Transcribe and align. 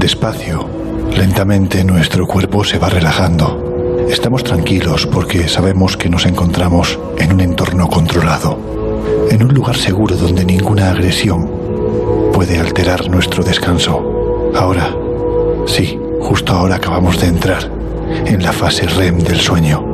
Despacio, 0.00 0.66
lentamente 1.14 1.84
nuestro 1.84 2.26
cuerpo 2.26 2.64
se 2.64 2.78
va 2.78 2.88
relajando. 2.88 4.06
Estamos 4.08 4.42
tranquilos 4.42 5.06
porque 5.06 5.46
sabemos 5.46 5.98
que 5.98 6.08
nos 6.08 6.24
encontramos 6.24 6.98
en 7.18 7.34
un 7.34 7.40
entorno 7.40 7.86
controlado, 7.86 8.58
en 9.30 9.42
un 9.42 9.52
lugar 9.52 9.76
seguro 9.76 10.16
donde 10.16 10.46
ninguna 10.46 10.90
agresión 10.90 11.50
puede 12.32 12.58
alterar 12.58 13.10
nuestro 13.10 13.44
descanso. 13.44 14.50
Ahora, 14.56 14.88
sí, 15.66 16.00
justo 16.18 16.54
ahora 16.54 16.76
acabamos 16.76 17.20
de 17.20 17.26
entrar 17.26 17.70
en 18.24 18.42
la 18.42 18.54
fase 18.54 18.86
REM 18.86 19.18
del 19.18 19.38
sueño. 19.38 19.84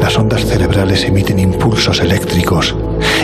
Las 0.00 0.16
ondas 0.16 0.42
cerebrales 0.46 1.04
emiten 1.04 1.38
impulsos 1.38 2.00
eléctricos 2.00 2.74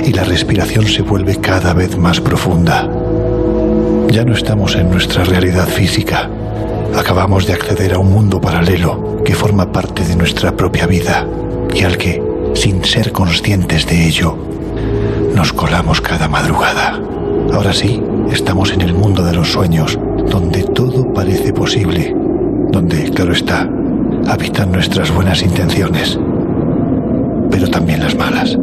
y 0.04 0.12
la 0.12 0.24
respiración 0.24 0.86
se 0.86 1.00
vuelve 1.00 1.36
cada 1.36 1.72
vez 1.72 1.96
más 1.96 2.20
profunda. 2.20 2.99
Ya 4.10 4.24
no 4.24 4.32
estamos 4.34 4.74
en 4.74 4.90
nuestra 4.90 5.22
realidad 5.22 5.68
física. 5.68 6.28
Acabamos 6.96 7.46
de 7.46 7.52
acceder 7.52 7.94
a 7.94 7.98
un 8.00 8.12
mundo 8.12 8.40
paralelo 8.40 9.22
que 9.24 9.36
forma 9.36 9.70
parte 9.70 10.04
de 10.04 10.16
nuestra 10.16 10.56
propia 10.56 10.88
vida 10.88 11.24
y 11.72 11.84
al 11.84 11.96
que, 11.96 12.20
sin 12.54 12.84
ser 12.84 13.12
conscientes 13.12 13.86
de 13.86 14.08
ello, 14.08 14.36
nos 15.32 15.52
colamos 15.52 16.00
cada 16.00 16.26
madrugada. 16.28 17.00
Ahora 17.52 17.72
sí, 17.72 18.02
estamos 18.32 18.72
en 18.72 18.80
el 18.80 18.94
mundo 18.94 19.22
de 19.22 19.32
los 19.32 19.52
sueños, 19.52 19.96
donde 20.28 20.64
todo 20.64 21.12
parece 21.12 21.52
posible, 21.52 22.12
donde, 22.72 23.10
claro 23.10 23.32
está, 23.32 23.70
habitan 24.26 24.72
nuestras 24.72 25.14
buenas 25.14 25.40
intenciones, 25.40 26.18
pero 27.48 27.68
también 27.68 28.00
las 28.00 28.16
malas. 28.16 28.58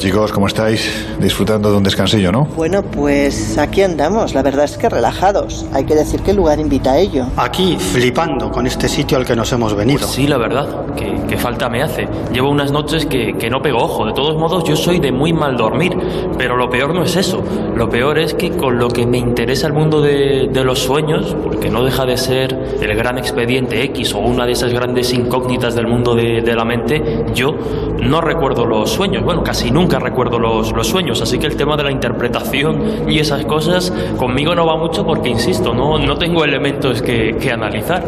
Chicos, 0.00 0.32
¿cómo 0.32 0.46
estáis? 0.46 1.06
Disfrutando 1.20 1.70
de 1.70 1.76
un 1.76 1.82
descansillo, 1.82 2.32
¿no? 2.32 2.46
Bueno, 2.56 2.82
pues 2.82 3.58
aquí 3.58 3.82
andamos. 3.82 4.32
La 4.32 4.42
verdad 4.42 4.64
es 4.64 4.78
que 4.78 4.88
relajados. 4.88 5.66
Hay 5.74 5.84
que 5.84 5.94
decir 5.94 6.22
que 6.22 6.30
el 6.30 6.38
lugar 6.38 6.58
invita 6.58 6.92
a 6.92 6.98
ello. 6.98 7.26
Aquí, 7.36 7.76
flipando 7.78 8.50
con 8.50 8.66
este 8.66 8.88
sitio 8.88 9.18
al 9.18 9.26
que 9.26 9.36
nos 9.36 9.52
hemos 9.52 9.74
venido. 9.74 10.00
Pues 10.00 10.12
sí, 10.12 10.26
la 10.26 10.38
verdad, 10.38 10.94
que, 10.96 11.20
que, 11.28 11.36
falta 11.36 11.68
me 11.68 11.82
hace. 11.82 12.08
Llevo 12.32 12.48
unas 12.48 12.72
noches 12.72 13.04
que, 13.04 13.34
que, 13.34 13.50
no 13.50 13.60
pego 13.60 13.78
ojo. 13.78 14.06
De 14.06 14.14
todos 14.14 14.38
modos, 14.38 14.64
yo 14.64 14.74
soy 14.74 15.00
de 15.00 15.12
muy 15.12 15.34
mal 15.34 15.58
dormir. 15.58 15.94
Pero 16.38 16.56
lo 16.56 16.70
peor 16.70 16.94
no 16.94 17.02
es 17.02 17.16
eso. 17.16 17.44
Lo 17.76 17.90
peor 17.90 18.18
es 18.18 18.32
que 18.32 18.52
con 18.52 18.78
lo 18.78 18.88
que 18.88 19.06
me 19.06 19.18
interesa 19.18 19.66
el 19.66 19.74
mundo 19.74 20.00
de, 20.00 20.48
de 20.50 20.64
los 20.64 20.78
sueños, 20.78 21.36
porque 21.44 21.68
no 21.68 21.84
deja 21.84 22.06
de 22.06 22.16
ser 22.16 22.78
el 22.80 22.96
gran 22.96 23.18
expediente 23.18 23.82
X 23.84 24.14
o 24.14 24.20
una 24.20 24.46
de 24.46 24.52
esas 24.52 24.72
grandes 24.72 25.12
incógnitas 25.12 25.74
del 25.74 25.86
mundo 25.86 26.14
de, 26.14 26.40
de 26.40 26.56
la 26.56 26.64
mente, 26.64 27.26
yo 27.34 27.54
no 28.02 28.22
recuerdo 28.22 28.64
los 28.64 28.90
sueños. 28.90 29.22
Bueno, 29.22 29.42
casi 29.44 29.70
nunca 29.70 29.89
recuerdo 29.98 30.38
los, 30.38 30.72
los 30.72 30.86
sueños. 30.86 31.20
Así 31.22 31.38
que 31.38 31.46
el 31.46 31.56
tema 31.56 31.76
de 31.76 31.84
la 31.84 31.90
interpretación 31.90 33.08
y 33.08 33.18
esas 33.18 33.44
cosas 33.44 33.92
conmigo 34.16 34.54
no 34.54 34.66
va 34.66 34.76
mucho 34.76 35.04
porque, 35.04 35.28
insisto, 35.28 35.74
no, 35.74 35.98
no 35.98 36.16
tengo 36.16 36.44
elementos 36.44 37.02
que, 37.02 37.36
que 37.40 37.50
analizar. 37.50 38.04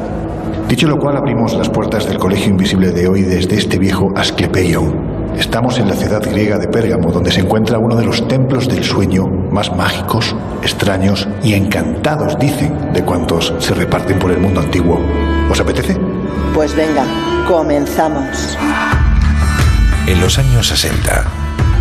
Dicho 0.69 0.89
lo 0.89 0.99
cual, 0.99 1.17
abrimos 1.17 1.55
las 1.55 1.69
puertas 1.69 2.07
del 2.07 2.19
Colegio 2.19 2.51
Invisible 2.51 2.93
de 2.93 3.07
hoy 3.07 3.23
desde 3.23 3.57
este 3.57 3.79
viejo 3.79 4.13
Asclepeion. 4.17 5.13
Estamos 5.37 5.79
en 5.79 5.89
la 5.89 5.95
ciudad 5.95 6.23
griega 6.23 6.59
de 6.59 6.69
Pérgamo, 6.69 7.11
donde 7.11 7.33
se 7.33 7.41
encuentra 7.41 7.79
uno 7.79 7.97
de 7.97 8.05
los 8.05 8.27
templos 8.29 8.69
del 8.69 8.85
sueño 8.85 9.27
más 9.51 9.75
mágicos, 9.75 10.37
extraños 10.63 11.29
y 11.43 11.55
encantados, 11.55 12.39
dicen, 12.39 12.93
de 12.93 13.03
cuantos 13.03 13.53
se 13.59 13.75
reparten 13.75 14.19
por 14.19 14.31
el 14.31 14.39
mundo 14.39 14.61
antiguo. 14.61 15.01
¿Os 15.51 15.61
apetece? 15.61 15.97
Pues 16.55 16.75
venga, 16.77 17.05
comenzamos. 17.49 18.57
En 20.07 20.21
los 20.21 20.39
años 20.39 20.69
60, 20.69 21.25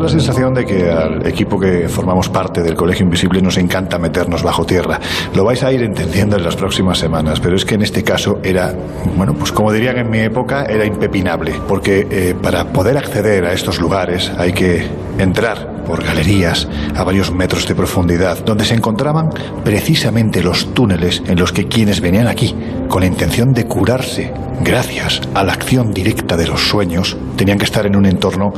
La 0.00 0.08
sensación 0.08 0.54
de 0.54 0.64
que 0.64 0.90
al 0.90 1.26
equipo 1.26 1.60
que 1.60 1.86
formamos 1.86 2.30
parte 2.30 2.62
del 2.62 2.74
Colegio 2.74 3.04
Invisible 3.04 3.42
nos 3.42 3.58
encanta 3.58 3.98
meternos 3.98 4.42
bajo 4.42 4.64
tierra. 4.64 4.98
Lo 5.34 5.44
vais 5.44 5.62
a 5.62 5.70
ir 5.72 5.82
entendiendo 5.82 6.36
en 6.36 6.42
las 6.42 6.56
próximas 6.56 6.96
semanas, 6.96 7.38
pero 7.38 7.54
es 7.54 7.66
que 7.66 7.74
en 7.74 7.82
este 7.82 8.02
caso 8.02 8.38
era, 8.42 8.74
bueno, 9.14 9.34
pues 9.34 9.52
como 9.52 9.70
dirían 9.70 9.98
en 9.98 10.08
mi 10.08 10.20
época, 10.20 10.64
era 10.64 10.86
impepinable, 10.86 11.52
porque 11.68 12.06
eh, 12.10 12.34
para 12.40 12.64
poder 12.72 12.96
acceder 12.96 13.44
a 13.44 13.52
estos 13.52 13.78
lugares 13.78 14.32
hay 14.38 14.54
que 14.54 14.88
entrar 15.18 15.84
por 15.84 16.02
galerías 16.02 16.66
a 16.96 17.04
varios 17.04 17.30
metros 17.30 17.68
de 17.68 17.74
profundidad, 17.74 18.42
donde 18.44 18.64
se 18.64 18.74
encontraban 18.74 19.28
precisamente 19.64 20.42
los 20.42 20.72
túneles 20.72 21.22
en 21.26 21.38
los 21.38 21.52
que 21.52 21.68
quienes 21.68 22.00
venían 22.00 22.26
aquí 22.26 22.54
con 22.88 23.00
la 23.00 23.06
intención 23.06 23.52
de 23.52 23.66
curarse 23.66 24.32
gracias 24.62 25.20
a 25.34 25.42
la 25.42 25.52
acción 25.52 25.92
directa 25.92 26.36
de 26.36 26.46
los 26.46 26.60
sueños, 26.60 27.16
tenían 27.36 27.58
que 27.58 27.64
estar 27.64 27.86
en 27.86 27.96
un 27.96 28.06
entorno 28.06 28.52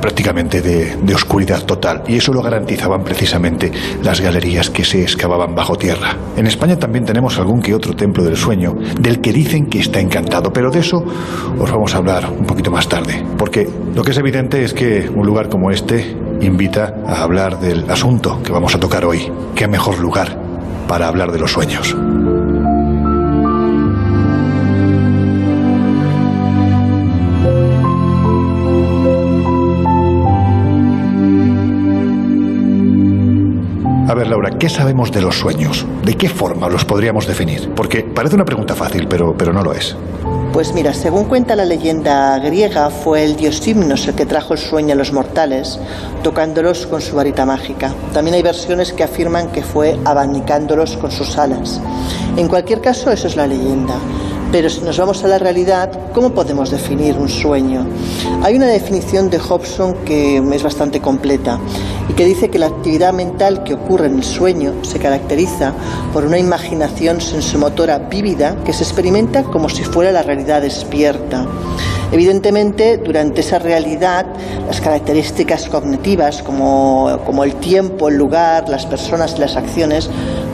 prácticamente 0.00 0.60
de, 0.60 0.96
de, 0.96 1.14
oscuridad 1.14 1.64
total 1.64 2.02
y 2.06 2.16
eso 2.16 2.32
lo 2.32 2.42
garantizaban 2.42 3.04
precisamente 3.04 3.70
las 4.02 4.20
galerías 4.20 4.70
que 4.70 4.84
se 4.84 5.02
excavaban 5.02 5.54
bajo 5.54 5.76
tierra. 5.76 6.16
En 6.36 6.46
España 6.46 6.78
también 6.78 7.04
tenemos 7.04 7.38
algún 7.38 7.62
que 7.62 7.74
otro 7.74 7.94
templo 7.94 8.24
del 8.24 8.36
sueño 8.36 8.74
del 9.00 9.20
que 9.20 9.32
dicen 9.32 9.66
que 9.66 9.80
está 9.80 10.00
encantado, 10.00 10.52
pero 10.52 10.70
de 10.70 10.80
eso 10.80 11.04
os 11.58 11.70
vamos 11.70 11.94
a 11.94 11.98
hablar 11.98 12.30
un 12.30 12.46
poquito 12.46 12.70
más 12.70 12.88
tarde, 12.88 13.24
porque 13.38 13.68
lo 13.94 14.02
que 14.02 14.10
es 14.10 14.18
evidente 14.18 14.64
es 14.64 14.74
que 14.74 15.08
un 15.08 15.26
lugar 15.26 15.48
como 15.48 15.70
este 15.70 16.16
invita 16.40 17.02
a 17.06 17.22
hablar 17.22 17.60
del 17.60 17.88
asunto 17.90 18.42
que 18.42 18.52
vamos 18.52 18.74
a 18.74 18.80
tocar 18.80 19.04
hoy. 19.04 19.30
¿Qué 19.54 19.68
mejor 19.68 19.98
lugar 19.98 20.36
para 20.88 21.08
hablar 21.08 21.32
de 21.32 21.38
los 21.38 21.52
sueños? 21.52 21.96
A 34.12 34.14
ver, 34.14 34.26
Laura, 34.26 34.50
¿qué 34.50 34.68
sabemos 34.68 35.10
de 35.10 35.22
los 35.22 35.38
sueños? 35.38 35.86
¿De 36.04 36.18
qué 36.18 36.28
forma 36.28 36.68
los 36.68 36.84
podríamos 36.84 37.26
definir? 37.26 37.70
Porque 37.74 38.02
parece 38.02 38.34
una 38.34 38.44
pregunta 38.44 38.74
fácil, 38.74 39.08
pero, 39.08 39.34
pero 39.34 39.54
no 39.54 39.62
lo 39.62 39.72
es. 39.72 39.96
Pues 40.52 40.74
mira, 40.74 40.92
según 40.92 41.24
cuenta 41.24 41.56
la 41.56 41.64
leyenda 41.64 42.38
griega, 42.38 42.90
fue 42.90 43.24
el 43.24 43.36
dios 43.36 43.66
Himnos 43.66 44.06
el 44.06 44.14
que 44.14 44.26
trajo 44.26 44.52
el 44.52 44.60
sueño 44.60 44.92
a 44.92 44.96
los 44.96 45.14
mortales, 45.14 45.80
tocándolos 46.22 46.86
con 46.86 47.00
su 47.00 47.16
varita 47.16 47.46
mágica. 47.46 47.94
También 48.12 48.34
hay 48.34 48.42
versiones 48.42 48.92
que 48.92 49.02
afirman 49.02 49.50
que 49.50 49.62
fue 49.62 49.98
abanicándolos 50.04 50.98
con 50.98 51.10
sus 51.10 51.38
alas. 51.38 51.80
En 52.36 52.48
cualquier 52.48 52.82
caso, 52.82 53.10
eso 53.10 53.28
es 53.28 53.36
la 53.36 53.46
leyenda. 53.46 53.94
Pero 54.52 54.68
si 54.68 54.82
nos 54.82 54.98
vamos 54.98 55.24
a 55.24 55.28
la 55.28 55.38
realidad, 55.38 55.90
¿cómo 56.12 56.34
podemos 56.34 56.70
definir 56.70 57.16
un 57.16 57.30
sueño? 57.30 57.86
Hay 58.42 58.54
una 58.54 58.66
definición 58.66 59.30
de 59.30 59.38
Hobson 59.38 59.94
que 60.04 60.36
es 60.36 60.62
bastante 60.62 61.00
completa. 61.00 61.58
Y 62.08 62.14
que 62.14 62.24
dice 62.24 62.50
que 62.50 62.58
la 62.58 62.66
actividad 62.66 63.12
mental 63.12 63.62
que 63.64 63.74
ocurre 63.74 64.06
en 64.06 64.16
el 64.16 64.24
sueño 64.24 64.74
se 64.82 64.98
caracteriza 64.98 65.72
por 66.12 66.24
una 66.24 66.38
imaginación 66.38 67.20
sensomotora 67.20 67.98
vívida 67.98 68.56
que 68.64 68.72
se 68.72 68.84
experimenta 68.84 69.44
como 69.44 69.68
si 69.68 69.84
fuera 69.84 70.12
la 70.12 70.22
realidad 70.22 70.62
despierta. 70.62 71.46
Evidentemente, 72.12 72.98
durante 72.98 73.40
esa 73.40 73.58
realidad, 73.58 74.26
las 74.66 74.82
características 74.82 75.68
cognitivas 75.70 76.42
como, 76.42 77.20
como, 77.24 77.42
el 77.42 77.54
tiempo, 77.54 78.10
el 78.10 78.16
lugar, 78.16 78.68
las 78.68 78.84
personas 78.84 79.34
y 79.36 79.40
las 79.40 79.56
acciones, 79.56 80.10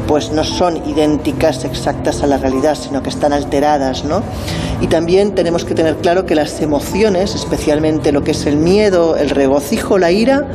pues 0.06 0.30
no 0.30 0.44
son 0.44 0.88
idénticas, 0.88 1.64
exactas 1.64 2.22
a 2.22 2.28
la 2.28 2.38
realidad, 2.38 2.78
sino 2.80 3.02
que 3.02 3.08
están 3.08 3.32
alteradas, 3.32 4.04
¿no? 4.04 4.22
Y 4.80 4.86
también 4.86 5.34
tenemos 5.34 5.64
que 5.64 5.74
tener 5.74 5.96
claro 5.96 6.24
que 6.24 6.36
las 6.36 6.62
emociones, 6.62 7.34
especialmente 7.34 8.12
lo 8.12 8.22
que 8.22 8.30
es 8.30 8.46
el 8.46 8.56
miedo, 8.56 9.16
el 9.16 9.30
regocijo, 9.30 9.98
la 9.98 10.12
ira, 10.12 10.46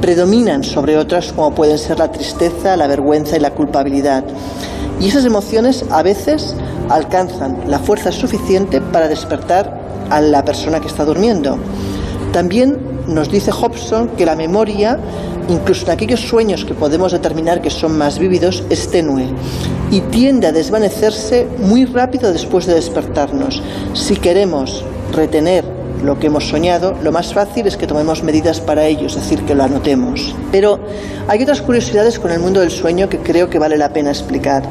predominan 0.00 0.41
sobre 0.62 0.98
otras 0.98 1.32
como 1.32 1.54
pueden 1.54 1.78
ser 1.78 2.00
la 2.00 2.10
tristeza, 2.10 2.76
la 2.76 2.88
vergüenza 2.88 3.36
y 3.36 3.40
la 3.40 3.52
culpabilidad. 3.52 4.24
Y 5.00 5.08
esas 5.08 5.24
emociones 5.24 5.84
a 5.90 6.02
veces 6.02 6.56
alcanzan 6.88 7.58
la 7.68 7.78
fuerza 7.78 8.10
suficiente 8.10 8.80
para 8.80 9.06
despertar 9.06 9.80
a 10.10 10.20
la 10.20 10.44
persona 10.44 10.80
que 10.80 10.88
está 10.88 11.04
durmiendo. 11.04 11.58
También 12.32 12.76
nos 13.06 13.30
dice 13.30 13.52
Hobson 13.52 14.08
que 14.16 14.26
la 14.26 14.34
memoria, 14.34 14.98
incluso 15.48 15.86
en 15.86 15.92
aquellos 15.92 16.20
sueños 16.20 16.64
que 16.64 16.74
podemos 16.74 17.12
determinar 17.12 17.62
que 17.62 17.70
son 17.70 17.96
más 17.96 18.18
vívidos, 18.18 18.64
es 18.68 18.90
tenue 18.90 19.28
y 19.92 20.00
tiende 20.00 20.48
a 20.48 20.52
desvanecerse 20.52 21.46
muy 21.58 21.84
rápido 21.84 22.32
después 22.32 22.66
de 22.66 22.74
despertarnos. 22.74 23.62
Si 23.94 24.16
queremos 24.16 24.84
retener 25.12 25.81
lo 26.02 26.18
que 26.18 26.26
hemos 26.26 26.48
soñado, 26.48 26.94
lo 27.02 27.12
más 27.12 27.32
fácil 27.32 27.66
es 27.66 27.76
que 27.76 27.86
tomemos 27.86 28.22
medidas 28.22 28.60
para 28.60 28.86
ello, 28.86 29.06
es 29.06 29.14
decir, 29.14 29.42
que 29.44 29.54
lo 29.54 29.64
anotemos. 29.64 30.34
Pero 30.50 30.80
hay 31.28 31.42
otras 31.42 31.62
curiosidades 31.62 32.18
con 32.18 32.30
el 32.30 32.40
mundo 32.40 32.60
del 32.60 32.70
sueño 32.70 33.08
que 33.08 33.18
creo 33.18 33.48
que 33.48 33.58
vale 33.58 33.76
la 33.76 33.92
pena 33.92 34.10
explicar. 34.10 34.62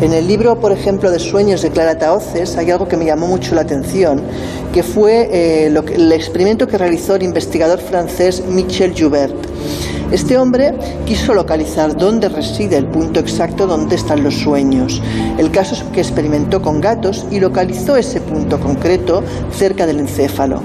En 0.00 0.12
el 0.12 0.26
libro, 0.26 0.60
por 0.60 0.72
ejemplo, 0.72 1.10
de 1.10 1.18
Sueños 1.18 1.62
de 1.62 1.70
Clara 1.70 1.98
Taoces, 1.98 2.56
hay 2.56 2.70
algo 2.70 2.86
que 2.86 2.96
me 2.96 3.04
llamó 3.04 3.26
mucho 3.26 3.54
la 3.54 3.62
atención, 3.62 4.22
que 4.76 4.82
fue 4.82 5.30
eh, 5.32 5.66
el 5.68 6.12
experimento 6.12 6.68
que 6.68 6.76
realizó 6.76 7.14
el 7.14 7.22
investigador 7.22 7.78
francés 7.80 8.44
Michel 8.46 8.92
Joubert. 8.94 9.34
Este 10.12 10.36
hombre 10.36 10.74
quiso 11.06 11.32
localizar 11.32 11.96
dónde 11.96 12.28
reside 12.28 12.76
el 12.76 12.84
punto 12.84 13.18
exacto 13.18 13.66
donde 13.66 13.96
están 13.96 14.22
los 14.22 14.34
sueños. 14.34 15.00
El 15.38 15.50
caso 15.50 15.76
es 15.76 15.82
que 15.94 16.00
experimentó 16.00 16.60
con 16.60 16.82
gatos 16.82 17.24
y 17.30 17.40
localizó 17.40 17.96
ese 17.96 18.20
punto 18.20 18.60
concreto 18.60 19.22
cerca 19.50 19.86
del 19.86 19.98
encéfalo. 20.00 20.60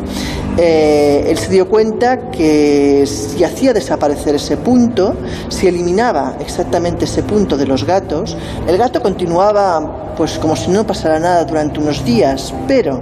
Eh, 0.57 1.27
él 1.29 1.37
se 1.37 1.49
dio 1.49 1.69
cuenta 1.69 2.31
que 2.31 3.05
si 3.07 3.45
hacía 3.45 3.71
desaparecer 3.71 4.35
ese 4.35 4.57
punto, 4.57 5.15
si 5.47 5.67
eliminaba 5.67 6.35
exactamente 6.41 7.05
ese 7.05 7.23
punto 7.23 7.55
de 7.55 7.65
los 7.65 7.85
gatos, 7.85 8.35
el 8.67 8.77
gato 8.77 9.01
continuaba 9.01 10.10
pues 10.21 10.38
como 10.38 10.56
si 10.56 10.69
no 10.69 10.85
pasara 10.85 11.18
nada 11.18 11.44
durante 11.45 11.79
unos 11.79 12.06
días, 12.06 12.53
pero 12.68 13.01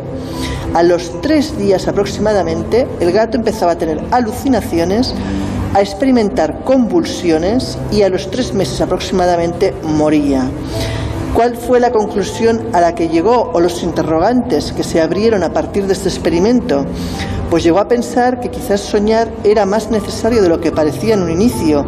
a 0.73 0.81
los 0.83 1.19
tres 1.21 1.57
días 1.57 1.85
aproximadamente 1.89 2.87
el 3.01 3.11
gato 3.11 3.35
empezaba 3.35 3.73
a 3.73 3.77
tener 3.77 3.99
alucinaciones 4.11 5.13
a 5.73 5.81
experimentar 5.81 6.63
convulsiones 6.63 7.77
y 7.91 8.03
a 8.03 8.09
los 8.09 8.31
tres 8.31 8.53
meses 8.53 8.79
aproximadamente 8.79 9.73
moría. 9.83 10.49
¿Cuál 11.33 11.55
fue 11.55 11.79
la 11.79 11.91
conclusión 11.91 12.59
a 12.73 12.81
la 12.81 12.95
que 12.95 13.07
llegó 13.07 13.51
o 13.53 13.59
los 13.59 13.83
interrogantes 13.83 14.73
que 14.73 14.83
se 14.83 14.99
abrieron 14.99 15.43
a 15.43 15.53
partir 15.53 15.85
de 15.85 15.93
este 15.93 16.09
experimento? 16.09 16.85
Pues 17.49 17.63
llegó 17.63 17.79
a 17.79 17.87
pensar 17.87 18.39
que 18.39 18.49
quizás 18.49 18.81
soñar 18.81 19.29
era 19.43 19.65
más 19.65 19.89
necesario 19.89 20.41
de 20.41 20.49
lo 20.49 20.59
que 20.59 20.71
parecía 20.71 21.13
en 21.13 21.23
un 21.23 21.31
inicio, 21.31 21.85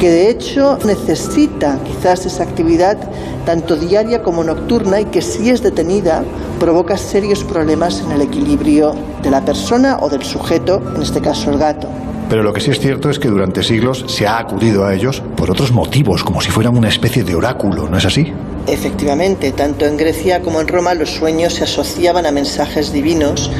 que 0.00 0.10
de 0.10 0.30
hecho 0.30 0.78
necesita 0.84 1.78
quizás 1.84 2.26
esa 2.26 2.42
actividad 2.42 2.98
tanto 3.46 3.76
diaria 3.76 4.22
como 4.22 4.42
nocturna 4.42 5.00
y 5.00 5.04
que 5.06 5.22
si 5.22 5.50
es 5.50 5.62
detenida 5.62 6.24
provoca 6.58 6.96
serios 6.96 7.44
problemas 7.44 8.00
en 8.00 8.12
el 8.12 8.22
equilibrio 8.22 8.94
de 9.22 9.30
la 9.30 9.44
persona 9.44 9.98
o 10.00 10.08
del 10.08 10.24
sujeto, 10.24 10.82
en 10.96 11.02
este 11.02 11.20
caso 11.20 11.50
el 11.50 11.58
gato. 11.58 11.88
Pero 12.28 12.42
lo 12.42 12.52
que 12.52 12.60
sí 12.60 12.70
es 12.70 12.78
cierto 12.78 13.08
es 13.08 13.18
que 13.18 13.28
durante 13.28 13.62
siglos 13.62 14.04
se 14.06 14.26
ha 14.26 14.38
acudido 14.38 14.84
a 14.84 14.94
ellos 14.94 15.22
por 15.36 15.50
otros 15.50 15.72
motivos, 15.72 16.22
como 16.22 16.40
si 16.40 16.50
fueran 16.50 16.76
una 16.76 16.88
especie 16.88 17.24
de 17.24 17.34
oráculo, 17.34 17.88
¿no 17.88 17.96
es 17.96 18.04
así? 18.04 18.32
Efectivamente, 18.66 19.52
tanto 19.52 19.86
en 19.86 19.96
Grecia 19.96 20.42
como 20.42 20.60
en 20.60 20.68
Roma 20.68 20.92
los 20.92 21.10
sueños 21.10 21.54
se 21.54 21.64
asociaban 21.64 22.26
a 22.26 22.32
mensajes 22.32 22.92
divinos 22.92 23.50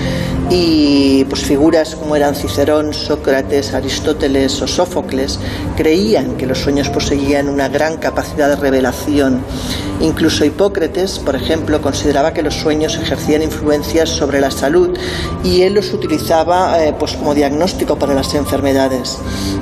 y 0.51 1.25
pues 1.25 1.43
figuras 1.43 1.95
como 1.95 2.17
eran 2.17 2.35
Cicerón, 2.35 2.93
Sócrates, 2.95 3.75
Aristóteles 3.75 4.61
o 4.63 4.67
Sófocles 4.67 5.39
creían 5.77 6.37
que 6.37 6.47
los 6.47 6.59
sueños 6.59 6.89
poseían 6.89 7.49
una 7.49 7.69
gran 7.69 7.97
capacidad 7.97 8.49
de 8.49 8.57
revelación. 8.57 9.43
Incluso 10.01 10.45
Hipócrates, 10.45 11.19
por 11.19 11.37
ejemplo, 11.37 11.83
consideraba 11.83 12.33
que 12.33 12.43
los 12.43 12.55
sueños 12.55 12.97
ejercían 12.97 13.43
influencias 13.43 14.09
sobre 14.09 14.41
la 14.41 14.51
salud 14.51 14.97
y 15.43 15.63
él 15.63 15.75
los 15.75 15.93
utilizaba 15.93 16.85
eh, 16.85 16.95
pues 16.99 17.15
como 17.15 17.35
diagnóstico 17.35 17.99
para 17.99 18.15
las 18.15 18.35
enfermedades. 18.35 18.58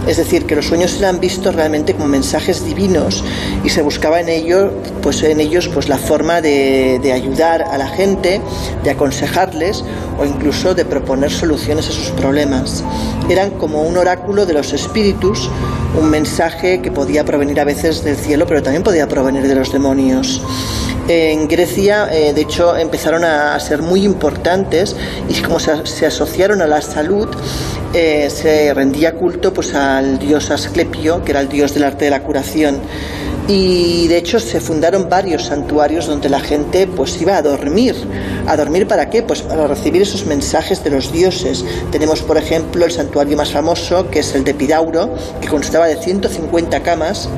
Es 0.07 0.17
decir, 0.17 0.47
que 0.47 0.57
los 0.57 0.67
sueños 0.67 0.97
eran 0.99 1.21
vistos 1.21 1.55
realmente 1.55 1.95
como 1.95 2.09
mensajes 2.09 2.65
divinos 2.65 3.25
y 3.65 3.71
se 3.71 3.83
buscaba 3.83 4.21
en 4.21 4.29
ello 4.29 4.73
pues 5.03 5.23
en 5.23 5.41
ellos 5.41 5.69
pues 5.69 5.89
la 5.89 5.99
forma 5.99 6.41
de, 6.41 6.99
de 7.03 7.13
ayudar 7.13 7.63
a 7.63 7.79
la 7.79 7.89
gente, 7.89 8.41
de 8.83 8.91
aconsejarles 8.91 9.85
o 10.19 10.25
incluso 10.25 10.75
de 10.75 10.85
proponer 10.85 11.31
soluciones 11.31 11.89
a 11.89 11.93
sus 11.93 12.11
problemas. 12.11 12.83
Eran 13.29 13.51
como 13.51 13.83
un 13.83 13.97
oráculo 13.97 14.47
de 14.47 14.55
los 14.55 14.73
espíritus, 14.73 15.51
un 16.01 16.11
mensaje 16.11 16.81
que 16.83 16.91
podía 16.91 17.25
provenir 17.25 17.61
a 17.61 17.65
veces 17.65 18.05
del 18.05 18.17
cielo, 18.17 18.47
pero 18.47 18.63
también 18.63 18.83
podía 18.83 19.09
provenir 19.09 19.47
de 19.47 19.55
los 19.55 19.73
demonios. 19.73 20.43
En 21.09 21.47
Grecia, 21.47 22.09
eh, 22.13 22.33
de 22.33 22.41
hecho, 22.41 22.77
empezaron 22.77 23.23
a, 23.25 23.59
ser 23.61 23.81
muy 23.81 24.05
importantes 24.05 24.97
y 25.29 25.41
como 25.41 25.61
se, 25.61 26.07
asociaron 26.07 26.61
a 26.63 26.67
la 26.67 26.83
salud, 26.83 27.29
eh, 27.95 28.29
se 28.31 28.75
rendía 28.75 29.15
culto 29.15 29.53
pues, 29.53 29.75
al 29.75 30.19
dios 30.19 30.51
Asclepio, 30.51 31.25
que 31.25 31.33
era 31.33 31.41
el 31.41 31.49
dios 31.49 31.75
del 31.75 31.85
arte 31.85 32.07
de 32.07 32.11
la 32.11 32.23
curación 32.23 32.81
y 33.49 34.09
de 34.09 34.17
hecho 34.17 34.41
se 34.41 34.61
fundaron 34.61 35.09
varios 35.09 35.45
santuarios 35.45 36.07
donde 36.07 36.29
la 36.29 36.41
gente 36.41 36.87
pues 36.87 37.21
iba 37.21 37.37
a 37.37 37.43
dormir. 37.43 37.95
¿A 38.47 38.57
dormir 38.57 38.89
para 38.89 39.09
qué? 39.09 39.23
Pues 39.23 39.43
para 39.43 39.67
recibir 39.67 40.03
esos 40.03 40.27
mensajes 40.27 40.83
de 40.83 40.91
los 40.91 41.13
dioses. 41.13 41.65
Tenemos 41.93 42.23
por 42.23 42.39
ejemplo 42.39 42.85
el 42.85 42.91
santuario 42.91 43.37
más 43.37 43.53
famoso 43.53 44.11
que 44.11 44.21
es 44.21 44.35
el 44.35 44.45
de 44.45 44.55
Pidauro, 44.55 45.15
que 45.41 45.49
constaba 45.49 45.87
de 45.87 45.97
150 45.97 46.83
camas 46.83 47.29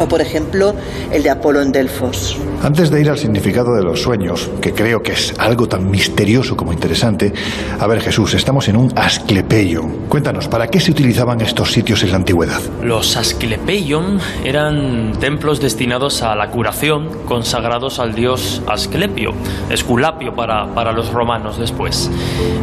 o 0.00 0.08
por 0.08 0.20
ejemplo 0.20 0.74
el 1.12 1.22
de 1.22 1.30
Apolo 1.30 1.62
en 1.62 1.72
Delfos. 1.72 2.36
Antes 2.62 2.90
de 2.90 3.00
ir 3.00 3.10
al 3.10 3.18
significado 3.18 3.74
de 3.74 3.82
los 3.82 4.02
sueños, 4.02 4.50
que 4.60 4.72
creo 4.72 5.02
que 5.02 5.12
es 5.12 5.34
algo 5.38 5.68
tan 5.68 5.90
misterioso 5.90 6.56
como 6.56 6.72
interesante, 6.72 7.32
a 7.78 7.86
ver 7.86 8.00
Jesús, 8.00 8.34
estamos 8.34 8.68
en 8.68 8.76
un 8.76 8.92
Asclepeion. 8.96 10.08
Cuéntanos, 10.08 10.48
¿para 10.48 10.68
qué 10.68 10.80
se 10.80 10.90
utilizaban 10.90 11.40
estos 11.40 11.72
sitios 11.72 12.02
en 12.02 12.10
la 12.10 12.16
antigüedad? 12.16 12.60
Los 12.82 13.16
Asclepeion 13.16 14.18
eran 14.44 15.12
templos 15.20 15.60
destinados 15.60 16.22
a 16.22 16.34
la 16.34 16.50
curación, 16.50 17.08
consagrados 17.26 17.98
al 17.98 18.14
dios 18.14 18.62
Asclepio, 18.66 19.32
Esculapio 19.70 20.34
para, 20.34 20.74
para 20.74 20.92
los 20.92 21.12
romanos 21.12 21.58
después. 21.58 22.10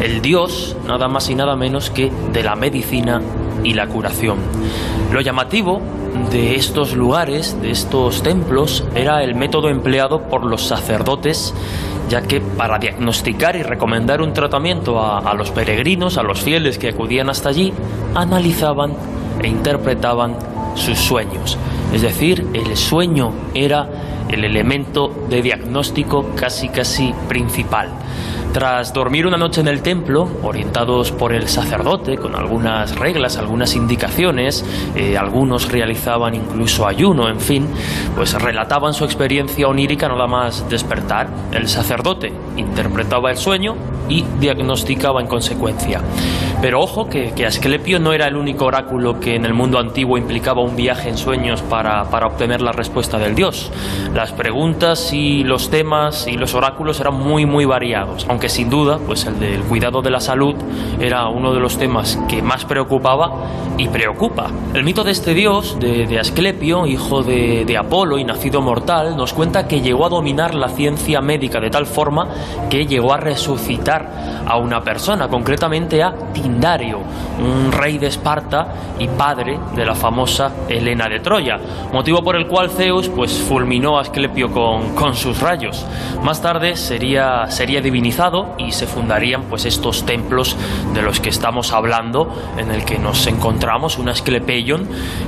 El 0.02 0.22
dios, 0.22 0.76
nada 0.88 1.08
más 1.08 1.30
y 1.30 1.36
nada 1.36 1.56
menos 1.56 1.90
que 1.90 2.12
de 2.34 2.44
la 2.44 2.56
medicina 2.56 3.22
y 3.64 3.74
la 3.74 3.88
curación. 3.88 4.38
Lo 5.12 5.22
llamativo 5.22 5.82
de 6.32 6.56
estos 6.56 6.96
lugares, 6.96 7.60
de 7.62 7.72
estos 7.72 8.22
templos, 8.24 8.84
era 8.96 9.24
el 9.24 9.36
método 9.36 9.70
empleado 9.70 10.24
por 10.24 10.46
los 10.46 10.64
sacerdotes, 10.64 11.54
ya 12.10 12.22
que 12.22 12.42
para 12.42 12.80
diagnosticar 12.80 13.56
y 13.56 13.64
recomendar 13.64 14.22
un 14.22 14.34
tratamiento 14.34 15.02
a, 15.02 15.34
los 15.34 15.52
peregrinos, 15.52 16.18
a 16.18 16.24
los 16.24 16.42
fieles 16.42 16.78
que 16.78 16.90
acudían 16.90 17.30
hasta 17.30 17.50
allí, 17.50 17.74
analizaban 18.16 18.94
e 19.42 19.48
interpretaban 19.48 20.36
sus 20.76 20.98
sueños. 20.98 21.58
Es 21.94 22.02
decir, 22.02 22.48
el 22.54 22.76
sueño 22.76 23.32
era 23.54 23.88
el 24.30 24.44
elemento 24.44 25.12
de 25.30 25.42
diagnóstico 25.42 26.32
casi 26.36 26.70
casi 26.70 27.14
principal. 27.28 27.90
Tras 28.54 28.92
dormir 28.92 29.28
una 29.28 29.38
noche 29.38 29.62
en 29.62 29.68
el 29.68 29.82
templo, 29.82 30.28
orientados 30.42 31.12
por 31.12 31.34
el 31.34 31.48
sacerdote, 31.48 32.18
con 32.18 32.36
algunas 32.36 32.98
reglas, 32.98 33.38
algunas 33.38 33.76
indicaciones, 33.76 34.66
eh, 34.96 35.18
algunos 35.18 35.72
realizaban 35.72 36.34
incluso 36.34 36.88
ayuno, 36.88 37.30
en 37.30 37.40
fin, 37.40 37.68
pues 38.16 38.34
relataban 38.34 38.94
su 38.94 39.06
experiencia 39.06 39.68
onírica 39.68 40.08
nada 40.08 40.28
más 40.28 40.68
despertar. 40.70 41.28
El 41.52 41.68
sacerdote 41.68 42.34
interpretaba 42.56 43.30
el 43.30 43.38
sueño 43.38 43.76
y 44.10 44.24
diagnosticaba 44.40 45.22
en 45.22 45.28
consecuencia. 45.28 46.02
Pero 46.60 46.82
ojo 46.82 47.08
que, 47.08 47.34
que, 47.34 47.46
Asclepio 47.46 48.00
no 48.00 48.14
era 48.14 48.28
el 48.28 48.36
único 48.36 48.66
oráculo 48.66 49.20
que 49.20 49.36
en 49.36 49.46
el 49.46 49.54
mundo 49.54 49.78
antiguo 49.78 50.18
implicaba 50.18 50.62
un 50.62 50.76
viaje 50.76 51.08
en 51.08 51.18
sueños 51.18 51.62
para, 51.62 52.06
para, 52.06 52.26
obtener 52.26 52.62
la 52.62 52.72
respuesta 52.72 53.20
del 53.20 53.36
dios. 53.36 53.72
Las 54.16 54.32
preguntas 54.32 55.14
y 55.14 55.44
los 55.44 55.70
temas 55.70 56.28
y 56.28 56.36
los 56.36 56.56
oráculos 56.56 57.00
eran 57.00 57.14
muy 57.14 57.46
muy 57.46 57.66
variados, 57.66 58.26
aunque 58.28 58.50
sin 58.50 58.72
duda 58.72 58.98
pues 59.06 59.26
el 59.26 59.40
del 59.40 59.62
cuidado 59.62 60.02
de 60.02 60.10
la 60.10 60.20
salud 60.20 60.56
era 61.00 61.28
uno 61.30 61.54
de 61.54 61.60
los 61.60 61.78
temas 61.78 62.18
que 62.28 62.42
más 62.42 62.66
preocupaba 62.66 63.32
y 63.78 63.88
preocupa. 63.88 64.50
El 64.74 64.84
mito 64.84 65.04
de 65.04 65.12
este 65.12 65.36
dios, 65.36 65.78
de, 65.80 66.08
de 66.08 66.20
Asclepio, 66.20 66.88
hijo 66.88 67.22
de, 67.22 67.66
de 67.66 67.78
Apolo 67.78 68.18
y 68.18 68.24
nacido 68.24 68.62
mortal, 68.62 69.16
nos 69.16 69.34
cuenta 69.34 69.68
que 69.68 69.82
llegó 69.82 70.08
a 70.08 70.10
dominar 70.10 70.56
la 70.56 70.70
ciencia 70.70 71.22
médica 71.22 71.60
de 71.60 71.70
tal 71.70 71.86
forma 71.86 72.28
que 72.70 72.88
llegó 72.88 73.14
a 73.14 73.18
resucitar 73.18 74.44
a 74.48 74.58
una 74.58 74.82
persona, 74.82 75.28
concretamente 75.28 76.02
a 76.02 76.14
Un 77.40 77.72
rey 77.72 77.98
de 77.98 78.08
Esparta 78.08 78.68
y 79.00 79.08
padre 79.08 79.60
de 79.76 79.86
la 79.86 79.96
famosa 79.96 80.52
Helena 80.68 81.08
de 81.08 81.20
Troya, 81.20 81.60
motivo 81.94 82.24
por 82.24 82.36
el 82.36 82.48
cual 82.48 82.70
Zeus 82.70 83.10
pues 83.10 83.40
fulminó 83.40 83.98
a 83.98 84.02
Asclepio 84.02 84.52
con, 84.52 84.96
con 84.96 85.16
sus 85.16 85.40
rayos. 85.40 85.86
Más 86.24 86.42
tarde 86.42 86.76
sería, 86.76 87.50
sería 87.50 87.82
divinizado 87.82 88.56
y 88.58 88.72
se 88.72 88.88
fundarían 88.88 89.44
pues 89.44 89.66
estos 89.66 90.06
templos 90.06 90.56
de 90.94 91.02
los 91.02 91.20
que 91.20 91.30
estamos 91.30 91.74
hablando, 91.74 92.34
en 92.58 92.72
el 92.72 92.86
que 92.86 92.98
nos 92.98 93.28
encontramos, 93.28 93.98
un 93.98 94.10
Asclepeion, 94.10 94.88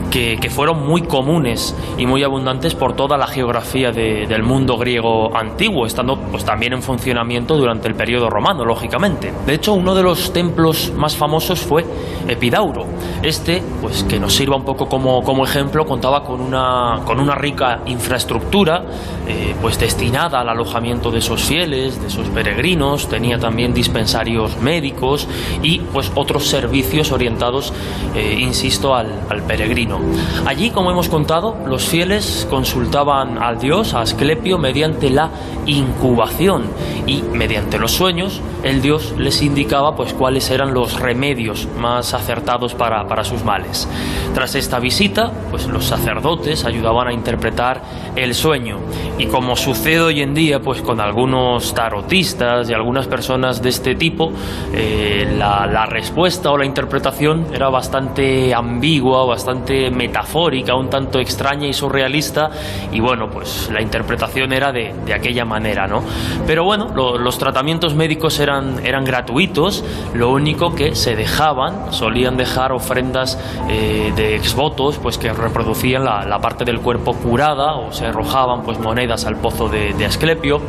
que, 0.09 0.37
que 0.41 0.49
fueron 0.49 0.87
muy 0.87 1.03
comunes 1.03 1.75
y 1.97 2.05
muy 2.05 2.23
abundantes 2.23 2.75
por 2.75 2.95
toda 2.95 3.17
la 3.17 3.27
geografía 3.27 3.91
de, 3.91 4.25
del 4.27 4.43
mundo 4.43 4.77
griego 4.77 5.35
antiguo, 5.37 5.85
estando 5.85 6.17
pues 6.17 6.43
también 6.43 6.73
en 6.73 6.81
funcionamiento 6.81 7.57
durante 7.57 7.87
el 7.87 7.95
periodo 7.95 8.29
romano, 8.29 8.65
lógicamente. 8.65 9.31
De 9.45 9.53
hecho, 9.53 9.73
uno 9.73 9.93
de 9.95 10.03
los 10.03 10.33
templos 10.33 10.91
más 10.95 11.08
famosos 11.15 11.59
fue 11.59 11.85
Epidauro. 12.27 12.85
Este, 13.21 13.61
pues 13.81 14.03
que 14.03 14.19
nos 14.19 14.33
sirva 14.33 14.55
un 14.55 14.63
poco 14.63 14.87
como, 14.87 15.21
como 15.23 15.43
ejemplo, 15.43 15.85
contaba 15.85 16.23
con 16.23 16.39
una, 16.41 17.01
con 17.05 17.19
una 17.19 17.35
rica 17.35 17.81
infraestructura, 17.85 18.83
eh, 19.27 19.55
pues 19.61 19.79
destinada 19.79 20.39
al 20.39 20.49
alojamiento 20.49 21.11
de 21.11 21.19
esos 21.19 21.43
fieles, 21.43 22.01
de 22.01 22.07
esos 22.07 22.27
peregrinos, 22.29 23.07
tenía 23.09 23.37
también 23.37 23.73
dispensarios 23.73 24.57
médicos 24.61 25.27
y 25.61 25.79
pues 25.79 26.11
otros 26.15 26.47
servicios 26.47 27.11
orientados, 27.11 27.73
eh, 28.15 28.37
insisto, 28.39 28.95
al, 28.95 29.21
al 29.29 29.43
peregrino. 29.43 29.99
Allí, 30.45 30.71
como 30.71 30.91
hemos 30.91 31.09
contado, 31.09 31.57
los 31.65 31.83
fieles 31.85 32.47
consultaban 32.49 33.37
al 33.37 33.59
dios, 33.59 33.93
a 33.93 34.01
Asclepio, 34.01 34.57
mediante 34.57 35.09
la 35.09 35.29
incubación. 35.69 36.63
Y 37.05 37.21
mediante 37.21 37.77
los 37.77 37.91
sueños, 37.91 38.41
el 38.63 38.81
dios 38.81 39.13
les 39.17 39.41
indicaba 39.41 39.95
pues 39.95 40.13
cuáles 40.13 40.49
eran 40.51 40.73
los 40.73 40.99
remedios 40.99 41.67
más 41.77 42.13
acertados 42.13 42.73
para, 42.73 43.07
para, 43.07 43.23
sus 43.23 43.43
males. 43.43 43.87
Tras 44.33 44.55
esta 44.55 44.79
visita, 44.79 45.31
pues 45.49 45.67
los 45.67 45.85
sacerdotes 45.85 46.65
ayudaban 46.65 47.07
a 47.07 47.13
interpretar 47.13 47.81
el 48.15 48.33
sueño. 48.33 48.79
Y 49.17 49.27
como 49.27 49.55
sucede 49.55 50.01
hoy 50.01 50.21
en 50.21 50.33
día 50.33 50.59
pues 50.59 50.81
con 50.81 50.99
algunos 50.99 51.73
tarotistas 51.73 52.69
y 52.69 52.73
algunas 52.73 53.07
personas 53.07 53.61
de 53.61 53.69
este 53.69 53.95
tipo, 53.95 54.31
eh, 54.73 55.35
la, 55.37 55.67
la, 55.67 55.85
respuesta 55.85 56.51
o 56.51 56.57
la 56.57 56.65
interpretación 56.65 57.47
era 57.53 57.69
bastante 57.69 58.53
ambigua, 58.53 59.25
bastante 59.25 59.89
metafórica, 59.89 60.75
un 60.75 60.89
tanto 60.89 61.19
extraña 61.19 61.67
y 61.67 61.73
surrealista. 61.73 62.49
Y 62.91 62.99
bueno, 62.99 63.29
pues 63.29 63.69
la 63.71 63.81
interpretación 63.81 64.53
era 64.53 64.71
de, 64.71 64.93
de 65.05 65.13
aquella 65.13 65.45
manera, 65.45 65.58
¿no? 65.59 66.03
Pero 66.47 66.63
bueno, 66.63 66.91
lo, 66.95 67.17
los 67.17 67.37
tratamientos 67.37 67.95
médicos 67.95 68.39
eran, 68.39 68.85
eran 68.85 69.03
gratuitos, 69.03 69.83
lo 70.13 70.31
único 70.31 70.73
que 70.73 70.95
se 70.95 71.15
dejaban, 71.15 71.93
solían 71.93 72.37
dejar 72.37 72.71
ofrendas 72.71 73.37
eh, 73.69 74.13
de 74.15 74.35
exvotos 74.35 74.97
pues 74.97 75.17
que 75.17 75.31
reproducían 75.33 76.03
la, 76.03 76.39
parte 76.39 76.63
del 76.63 76.79
cuerpo 76.79 77.13
curada 77.15 77.75
o 77.75 77.91
se 77.91 78.05
arrojaban 78.05 78.63
pues 78.63 78.79
monedas 78.79 79.25
al 79.25 79.35
pozo 79.35 79.67
de, 79.67 79.93
de 79.93 80.05
Asclepio. 80.05 80.61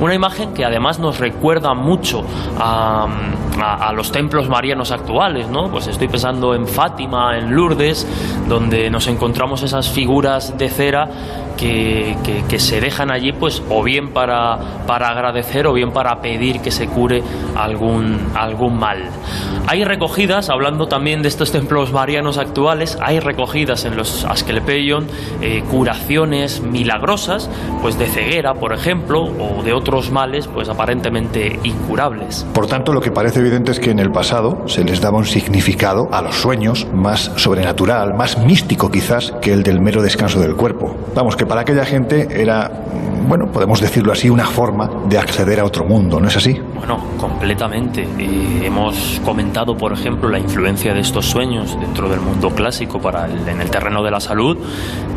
Una 0.00 0.14
imagen 0.14 0.54
que 0.54 0.64
además 0.64 0.98
nos 0.98 1.18
recuerda 1.18 1.74
mucho 1.74 2.24
a, 2.58 3.06
a, 3.60 3.88
a, 3.88 3.92
los 3.92 4.10
templos 4.10 4.48
marianos 4.48 4.90
actuales, 4.90 5.48
¿no? 5.48 5.70
Pues 5.70 5.86
estoy 5.86 6.08
pensando 6.08 6.54
en 6.54 6.66
Fátima, 6.66 7.36
en 7.36 7.54
Lourdes, 7.54 8.06
donde 8.48 8.88
nos 8.88 9.06
encontramos 9.06 9.62
esas 9.62 9.90
figuras 9.90 10.56
de 10.56 10.70
cera 10.70 11.10
que, 11.58 12.58
se 12.58 12.80
dejan 12.80 13.10
allí 13.10 13.32
pues 13.32 13.62
o 13.68 13.82
bien 13.82 14.12
para, 14.12 14.58
para 14.86 15.08
agradecer 15.08 15.66
o 15.66 15.72
bien 15.72 15.92
para 15.92 16.20
pedir 16.20 16.60
que 16.60 16.70
se 16.70 16.86
cure 16.86 17.22
algún, 17.56 18.18
algún 18.34 18.78
mal. 18.78 19.10
Hay 19.66 19.84
recogidas, 19.84 20.48
hablando 20.48 20.86
también 20.86 21.22
de 21.22 21.28
estos 21.28 21.52
templos 21.52 21.92
marianos 21.92 22.38
actuales, 22.38 22.98
hay 23.02 23.20
recogidas 23.20 23.84
en 23.84 23.96
los 23.96 24.24
Asclepeion 24.24 25.06
eh, 25.42 25.62
curaciones 25.70 26.62
milagrosas, 26.62 27.50
pues 27.82 27.98
de 27.98 28.06
ceguera, 28.06 28.54
por 28.54 28.72
ejemplo, 28.72 29.24
o 29.24 29.62
de 29.62 29.72
otros 29.72 30.10
males, 30.10 30.48
pues 30.48 30.68
aparentemente 30.68 31.60
incurables. 31.64 32.46
Por 32.54 32.66
tanto, 32.66 32.92
lo 32.92 33.00
que 33.00 33.10
parece 33.10 33.40
evidente 33.40 33.72
es 33.72 33.80
que 33.80 33.90
en 33.90 33.98
el 33.98 34.10
pasado 34.10 34.62
se 34.66 34.84
les 34.84 35.00
daba 35.00 35.18
un 35.18 35.26
significado 35.26 36.08
a 36.12 36.22
los 36.22 36.36
sueños 36.36 36.86
más 36.92 37.32
sobrenatural, 37.36 38.14
más 38.14 38.38
místico 38.38 38.90
quizás 38.90 39.32
que 39.42 39.52
el 39.52 39.62
del 39.62 39.80
mero 39.80 40.02
descanso 40.02 40.40
del 40.40 40.54
cuerpo. 40.54 40.96
Vamos, 41.14 41.36
que 41.36 41.46
para 41.48 41.62
aquella 41.62 41.84
gente 41.84 42.28
era, 42.30 42.70
bueno, 43.26 43.50
podemos 43.50 43.80
decirlo 43.80 44.12
así, 44.12 44.28
una 44.28 44.44
forma 44.44 44.88
de 45.08 45.18
acceder 45.18 45.58
a 45.60 45.64
otro 45.64 45.84
mundo, 45.84 46.20
¿no 46.20 46.28
es 46.28 46.36
así? 46.36 46.60
Bueno, 46.74 46.98
completamente. 47.18 48.06
Hemos 48.62 49.20
comentado, 49.24 49.76
por 49.76 49.92
ejemplo, 49.92 50.28
la 50.28 50.38
influencia 50.38 50.92
de 50.92 51.00
estos 51.00 51.26
sueños 51.26 51.78
dentro 51.80 52.08
del 52.08 52.20
mundo 52.20 52.50
clásico 52.50 53.00
para 53.00 53.26
el, 53.26 53.48
en 53.48 53.60
el 53.60 53.70
terreno 53.70 54.02
de 54.02 54.10
la 54.10 54.20
salud, 54.20 54.58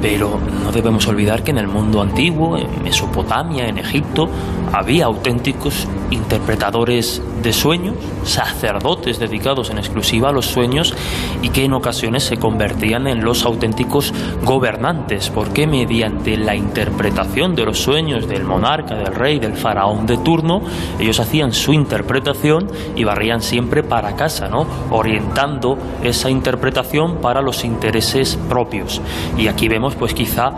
pero 0.01 0.39
no 0.63 0.71
debemos 0.71 1.07
olvidar 1.07 1.43
que 1.43 1.51
en 1.51 1.57
el 1.57 1.67
mundo 1.67 2.01
antiguo, 2.01 2.57
en 2.57 2.83
Mesopotamia, 2.83 3.67
en 3.67 3.77
Egipto, 3.77 4.29
había 4.71 5.05
auténticos 5.05 5.87
interpretadores 6.11 7.21
de 7.41 7.53
sueños, 7.53 7.95
sacerdotes 8.23 9.19
dedicados 9.19 9.69
en 9.69 9.77
exclusiva 9.77 10.29
a 10.29 10.31
los 10.31 10.45
sueños 10.45 10.93
y 11.41 11.49
que 11.49 11.65
en 11.65 11.73
ocasiones 11.73 12.23
se 12.23 12.37
convertían 12.37 13.07
en 13.07 13.23
los 13.23 13.45
auténticos 13.45 14.13
gobernantes, 14.43 15.29
porque 15.29 15.67
mediante 15.67 16.20
la 16.25 16.55
interpretación 16.55 17.55
de 17.55 17.65
los 17.65 17.79
sueños 17.79 18.27
del 18.27 18.43
monarca, 18.43 18.95
del 18.95 19.13
rey, 19.13 19.39
del 19.39 19.53
faraón 19.53 20.05
de 20.05 20.17
turno, 20.17 20.61
ellos 20.99 21.19
hacían 21.19 21.51
su 21.51 21.73
interpretación 21.73 22.69
y 22.95 23.03
barrían 23.03 23.41
siempre 23.41 23.83
para 23.83 24.15
casa, 24.15 24.47
¿no? 24.47 24.65
orientando 24.91 25.77
esa 26.03 26.29
interpretación 26.29 27.17
para 27.17 27.41
los 27.41 27.63
intereses 27.63 28.37
propios. 28.49 29.01
Y 29.37 29.47
aquí 29.47 29.67
vemos 29.67 29.95
pues 29.95 30.13
quizá 30.13 30.51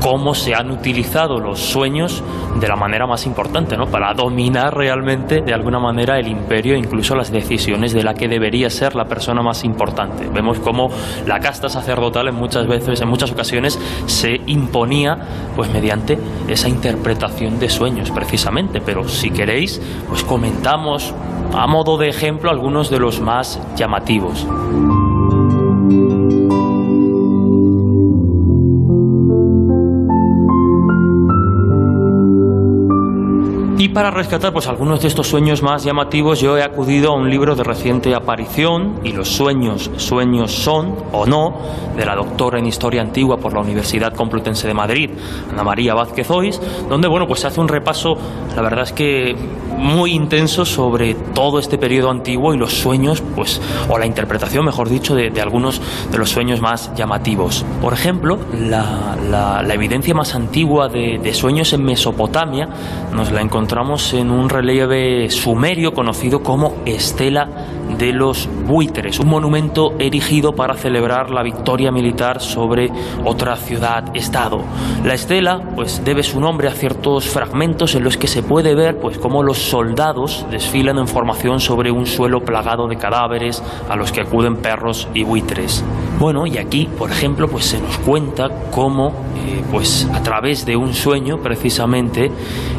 cómo 0.00 0.34
se 0.34 0.54
han 0.54 0.70
utilizado 0.70 1.38
los 1.38 1.58
sueños 1.58 2.22
de 2.60 2.68
la 2.68 2.76
manera 2.76 3.06
más 3.06 3.26
importante, 3.26 3.76
¿no? 3.76 3.86
Para 3.86 4.14
dominar 4.14 4.74
realmente 4.76 5.40
de 5.40 5.52
alguna 5.52 5.78
manera 5.78 6.18
el 6.18 6.28
imperio 6.28 6.74
e 6.74 6.78
incluso 6.78 7.14
las 7.14 7.30
decisiones 7.30 7.92
de 7.92 8.02
la 8.02 8.14
que 8.14 8.28
debería 8.28 8.70
ser 8.70 8.94
la 8.94 9.04
persona 9.04 9.42
más 9.42 9.64
importante. 9.64 10.28
Vemos 10.28 10.58
cómo 10.60 10.88
la 11.26 11.40
casta 11.40 11.68
sacerdotal 11.68 12.28
en 12.28 12.34
muchas 12.34 12.66
veces, 12.66 13.00
en 13.00 13.08
muchas 13.08 13.32
ocasiones, 13.32 13.78
se 14.06 14.40
imponía 14.46 15.18
pues 15.56 15.70
mediante 15.72 16.18
esa 16.48 16.68
interpretación 16.68 17.58
de 17.58 17.68
sueños, 17.68 18.10
precisamente. 18.10 18.80
Pero 18.80 19.08
si 19.08 19.30
queréis, 19.30 19.80
pues 20.08 20.22
comentamos 20.24 21.14
a 21.54 21.66
modo 21.66 21.96
de 21.96 22.08
ejemplo 22.08 22.50
algunos 22.50 22.90
de 22.90 22.98
los 22.98 23.20
más 23.20 23.60
llamativos. 23.76 24.46
Para 33.98 34.12
rescatar 34.12 34.52
pues 34.52 34.68
algunos 34.68 35.02
de 35.02 35.08
estos 35.08 35.26
sueños 35.26 35.60
más 35.60 35.82
llamativos, 35.82 36.38
yo 36.38 36.56
he 36.56 36.62
acudido 36.62 37.10
a 37.10 37.16
un 37.16 37.28
libro 37.28 37.56
de 37.56 37.64
reciente 37.64 38.14
aparición 38.14 39.00
y 39.02 39.10
los 39.10 39.28
sueños, 39.28 39.90
sueños 39.96 40.52
son 40.52 40.94
o 41.10 41.26
no, 41.26 41.56
de 41.96 42.06
la 42.06 42.14
doctora 42.14 42.60
en 42.60 42.66
historia 42.66 43.02
antigua 43.02 43.38
por 43.38 43.54
la 43.54 43.58
Universidad 43.58 44.14
Complutense 44.14 44.68
de 44.68 44.74
Madrid, 44.74 45.10
Ana 45.50 45.64
María 45.64 45.94
Vázquez 45.94 46.30
Ois, 46.30 46.60
donde 46.88 47.08
bueno, 47.08 47.26
pues 47.26 47.40
se 47.40 47.48
hace 47.48 47.60
un 47.60 47.66
repaso, 47.66 48.16
la 48.54 48.62
verdad 48.62 48.84
es 48.84 48.92
que 48.92 49.34
muy 49.76 50.12
intenso 50.12 50.64
sobre 50.64 51.14
todo 51.14 51.58
este 51.58 51.76
periodo 51.76 52.10
antiguo 52.10 52.54
y 52.54 52.56
los 52.56 52.74
sueños, 52.74 53.20
pues, 53.34 53.60
o 53.88 53.98
la 53.98 54.06
interpretación, 54.06 54.64
mejor 54.64 54.88
dicho, 54.88 55.14
de, 55.16 55.32
algunos 55.40 55.80
de 56.10 56.18
los 56.18 56.30
sueños 56.30 56.60
más 56.60 56.94
llamativos. 56.94 57.64
Por 57.80 57.94
ejemplo, 57.94 58.38
la, 58.52 59.64
evidencia 59.72 60.14
más 60.14 60.34
antigua 60.34 60.88
de 60.88 61.34
sueños 61.34 61.72
en 61.72 61.84
Mesopotamia 61.84 62.68
nos 63.12 63.30
la 63.30 63.40
encontramos 63.40 63.87
en 63.88 64.30
un 64.30 64.50
relieve 64.50 65.30
sumerio 65.30 65.94
conocido 65.94 66.42
como 66.42 66.74
Estela 66.84 67.48
de 67.96 68.12
los 68.12 68.46
Buitres, 68.66 69.18
un 69.18 69.28
monumento 69.28 69.94
erigido 69.98 70.54
para 70.54 70.74
celebrar 70.74 71.30
la 71.30 71.42
victoria 71.42 71.90
militar 71.90 72.38
sobre 72.42 72.90
otra 73.24 73.56
ciudad-estado. 73.56 74.60
La 75.04 75.14
estela 75.14 75.62
pues, 75.74 76.04
debe 76.04 76.22
su 76.22 76.38
nombre 76.38 76.68
a 76.68 76.72
ciertos 76.72 77.30
fragmentos 77.30 77.94
en 77.94 78.04
los 78.04 78.18
que 78.18 78.28
se 78.28 78.42
puede 78.42 78.74
ver 78.74 78.98
pues, 78.98 79.16
cómo 79.16 79.42
los 79.42 79.56
soldados 79.56 80.44
desfilan 80.50 80.98
en 80.98 81.08
formación 81.08 81.58
sobre 81.58 81.90
un 81.90 82.04
suelo 82.04 82.44
plagado 82.44 82.88
de 82.88 82.96
cadáveres 82.96 83.62
a 83.88 83.96
los 83.96 84.12
que 84.12 84.20
acuden 84.20 84.56
perros 84.56 85.08
y 85.14 85.24
buitres. 85.24 85.82
Bueno, 86.18 86.46
y 86.46 86.58
aquí, 86.58 86.90
por 86.98 87.10
ejemplo, 87.10 87.48
pues 87.48 87.64
se 87.64 87.80
nos 87.80 87.96
cuenta 87.98 88.50
cómo, 88.70 89.14
eh, 89.48 89.64
pues 89.70 90.06
a 90.12 90.22
través 90.22 90.66
de 90.66 90.76
un 90.76 90.92
sueño, 90.92 91.38
precisamente, 91.38 92.30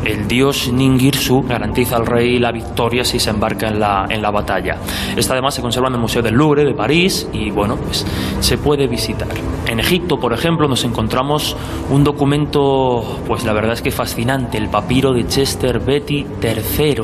el 0.05 0.27
dios 0.27 0.71
Ningirsu 0.71 1.41
garantiza 1.41 1.95
al 1.95 2.05
rey 2.05 2.37
la 2.37 2.51
victoria 2.51 3.03
si 3.03 3.19
se 3.19 3.31
embarca 3.31 3.69
en 3.69 3.79
la, 3.79 4.05
en 4.07 4.21
la 4.21 4.29
batalla. 4.29 4.77
Esta 5.17 5.33
además 5.33 5.55
se 5.55 5.61
conserva 5.61 5.87
en 5.87 5.95
el 5.95 5.99
Museo 5.99 6.21
del 6.21 6.35
Louvre 6.35 6.65
de 6.65 6.75
París 6.75 7.27
y 7.33 7.49
bueno, 7.49 7.75
pues 7.75 8.05
se 8.39 8.57
puede 8.59 8.85
visitar. 8.85 9.29
En 9.67 9.79
Egipto, 9.79 10.19
por 10.19 10.31
ejemplo, 10.33 10.67
nos 10.67 10.83
encontramos 10.83 11.55
un 11.89 12.03
documento, 12.03 13.19
pues 13.25 13.43
la 13.43 13.53
verdad 13.53 13.73
es 13.73 13.81
que 13.81 13.91
fascinante, 13.91 14.57
el 14.57 14.69
papiro 14.69 15.13
de 15.13 15.25
Chester 15.27 15.79
Betty 15.79 16.25
III. 16.41 17.03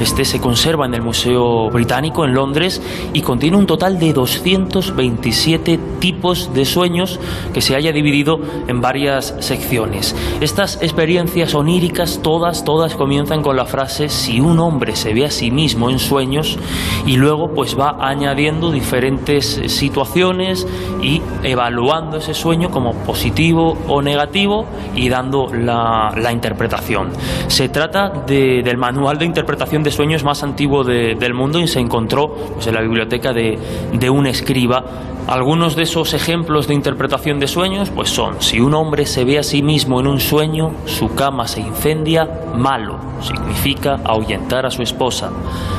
Este 0.00 0.24
se 0.24 0.40
conserva 0.40 0.86
en 0.86 0.94
el 0.94 1.02
Museo 1.02 1.70
Británico 1.70 2.24
en 2.24 2.34
Londres 2.34 2.82
y 3.12 3.22
contiene 3.22 3.56
un 3.56 3.66
total 3.66 3.98
de 3.98 4.12
227 4.12 5.78
tipos 6.00 6.52
de 6.52 6.64
sueños 6.64 7.20
que 7.54 7.60
se 7.60 7.76
haya 7.76 7.92
dividido 7.92 8.40
en 8.66 8.80
varias 8.96 9.34
secciones. 9.40 10.16
Estas 10.40 10.78
experiencias 10.80 11.54
oníricas, 11.54 12.20
todas, 12.22 12.64
todas 12.64 12.94
comienzan 12.94 13.42
con 13.42 13.54
la 13.54 13.66
frase 13.66 14.08
si 14.08 14.40
un 14.40 14.58
hombre 14.58 14.96
se 14.96 15.12
ve 15.12 15.26
a 15.26 15.30
sí 15.30 15.50
mismo 15.50 15.90
en 15.90 15.98
sueños 15.98 16.58
y 17.04 17.18
luego 17.18 17.50
pues 17.54 17.78
va 17.78 17.98
añadiendo 18.00 18.70
diferentes 18.70 19.60
situaciones 19.66 20.66
y 21.02 21.20
evaluando 21.42 22.16
ese 22.16 22.32
sueño 22.32 22.70
como 22.70 22.94
positivo 23.04 23.76
o 23.86 24.00
negativo 24.00 24.64
y 24.94 25.10
dando 25.10 25.48
la, 25.52 26.32
interpretación. 26.32 27.10
Se 27.48 27.68
trata 27.68 28.24
del 28.26 28.78
manual 28.78 29.18
de 29.18 29.26
interpretación 29.26 29.82
de 29.82 29.90
sueños 29.90 30.24
más 30.24 30.42
antiguo 30.42 30.84
del 30.84 31.34
mundo 31.34 31.60
y 31.60 31.68
se 31.68 31.80
encontró 31.80 32.34
pues, 32.54 32.66
en 32.66 32.74
la 32.74 32.80
biblioteca 32.80 33.34
de, 33.34 33.58
de 33.92 34.08
un 34.08 34.26
escriba 34.26 34.82
algunos 35.26 35.74
de 35.74 35.82
esos 35.82 36.14
ejemplos 36.14 36.68
de 36.68 36.74
interpretación 36.74 37.40
de 37.40 37.48
sueños 37.48 37.90
pues 37.90 38.10
son, 38.10 38.40
si 38.40 38.60
un 38.60 38.74
hombre 38.74 39.06
se 39.06 39.24
ve 39.24 39.38
a 39.38 39.42
sí 39.42 39.60
mismo 39.60 39.98
en 39.98 40.06
un 40.06 40.20
sueño, 40.20 40.72
su 40.84 41.14
cama 41.14 41.48
se 41.48 41.60
incendia, 41.60 42.28
malo, 42.54 42.98
significa 43.20 43.98
ahuyentar 44.04 44.66
a 44.66 44.70
su 44.70 44.82
esposa. 44.82 45.32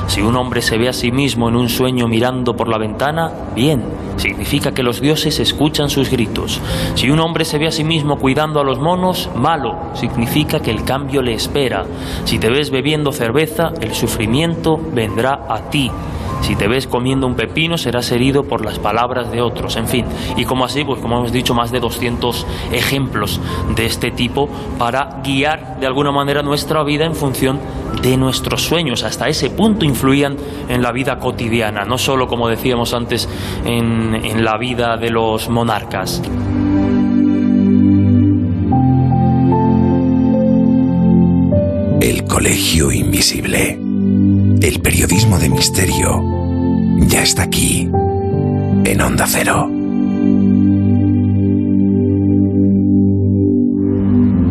Si 0.08 0.22
un 0.22 0.36
hombre 0.36 0.62
se 0.62 0.77
ve 0.77 0.89
a 0.89 0.94
sí 0.94 1.12
mismo 1.12 1.48
en 1.48 1.56
un 1.56 1.70
sueño 1.70 2.08
mirando 2.08 2.56
por 2.56 2.68
la 2.68 2.77
ventana, 2.77 3.32
bien, 3.56 3.84
significa 4.18 4.74
que 4.74 4.84
los 4.84 5.00
dioses 5.00 5.39
escuchan 5.39 5.89
sus 5.89 6.10
gritos. 6.10 6.60
Si 6.96 7.10
un 7.10 7.20
hombre 7.20 7.46
se 7.46 7.58
ve 7.58 7.68
a 7.68 7.72
sí 7.72 7.84
mismo 7.84 8.18
cuidando 8.18 8.60
a 8.60 8.63
los 8.63 8.80
monos, 8.80 9.30
malo, 9.36 9.77
significa 9.94 10.60
que 10.60 10.72
el 10.72 10.84
cambio 10.84 11.22
le 11.22 11.34
espera. 11.34 11.86
Si 12.25 12.38
te 12.38 12.50
ves 12.50 12.70
bebiendo 12.70 13.13
cerveza, 13.13 13.72
el 13.80 13.94
sufrimiento 13.94 14.77
vendrá 14.77 15.46
a 15.48 15.70
ti. 15.70 15.89
Si 16.41 16.56
te 16.56 16.67
ves 16.67 16.88
comiendo 16.88 17.27
un 17.27 17.36
pepino, 17.36 17.77
serás 17.77 18.12
herido 18.12 18.44
por 18.44 18.63
las 18.63 18.79
palabras 18.79 19.32
de 19.32 19.41
otros. 19.41 19.75
En 19.75 19.88
fin, 19.88 20.06
y 20.36 20.46
como 20.46 20.65
así, 20.65 20.84
pues 20.84 21.01
como 21.01 21.17
hemos 21.17 21.32
dicho, 21.32 21.53
más 21.53 21.72
de 21.72 21.79
200 21.79 22.46
ejemplos 22.72 23.39
de 23.75 23.86
este 23.86 24.12
tipo 24.12 24.50
para 24.77 25.22
guiar 25.24 25.79
de 25.79 25.88
alguna 25.88 26.12
manera 26.12 26.41
nuestra 26.41 26.84
vida 26.84 27.06
en 27.06 27.15
función 27.15 27.60
de 28.01 28.17
nuestros 28.17 28.63
sueños. 28.63 29.03
Hasta 29.03 29.27
ese 29.27 29.50
punto 29.50 29.86
influían 29.86 30.38
en 30.70 30.82
la 30.82 30.91
vida 30.91 31.20
cotidiana, 31.20 31.84
no 31.84 31.98
solo, 31.98 32.27
como 32.27 32.48
decíamos 32.48 32.94
antes, 32.94 33.27
en, 33.65 34.15
en 34.15 34.46
la 34.46 34.58
vida 34.58 34.98
de 34.98 35.10
los 35.10 35.50
monarcas. 35.50 36.22
El 42.00 42.24
Colegio 42.25 42.91
Invisible. 42.91 43.87
El 44.62 44.82
periodismo 44.82 45.38
de 45.38 45.50
misterio 45.50 46.24
ya 47.08 47.22
está 47.22 47.44
aquí, 47.44 47.90
en 48.86 49.02
Onda 49.02 49.26
Cero. 49.28 49.76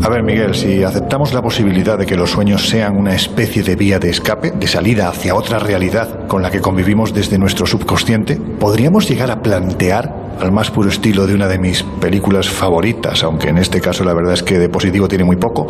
A 0.07 0.09
ver, 0.09 0.23
Miguel, 0.23 0.55
si 0.55 0.85
aceptamos 0.85 1.35
la 1.35 1.43
posibilidad 1.43 1.99
de 1.99 2.07
que 2.07 2.15
los 2.15 2.31
sueños 2.31 2.69
sean 2.69 2.97
una 2.97 3.13
especie 3.13 3.65
de 3.65 3.75
vía 3.75 3.99
de 3.99 4.09
escape, 4.09 4.53
de 4.53 4.69
salida 4.69 5.09
hacia 5.09 5.35
otra 5.35 5.59
realidad 5.59 6.29
con 6.29 6.43
la 6.43 6.51
que 6.53 6.61
convivimos 6.61 7.13
desde 7.13 7.41
nuestro 7.41 7.67
subconsciente, 7.67 8.37
¿podríamos 8.37 9.09
llegar 9.09 9.33
a 9.33 9.43
plantear 9.43 10.15
al 10.39 10.53
más 10.53 10.71
puro 10.71 10.91
estilo 10.91 11.27
de 11.27 11.35
una 11.35 11.49
de 11.49 11.59
mis 11.59 11.83
películas 11.83 12.49
favoritas, 12.49 13.25
aunque 13.25 13.49
en 13.49 13.59
este 13.59 13.81
caso 13.81 14.05
la 14.05 14.15
verdad 14.15 14.35
es 14.35 14.45
que 14.45 14.61
de 14.61 14.69
positivo 14.69 15.09
tiene 15.09 15.25
muy 15.25 15.35
poco, 15.35 15.67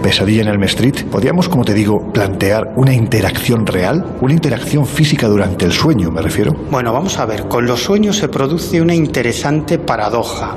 Pesadilla 0.00 0.42
en 0.42 0.48
el 0.48 0.62
Street, 0.62 1.06
podríamos, 1.10 1.48
como 1.48 1.64
te 1.64 1.74
digo, 1.74 2.12
plantear 2.12 2.74
una 2.76 2.94
interacción 2.94 3.66
real, 3.66 4.16
una 4.20 4.32
interacción 4.32 4.86
física 4.86 5.26
durante 5.26 5.64
el 5.64 5.72
sueño, 5.72 6.12
me 6.12 6.22
refiero. 6.22 6.54
Bueno, 6.70 6.92
vamos 6.92 7.18
a 7.18 7.26
ver, 7.26 7.48
con 7.48 7.66
los 7.66 7.82
sueños 7.82 8.16
se 8.16 8.28
produce 8.28 8.80
una 8.80 8.94
interesante 8.94 9.80
paradoja. 9.80 10.56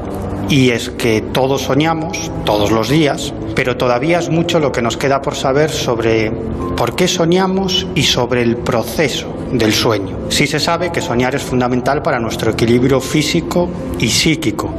Y 0.49 0.69
es 0.69 0.89
que 0.91 1.21
todos 1.21 1.63
soñamos, 1.63 2.31
todos 2.45 2.71
los 2.71 2.89
días, 2.89 3.33
pero 3.55 3.77
todavía 3.77 4.19
es 4.19 4.29
mucho 4.29 4.59
lo 4.59 4.71
que 4.71 4.81
nos 4.81 4.97
queda 4.97 5.21
por 5.21 5.35
saber 5.35 5.71
sobre 5.71 6.31
por 6.77 6.95
qué 6.95 7.07
soñamos 7.07 7.87
y 7.95 8.03
sobre 8.03 8.41
el 8.41 8.57
proceso 8.57 9.33
del 9.51 9.73
sueño. 9.73 10.17
Sí 10.29 10.45
se 10.45 10.59
sabe 10.59 10.91
que 10.91 11.01
soñar 11.01 11.35
es 11.35 11.41
fundamental 11.41 12.01
para 12.01 12.19
nuestro 12.19 12.51
equilibrio 12.51 13.01
físico 13.01 13.69
y 13.99 14.09
psíquico. 14.09 14.73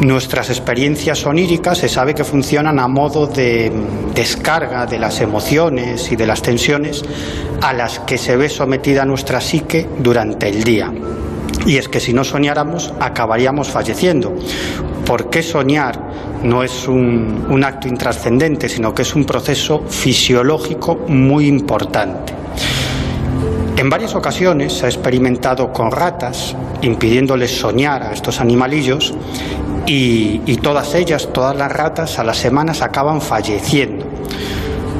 Nuestras 0.00 0.50
experiencias 0.50 1.24
oníricas 1.24 1.78
se 1.78 1.88
sabe 1.88 2.14
que 2.14 2.22
funcionan 2.22 2.78
a 2.78 2.86
modo 2.86 3.26
de 3.26 3.72
descarga 4.14 4.84
de 4.84 4.98
las 4.98 5.22
emociones 5.22 6.12
y 6.12 6.16
de 6.16 6.26
las 6.26 6.42
tensiones 6.42 7.02
a 7.62 7.72
las 7.72 8.00
que 8.00 8.18
se 8.18 8.36
ve 8.36 8.50
sometida 8.50 9.06
nuestra 9.06 9.40
psique 9.40 9.88
durante 9.98 10.50
el 10.50 10.64
día. 10.64 10.92
Y 11.66 11.78
es 11.78 11.88
que 11.88 11.98
si 11.98 12.12
no 12.12 12.22
soñáramos, 12.22 12.94
acabaríamos 13.00 13.68
falleciendo. 13.68 14.32
¿Por 15.04 15.28
qué 15.30 15.42
soñar 15.42 16.00
no 16.44 16.62
es 16.62 16.86
un, 16.86 17.62
acto 17.64 17.88
intrascendente, 17.88 18.68
sino 18.68 18.94
que 18.94 19.02
es 19.02 19.14
un 19.16 19.24
proceso 19.24 19.84
fisiológico 19.88 21.04
muy 21.08 21.48
importante? 21.48 22.32
En 23.76 23.90
varias 23.90 24.14
ocasiones 24.14 24.72
se 24.72 24.86
ha 24.86 24.88
experimentado 24.88 25.72
con 25.72 25.90
ratas, 25.90 26.56
impidiéndoles 26.82 27.58
soñar 27.58 28.02
a 28.04 28.12
estos 28.12 28.40
animalillos, 28.40 29.12
y, 29.86 30.56
todas 30.56 30.94
ellas, 30.94 31.28
todas 31.32 31.56
las 31.56 31.70
ratas, 31.70 32.18
a 32.18 32.24
las 32.24 32.38
semanas 32.38 32.82
acaban 32.82 33.20
falleciendo. 33.20 34.06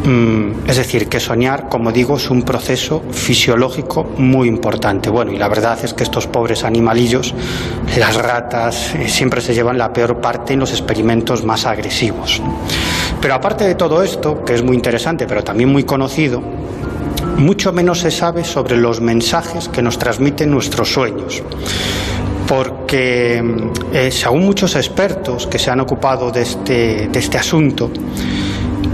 Mm, 0.07 0.69
es 0.69 0.77
decir, 0.77 1.09
que 1.09 1.19
soñar, 1.19 1.69
como 1.69 1.91
digo, 1.91 2.17
es 2.17 2.31
un 2.31 2.43
proceso 2.43 3.03
fisiológico 3.11 4.05
muy 4.19 4.47
importante. 4.47 5.11
Bueno, 5.11 5.33
y 5.33 5.37
la 5.37 5.49
verdad 5.49 5.79
es 5.83 5.95
que 5.95 6.05
estos 6.05 6.29
pobres 6.29 6.63
animalillos, 6.63 7.35
las 7.99 8.15
ratas, 8.15 8.95
eh, 8.95 9.09
siempre 9.09 9.41
se 9.41 9.53
llevan 9.53 9.79
la 9.79 9.93
peor 9.93 10.21
parte 10.21 10.53
en 10.53 10.61
los 10.61 10.71
experimentos 10.71 11.45
más 11.45 11.67
agresivos. 11.67 12.41
Pero 13.21 13.35
aparte 13.35 13.65
de 13.65 13.75
todo 13.75 14.01
esto, 14.05 14.45
que 14.45 14.55
es 14.55 14.63
muy 14.63 14.77
interesante, 14.77 15.27
pero 15.27 15.43
también 15.43 15.73
muy 15.73 15.83
conocido, 15.83 16.41
mucho 17.37 17.73
menos 17.73 17.99
se 17.99 18.13
sabe 18.13 18.45
sobre 18.45 18.77
los 18.77 19.01
mensajes 19.01 19.69
que 19.69 19.83
nos 19.83 19.99
transmiten 19.99 20.51
nuestros 20.51 20.93
sueños 20.93 21.43
porque 22.47 23.43
eh, 23.93 24.11
según 24.13 24.45
muchos 24.45 24.77
expertos 24.77 25.49
que 25.49 25.59
se 25.59 25.69
han 25.69 25.81
ocupado 25.81 26.31
de 26.31 26.43
este, 26.43 27.09
de 27.09 27.19
este 27.19 27.39
asunto, 27.39 27.91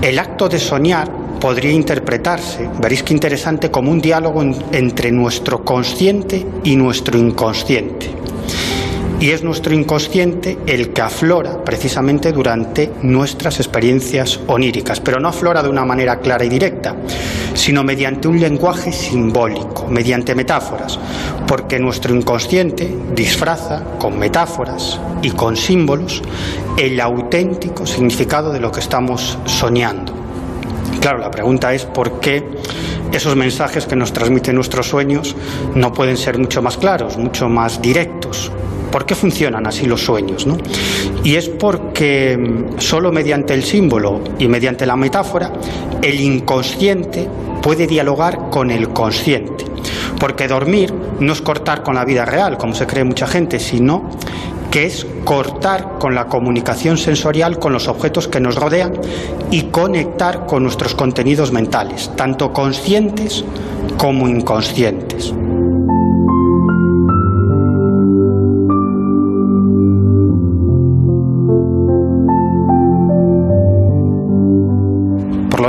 el 0.02 0.18
acto 0.18 0.48
de 0.48 0.58
soñar 0.58 1.08
podría 1.40 1.70
interpretarse, 1.70 2.68
veréis 2.80 3.02
que 3.04 3.14
interesante, 3.14 3.70
como 3.70 3.90
un 3.90 4.00
diálogo 4.00 4.42
entre 4.72 5.12
nuestro 5.12 5.64
consciente 5.64 6.44
y 6.64 6.76
nuestro 6.76 7.18
inconsciente. 7.18 8.10
Y 9.22 9.30
es 9.30 9.44
nuestro 9.44 9.72
inconsciente 9.72 10.58
el 10.66 10.92
que 10.92 11.00
aflora 11.00 11.62
precisamente 11.64 12.32
durante 12.32 12.90
nuestras 13.02 13.60
experiencias 13.60 14.40
oníricas, 14.48 14.98
pero 14.98 15.20
no 15.20 15.28
aflora 15.28 15.62
de 15.62 15.68
una 15.68 15.84
manera 15.84 16.18
clara 16.18 16.44
y 16.44 16.48
directa, 16.48 16.96
sino 17.54 17.84
mediante 17.84 18.26
un 18.26 18.40
lenguaje 18.40 18.90
simbólico, 18.90 19.86
mediante 19.86 20.34
metáforas, 20.34 20.98
porque 21.46 21.78
nuestro 21.78 22.12
inconsciente 22.12 22.92
disfraza 23.14 23.84
con 23.96 24.18
metáforas 24.18 24.98
y 25.22 25.30
con 25.30 25.56
símbolos 25.56 26.20
el 26.76 27.00
auténtico 27.00 27.86
significado 27.86 28.52
de 28.52 28.58
lo 28.58 28.72
que 28.72 28.80
estamos 28.80 29.38
soñando. 29.44 30.12
Claro, 31.00 31.18
la 31.18 31.30
pregunta 31.30 31.72
es 31.72 31.84
por 31.84 32.18
qué 32.18 32.44
esos 33.12 33.36
mensajes 33.36 33.86
que 33.86 33.94
nos 33.94 34.12
transmiten 34.12 34.56
nuestros 34.56 34.88
sueños 34.88 35.36
no 35.76 35.92
pueden 35.92 36.16
ser 36.16 36.38
mucho 36.38 36.60
más 36.60 36.76
claros, 36.76 37.16
mucho 37.18 37.48
más 37.48 37.80
directos. 37.80 38.50
¿Por 38.92 39.06
qué 39.06 39.14
funcionan 39.14 39.66
así 39.66 39.86
los 39.86 40.04
sueños? 40.04 40.46
Y 41.24 41.36
es 41.36 41.48
porque 41.48 42.36
mm, 42.36 42.78
solo 42.78 43.10
mediante 43.10 43.54
el 43.54 43.64
símbolo 43.64 44.20
y 44.38 44.46
mediante 44.46 44.84
la 44.84 44.96
metáfora 44.96 45.50
el 46.02 46.20
inconsciente 46.20 47.26
puede 47.62 47.86
dialogar 47.86 48.50
con 48.50 48.70
el 48.70 48.90
consciente. 48.90 49.64
Porque 50.20 50.46
dormir 50.46 50.92
no 51.18 51.32
es 51.32 51.40
cortar 51.40 51.82
con 51.82 51.94
la 51.94 52.04
vida 52.04 52.26
real, 52.26 52.58
como 52.58 52.74
se 52.74 52.86
cree 52.86 53.02
mucha 53.02 53.26
gente, 53.26 53.58
sino 53.58 54.10
que 54.70 54.86
es 54.86 55.06
cortar 55.24 55.98
con 55.98 56.14
la 56.14 56.26
comunicación 56.26 56.98
sensorial 56.98 57.58
con 57.58 57.72
los 57.72 57.88
objetos 57.88 58.28
que 58.28 58.40
nos 58.40 58.56
rodean 58.56 58.92
y 59.50 59.64
conectar 59.64 60.46
con 60.46 60.62
nuestros 60.62 60.94
contenidos 60.94 61.50
mentales, 61.50 62.10
tanto 62.16 62.52
conscientes 62.52 63.44
como 63.96 64.28
inconscientes. 64.28 65.34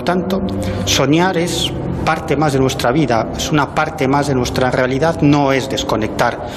Tanto, 0.03 0.41
soñar 0.85 1.37
es 1.37 1.71
parte 2.05 2.35
más 2.35 2.53
de 2.53 2.59
nuestra 2.59 2.91
vida, 2.91 3.29
es 3.35 3.51
una 3.51 3.73
parte 3.73 4.07
más 4.07 4.27
de 4.27 4.35
nuestra 4.35 4.69
realidad, 4.71 5.21
no 5.21 5.51
es 5.53 5.69
desconectar 5.69 6.47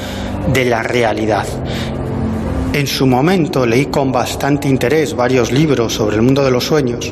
de 0.52 0.64
la 0.64 0.82
realidad. 0.82 1.46
En 2.72 2.86
su 2.86 3.06
momento 3.06 3.64
leí 3.64 3.86
con 3.86 4.12
bastante 4.12 4.68
interés 4.68 5.16
varios 5.16 5.50
libros 5.50 5.94
sobre 5.94 6.16
el 6.16 6.22
mundo 6.22 6.44
de 6.44 6.50
los 6.50 6.64
sueños 6.64 7.10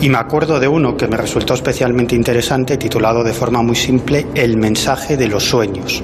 y 0.00 0.08
me 0.08 0.18
acuerdo 0.18 0.58
de 0.58 0.66
uno 0.66 0.96
que 0.96 1.06
me 1.06 1.16
resultó 1.16 1.54
especialmente 1.54 2.16
interesante 2.16 2.76
titulado 2.78 3.22
de 3.22 3.32
forma 3.32 3.62
muy 3.62 3.76
simple 3.76 4.26
El 4.34 4.56
mensaje 4.56 5.16
de 5.16 5.28
los 5.28 5.44
sueños, 5.44 6.02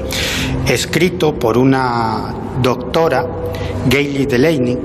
escrito 0.68 1.34
por 1.34 1.58
una 1.58 2.32
doctora, 2.62 3.26
Gayle 3.88 4.26
Delaney, 4.26 4.78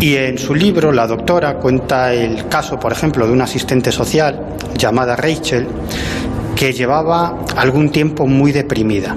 y 0.00 0.16
en 0.16 0.38
su 0.38 0.54
libro 0.54 0.92
la 0.92 1.06
doctora 1.06 1.56
cuenta 1.56 2.12
el 2.14 2.48
caso, 2.48 2.80
por 2.80 2.90
ejemplo, 2.90 3.26
de 3.26 3.32
una 3.32 3.44
asistente 3.44 3.92
social 3.92 4.56
llamada 4.76 5.14
Rachel 5.14 5.66
que 6.56 6.72
llevaba 6.72 7.44
algún 7.54 7.90
tiempo 7.90 8.26
muy 8.26 8.50
deprimida. 8.50 9.14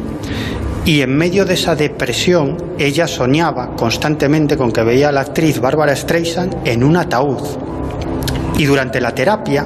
Y 0.85 1.01
en 1.01 1.15
medio 1.15 1.45
de 1.45 1.53
esa 1.53 1.75
depresión, 1.75 2.57
ella 2.77 3.07
soñaba 3.07 3.75
constantemente 3.77 4.57
con 4.57 4.73
que 4.73 4.83
veía 4.83 5.09
a 5.09 5.11
la 5.13 5.21
actriz 5.21 5.61
Bárbara 5.61 5.95
Streisand 5.95 6.67
en 6.67 6.83
un 6.83 6.97
ataúd. 6.97 7.41
Y 8.57 8.65
durante 8.65 8.99
la 8.99 9.15
terapia, 9.15 9.65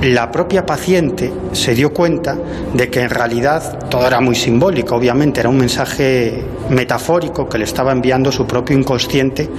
la 0.00 0.32
propia 0.32 0.64
paciente 0.64 1.30
se 1.52 1.74
dio 1.74 1.92
cuenta 1.92 2.38
de 2.72 2.88
que 2.88 3.02
en 3.02 3.10
realidad 3.10 3.88
todo 3.90 4.06
era 4.06 4.20
muy 4.20 4.34
simbólico, 4.34 4.96
obviamente, 4.96 5.40
era 5.40 5.50
un 5.50 5.58
mensaje 5.58 6.42
metafórico 6.70 7.46
que 7.46 7.58
le 7.58 7.64
estaba 7.64 7.92
enviando 7.92 8.32
su 8.32 8.46
propio 8.46 8.78
inconsciente 8.78 9.50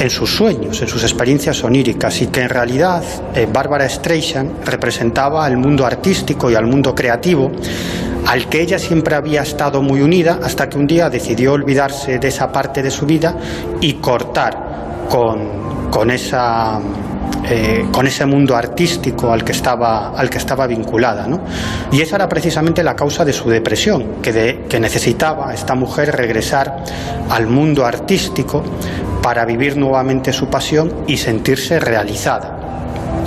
en 0.00 0.08
sus 0.08 0.34
sueños, 0.34 0.80
en 0.80 0.88
sus 0.88 1.02
experiencias 1.02 1.62
oníricas 1.62 2.22
y 2.22 2.28
que 2.28 2.40
en 2.40 2.48
realidad 2.48 3.02
eh, 3.34 3.46
Bárbara 3.52 3.86
Streisand 3.86 4.64
representaba 4.64 5.44
al 5.44 5.58
mundo 5.58 5.84
artístico 5.84 6.50
y 6.50 6.54
al 6.54 6.66
mundo 6.66 6.94
creativo 6.94 7.52
al 8.26 8.48
que 8.48 8.62
ella 8.62 8.78
siempre 8.78 9.14
había 9.14 9.42
estado 9.42 9.82
muy 9.82 10.00
unida 10.00 10.40
hasta 10.42 10.68
que 10.68 10.78
un 10.78 10.86
día 10.86 11.10
decidió 11.10 11.52
olvidarse 11.52 12.18
de 12.18 12.28
esa 12.28 12.50
parte 12.50 12.82
de 12.82 12.90
su 12.90 13.04
vida 13.04 13.36
y 13.80 13.94
cortar 13.94 15.06
con, 15.08 15.90
con 15.90 16.10
esa 16.10 16.80
eh, 17.48 17.86
con 17.90 18.06
ese 18.06 18.26
mundo 18.26 18.54
artístico 18.54 19.32
al 19.32 19.44
que 19.44 19.52
estaba, 19.52 20.10
al 20.10 20.28
que 20.28 20.38
estaba 20.38 20.66
vinculada. 20.66 21.26
¿no? 21.26 21.40
Y 21.90 22.00
esa 22.00 22.16
era 22.16 22.28
precisamente 22.28 22.82
la 22.82 22.94
causa 22.94 23.24
de 23.24 23.32
su 23.32 23.48
depresión, 23.48 24.20
que, 24.22 24.32
de, 24.32 24.64
que 24.68 24.78
necesitaba 24.78 25.52
esta 25.54 25.74
mujer 25.74 26.14
regresar 26.14 26.84
al 27.30 27.46
mundo 27.46 27.86
artístico 27.86 28.62
para 29.30 29.44
vivir 29.44 29.76
nuevamente 29.76 30.32
su 30.32 30.48
pasión 30.48 31.04
y 31.06 31.16
sentirse 31.16 31.78
realizada. 31.78 32.58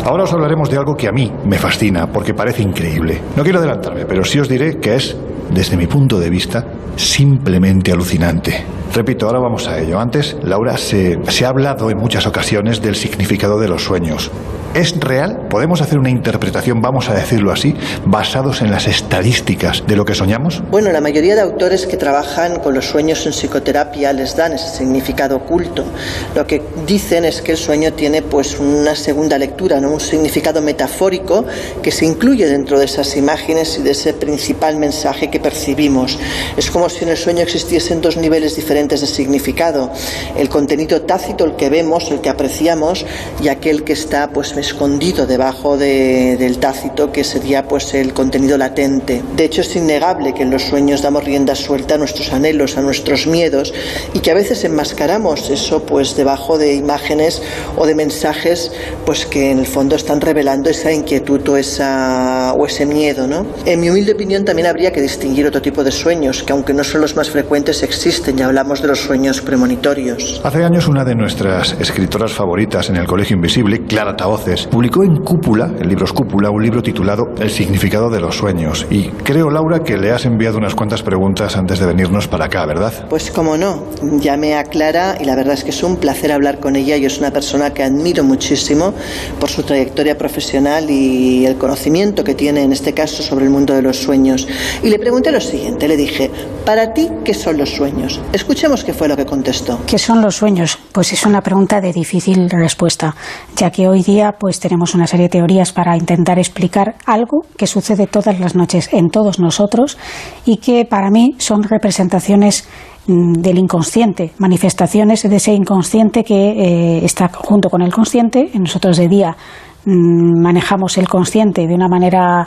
Ahora 0.04 0.26
os 0.26 0.34
hablaremos 0.34 0.70
de 0.70 0.76
algo 0.76 0.98
que 0.98 1.08
a 1.08 1.14
mí 1.14 1.32
me 1.46 1.58
fascina 1.58 2.08
porque 2.08 2.34
parece 2.34 2.62
increíble. 2.62 3.22
No 3.38 3.44
quiero 3.44 3.60
adelantarme, 3.60 4.06
pero 4.06 4.26
sí 4.26 4.38
os 4.38 4.50
diré 4.50 4.82
que 4.82 4.96
es, 4.96 5.16
desde 5.50 5.78
mi 5.78 5.88
punto 5.88 6.20
de 6.20 6.30
vista, 6.30 6.66
simplemente 6.98 7.94
alucinante. 7.94 8.66
Repito, 8.94 9.28
ahora 9.28 9.40
vamos 9.40 9.66
a 9.70 9.80
ello. 9.80 9.98
Antes, 9.98 10.36
Laura, 10.44 10.76
se, 10.76 11.20
se 11.30 11.46
ha 11.46 11.48
hablado 11.48 11.90
en 11.90 11.98
muchas 11.98 12.28
ocasiones 12.28 12.82
del 12.82 12.96
significado 12.96 13.58
de 13.58 13.70
los 13.70 13.82
sueños. 13.82 14.30
¿Es 14.74 15.00
real? 15.00 15.50
¿Podemos 15.52 15.82
hacer 15.82 16.00
una 16.00 16.10
interpretación, 16.10 16.82
vamos 16.82 17.08
a 17.08 17.14
decirlo 17.14 17.52
así, 17.52 17.76
basados 18.06 18.64
en 18.64 18.72
las 18.72 18.88
estadísticas 18.88 19.84
de 19.86 19.96
lo 19.96 20.04
que 20.04 20.16
soñamos? 20.16 20.64
Bueno, 20.72 20.92
la 20.92 21.00
mayoría 21.00 21.36
de 21.36 21.42
autores 21.42 21.86
que 21.86 21.96
trabajan 21.96 22.60
con 22.60 22.74
los 22.74 22.88
sueños 22.88 23.24
en 23.28 23.34
psicoterapia 23.34 24.12
les 24.14 24.36
dan 24.36 24.54
ese 24.54 24.76
significado 24.76 25.36
oculto. 25.36 25.86
Lo 26.34 26.48
que 26.48 26.64
dicen 26.88 27.24
es 27.24 27.44
que 27.44 27.52
el 27.52 27.60
sueño 27.60 27.94
tiene 27.94 28.24
pues 28.24 28.60
una 28.60 28.96
segunda 28.96 29.38
lectura, 29.38 29.80
¿no? 29.80 29.92
un 29.92 30.00
significado 30.00 30.60
metafórico 30.60 31.46
que 31.84 31.92
se 31.92 32.08
incluye 32.08 32.48
dentro 32.48 32.80
de 32.80 32.86
esas 32.86 33.16
imágenes 33.16 33.78
y 33.78 33.84
de 33.84 33.92
ese 33.92 34.14
principal 34.14 34.78
mensaje 34.78 35.30
que 35.30 35.40
percibimos. 35.40 36.18
Es 36.58 36.72
como 36.72 36.90
si 36.90 37.04
en 37.04 37.12
el 37.12 37.18
sueño 37.18 37.44
existiesen 37.44 38.02
dos 38.02 38.18
niveles 38.18 38.56
diferentes 38.56 39.02
de 39.02 39.08
significado. 39.08 39.92
El 40.36 40.50
contenido 40.50 41.04
tácito, 41.04 41.46
el 41.46 41.58
que 41.58 41.70
vemos, 41.70 42.10
el 42.10 42.22
que 42.22 42.30
apreciamos, 42.30 43.06
y 43.40 43.50
aquel 43.50 43.84
que 43.84 43.94
está 43.94 44.32
pues 44.32 44.56
escondido 44.64 45.28
debajo 45.28 45.78
de, 45.78 46.38
del 46.38 46.58
tácito, 46.58 47.12
que 47.12 47.24
sería 47.24 47.68
pues 47.68 47.94
el 47.94 48.14
contenido 48.14 48.58
latente. 48.58 49.22
De 49.36 49.46
hecho, 49.46 49.62
es 49.62 49.76
innegable 49.76 50.34
que 50.34 50.44
en 50.44 50.52
los 50.52 50.64
sueños 50.64 51.02
damos 51.02 51.24
rienda 51.24 51.56
suelta 51.56 51.96
a 51.96 51.98
nuestros 51.98 52.32
anhelos, 52.32 52.78
a 52.78 52.82
nuestros 52.82 53.28
miedos, 53.28 53.74
y 54.14 54.20
que 54.20 54.32
a 54.32 54.34
veces 54.34 54.64
enmascaramos 54.64 55.50
eso 55.50 55.84
pues 55.84 56.16
debajo 56.16 56.58
de 56.58 56.74
imágenes 56.74 57.42
o 57.78 57.86
de 57.86 57.96
mensajes 57.96 58.72
pues 59.06 59.26
que 59.26 59.52
en 59.52 59.60
el 59.60 59.68
fondo 59.68 59.96
están 59.96 60.22
revelando 60.22 60.70
esa 60.70 60.92
inquietud 60.92 61.48
o, 61.50 61.58
esa, 61.58 62.54
o 62.54 62.66
ese 62.66 62.86
miedo. 62.86 63.28
¿no? 63.28 63.46
En 63.66 63.82
mi 63.82 63.90
humilde 63.90 64.14
opinión 64.14 64.46
también 64.46 64.68
habría 64.68 64.92
que 64.92 65.02
distinguir 65.02 65.46
otro 65.46 65.62
tipo 65.62 65.84
de 65.84 65.92
sueños, 65.92 66.44
que 66.44 66.54
aunque 66.54 66.74
no 66.74 66.84
son 66.84 67.02
los 67.02 67.16
más 67.16 67.30
frecuentes, 67.30 67.84
existen. 67.84 68.38
Ya 68.38 68.46
hablamos 68.46 68.82
de 68.82 68.88
los 68.88 69.00
sueños 69.00 69.42
premonitorios. 69.42 70.42
Hace 70.44 70.64
años 70.64 70.88
una 70.88 71.04
de 71.04 71.16
nuestras 71.16 71.74
escritoras 71.80 72.32
favoritas 72.32 72.90
en 72.90 72.96
el 72.96 73.06
Colegio 73.06 73.36
Invisible, 73.36 73.86
Clara 73.86 74.16
Publicó 74.62 75.04
en 75.04 75.18
Cúpula, 75.18 75.66
en 75.80 75.88
libros 75.88 76.14
Cúpula, 76.14 76.52
un 76.52 76.62
libro 76.62 76.82
titulado 76.82 77.34
El 77.40 77.50
significado 77.50 78.10
de 78.10 78.20
los 78.20 78.38
sueños. 78.38 78.86
Y 78.92 79.06
creo, 79.24 79.50
Laura, 79.50 79.80
que 79.80 79.98
le 79.98 80.12
has 80.12 80.26
enviado 80.26 80.58
unas 80.58 80.76
cuantas 80.76 81.02
preguntas 81.02 81.58
antes 81.58 81.80
de 81.80 81.88
venirnos 81.88 82.28
para 82.28 82.46
acá, 82.46 82.66
¿verdad? 82.66 83.08
Pues 83.10 83.32
como 83.32 83.58
no, 83.58 83.84
llamé 84.20 84.56
a 84.56 84.64
Clara 84.64 85.18
y 85.20 85.26
la 85.26 85.36
verdad 85.36 85.56
es 85.56 85.64
que 85.64 85.72
es 85.72 85.82
un 85.82 85.98
placer 85.98 86.32
hablar 86.32 86.60
con 86.60 86.76
ella. 86.76 86.98
Yo 86.98 87.08
es 87.08 87.18
una 87.18 87.32
persona 87.32 87.74
que 87.74 87.84
admiro 87.84 88.24
muchísimo 88.24 88.94
por 89.40 89.50
su 89.50 89.64
trayectoria 89.64 90.18
profesional 90.18 90.90
y 90.90 91.46
el 91.46 91.58
conocimiento 91.58 92.24
que 92.24 92.36
tiene 92.36 92.62
en 92.62 92.72
este 92.72 92.94
caso 92.94 93.24
sobre 93.24 93.46
el 93.46 93.52
mundo 93.52 93.74
de 93.74 93.82
los 93.82 93.98
sueños. 93.98 94.48
Y 94.84 94.90
le 94.90 95.00
pregunté 95.00 95.32
lo 95.32 95.42
siguiente, 95.42 95.88
le 95.88 95.98
dije, 95.98 96.30
para 96.66 96.94
ti, 96.94 97.10
¿qué 97.26 97.34
son 97.34 97.58
los 97.58 97.72
sueños? 97.72 98.22
Escuchemos 98.32 98.84
qué 98.84 98.94
fue 98.94 99.08
lo 99.08 99.18
que 99.18 99.26
contestó. 99.26 99.80
¿Qué 99.88 99.98
son 99.98 100.22
los 100.22 100.36
sueños? 100.36 100.78
Pues 100.92 101.12
es 101.12 101.26
una 101.26 101.42
pregunta 101.42 101.82
de 101.82 101.92
difícil 101.92 102.50
respuesta, 102.50 103.16
ya 103.56 103.72
que 103.72 103.88
hoy 103.88 104.04
día 104.04 104.34
pues 104.44 104.60
tenemos 104.60 104.94
una 104.94 105.08
serie 105.08 105.28
de 105.28 105.40
teorías 105.40 105.72
para 105.72 105.96
intentar 105.96 106.38
explicar 106.38 106.96
algo 107.06 107.46
que 107.56 107.66
sucede 107.66 108.08
todas 108.08 108.42
las 108.42 108.56
noches 108.56 108.90
en 108.92 109.10
todos 109.10 109.40
nosotros 109.40 109.98
y 110.46 110.58
que 110.58 110.84
para 110.84 111.10
mí 111.10 111.36
son 111.38 111.64
representaciones 111.64 112.68
mm, 113.08 113.36
del 113.36 113.58
inconsciente, 113.58 114.34
manifestaciones 114.40 115.24
de 115.24 115.34
ese 115.34 115.54
inconsciente 115.54 116.26
que 116.26 116.36
eh, 116.36 117.06
está 117.06 117.30
junto 117.34 117.70
con 117.70 117.82
el 117.84 117.94
consciente. 117.94 118.52
Nosotros 118.60 118.98
de 118.98 119.08
día 119.08 119.38
mm, 119.86 120.42
manejamos 120.42 120.98
el 120.98 121.08
consciente 121.08 121.66
de 121.66 121.74
una 121.74 121.88
manera 121.88 122.46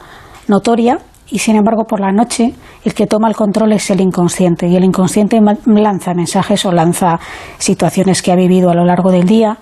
notoria 0.48 0.98
y 1.30 1.38
sin 1.38 1.56
embargo 1.56 1.85
por 1.85 2.00
la 2.00 2.12
noche 2.12 2.52
el 2.85 2.92
que 2.92 3.06
toma 3.06 3.28
el 3.28 3.35
control 3.35 3.72
es 3.72 3.90
el 3.90 4.02
inconsciente 4.02 4.68
y 4.68 4.76
el 4.76 4.85
inconsciente 4.85 5.40
lanza 5.64 6.12
mensajes 6.12 6.66
o 6.66 6.72
lanza 6.72 7.18
situaciones 7.56 8.20
que 8.20 8.32
ha 8.32 8.37
vivido 8.37 8.68
a 8.68 8.74
lo 8.74 8.85
largo 8.85 9.11
del 9.11 9.24
día 9.24 9.56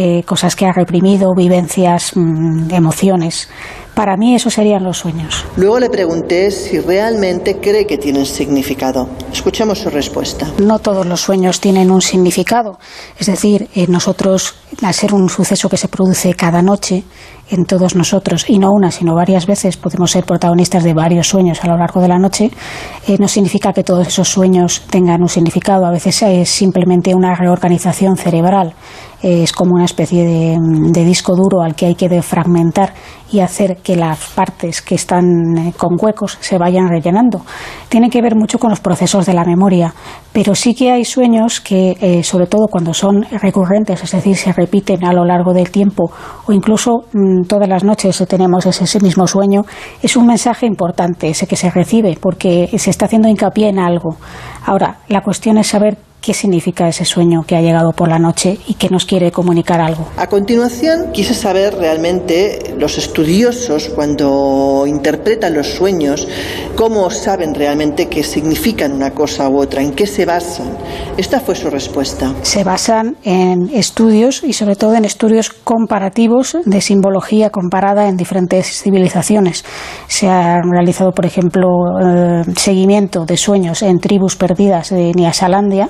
eh, 0.00 0.22
cosas 0.22 0.54
que 0.54 0.64
ha 0.64 0.72
reprimido, 0.72 1.34
vivencias, 1.34 2.12
mm, 2.14 2.72
emociones. 2.72 3.48
Para 3.96 4.16
mí 4.16 4.36
esos 4.36 4.54
serían 4.54 4.84
los 4.84 4.98
sueños. 4.98 5.44
Luego 5.56 5.80
le 5.80 5.90
pregunté 5.90 6.52
si 6.52 6.78
realmente 6.78 7.56
cree 7.56 7.84
que 7.84 7.98
tienen 7.98 8.24
significado. 8.24 9.08
Escuchemos 9.32 9.80
su 9.80 9.90
respuesta. 9.90 10.52
No 10.58 10.78
todos 10.78 11.04
los 11.04 11.20
sueños 11.20 11.60
tienen 11.60 11.90
un 11.90 12.00
significado. 12.00 12.78
Es 13.18 13.26
decir, 13.26 13.68
eh, 13.74 13.88
nosotros, 13.88 14.54
al 14.82 14.94
ser 14.94 15.12
un 15.12 15.28
suceso 15.28 15.68
que 15.68 15.76
se 15.76 15.88
produce 15.88 16.32
cada 16.34 16.62
noche 16.62 17.02
en 17.50 17.64
todos 17.64 17.94
nosotros, 17.94 18.48
y 18.48 18.58
no 18.58 18.70
una, 18.72 18.90
sino 18.90 19.14
varias 19.14 19.46
veces, 19.46 19.76
podemos 19.76 20.10
ser 20.10 20.24
protagonistas 20.24 20.84
de 20.84 20.94
varios 20.94 21.28
sueños 21.28 21.62
a 21.62 21.68
lo 21.68 21.76
largo 21.76 22.00
de 22.00 22.08
la 22.08 22.18
noche, 22.18 22.50
eh, 23.06 23.16
no 23.18 23.28
significa 23.28 23.72
que 23.72 23.84
todos 23.84 24.06
esos 24.06 24.28
sueños 24.28 24.82
tengan 24.90 25.22
un 25.22 25.28
significado. 25.28 25.86
A 25.86 25.90
veces 25.90 26.22
es 26.22 26.48
simplemente 26.48 27.14
una 27.14 27.34
reorganización 27.34 28.16
cerebral. 28.16 28.74
es 29.20 29.52
como 29.52 29.74
una 29.74 29.84
especie 29.84 30.24
de, 30.24 30.56
de 30.92 31.04
disco 31.04 31.34
duro 31.34 31.60
al 31.60 31.74
que 31.74 31.86
hay 31.86 31.94
que 31.96 32.08
defragmentar 32.08 32.92
y 33.30 33.40
hacer 33.40 33.76
que 33.78 33.96
las 33.96 34.18
partes 34.30 34.82
que 34.82 34.94
están 34.94 35.56
eh, 35.56 35.72
con 35.76 35.96
huecos 36.00 36.38
se 36.40 36.58
vayan 36.58 36.88
rellenando. 36.88 37.42
Tiene 37.88 38.10
que 38.10 38.22
ver 38.22 38.34
mucho 38.34 38.58
con 38.58 38.70
los 38.70 38.80
procesos 38.80 39.26
de 39.26 39.34
la 39.34 39.44
memoria, 39.44 39.94
pero 40.32 40.54
sí 40.54 40.74
que 40.74 40.90
hay 40.90 41.04
sueños 41.04 41.60
que, 41.60 41.96
eh, 42.00 42.22
sobre 42.22 42.46
todo 42.46 42.68
cuando 42.68 42.94
son 42.94 43.22
recurrentes, 43.30 44.02
es 44.02 44.12
decir, 44.12 44.36
se 44.36 44.52
repiten 44.52 45.04
a 45.04 45.12
lo 45.12 45.24
largo 45.24 45.52
del 45.52 45.70
tiempo 45.70 46.10
o 46.46 46.52
incluso 46.52 47.04
mm, 47.12 47.42
todas 47.42 47.68
las 47.68 47.84
noches 47.84 48.22
tenemos 48.28 48.66
ese, 48.66 48.98
mismo 49.00 49.26
sueño, 49.26 49.62
es 50.02 50.16
un 50.16 50.26
mensaje 50.26 50.66
importante 50.66 51.28
ese 51.28 51.46
que 51.46 51.56
se 51.56 51.70
recibe 51.70 52.18
porque 52.20 52.68
se 52.78 52.90
está 52.90 53.06
haciendo 53.06 53.28
hincapié 53.28 53.68
en 53.68 53.78
algo. 53.78 54.16
Ahora, 54.64 54.98
la 55.08 55.22
cuestión 55.22 55.58
es 55.58 55.68
saber 55.68 55.96
qué 56.28 56.34
significa 56.34 56.86
ese 56.86 57.06
sueño 57.06 57.42
que 57.46 57.56
ha 57.56 57.62
llegado 57.62 57.92
por 57.92 58.06
la 58.06 58.18
noche 58.18 58.58
y 58.66 58.74
que 58.74 58.90
nos 58.90 59.06
quiere 59.06 59.32
comunicar 59.32 59.80
algo. 59.80 60.08
A 60.18 60.26
continuación, 60.26 61.10
quise 61.10 61.32
saber 61.32 61.74
realmente 61.74 62.74
los 62.76 62.98
estudiosos 62.98 63.88
cuando 63.88 64.84
interpretan 64.86 65.54
los 65.54 65.68
sueños, 65.68 66.28
cómo 66.76 67.08
saben 67.08 67.54
realmente 67.54 68.08
qué 68.08 68.22
significan 68.22 68.92
una 68.92 69.12
cosa 69.12 69.48
u 69.48 69.58
otra, 69.58 69.80
en 69.80 69.94
qué 69.94 70.06
se 70.06 70.26
basan. 70.26 70.66
Esta 71.16 71.40
fue 71.40 71.54
su 71.54 71.70
respuesta. 71.70 72.34
Se 72.42 72.62
basan 72.62 73.16
en 73.24 73.70
estudios 73.72 74.44
y 74.44 74.52
sobre 74.52 74.76
todo 74.76 74.96
en 74.96 75.06
estudios 75.06 75.48
comparativos 75.48 76.58
de 76.62 76.82
simbología 76.82 77.48
comparada 77.48 78.06
en 78.06 78.18
diferentes 78.18 78.82
civilizaciones. 78.82 79.64
Se 80.08 80.28
ha 80.28 80.60
realizado, 80.60 81.12
por 81.12 81.24
ejemplo, 81.24 81.68
eh, 82.02 82.42
seguimiento 82.54 83.24
de 83.24 83.38
sueños 83.38 83.80
en 83.80 83.98
tribus 83.98 84.36
perdidas 84.36 84.90
de 84.90 85.14
Nyasalandia 85.14 85.88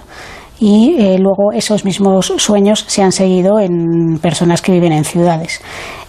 y 0.60 0.96
eh, 0.98 1.18
luego 1.18 1.52
esos 1.52 1.84
mismos 1.84 2.32
sueños 2.36 2.84
se 2.88 3.02
han 3.02 3.12
seguido 3.12 3.60
en 3.60 4.18
personas 4.20 4.60
que 4.60 4.72
viven 4.72 4.92
en 4.92 5.04
ciudades. 5.04 5.60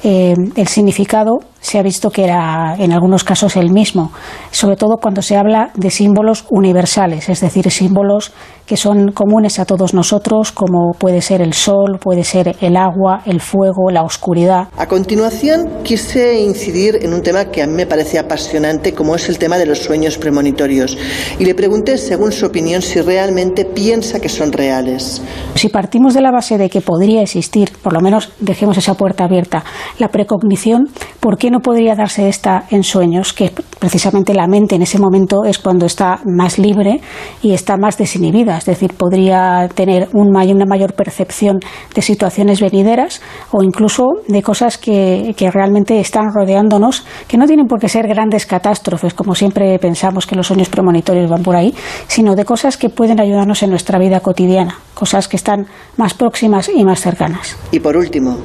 Eh, 0.03 0.33
el 0.55 0.67
significado 0.67 1.39
se 1.61 1.79
ha 1.79 1.83
visto 1.83 2.09
que 2.09 2.23
era 2.23 2.75
en 2.77 2.91
algunos 2.91 3.23
casos 3.23 3.55
el 3.55 3.71
mismo, 3.71 4.11
sobre 4.51 4.75
todo 4.75 4.97
cuando 4.97 5.21
se 5.21 5.37
habla 5.37 5.71
de 5.75 5.89
símbolos 5.89 6.45
universales, 6.49 7.29
es 7.29 7.41
decir, 7.41 7.69
símbolos 7.71 8.33
que 8.65 8.77
son 8.77 9.11
comunes 9.13 9.57
a 9.59 9.65
todos 9.65 9.95
nosotros, 9.95 10.51
como 10.51 10.93
puede 10.93 11.21
ser 11.21 11.41
el 11.41 11.53
sol, 11.53 11.97
puede 11.99 12.23
ser 12.23 12.55
el 12.61 12.77
agua, 12.77 13.23
el 13.25 13.41
fuego, 13.41 13.89
la 13.89 14.03
oscuridad. 14.03 14.67
A 14.77 14.85
continuación, 14.85 15.81
quise 15.83 16.39
incidir 16.39 16.99
en 17.01 17.13
un 17.13 17.23
tema 17.23 17.45
que 17.45 17.63
a 17.63 17.67
mí 17.67 17.73
me 17.73 17.87
parece 17.87 18.19
apasionante, 18.19 18.93
como 18.93 19.15
es 19.15 19.27
el 19.27 19.39
tema 19.39 19.57
de 19.57 19.65
los 19.65 19.79
sueños 19.79 20.19
premonitorios, 20.19 20.97
y 21.39 21.45
le 21.45 21.55
pregunté, 21.55 21.97
según 21.97 22.31
su 22.31 22.45
opinión, 22.45 22.83
si 22.83 23.01
realmente 23.01 23.65
piensa 23.65 24.19
que 24.19 24.29
son 24.29 24.51
reales. 24.51 25.21
Si 25.55 25.69
partimos 25.69 26.13
de 26.13 26.21
la 26.21 26.31
base 26.31 26.59
de 26.59 26.69
que 26.69 26.81
podría 26.81 27.23
existir, 27.23 27.71
por 27.81 27.93
lo 27.93 28.01
menos 28.01 28.31
dejemos 28.39 28.77
esa 28.77 28.93
puerta 28.93 29.23
abierta, 29.23 29.63
la 29.97 30.09
precognición, 30.09 30.89
¿por 31.19 31.39
qué 31.39 31.48
no 31.49 31.59
podría 31.59 31.95
darse 31.95 32.29
esta 32.29 32.65
en 32.69 32.83
sueños? 32.83 33.33
Que 33.33 33.51
precisamente 33.79 34.33
la 34.33 34.47
mente 34.47 34.75
en 34.75 34.81
ese 34.81 34.99
momento 34.99 35.45
es 35.45 35.59
cuando 35.59 35.85
está 35.85 36.19
más 36.25 36.57
libre 36.57 37.01
y 37.41 37.53
está 37.53 37.77
más 37.77 37.97
desinhibida, 37.97 38.57
es 38.57 38.65
decir, 38.65 38.93
podría 38.93 39.69
tener 39.73 40.09
una 40.13 40.65
mayor 40.65 40.93
percepción 40.93 41.59
de 41.93 42.01
situaciones 42.01 42.61
venideras 42.61 43.21
o 43.51 43.63
incluso 43.63 44.05
de 44.27 44.41
cosas 44.41 44.77
que, 44.77 45.33
que 45.37 45.51
realmente 45.51 45.99
están 45.99 46.33
rodeándonos, 46.33 47.05
que 47.27 47.37
no 47.37 47.45
tienen 47.45 47.67
por 47.67 47.79
qué 47.79 47.89
ser 47.89 48.07
grandes 48.07 48.45
catástrofes, 48.45 49.13
como 49.13 49.35
siempre 49.35 49.77
pensamos 49.79 50.25
que 50.25 50.35
los 50.35 50.47
sueños 50.47 50.69
premonitorios 50.69 51.29
van 51.29 51.43
por 51.43 51.55
ahí, 51.55 51.73
sino 52.07 52.35
de 52.35 52.45
cosas 52.45 52.77
que 52.77 52.89
pueden 52.89 53.19
ayudarnos 53.19 53.63
en 53.63 53.69
nuestra 53.69 53.99
vida 53.99 54.19
cotidiana, 54.19 54.77
cosas 54.93 55.27
que 55.27 55.37
están 55.37 55.67
más 55.97 56.13
próximas 56.13 56.69
y 56.73 56.83
más 56.83 57.01
cercanas. 57.01 57.55
Y 57.71 57.79
por 57.79 57.95
último, 57.97 58.37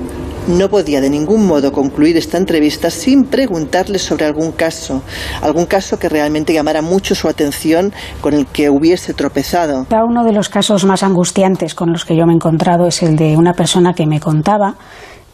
no 0.48 0.68
podía 0.68 1.00
de 1.00 1.10
ningún 1.10 1.46
modo 1.46 1.72
concluir 1.72 2.16
esta 2.16 2.38
entrevista 2.38 2.90
sin 2.94 3.24
preguntarle 3.24 3.98
sobre 3.98 4.24
algún 4.24 4.52
caso, 4.52 5.02
algún 5.42 5.66
caso 5.66 5.98
que 5.98 6.08
realmente 6.08 6.52
llamara 6.52 6.82
mucho 6.82 7.14
su 7.14 7.28
atención, 7.28 7.92
con 8.20 8.34
el 8.34 8.46
que 8.46 8.70
hubiese 8.70 9.14
tropezado. 9.14 9.86
Uno 9.90 10.24
de 10.24 10.32
los 10.32 10.48
casos 10.48 10.84
más 10.84 11.02
angustiantes 11.02 11.74
con 11.74 11.92
los 11.92 12.04
que 12.04 12.16
yo 12.16 12.26
me 12.26 12.32
he 12.32 12.36
encontrado 12.36 12.86
es 12.86 13.02
el 13.02 13.16
de 13.16 13.36
una 13.36 13.54
persona 13.54 13.94
que 13.94 14.06
me 14.06 14.20
contaba 14.20 14.74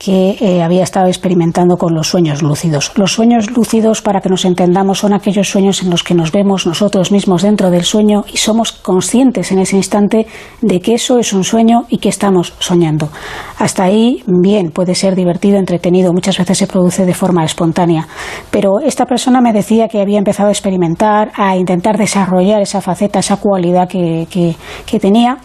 que 0.01 0.39
eh, 0.41 0.63
había 0.63 0.83
estado 0.83 1.09
experimentando 1.09 1.77
con 1.77 1.95
los 1.95 2.09
sueños 2.09 2.41
lúcidos. 2.41 2.91
Los 2.97 3.13
sueños 3.13 3.51
lúcidos, 3.51 4.01
para 4.01 4.23
que 4.23 4.31
nos 4.31 4.47
entendamos, 4.47 5.01
son 5.01 5.13
aquellos 5.13 5.51
sueños 5.51 5.83
en 5.83 5.91
los 5.91 6.03
que 6.03 6.15
nos 6.15 6.33
vemos 6.33 6.67
nosotros 6.67 7.13
mismos 7.13 7.43
dentro 7.43 7.71
del 7.71 7.85
sueño 7.85 8.25
y 8.33 8.39
somos 8.39 8.73
conscientes 8.73 9.53
en 9.53 9.59
ese 9.59 9.77
instante 9.77 10.27
de 10.63 10.81
que 10.81 10.95
eso 10.95 11.19
es 11.19 11.35
un 11.35 11.45
sueño 11.45 11.85
y 11.91 11.99
que 11.99 12.09
estamos 12.09 12.55
soñando. 12.61 13.11
Hasta 13.59 13.85
ahí, 13.85 14.25
bien, 14.27 14.71
puede 14.71 14.95
ser 14.95 15.15
divertido, 15.15 15.59
entretenido, 15.59 16.15
muchas 16.15 16.39
veces 16.39 16.57
se 16.57 16.67
produce 16.67 17.05
de 17.05 17.13
forma 17.13 17.45
espontánea. 17.45 18.09
Pero 18.51 18.81
esta 18.81 19.05
persona 19.05 19.43
me 19.43 19.53
decía 19.53 19.89
que 19.89 20.01
había 20.01 20.19
empezado 20.19 20.49
a 20.49 20.53
experimentar, 20.53 21.31
a 21.35 21.59
intentar 21.59 21.99
desarrollar 21.99 22.63
esa 22.63 22.81
faceta, 22.81 23.19
esa 23.19 23.37
cualidad 23.37 23.87
que, 23.87 24.27
que 24.31 24.99
tenía 24.99 25.37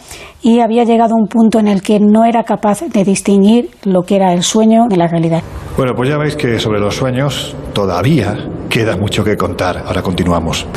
y 0.45 0.59
había 0.59 0.83
llegado 0.83 1.15
a 1.15 1.17
un 1.19 1.27
punto 1.27 1.57
en 1.57 1.67
el 1.67 1.81
que 1.81 1.99
no 1.99 2.23
era 2.23 2.43
capaz 2.43 2.81
de 2.81 3.03
distinguir 3.03 3.71
lo 3.83 4.03
que 4.03 4.15
era 4.15 4.31
el 4.31 4.43
sueño 4.43 4.85
de 4.87 4.95
la 4.95 5.07
realidad. 5.07 5.41
Bueno, 5.75 5.93
pues 5.95 6.07
ya 6.07 6.19
veis 6.19 6.35
que 6.35 6.59
sobre 6.59 6.79
los 6.79 6.95
sueños 6.95 7.55
todavía 7.73 8.47
queda 8.69 8.95
mucho 8.95 9.23
que 9.23 9.35
contar. 9.35 9.79
Ahora 9.87 10.03
continuamos. 10.03 10.67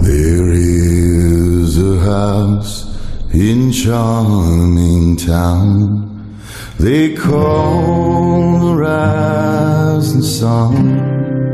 There 0.00 0.54
is 0.54 1.76
a 1.76 2.00
house 2.06 2.86
in 3.34 3.70
charming 3.70 5.18
town. 5.18 6.08
They 6.78 7.14
call 7.14 8.60
the 8.60 8.76
rising 8.80 10.22
sun. 10.22 11.53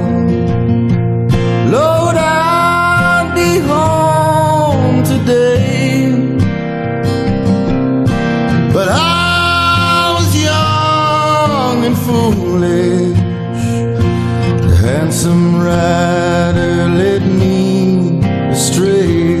Handsome 15.23 15.61
rider 15.61 16.87
led 16.97 17.21
me 17.21 18.25
astray. 18.49 19.37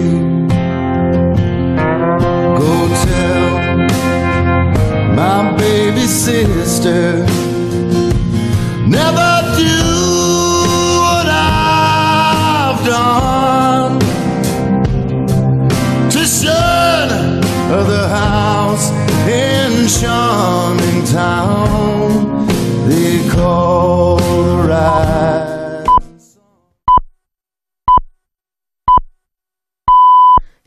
Go 2.59 2.87
tell 3.07 3.57
my 5.15 5.57
baby 5.57 6.01
sister, 6.01 7.20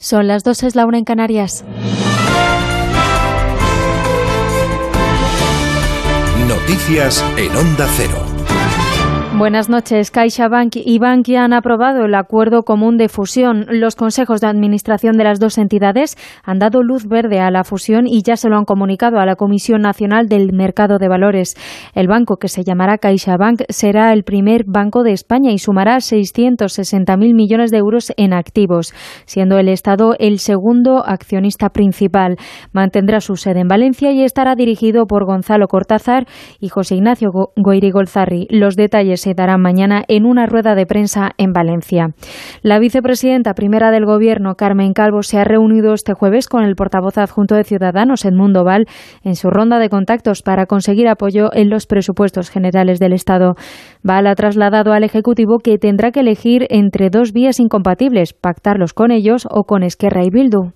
Son 0.05 0.29
las 0.29 0.45
2 0.45 0.65
es 0.65 0.77
Laura 0.77 0.99
en 0.99 1.05
Canarias. 1.05 1.65
Noticias 6.47 7.25
en 7.39 7.57
Onda 7.57 7.89
Cero. 7.97 8.24
Buenas 9.45 9.69
noches. 9.69 10.11
CaixaBank 10.11 10.77
y 10.77 10.99
Bankia 10.99 11.45
han 11.45 11.53
aprobado 11.53 12.07
el 12.07 12.15
acuerdo 12.15 12.63
común 12.63 12.97
de 12.97 13.11
fusión. 13.11 13.67
Los 13.69 13.95
consejos 13.95 14.41
de 14.41 14.47
administración 14.47 15.19
de 15.19 15.25
las 15.25 15.39
dos 15.39 15.59
entidades 15.59 16.17
han 16.45 16.59
dado 16.59 16.83
luz 16.83 17.07
verde 17.07 17.41
a 17.41 17.51
la 17.51 17.63
fusión 17.63 18.07
y 18.07 18.23
ya 18.23 18.39
se 18.39 18.49
lo 18.49 18.57
han 18.57 18.65
comunicado 18.65 19.19
a 19.19 19.27
la 19.27 19.37
Comisión 19.37 19.83
Nacional 19.83 20.29
del 20.29 20.55
Mercado 20.55 20.97
de 20.97 21.09
Valores. 21.09 21.57
El 21.95 22.09
banco, 22.09 22.39
que 22.39 22.49
se 22.49 22.65
llamará 22.65 22.97
CaixaBank, 22.97 23.65
será 23.69 24.15
el 24.15 24.25
primer 24.25 24.65
banco 24.67 25.03
de 25.03 25.13
España 25.13 25.53
y 25.53 25.59
sumará 25.59 25.99
660.000 25.99 27.35
millones 27.35 27.71
de 27.71 27.77
euros 27.77 28.15
en 28.17 28.33
activos, 28.33 28.95
siendo 29.27 29.59
el 29.59 29.69
Estado 29.69 30.15
el 30.21 30.39
segundo 30.39 31.05
accionista 31.05 31.69
principal. 31.69 32.39
Mantendrá 32.73 33.21
su 33.21 33.37
sede 33.37 33.61
en 33.61 33.69
Valencia 33.69 34.11
y 34.11 34.23
estará 34.23 34.55
dirigido 34.55 35.05
por 35.05 35.27
Gonzalo 35.27 35.67
Cortázar 35.67 36.27
y 36.61 36.71
José 36.71 36.95
Ignacio 36.95 37.29
Goiri 37.57 37.91
Golzarri. 37.91 38.47
Los 38.49 38.77
detalles 38.77 39.21
se 39.21 39.34
darán 39.35 39.61
mañana 39.61 40.05
en 40.09 40.25
una 40.25 40.47
rueda 40.47 40.75
de 40.75 40.87
prensa 40.87 41.33
en 41.39 41.53
Valencia. 41.53 42.09
La 42.63 42.79
vicepresidenta 42.79 43.55
primera 43.55 43.91
del 43.91 44.07
Gobierno, 44.07 44.55
Carmen 44.55 44.93
Calvo, 44.93 45.23
se 45.23 45.39
ha 45.39 45.45
reunido 45.45 45.95
este 45.95 46.15
jueves 46.15 46.49
con 46.49 46.65
el 46.65 46.77
portavoz 46.77 47.19
adjunto 47.19 47.55
de 47.55 47.65
Ciudadanos, 47.65 48.25
Edmundo 48.25 48.65
Val, 48.65 48.87
en 49.23 49.37
su 49.37 49.51
ronda 49.51 49.79
de 49.79 49.89
contactos 49.89 50.43
para 50.43 50.67
conseguir 50.67 51.09
apoyo 51.09 51.51
en 51.53 51.71
los 51.71 51.87
presupuestos 51.87 52.51
generales 52.51 52.99
del 52.99 53.13
Estado. 53.13 53.55
Val 54.03 54.27
ha 54.27 54.35
trasladado 54.35 54.93
al 54.93 55.05
Ejecutivo 55.05 55.59
que 55.59 55.79
tendrá 55.79 56.11
que 56.11 56.21
elegir 56.21 56.67
entre 56.71 57.11
dos 57.11 57.33
vías 57.33 57.61
incompatibles, 57.61 58.33
pactarlos 58.33 58.95
con 58.95 59.11
ellos 59.11 59.47
o 59.51 59.65
con 59.65 59.83
Esquerra 59.83 60.25
y 60.25 60.31
Bildu. 60.31 60.73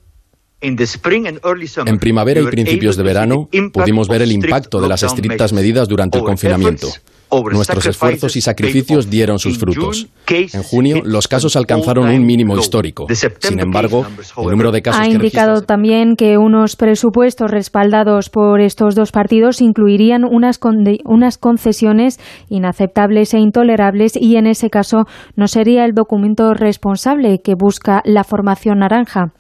En 0.60 1.98
primavera 1.98 2.40
y 2.40 2.46
principios 2.46 2.96
de 2.96 3.02
verano 3.04 3.48
pudimos 3.72 4.08
ver 4.08 4.22
el 4.22 4.32
impacto 4.32 4.80
de 4.80 4.88
las 4.88 5.04
estrictas 5.04 5.52
medidas 5.52 5.88
durante 5.88 6.18
el 6.18 6.24
confinamiento. 6.24 6.88
Nuestros 7.30 7.86
esfuerzos 7.86 8.36
y 8.36 8.40
sacrificios 8.40 9.10
dieron 9.10 9.38
sus 9.38 9.58
frutos. 9.58 10.08
En 10.28 10.62
junio, 10.62 11.02
los 11.04 11.28
casos 11.28 11.56
alcanzaron 11.56 12.08
un 12.08 12.24
mínimo 12.24 12.56
histórico. 12.56 13.06
Sin 13.40 13.60
embargo, 13.60 14.06
el 14.38 14.50
número 14.50 14.72
de 14.72 14.82
casos 14.82 15.00
ha 15.00 15.08
indicado 15.08 15.62
también 15.62 16.16
que 16.16 16.38
unos 16.38 16.76
presupuestos 16.76 17.50
respaldados 17.50 18.30
por 18.30 18.60
estos 18.60 18.94
dos 18.94 19.12
partidos 19.12 19.60
incluirían 19.60 20.24
unas, 20.24 20.58
unas 21.04 21.38
concesiones 21.38 22.18
inaceptables 22.48 23.34
e 23.34 23.38
intolerables 23.38 24.16
y 24.16 24.36
en 24.36 24.46
ese 24.46 24.70
caso 24.70 25.04
no 25.36 25.48
sería 25.48 25.84
el 25.84 25.92
documento 25.92 26.54
responsable 26.54 27.40
que 27.42 27.54
busca 27.54 28.02
la 28.04 28.24
formación 28.24 28.78
naranja. 28.80 29.32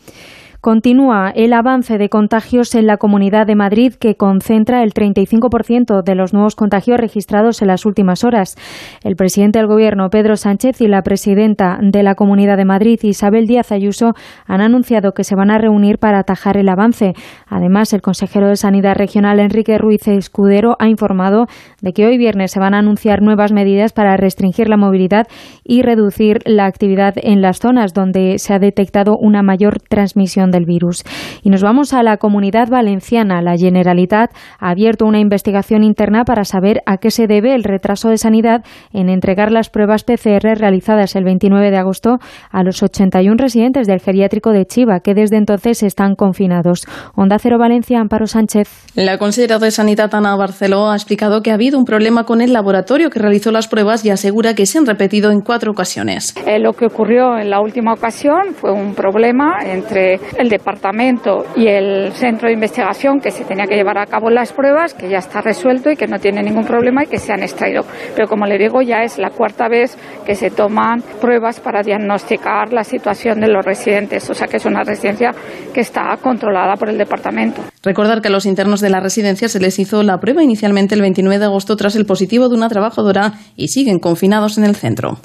Continúa 0.60 1.30
el 1.36 1.52
avance 1.52 1.98
de 1.98 2.08
contagios 2.08 2.74
en 2.74 2.88
la 2.88 2.96
Comunidad 2.96 3.46
de 3.46 3.54
Madrid, 3.54 3.94
que 3.94 4.16
concentra 4.16 4.82
el 4.82 4.92
35% 4.92 6.02
de 6.02 6.14
los 6.16 6.34
nuevos 6.34 6.56
contagios 6.56 6.98
registrados 6.98 7.62
en 7.62 7.68
las 7.68 7.86
últimas 7.86 8.24
horas. 8.24 8.56
El 9.04 9.14
presidente 9.14 9.60
del 9.60 9.68
Gobierno, 9.68 10.10
Pedro 10.10 10.36
Sánchez, 10.36 10.80
y 10.80 10.88
la 10.88 11.02
presidenta 11.02 11.78
de 11.80 12.02
la 12.02 12.16
Comunidad 12.16 12.56
de 12.56 12.64
Madrid, 12.64 12.98
Isabel 13.04 13.46
Díaz 13.46 13.70
Ayuso, 13.70 14.14
han 14.46 14.60
anunciado 14.60 15.12
que 15.12 15.22
se 15.22 15.36
van 15.36 15.52
a 15.52 15.58
reunir 15.58 15.98
para 15.98 16.18
atajar 16.18 16.56
el 16.56 16.68
avance. 16.68 17.12
Además, 17.46 17.92
el 17.92 18.02
consejero 18.02 18.48
de 18.48 18.56
Sanidad 18.56 18.96
Regional, 18.96 19.38
Enrique 19.38 19.78
Ruiz 19.78 20.08
Escudero, 20.08 20.74
ha 20.80 20.88
informado 20.88 21.46
de 21.82 21.92
que 21.92 22.04
hoy 22.04 22.18
viernes 22.18 22.50
se 22.50 22.58
van 22.58 22.74
a 22.74 22.80
anunciar 22.80 23.22
nuevas 23.22 23.52
medidas 23.52 23.92
para 23.92 24.16
restringir 24.16 24.68
la 24.68 24.76
movilidad 24.76 25.28
y 25.62 25.82
reducir 25.82 26.40
la 26.46 26.66
actividad 26.66 27.14
en 27.16 27.42
las 27.42 27.60
zonas 27.60 27.94
donde 27.94 28.40
se 28.40 28.54
ha 28.54 28.58
detectado 28.58 29.16
una 29.16 29.44
mayor 29.44 29.78
transmisión 29.78 30.47
del 30.50 30.64
virus. 30.64 31.04
Y 31.42 31.50
nos 31.50 31.62
vamos 31.62 31.92
a 31.92 32.02
la 32.02 32.16
comunidad 32.16 32.68
valenciana. 32.68 33.42
La 33.42 33.56
Generalitat 33.56 34.30
ha 34.58 34.70
abierto 34.70 35.06
una 35.06 35.20
investigación 35.20 35.84
interna 35.84 36.24
para 36.24 36.44
saber 36.44 36.82
a 36.86 36.98
qué 36.98 37.10
se 37.10 37.26
debe 37.26 37.54
el 37.54 37.64
retraso 37.64 38.08
de 38.08 38.18
sanidad 38.18 38.64
en 38.92 39.08
entregar 39.08 39.52
las 39.52 39.70
pruebas 39.70 40.04
PCR 40.04 40.58
realizadas 40.58 41.16
el 41.16 41.24
29 41.24 41.70
de 41.70 41.76
agosto 41.76 42.18
a 42.50 42.62
los 42.62 42.82
81 42.82 43.36
residentes 43.38 43.86
del 43.86 44.00
geriátrico 44.00 44.50
de 44.50 44.66
Chiva, 44.66 45.00
que 45.00 45.14
desde 45.14 45.36
entonces 45.36 45.82
están 45.82 46.14
confinados. 46.14 46.86
Onda 47.14 47.38
Cero 47.38 47.58
Valencia, 47.58 48.00
Amparo 48.00 48.26
Sánchez. 48.26 48.68
La 48.94 49.18
consejera 49.18 49.58
de 49.58 49.70
Sanidad, 49.70 50.14
Ana 50.14 50.36
Barceló, 50.36 50.90
ha 50.90 50.94
explicado 50.94 51.42
que 51.42 51.50
ha 51.50 51.54
habido 51.54 51.78
un 51.78 51.84
problema 51.84 52.24
con 52.24 52.40
el 52.40 52.52
laboratorio 52.52 53.10
que 53.10 53.18
realizó 53.18 53.50
las 53.50 53.68
pruebas 53.68 54.04
y 54.04 54.10
asegura 54.10 54.54
que 54.54 54.66
se 54.66 54.78
han 54.78 54.86
repetido 54.86 55.30
en 55.30 55.40
cuatro 55.40 55.72
ocasiones. 55.72 56.34
Eh, 56.46 56.58
lo 56.58 56.72
que 56.72 56.86
ocurrió 56.86 57.38
en 57.38 57.50
la 57.50 57.60
última 57.60 57.92
ocasión 57.92 58.54
fue 58.54 58.72
un 58.72 58.94
problema 58.94 59.58
entre 59.64 60.20
el 60.38 60.48
departamento 60.48 61.44
y 61.56 61.66
el 61.66 62.12
centro 62.12 62.46
de 62.48 62.54
investigación 62.54 63.20
que 63.20 63.30
se 63.30 63.44
tenía 63.44 63.66
que 63.66 63.74
llevar 63.74 63.98
a 63.98 64.06
cabo 64.06 64.30
las 64.30 64.52
pruebas, 64.52 64.94
que 64.94 65.08
ya 65.08 65.18
está 65.18 65.40
resuelto 65.40 65.90
y 65.90 65.96
que 65.96 66.06
no 66.06 66.18
tiene 66.18 66.42
ningún 66.42 66.64
problema 66.64 67.04
y 67.04 67.06
que 67.06 67.18
se 67.18 67.32
han 67.32 67.42
extraído. 67.42 67.82
Pero 68.14 68.28
como 68.28 68.46
le 68.46 68.56
digo, 68.56 68.80
ya 68.80 69.02
es 69.02 69.18
la 69.18 69.30
cuarta 69.30 69.68
vez 69.68 69.98
que 70.24 70.34
se 70.34 70.50
toman 70.50 71.02
pruebas 71.20 71.60
para 71.60 71.82
diagnosticar 71.82 72.72
la 72.72 72.84
situación 72.84 73.40
de 73.40 73.48
los 73.48 73.64
residentes, 73.64 74.30
o 74.30 74.34
sea 74.34 74.46
que 74.46 74.58
es 74.58 74.64
una 74.64 74.84
residencia 74.84 75.32
que 75.74 75.80
está 75.80 76.16
controlada 76.22 76.76
por 76.76 76.88
el 76.88 76.98
departamento. 76.98 77.62
Recordar 77.82 78.20
que 78.20 78.28
a 78.28 78.30
los 78.30 78.46
internos 78.46 78.80
de 78.80 78.90
la 78.90 79.00
residencia 79.00 79.48
se 79.48 79.60
les 79.60 79.78
hizo 79.78 80.02
la 80.02 80.18
prueba 80.18 80.42
inicialmente 80.42 80.94
el 80.94 81.00
29 81.00 81.38
de 81.38 81.44
agosto 81.46 81.76
tras 81.76 81.96
el 81.96 82.06
positivo 82.06 82.48
de 82.48 82.56
una 82.56 82.68
trabajadora 82.68 83.34
y 83.56 83.68
siguen 83.68 83.98
confinados 83.98 84.58
en 84.58 84.64
el 84.64 84.76
centro. 84.76 85.18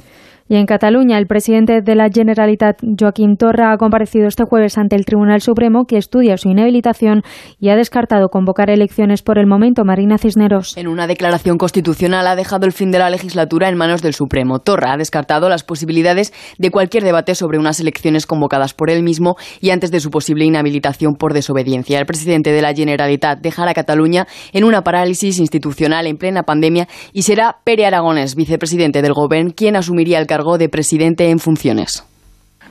Y 0.50 0.56
en 0.56 0.66
Cataluña, 0.66 1.18
el 1.18 1.26
presidente 1.26 1.82
de 1.82 1.96
la 1.96 2.10
Generalitat, 2.14 2.78
Joaquín 3.00 3.38
Torra, 3.38 3.72
ha 3.72 3.78
comparecido 3.78 4.28
este 4.28 4.44
jueves 4.44 4.78
ante 4.78 4.96
el 4.96 5.06
Tribunal 5.06 5.42
Supremo 5.42 5.86
que 5.86 5.98
estudia 5.98 6.38
su 6.38 6.50
inhabilitación 6.50 7.22
y 7.60 7.70
ha 7.70 7.76
descartado 7.76 8.28
convocar 8.30 8.70
elecciones 8.70 9.24
por 9.24 9.40
el 9.40 9.48
momento. 9.48 9.86
Marina 9.86 10.18
Cisneros. 10.18 10.76
En 10.78 10.88
una 10.88 11.08
declaración 11.08 11.58
constitucional 11.58 12.28
ha 12.28 12.36
dejado 12.36 12.66
el 12.66 12.74
fin 12.74 12.92
de 12.92 13.00
la 13.00 13.10
legislatura 13.10 13.70
en 13.70 13.78
manos 13.78 14.02
del 14.02 14.14
Supremo. 14.14 14.60
Torra 14.60 14.94
ha 14.94 14.98
descartado 14.98 15.48
las 15.48 15.64
posibilidades 15.64 16.34
de 16.58 16.72
cualquier 16.72 17.04
debate 17.04 17.36
sobre 17.36 17.58
unas 17.58 17.80
elecciones 17.80 18.26
convocadas 18.26 18.74
por 18.74 18.90
él 18.90 19.02
mismo 19.02 19.36
y 19.62 19.70
antes 19.70 19.92
de 19.92 20.02
su 20.02 20.10
posible 20.10 20.46
inhabilitación 20.46 21.16
por 21.16 21.34
desobediencia. 21.34 22.00
El 22.00 22.06
presidente 22.06 22.52
de 22.52 22.62
la 22.62 22.74
Generalitat 22.74 23.40
dejará 23.40 23.72
a 23.72 23.74
Cataluña 23.74 24.28
en 24.52 24.66
una 24.66 24.84
parálisis 24.84 25.40
institucional 25.40 26.06
en 26.08 26.18
plena 26.18 26.44
pandemia 26.44 26.88
y 27.14 27.22
será 27.22 27.58
Pere 27.64 27.86
Aragones, 27.86 28.36
vicepresidente 28.36 29.02
del 29.02 29.14
Gobierno, 29.14 29.54
quien 29.56 29.76
asumiría 29.76 30.20
el 30.20 30.28
de 30.58 30.70
presidente 30.70 31.30
en 31.30 31.40
funciones. 31.40 32.04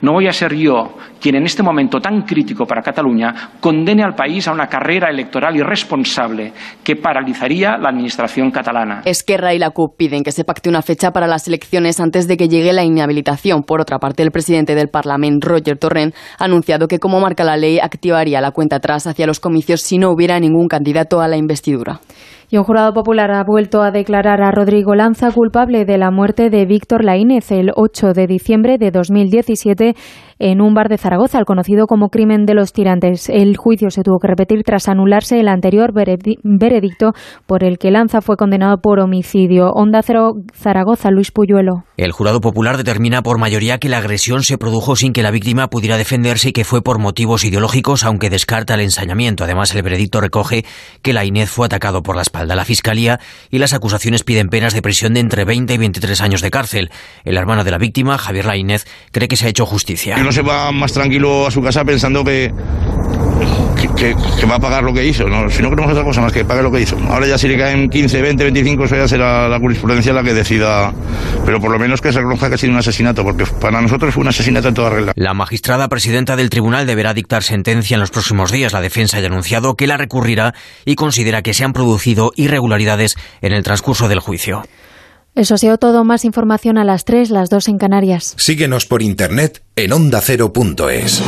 No 0.01 0.11
voy 0.11 0.27
a 0.27 0.33
ser 0.33 0.53
yo 0.53 0.97
quien 1.21 1.35
en 1.35 1.45
este 1.45 1.63
momento 1.63 2.01
tan 2.01 2.23
crítico 2.23 2.65
para 2.65 2.81
Cataluña 2.81 3.51
condene 3.61 4.03
al 4.03 4.15
país 4.15 4.45
a 4.49 4.51
una 4.51 4.67
carrera 4.67 5.09
electoral 5.09 5.55
irresponsable 5.55 6.51
que 6.83 6.97
paralizaría 6.97 7.77
la 7.77 7.87
administración 7.87 8.51
catalana. 8.51 9.03
Esquerra 9.05 9.53
y 9.53 9.59
la 9.59 9.69
CUP 9.69 9.95
piden 9.95 10.23
que 10.23 10.33
se 10.33 10.43
pacte 10.43 10.67
una 10.67 10.81
fecha 10.81 11.11
para 11.11 11.25
las 11.25 11.47
elecciones 11.47 12.01
antes 12.01 12.27
de 12.27 12.35
que 12.35 12.49
llegue 12.49 12.73
la 12.73 12.83
inhabilitación. 12.83 13.63
Por 13.63 13.79
otra 13.79 13.99
parte, 13.99 14.23
el 14.23 14.31
presidente 14.31 14.75
del 14.75 14.89
Parlamento, 14.89 15.47
Roger 15.47 15.77
Torrent, 15.77 16.13
ha 16.37 16.43
anunciado 16.43 16.89
que, 16.89 16.99
como 16.99 17.21
marca 17.21 17.45
la 17.45 17.55
ley, 17.55 17.79
activaría 17.79 18.41
la 18.41 18.51
cuenta 18.51 18.77
atrás 18.77 19.07
hacia 19.07 19.25
los 19.25 19.39
comicios 19.39 19.79
si 19.81 19.99
no 19.99 20.11
hubiera 20.11 20.37
ningún 20.37 20.67
candidato 20.67 21.21
a 21.21 21.29
la 21.29 21.37
investidura. 21.37 22.01
Y 22.53 22.57
un 22.59 22.65
jurado 22.65 22.93
popular 22.93 23.31
ha 23.31 23.43
vuelto 23.43 23.81
a 23.81 23.89
declarar 23.89 24.43
a 24.43 24.51
Rodrigo 24.51 24.93
Lanza 24.93 25.31
culpable 25.31 25.85
de 25.85 25.97
la 25.97 26.11
muerte 26.11 26.51
de 26.51 26.67
Víctor 26.67 27.03
Laínez 27.03 27.51
el 27.51 27.71
8 27.75 28.13
de 28.13 28.27
diciembre 28.27 28.77
de 28.77 28.91
2017 28.91 29.95
en 30.37 30.61
un 30.61 30.75
bar 30.75 30.87
de 30.87 30.99
Zaragoza, 30.99 31.39
el 31.39 31.45
conocido 31.45 31.87
como 31.87 32.09
crimen 32.09 32.45
de 32.45 32.53
los 32.53 32.71
tirantes. 32.71 33.27
El 33.29 33.57
juicio 33.57 33.89
se 33.89 34.03
tuvo 34.03 34.19
que 34.19 34.27
repetir 34.27 34.61
tras 34.63 34.87
anularse 34.87 35.39
el 35.39 35.47
anterior 35.47 35.93
veredicto 35.93 37.13
por 37.47 37.63
el 37.63 37.79
que 37.79 37.89
Lanza 37.89 38.21
fue 38.21 38.35
condenado 38.37 38.77
por 38.77 38.99
homicidio. 38.99 39.71
Onda 39.71 40.01
Cero 40.03 40.33
Zaragoza, 40.53 41.09
Luis 41.09 41.31
Puyuelo. 41.31 41.85
El 41.97 42.11
jurado 42.11 42.39
popular 42.39 42.77
determina 42.77 43.23
por 43.23 43.39
mayoría 43.39 43.79
que 43.79 43.89
la 43.89 43.97
agresión 43.97 44.43
se 44.43 44.59
produjo 44.59 44.95
sin 44.95 45.13
que 45.13 45.23
la 45.23 45.31
víctima 45.31 45.69
pudiera 45.69 45.97
defenderse 45.97 46.49
y 46.49 46.53
que 46.53 46.65
fue 46.65 46.83
por 46.83 46.99
motivos 46.99 47.45
ideológicos, 47.45 48.03
aunque 48.03 48.29
descarta 48.29 48.75
el 48.75 48.81
ensañamiento. 48.81 49.43
Además, 49.43 49.73
el 49.73 49.81
veredicto 49.81 50.21
recoge 50.21 50.65
que 51.01 51.13
Laínez 51.13 51.49
fue 51.49 51.65
atacado 51.65 52.03
por 52.03 52.15
la 52.15 52.21
espalda 52.21 52.42
la 52.45 52.65
Fiscalía 52.65 53.19
y 53.49 53.59
las 53.59 53.73
acusaciones 53.73 54.23
piden 54.23 54.49
penas 54.49 54.73
de 54.73 54.81
prisión 54.81 55.13
de 55.13 55.19
entre 55.19 55.45
20 55.45 55.73
y 55.73 55.77
23 55.77 56.21
años 56.21 56.41
de 56.41 56.51
cárcel. 56.51 56.91
El 57.23 57.37
hermano 57.37 57.63
de 57.63 57.71
la 57.71 57.77
víctima, 57.77 58.17
Javier 58.17 58.45
Lainez, 58.45 58.85
cree 59.11 59.27
que 59.27 59.37
se 59.37 59.45
ha 59.45 59.49
hecho 59.49 59.65
justicia. 59.65 60.15
Que 60.15 60.23
no 60.23 60.31
se 60.31 60.41
va 60.41 60.71
más 60.71 60.93
tranquilo 60.93 61.47
a 61.47 61.51
su 61.51 61.61
casa 61.61 61.83
pensando 61.83 62.23
que, 62.23 62.51
que, 63.97 64.15
va 64.45 64.55
a 64.55 64.59
pagar 64.59 64.83
lo 64.83 64.93
que 64.93 65.05
hizo. 65.05 65.25
¿no? 65.25 65.49
Si 65.49 65.61
no 65.61 65.69
queremos 65.69 65.91
otra 65.91 66.03
cosa 66.03 66.21
más 66.21 66.31
que 66.31 66.45
pague 66.45 66.63
lo 66.63 66.71
que 66.71 66.81
hizo. 66.81 66.97
Ahora 67.09 67.27
ya 67.27 67.37
si 67.37 67.47
le 67.47 67.57
caen 67.57 67.89
15, 67.89 68.21
20, 68.21 68.43
25, 68.43 68.85
eso 68.85 68.95
ya 68.95 69.07
será 69.07 69.47
la 69.47 69.59
jurisprudencia 69.59 70.13
la 70.13 70.23
que 70.23 70.33
decida. 70.33 70.93
Pero 71.45 71.59
por 71.59 71.71
lo 71.71 71.79
menos 71.79 72.01
que 72.01 72.11
se 72.11 72.19
reconozca 72.19 72.49
que 72.49 72.55
ha 72.55 72.57
sido 72.57 72.73
un 72.73 72.79
asesinato, 72.79 73.23
porque 73.23 73.45
para 73.45 73.81
nosotros 73.81 74.13
fue 74.13 74.21
un 74.21 74.29
asesinato 74.29 74.67
en 74.67 74.73
toda 74.73 74.89
regla. 74.89 75.13
La 75.15 75.33
magistrada 75.33 75.87
presidenta 75.87 76.35
del 76.35 76.49
tribunal 76.49 76.85
deberá 76.85 77.13
dictar 77.13 77.43
sentencia 77.43 77.95
en 77.95 78.01
los 78.01 78.11
próximos 78.11 78.51
días. 78.51 78.73
La 78.73 78.81
defensa 78.81 79.19
ya 79.19 79.27
ha 79.27 79.31
anunciado 79.31 79.75
que 79.75 79.87
la 79.87 79.97
recurrirá 79.97 80.53
y 80.85 80.95
considera 80.95 81.41
que 81.41 81.53
se 81.53 81.63
han 81.63 81.73
producido 81.73 82.31
irregularidades 82.35 83.15
en 83.41 83.53
el 83.53 83.63
transcurso 83.63 84.07
del 84.07 84.19
juicio. 84.19 84.63
Eso 85.35 85.55
ha 85.55 85.57
sido 85.57 85.77
todo. 85.77 86.03
Más 86.03 86.25
información 86.25 86.77
a 86.77 86.83
las 86.83 87.05
3, 87.05 87.31
las 87.31 87.49
2 87.49 87.69
en 87.69 87.77
Canarias. 87.77 88.35
Síguenos 88.37 88.85
por 88.85 89.01
internet 89.01 89.63
en 89.75 89.91
ondacero.es. 89.91 91.23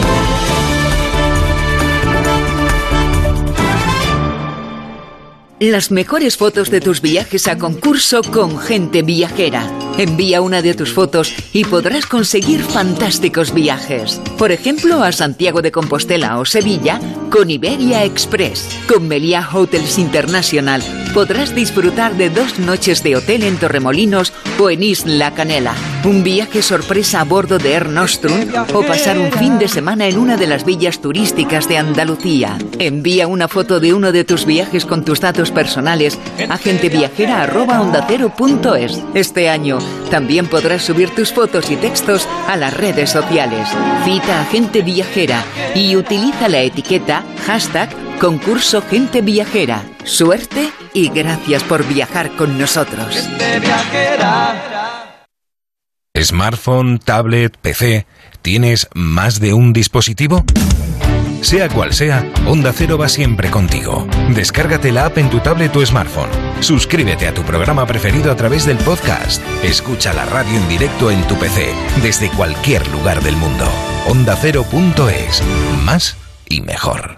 Las 5.60 5.89
mejores 5.89 6.36
fotos 6.36 6.70
de 6.70 6.82
tus 6.82 7.00
viajes 7.00 7.48
a 7.48 7.58
concurso 7.58 8.22
con 8.24 8.60
gente 8.60 9.04
viajera. 9.04 9.72
Envía 9.98 10.41
una 10.41 10.62
de 10.62 10.74
tus 10.74 10.91
fotos 10.91 11.34
y 11.54 11.63
podrás 11.63 12.06
conseguir 12.06 12.62
fantásticos 12.62 13.54
viajes. 13.54 14.22
Por 14.38 14.52
ejemplo, 14.52 15.02
a 15.02 15.13
Santiago 15.13 15.62
de 15.62 15.72
Compostela 15.72 16.39
o 16.39 16.46
Sevilla 16.46 17.00
con 17.30 17.50
Iberia 17.50 18.04
Express, 18.04 18.68
con 18.86 19.08
Meliá 19.08 19.48
Hotels 19.54 19.98
International 19.98 21.05
podrás 21.15 21.56
disfrutar 21.56 22.13
de 22.15 22.30
dos 22.30 22.60
noches 22.60 23.01
de 23.01 23.15
hotel 23.15 23.43
en 23.43 23.56
Torremolinos 23.56 24.34
o 24.60 24.69
en 24.69 24.84
Isla 24.84 25.34
Canela, 25.34 25.73
un 26.04 26.25
viaje 26.25 26.62
sorpresa 26.62 27.21
a 27.21 27.23
bordo 27.23 27.58
de 27.58 27.71
Air 27.71 27.88
Nostrum 27.88 28.38
o 28.73 28.82
pasar 28.82 29.17
un 29.17 29.32
fin 29.32 29.58
de 29.58 29.69
semana 29.69 30.08
en 30.08 30.17
una 30.17 30.36
de 30.36 30.45
las 30.45 30.65
villas 30.65 30.99
turísticas 30.99 31.69
de 31.69 31.78
Andalucía. 31.78 32.58
Envía 32.80 33.28
una 33.28 33.47
foto 33.47 33.80
de 33.80 33.93
uno 33.93 34.12
de 34.12 34.25
tus 34.25 34.45
viajes 34.45 34.86
con 34.86 35.06
tus 35.06 35.21
datos 35.21 35.51
personales 35.51 36.19
a 36.49 36.58
genteviajera.ondacero.es. 36.58 39.01
Este 39.13 39.47
año 39.47 39.80
también 40.12 40.47
podrás 40.47 40.84
subir 40.84 41.12
tus 41.12 41.32
fotos 41.32 41.71
y 41.71 41.78
textos 41.78 42.28
a 42.49 42.58
las 42.58 42.73
redes 42.73 43.10
sociales. 43.10 43.69
Cita 44.04 44.41
a 44.41 44.45
Gente 44.47 44.82
Viajera 44.82 45.45
y 45.75 45.95
utiliza 45.95 46.50
la 46.50 46.60
etiqueta 46.60 47.23
hashtag 47.46 47.87
concurso 48.20 48.82
Gente 48.82 49.22
Viajera. 49.22 49.84
Suerte 50.04 50.72
y 50.94 51.10
gracias 51.10 51.63
por 51.63 51.86
viajar 51.88 52.36
con 52.36 52.58
nosotros. 52.58 53.28
Smartphone, 56.18 57.00
tablet, 57.00 57.58
PC, 57.58 58.06
¿tienes 58.42 58.88
más 58.94 59.40
de 59.40 59.54
un 59.54 59.74
dispositivo? 59.74 60.46
Sea 61.42 61.70
cual 61.70 61.94
sea, 61.94 62.28
Onda 62.48 62.74
Cero 62.74 62.98
va 62.98 63.08
siempre 63.08 63.52
contigo. 63.52 64.08
Descárgate 64.34 64.92
la 64.92 65.06
app 65.06 65.18
en 65.20 65.30
tu 65.30 65.40
tablet 65.40 65.76
o 65.76 65.86
smartphone. 65.86 66.30
Suscríbete 66.60 67.28
a 67.28 67.34
tu 67.34 67.44
programa 67.44 67.86
preferido 67.86 68.32
a 68.32 68.36
través 68.36 68.66
del 68.66 68.78
podcast. 68.78 69.44
Escucha 69.63 70.13
la 70.13 70.26
radio 70.26 70.58
en 70.58 70.68
directo 70.68 71.12
en 71.12 71.22
tu 71.28 71.36
PC, 71.36 71.72
desde 72.02 72.30
cualquier 72.32 72.88
lugar 72.88 73.22
del 73.22 73.36
mundo. 73.36 73.66
Onda 74.08 74.36
Cero.es. 74.42 75.44
Más 75.84 76.18
y 76.50 76.62
mejor. 76.62 77.18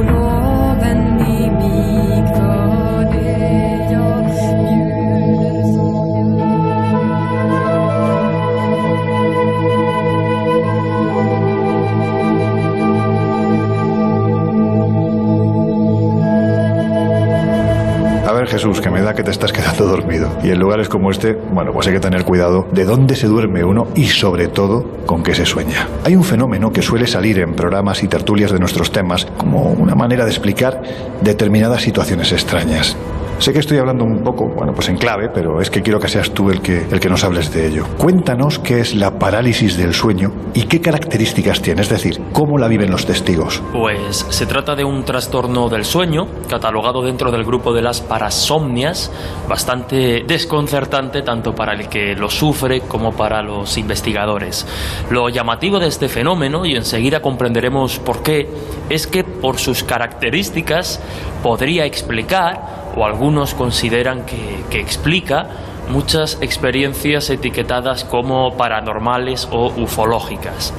Jesús, 18.61 18.79
que 18.79 18.91
me 18.91 19.01
da 19.01 19.15
que 19.15 19.23
te 19.23 19.31
estás 19.31 19.51
quedando 19.51 19.87
dormido. 19.87 20.29
Y 20.43 20.51
en 20.51 20.59
lugares 20.59 20.87
como 20.87 21.09
este, 21.09 21.33
bueno, 21.33 21.73
pues 21.73 21.87
hay 21.87 21.93
que 21.93 21.99
tener 21.99 22.25
cuidado 22.25 22.67
de 22.71 22.85
dónde 22.85 23.15
se 23.15 23.25
duerme 23.25 23.63
uno 23.63 23.87
y 23.95 24.05
sobre 24.05 24.49
todo 24.49 24.85
con 25.07 25.23
qué 25.23 25.33
se 25.33 25.47
sueña. 25.47 25.87
Hay 26.03 26.15
un 26.15 26.23
fenómeno 26.23 26.71
que 26.71 26.83
suele 26.83 27.07
salir 27.07 27.39
en 27.39 27.55
programas 27.55 28.03
y 28.03 28.07
tertulias 28.07 28.51
de 28.51 28.59
nuestros 28.59 28.91
temas 28.91 29.25
como 29.35 29.63
una 29.63 29.95
manera 29.95 30.25
de 30.25 30.29
explicar 30.29 30.79
determinadas 31.21 31.81
situaciones 31.81 32.31
extrañas. 32.33 32.95
Sé 33.41 33.51
que 33.53 33.57
estoy 33.57 33.79
hablando 33.79 34.05
un 34.05 34.23
poco, 34.23 34.49
bueno, 34.49 34.71
pues 34.71 34.87
en 34.89 34.97
clave, 34.97 35.29
pero 35.33 35.59
es 35.59 35.71
que 35.71 35.81
quiero 35.81 35.99
que 35.99 36.07
seas 36.07 36.29
tú 36.29 36.51
el 36.51 36.61
que, 36.61 36.85
el 36.91 36.99
que 36.99 37.09
nos 37.09 37.23
hables 37.23 37.51
de 37.51 37.65
ello. 37.65 37.87
Cuéntanos 37.97 38.59
qué 38.59 38.81
es 38.81 38.93
la 38.93 39.17
parálisis 39.17 39.77
del 39.77 39.95
sueño 39.95 40.31
y 40.53 40.65
qué 40.65 40.79
características 40.79 41.59
tiene, 41.59 41.81
es 41.81 41.89
decir, 41.89 42.21
cómo 42.33 42.59
la 42.59 42.67
viven 42.67 42.91
los 42.91 43.07
testigos. 43.07 43.63
Pues 43.73 44.27
se 44.29 44.45
trata 44.45 44.75
de 44.75 44.83
un 44.83 45.03
trastorno 45.05 45.69
del 45.69 45.85
sueño, 45.85 46.27
catalogado 46.47 47.01
dentro 47.01 47.31
del 47.31 47.43
grupo 47.43 47.73
de 47.73 47.81
las 47.81 47.99
parasomnias, 47.99 49.11
bastante 49.49 50.21
desconcertante 50.27 51.23
tanto 51.23 51.55
para 51.55 51.73
el 51.73 51.89
que 51.89 52.13
lo 52.13 52.29
sufre 52.29 52.81
como 52.81 53.11
para 53.13 53.41
los 53.41 53.75
investigadores. 53.75 54.67
Lo 55.09 55.29
llamativo 55.29 55.79
de 55.79 55.87
este 55.87 56.09
fenómeno, 56.09 56.63
y 56.63 56.75
enseguida 56.75 57.23
comprenderemos 57.23 57.97
por 57.97 58.21
qué, 58.21 58.47
es 58.87 59.07
que 59.07 59.23
por 59.23 59.57
sus 59.57 59.83
características 59.83 61.01
podría 61.41 61.85
explicar 61.85 62.80
o 62.95 63.05
algunos 63.05 63.53
consideran 63.53 64.25
que, 64.25 64.79
explica 64.79 65.47
muchas 65.89 66.37
experiencias 66.41 67.29
etiquetadas 67.29 68.05
como 68.05 68.55
paranormales 68.55 69.47
o 69.51 69.67
ufológicas. 69.67 70.73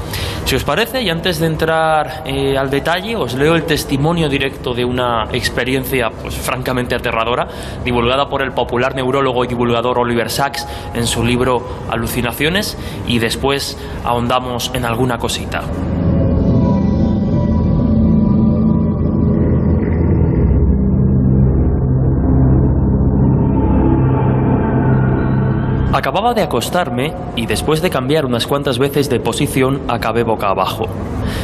Si 0.44 0.56
os 0.56 0.64
parece, 0.64 1.02
y 1.02 1.10
antes 1.10 1.38
de 1.38 1.46
entrar 1.46 2.22
eh, 2.24 2.56
al 2.56 2.70
detalle, 2.70 3.14
os 3.16 3.34
leo 3.34 3.54
el 3.54 3.64
testimonio 3.64 4.28
directo 4.28 4.74
de 4.74 4.84
una 4.84 5.28
experiencia 5.32 6.10
pues, 6.10 6.34
francamente 6.34 6.94
aterradora, 6.94 7.46
divulgada 7.84 8.28
por 8.28 8.42
el 8.42 8.52
popular 8.52 8.94
neurólogo 8.94 9.44
y 9.44 9.48
divulgador 9.48 9.98
Oliver 9.98 10.30
Sacks 10.30 10.66
en 10.94 11.06
su 11.06 11.22
libro 11.22 11.66
Alucinaciones, 11.90 12.78
y 13.06 13.18
después 13.18 13.78
ahondamos 14.04 14.70
en 14.74 14.84
alguna 14.84 15.18
cosita. 15.18 15.62
Acababa 25.93 26.32
de 26.32 26.40
acostarme 26.40 27.12
y 27.36 27.45
después 27.45 27.82
de 27.82 27.90
cambiar 27.90 28.24
unas 28.24 28.47
cuantas 28.47 28.78
veces 28.78 29.11
de 29.11 29.20
posición 29.20 29.82
acabé 29.88 30.22
boca 30.22 30.49
abajo. 30.49 30.86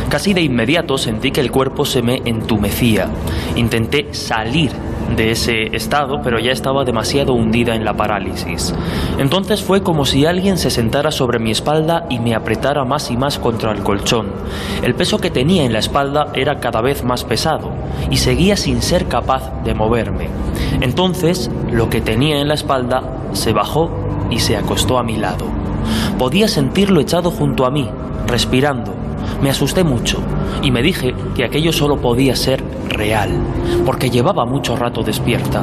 Casi 0.08 0.32
de 0.32 0.40
inmediato 0.40 0.96
sentí 0.96 1.32
que 1.32 1.42
el 1.42 1.50
cuerpo 1.50 1.84
se 1.84 2.00
me 2.00 2.22
entumecía. 2.24 3.10
Intenté 3.56 4.14
salir 4.14 4.70
de 5.14 5.32
ese 5.32 5.76
estado, 5.76 6.22
pero 6.22 6.38
ya 6.38 6.50
estaba 6.50 6.84
demasiado 6.84 7.34
hundida 7.34 7.74
en 7.74 7.84
la 7.84 7.94
parálisis. 7.94 8.74
Entonces 9.18 9.62
fue 9.62 9.82
como 9.82 10.06
si 10.06 10.24
alguien 10.24 10.56
se 10.56 10.70
sentara 10.70 11.10
sobre 11.10 11.38
mi 11.38 11.50
espalda 11.50 12.06
y 12.08 12.18
me 12.18 12.34
apretara 12.34 12.86
más 12.86 13.10
y 13.10 13.18
más 13.18 13.38
contra 13.38 13.72
el 13.72 13.82
colchón. 13.82 14.28
El 14.82 14.94
peso 14.94 15.18
que 15.18 15.30
tenía 15.30 15.64
en 15.64 15.74
la 15.74 15.78
espalda 15.78 16.28
era 16.34 16.58
cada 16.58 16.80
vez 16.80 17.04
más 17.04 17.24
pesado 17.24 17.70
y 18.10 18.16
seguía 18.16 18.56
sin 18.56 18.80
ser 18.80 19.08
capaz 19.08 19.62
de 19.62 19.74
moverme. 19.74 20.28
Entonces 20.80 21.50
lo 21.70 21.90
que 21.90 22.00
tenía 22.00 22.40
en 22.40 22.48
la 22.48 22.54
espalda 22.54 23.02
se 23.32 23.52
bajó 23.52 24.07
y 24.30 24.38
se 24.38 24.56
acostó 24.56 24.98
a 24.98 25.02
mi 25.02 25.16
lado. 25.16 25.46
Podía 26.18 26.48
sentirlo 26.48 27.00
echado 27.00 27.30
junto 27.30 27.64
a 27.66 27.70
mí, 27.70 27.88
respirando. 28.26 28.94
Me 29.42 29.50
asusté 29.50 29.84
mucho 29.84 30.18
y 30.62 30.70
me 30.70 30.82
dije 30.82 31.14
que 31.34 31.44
aquello 31.44 31.72
solo 31.72 32.00
podía 32.00 32.34
ser 32.34 32.62
real, 32.88 33.30
porque 33.84 34.10
llevaba 34.10 34.44
mucho 34.44 34.76
rato 34.76 35.02
despierta. 35.02 35.62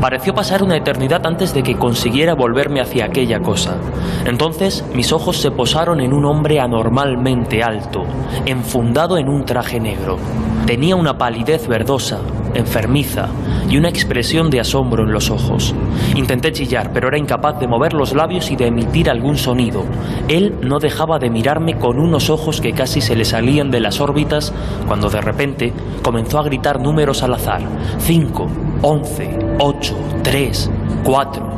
Pareció 0.00 0.34
pasar 0.34 0.62
una 0.62 0.76
eternidad 0.76 1.26
antes 1.26 1.54
de 1.54 1.62
que 1.62 1.76
consiguiera 1.76 2.34
volverme 2.34 2.80
hacia 2.80 3.04
aquella 3.04 3.40
cosa. 3.40 3.76
Entonces 4.24 4.84
mis 4.94 5.12
ojos 5.12 5.38
se 5.38 5.50
posaron 5.50 6.00
en 6.00 6.12
un 6.12 6.24
hombre 6.24 6.60
anormalmente 6.60 7.62
alto, 7.62 8.04
enfundado 8.46 9.16
en 9.18 9.28
un 9.28 9.44
traje 9.44 9.78
negro. 9.80 10.18
Tenía 10.66 10.96
una 10.96 11.16
palidez 11.18 11.68
verdosa, 11.68 12.18
enfermiza 12.54 13.28
y 13.68 13.76
una 13.76 13.88
expresión 13.88 14.50
de 14.50 14.60
asombro 14.60 15.04
en 15.04 15.12
los 15.12 15.30
ojos. 15.30 15.74
Intenté 16.14 16.52
chillar, 16.52 16.92
pero 16.92 17.08
era 17.08 17.18
incapaz 17.18 17.58
de 17.58 17.66
mover 17.66 17.92
los 17.92 18.14
labios 18.14 18.50
y 18.50 18.56
de 18.56 18.66
emitir 18.66 19.10
algún 19.10 19.36
sonido. 19.36 19.84
Él 20.28 20.54
no 20.62 20.78
dejaba 20.78 21.18
de 21.18 21.30
mirarme 21.30 21.78
con 21.78 21.98
unos 21.98 22.30
ojos 22.30 22.60
que 22.60 22.72
casi 22.72 23.00
se 23.00 23.16
le 23.16 23.24
salían 23.24 23.70
de 23.70 23.80
las 23.80 24.00
órbitas 24.00 24.52
cuando 24.86 25.10
de 25.10 25.20
repente 25.20 25.72
comenzó 26.02 26.38
a 26.38 26.44
gritar 26.44 26.80
números 26.80 27.22
al 27.22 27.34
azar. 27.34 27.62
Cinco, 27.98 28.48
once, 28.82 29.38
ocho, 29.58 29.96
tres, 30.22 30.70
cuatro. 31.04 31.54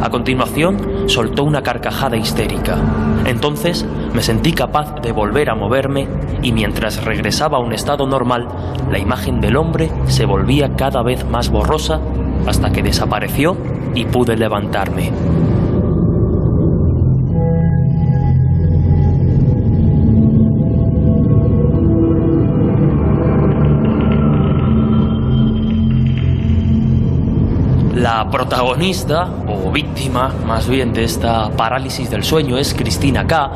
A 0.00 0.10
continuación, 0.10 1.08
soltó 1.08 1.44
una 1.44 1.62
carcajada 1.62 2.16
histérica. 2.16 2.76
Entonces 3.26 3.86
me 4.14 4.22
sentí 4.22 4.52
capaz 4.52 5.00
de 5.00 5.12
volver 5.12 5.50
a 5.50 5.54
moverme 5.54 6.08
y 6.42 6.52
mientras 6.52 7.04
regresaba 7.04 7.58
a 7.58 7.60
un 7.60 7.72
estado 7.72 8.06
normal, 8.06 8.48
la 8.90 8.98
imagen 8.98 9.40
del 9.40 9.56
hombre 9.56 9.90
se 10.06 10.24
volvía 10.32 10.74
cada 10.76 11.02
vez 11.02 11.26
más 11.28 11.50
borrosa 11.50 12.00
hasta 12.46 12.72
que 12.72 12.82
desapareció 12.82 13.54
y 13.94 14.06
pude 14.06 14.34
levantarme. 14.34 15.12
La 28.02 28.28
protagonista, 28.28 29.28
o 29.46 29.70
víctima 29.70 30.34
más 30.44 30.68
bien, 30.68 30.92
de 30.92 31.04
esta 31.04 31.48
parálisis 31.50 32.10
del 32.10 32.24
sueño 32.24 32.58
es 32.58 32.74
Cristina 32.74 33.24
K., 33.28 33.50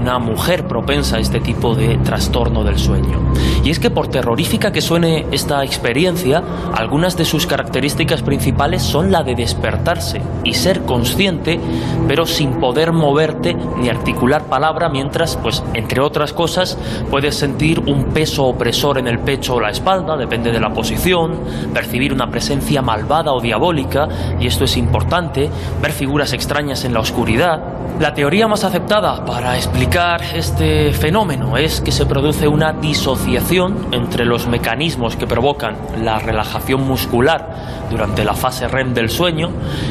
una 0.00 0.18
mujer 0.18 0.66
propensa 0.66 1.16
a 1.16 1.20
este 1.20 1.40
tipo 1.40 1.74
de 1.74 1.98
trastorno 1.98 2.64
del 2.64 2.78
sueño. 2.78 3.20
Y 3.62 3.68
es 3.68 3.78
que 3.78 3.90
por 3.90 4.08
terrorífica 4.08 4.72
que 4.72 4.80
suene 4.80 5.26
esta 5.32 5.64
experiencia, 5.64 6.42
algunas 6.74 7.16
de 7.18 7.26
sus 7.26 7.46
características 7.46 8.22
principales 8.22 8.82
son 8.82 9.12
la 9.12 9.22
de 9.22 9.34
despertarse 9.34 10.22
y 10.44 10.54
ser 10.54 10.82
consciente, 10.82 11.60
pero 12.08 12.24
sin 12.24 12.52
poder 12.54 12.92
moverte 12.92 13.54
ni 13.54 13.90
articular 13.90 14.44
palabra 14.44 14.88
mientras, 14.88 15.36
pues, 15.36 15.62
entre 15.74 16.00
otras 16.00 16.32
cosas, 16.32 16.78
puedes 17.10 17.34
sentir 17.34 17.80
un 17.80 18.04
peso 18.14 18.46
opresor 18.46 18.96
en 18.96 19.08
el 19.08 19.18
pecho 19.18 19.56
o 19.56 19.60
la 19.60 19.70
espalda, 19.70 20.16
depende 20.16 20.52
de 20.52 20.60
la 20.60 20.72
posición, 20.72 21.34
percibir 21.74 22.14
una 22.14 22.30
presencia 22.30 22.80
malvada 22.80 23.32
o 23.32 23.40
diabólica, 23.40 23.89
y 24.38 24.46
esto 24.46 24.64
es 24.64 24.76
importante, 24.76 25.50
ver 25.80 25.92
figuras 25.92 26.32
extrañas 26.32 26.84
en 26.84 26.94
la 26.94 27.00
oscuridad. 27.00 27.60
La 27.98 28.14
teoría 28.14 28.48
más 28.48 28.64
aceptada 28.64 29.24
para 29.26 29.56
explicar 29.56 30.22
este 30.34 30.92
fenómeno 30.92 31.58
es 31.58 31.80
que 31.82 31.92
se 31.92 32.06
produce 32.06 32.48
una 32.48 32.72
disociación 32.72 33.88
entre 33.92 34.24
los 34.24 34.46
mecanismos 34.46 35.16
que 35.16 35.26
provocan 35.26 35.76
la 36.02 36.18
relajación 36.18 36.86
muscular 36.86 37.80
durante 37.90 38.24
la 38.24 38.34
fase 38.34 38.68
REM 38.68 38.94
del 38.94 39.10
sueño 39.10 39.50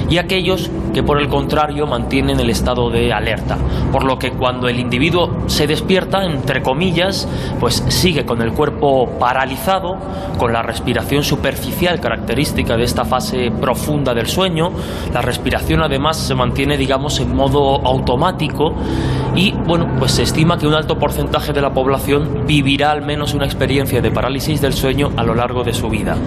y 0.09 0.17
aquellos 0.17 0.71
que 0.93 1.03
por 1.03 1.21
el 1.21 1.27
contrario 1.27 1.85
mantienen 1.85 2.39
el 2.39 2.49
estado 2.49 2.89
de 2.89 3.13
alerta, 3.13 3.57
por 3.91 4.03
lo 4.03 4.17
que 4.17 4.31
cuando 4.31 4.67
el 4.67 4.79
individuo 4.79 5.43
se 5.47 5.67
despierta, 5.67 6.23
entre 6.23 6.63
comillas, 6.63 7.27
pues 7.59 7.83
sigue 7.89 8.25
con 8.25 8.41
el 8.41 8.53
cuerpo 8.53 9.07
paralizado, 9.19 9.97
con 10.37 10.51
la 10.51 10.63
respiración 10.63 11.23
superficial 11.23 11.99
característica 11.99 12.75
de 12.75 12.85
esta 12.85 13.05
fase 13.05 13.51
profunda 13.51 13.88
del 13.89 14.27
sueño, 14.27 14.69
la 15.11 15.21
respiración 15.21 15.81
además 15.81 16.15
se 16.15 16.35
mantiene 16.35 16.77
digamos 16.77 17.19
en 17.19 17.35
modo 17.35 17.85
automático 17.85 18.75
y 19.35 19.51
bueno, 19.51 19.87
pues 19.97 20.11
se 20.11 20.23
estima 20.23 20.57
que 20.57 20.67
un 20.67 20.73
alto 20.73 20.97
porcentaje 20.97 21.53
de 21.53 21.61
la 21.61 21.71
población 21.71 22.45
vivirá 22.45 22.91
al 22.91 23.03
menos 23.03 23.33
una 23.33 23.45
experiencia 23.45 24.01
de 24.01 24.11
parálisis 24.11 24.61
del 24.61 24.73
sueño 24.73 25.11
a 25.17 25.23
lo 25.23 25.33
largo 25.33 25.63
de 25.63 25.73
su 25.73 25.89
vida. 25.89 26.17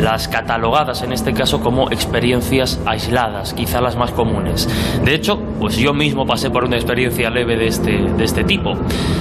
Las 0.00 0.28
catalogadas 0.28 1.02
en 1.02 1.12
este 1.12 1.32
caso 1.32 1.60
como 1.60 1.90
experiencias 1.90 2.80
aisladas, 2.86 3.54
quizá 3.54 3.80
las 3.80 3.96
más 3.96 4.10
comunes. 4.12 4.68
De 5.04 5.14
hecho, 5.14 5.38
pues 5.60 5.76
yo 5.76 5.94
mismo 5.94 6.26
pasé 6.26 6.50
por 6.50 6.64
una 6.64 6.76
experiencia 6.76 7.30
leve 7.30 7.56
de 7.56 7.68
este, 7.68 7.92
de 7.92 8.24
este 8.24 8.44
tipo. 8.44 8.74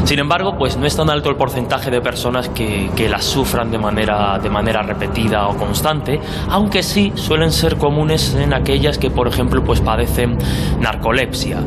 Sin 0.03 0.19
embargo, 0.19 0.55
pues 0.57 0.77
no 0.77 0.85
es 0.85 0.95
tan 0.95 1.09
alto 1.09 1.29
el 1.29 1.35
porcentaje 1.35 1.91
de 1.91 2.01
personas 2.01 2.49
que, 2.49 2.89
que 2.95 3.09
las 3.09 3.25
sufran 3.25 3.71
de 3.71 3.77
manera, 3.77 4.39
de 4.39 4.49
manera 4.49 4.81
repetida 4.81 5.47
o 5.47 5.55
constante, 5.55 6.19
aunque 6.49 6.83
sí 6.83 7.11
suelen 7.15 7.51
ser 7.51 7.77
comunes 7.85 8.33
en 8.33 8.51
aquellas 8.51 8.97
que, 8.97 9.11
por 9.11 9.27
ejemplo, 9.27 9.63
pues 9.63 9.79
padecen 9.79 10.39
narcolepsia. 10.79 11.59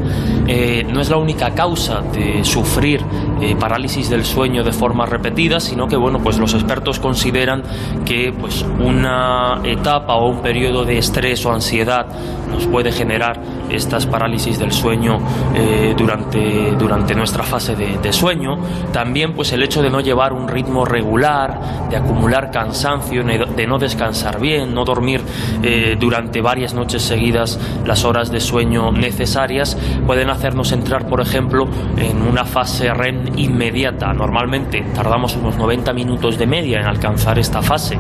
Eh, 0.49 0.85
no 0.93 1.01
es 1.01 1.11
la 1.11 1.17
única 1.17 1.55
causa 1.55 2.01
de 2.01 2.43
sufrir 2.43 3.01
eh, 3.41 3.55
parálisis 3.55 4.11
del 4.11 4.25
sueño 4.25 4.65
de 4.65 4.73
forma 4.73 5.07
repetida, 5.07 5.61
sino 5.61 5.87
que, 5.87 5.95
bueno, 5.95 6.19
pues 6.19 6.37
los 6.41 6.55
expertos 6.55 6.99
consideran 6.99 7.63
que 8.05 8.33
pues 8.33 8.67
una 8.81 9.61
etapa 9.63 10.17
o 10.17 10.29
un 10.29 10.43
periodo 10.43 10.85
de 10.85 10.99
estrés 10.99 11.47
o 11.47 11.53
ansiedad 11.53 12.07
nos 12.51 12.67
puede 12.67 12.91
generar 12.91 13.41
estas 13.71 14.07
parálisis 14.07 14.59
del 14.59 14.73
sueño 14.73 15.19
eh, 15.55 15.95
durante, 15.97 16.73
durante 16.79 17.15
nuestra 17.15 17.43
fase 17.43 17.77
de, 17.77 18.13
sueño. 18.13 18.59
También 18.93 19.35
pues 19.35 19.53
el 19.53 19.63
hecho 19.63 19.83
de 19.83 19.91
no 19.91 20.01
llevar 20.01 20.33
un 20.33 20.49
ritmo 20.49 20.85
regular, 20.85 21.89
de 21.91 21.97
acumular 21.97 22.51
cansancio, 22.51 23.23
de 23.23 23.67
no 23.67 23.79
descansar 23.79 24.41
bien, 24.41 24.75
no 24.75 24.85
dormir 24.85 25.21
eh, 25.63 25.97
durante 26.01 26.41
varias 26.41 26.73
noches 26.73 27.03
seguidas 27.03 27.61
las 27.85 28.05
horas 28.05 28.31
de 28.31 28.41
sueño 28.41 28.91
necesarias, 28.93 29.77
pueden 30.07 30.31
hacernos 30.31 30.73
entrar, 30.73 31.07
por 31.07 31.21
ejemplo, 31.21 31.69
en 31.97 32.23
una 32.23 32.45
fase 32.45 32.93
REM 32.95 33.39
inmediata. 33.39 34.13
Normalmente 34.15 34.85
tardamos 34.95 35.37
unos 35.37 35.57
90 35.57 35.93
minutos 35.93 36.39
de 36.39 36.47
media 36.47 36.81
en 36.81 36.87
alcanzar 36.87 37.39
esta 37.39 37.61
fase, 37.61 37.99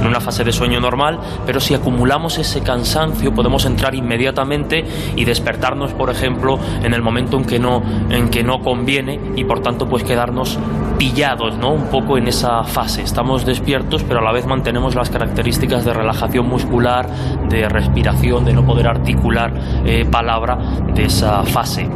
en 0.00 0.06
una 0.06 0.20
fase 0.20 0.44
de 0.44 0.52
sueño 0.52 0.80
normal, 0.80 1.18
pero 1.44 1.60
si 1.60 1.74
acumulamos 1.74 2.38
ese 2.38 2.62
cansancio 2.62 3.34
podemos 3.34 3.64
entrar 3.64 3.94
inmediatamente 3.94 4.75
y 5.16 5.24
despertarnos, 5.24 5.92
por 5.92 6.10
ejemplo, 6.10 6.58
en 6.82 6.94
el 6.94 7.02
momento 7.02 7.36
en 7.36 7.44
que 7.44 7.58
no, 7.58 7.82
en 8.10 8.30
que 8.30 8.42
no 8.42 8.60
conviene 8.60 9.18
y 9.36 9.44
por 9.44 9.60
tanto 9.60 9.88
pues 9.88 10.04
quedarnos 10.04 10.58
pillados, 10.98 11.56
¿no? 11.58 11.72
Un 11.72 11.86
poco 11.86 12.18
en 12.18 12.28
esa 12.28 12.64
fase. 12.64 13.02
Estamos 13.02 13.44
despiertos, 13.44 14.02
pero 14.04 14.20
a 14.20 14.22
la 14.22 14.32
vez 14.32 14.46
mantenemos 14.46 14.94
las 14.94 15.10
características 15.10 15.84
de 15.84 15.92
relajación 15.92 16.48
muscular, 16.48 17.08
de 17.48 17.68
respiración, 17.68 18.44
de 18.44 18.52
no 18.52 18.64
poder 18.64 18.88
articular 18.88 19.52
eh, 19.84 20.04
palabra 20.10 20.58
de 20.94 21.04
esa 21.04 21.42
fase. 21.44 21.88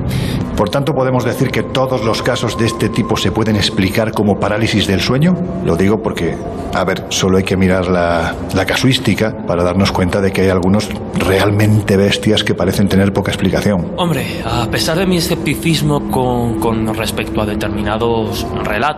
Por 0.57 0.69
tanto, 0.69 0.95
podemos 0.95 1.25
decir 1.25 1.51
que 1.51 1.63
todos 1.63 2.05
los 2.05 2.23
casos 2.23 2.59
de 2.59 2.67
este 2.67 2.91
tipo 2.91 3.17
se 3.17 3.33
pueden 3.33 3.57
explicar 3.57 4.13
como 4.13 4.39
parálisis 4.39 4.87
del 4.87 5.01
sueño. 5.01 5.35
Lo 5.65 5.75
digo 5.75 6.03
porque, 6.03 6.37
a 6.75 6.85
ver, 6.85 7.07
solo 7.09 7.39
hay 7.39 7.45
que 7.45 7.57
mirar 7.57 7.89
la, 7.89 8.35
la 8.55 8.67
casuística 8.67 9.35
para 9.47 9.63
darnos 9.63 9.91
cuenta 9.91 10.21
de 10.21 10.33
que 10.33 10.43
hay 10.43 10.51
algunos 10.51 10.91
realmente 11.19 11.97
bestias 11.97 12.45
que 12.45 12.55
parecen 12.55 12.89
tener 12.89 13.13
poca 13.13 13.31
explicación. 13.31 13.93
Hombre, 13.97 14.43
a 14.45 14.67
pesar 14.67 14.99
de 14.99 15.07
mi 15.07 15.17
escepticismo 15.17 16.11
con, 16.11 16.61
con 16.61 16.95
respecto 16.95 17.41
a 17.41 17.47
determinados 17.47 18.47
relatos, 18.63 18.90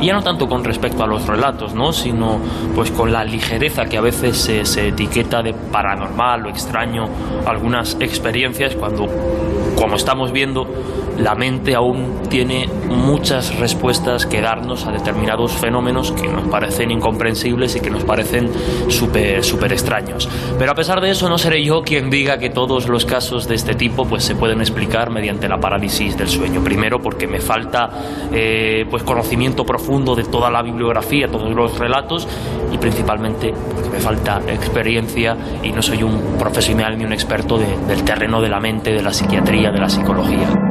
y 0.00 0.06
ya 0.06 0.12
no 0.12 0.22
tanto 0.22 0.46
con 0.46 0.64
respecto 0.64 1.02
a 1.02 1.06
los 1.06 1.26
relatos, 1.26 1.74
¿no? 1.74 1.92
sino 1.92 2.38
pues 2.74 2.90
con 2.90 3.12
la 3.12 3.24
ligereza 3.24 3.84
que 3.84 3.98
a 3.98 4.00
veces 4.00 4.36
se, 4.38 4.88
etiqueta 4.88 5.42
de 5.42 5.54
paranormal 5.54 6.46
o 6.46 6.48
extraño 6.48 7.04
algunas 7.46 7.96
experiencias 8.00 8.74
cuando, 8.76 9.06
como 9.76 9.96
estamos 9.96 10.32
viendo, 10.32 10.66
la 11.18 11.34
mente 11.34 11.74
aún 11.74 12.22
tiene 12.30 12.68
muchas 12.88 13.58
respuestas 13.58 14.24
que 14.26 14.40
darnos 14.40 14.86
a 14.86 14.92
determinados 14.92 15.52
fenómenos 15.52 16.12
que 16.12 16.28
nos 16.28 16.46
parecen 16.48 16.90
incomprensibles 16.90 17.74
y 17.76 17.80
que 17.80 17.90
nos 17.90 18.04
parecen 18.04 18.50
súper 18.88 19.42
super 19.42 19.72
extraños. 19.72 20.28
Pero 20.58 20.72
a 20.72 20.74
pesar 20.74 21.00
de 21.00 21.10
eso 21.10 21.28
no 21.28 21.38
seré 21.38 21.64
yo 21.64 21.82
quien 21.82 22.08
diga 22.08 22.38
que 22.38 22.50
todos 22.50 22.88
los 22.88 23.04
casos 23.04 23.48
de 23.48 23.56
este 23.56 23.74
tipo 23.74 24.04
pues 24.04 24.24
se 24.24 24.36
pueden 24.36 24.60
explicar 24.60 25.10
mediante 25.10 25.48
la 25.48 25.58
parálisis 25.58 26.16
del 26.16 26.28
sueño. 26.28 26.62
Primero 26.62 27.00
porque 27.00 27.26
me 27.26 27.40
falta 27.40 27.88
eh, 28.32 28.84
pues 28.88 29.02
conocimiento 29.08 29.64
profundo 29.64 30.14
de 30.14 30.24
toda 30.24 30.50
la 30.50 30.62
bibliografía, 30.62 31.28
todos 31.28 31.54
los 31.54 31.78
relatos 31.78 32.28
y 32.70 32.76
principalmente 32.76 33.54
porque 33.74 33.88
me 33.88 34.00
falta 34.00 34.42
experiencia 34.48 35.34
y 35.62 35.72
no 35.72 35.80
soy 35.80 36.02
un 36.02 36.36
profesional 36.38 36.98
ni 36.98 37.06
un 37.06 37.14
experto 37.14 37.56
del 37.56 38.04
terreno 38.04 38.42
de 38.42 38.50
la 38.50 38.60
mente, 38.60 38.92
de 38.92 39.02
la 39.02 39.12
psiquiatría, 39.14 39.70
de 39.70 39.78
la 39.78 39.88
psicología. 39.88 40.67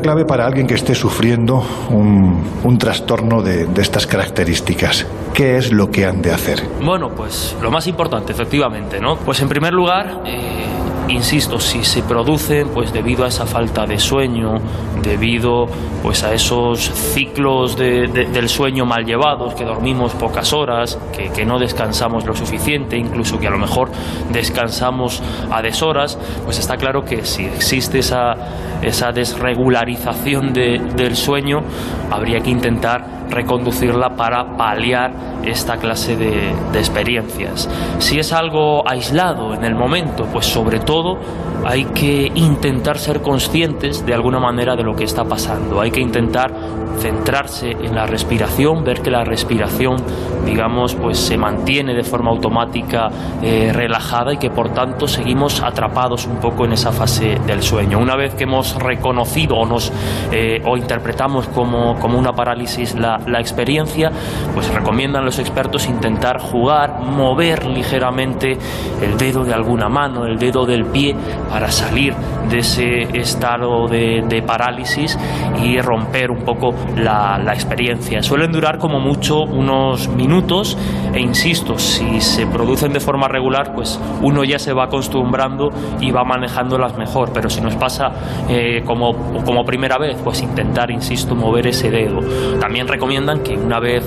Clave 0.00 0.24
para 0.24 0.46
alguien 0.46 0.66
que 0.66 0.74
esté 0.74 0.94
sufriendo 0.94 1.62
un, 1.90 2.78
trastorno 2.78 3.42
de, 3.42 3.68
estas 3.80 4.06
características. 4.06 5.06
¿Qué 5.34 5.56
es 5.56 5.72
lo 5.72 5.90
que 5.90 6.06
han 6.06 6.22
de 6.22 6.32
hacer? 6.32 6.62
Bueno, 6.82 7.10
pues 7.10 7.56
lo 7.62 7.70
más 7.70 7.86
importante, 7.86 8.32
efectivamente, 8.32 9.00
¿no? 9.00 9.16
Pues 9.16 9.40
en 9.40 9.48
primer 9.48 9.72
lugar, 9.72 10.22
eh, 10.26 10.64
insisto, 11.08 11.58
si 11.58 11.84
se 11.84 12.02
producen 12.02 12.68
pues 12.68 12.92
debido 12.92 13.24
a 13.24 13.28
esa 13.28 13.46
falta 13.46 13.86
de 13.86 13.98
sueño, 13.98 14.54
debido 15.02 15.66
pues 16.02 16.22
a 16.24 16.32
esos 16.32 16.80
ciclos 16.80 17.76
del 17.76 18.48
sueño 18.48 18.84
mal 18.84 19.04
llevados, 19.04 19.54
que 19.54 19.64
dormimos 19.64 20.12
pocas 20.14 20.52
horas, 20.52 20.98
que, 21.16 21.30
que, 21.30 21.44
no 21.44 21.58
descansamos 21.58 22.24
lo 22.24 22.34
suficiente, 22.34 22.96
incluso 22.96 23.38
que 23.38 23.46
a 23.46 23.50
lo 23.50 23.58
mejor 23.58 23.90
descansamos 24.30 25.22
a 25.50 25.62
deshoras, 25.62 26.18
pues 26.44 26.58
está 26.58 26.76
claro 26.76 27.04
que 27.04 27.24
si 27.24 27.44
existe 27.44 27.98
esa, 27.98 28.34
esa 28.82 29.12
desregularización 29.12 30.52
del 30.52 31.16
sueño, 31.16 31.62
habría 32.10 32.40
que 32.40 32.50
intentar 32.50 33.21
reconducirla 33.32 34.10
para 34.10 34.56
paliar 34.56 35.12
esta 35.44 35.76
clase 35.76 36.16
de, 36.16 36.52
experiencias. 36.74 37.68
Si 37.98 38.18
es 38.18 38.32
algo 38.32 38.88
aislado 38.88 39.54
en 39.54 39.64
el 39.64 39.74
momento, 39.74 40.26
pues 40.32 40.46
sobre 40.46 40.80
todo 40.80 41.18
hay 41.64 41.84
que 41.86 42.30
intentar 42.34 42.98
ser 42.98 43.20
conscientes 43.20 44.04
de 44.04 44.14
alguna 44.14 44.40
manera 44.40 44.74
de 44.76 44.82
lo 44.82 44.94
que 44.94 45.04
está 45.04 45.24
pasando. 45.24 45.80
Hay 45.80 45.90
que 45.90 46.00
intentar 46.00 46.52
centrarse 46.98 47.70
en 47.70 47.94
la 47.94 48.06
respiración, 48.06 48.84
ver 48.84 49.00
que 49.00 49.10
la 49.10 49.24
respiración, 49.24 49.96
digamos, 50.44 50.94
pues 50.94 51.18
se 51.18 51.36
mantiene 51.36 51.94
de 51.94 52.04
forma 52.04 52.30
automática 52.30 53.10
eh, 53.42 53.70
relajada 53.72 54.34
y 54.34 54.36
que 54.36 54.50
por 54.50 54.70
tanto 54.70 55.06
seguimos 55.08 55.62
atrapados 55.62 56.26
un 56.26 56.36
poco 56.36 56.64
en 56.64 56.72
esa 56.72 56.92
fase 56.92 57.38
del 57.46 57.62
sueño. 57.62 57.98
Una 57.98 58.16
vez 58.16 58.34
que 58.34 58.44
hemos 58.44 58.74
reconocido 58.76 59.56
o 59.56 59.66
nos 59.66 59.92
eh, 60.30 60.62
o 60.64 60.76
interpretamos 60.76 61.48
como, 61.48 61.98
como 61.98 62.18
una 62.18 62.32
parálisis 62.32 62.94
la, 62.94 63.20
la 63.26 63.40
experiencia, 63.40 64.10
pues 64.54 64.72
recomiendan 64.72 65.24
los 65.24 65.38
expertos 65.38 65.86
intentar 65.86 66.40
jugar, 66.40 67.00
mover 67.00 67.66
ligeramente 67.66 68.58
el 69.02 69.16
dedo 69.16 69.44
de 69.44 69.54
alguna 69.54 69.88
mano, 69.88 70.26
el 70.26 70.38
dedo 70.38 70.66
del 70.66 70.84
pie, 70.86 71.14
para 71.50 71.70
salir 71.70 72.14
de 72.48 72.58
ese 72.58 73.02
estado 73.18 73.88
de, 73.88 74.42
parálisis 74.46 75.16
y 75.62 75.80
romper 75.80 76.30
un 76.30 76.44
poco 76.44 76.74
la, 76.96 77.40
experiencia. 77.52 78.22
Suelen 78.22 78.50
durar 78.50 78.78
como 78.78 78.98
mucho 78.98 79.42
unos 79.42 80.08
minutos 80.08 80.76
e 81.12 81.20
insisto, 81.20 81.78
si 81.78 82.20
se 82.20 82.46
producen 82.46 82.92
de 82.92 83.00
forma 83.00 83.28
regular, 83.28 83.74
pues 83.74 84.00
uno 84.22 84.42
ya 84.44 84.58
se 84.58 84.72
va 84.72 84.84
acostumbrando 84.84 85.70
y 86.00 86.10
va 86.10 86.24
manejándolas 86.24 86.96
mejor, 86.96 87.30
pero 87.32 87.50
si 87.50 87.60
nos 87.60 87.74
pasa 87.76 88.10
eh, 88.48 88.82
como, 88.86 89.14
como 89.44 89.64
primera 89.64 89.98
vez, 89.98 90.16
pues 90.24 90.42
intentar, 90.42 90.90
insisto, 90.90 91.34
mover 91.34 91.66
ese 91.66 91.90
dedo. 91.90 92.20
También 92.58 92.88
recomiendan 93.12 93.42
que 93.42 93.56
una 93.56 93.78
vez 93.78 94.04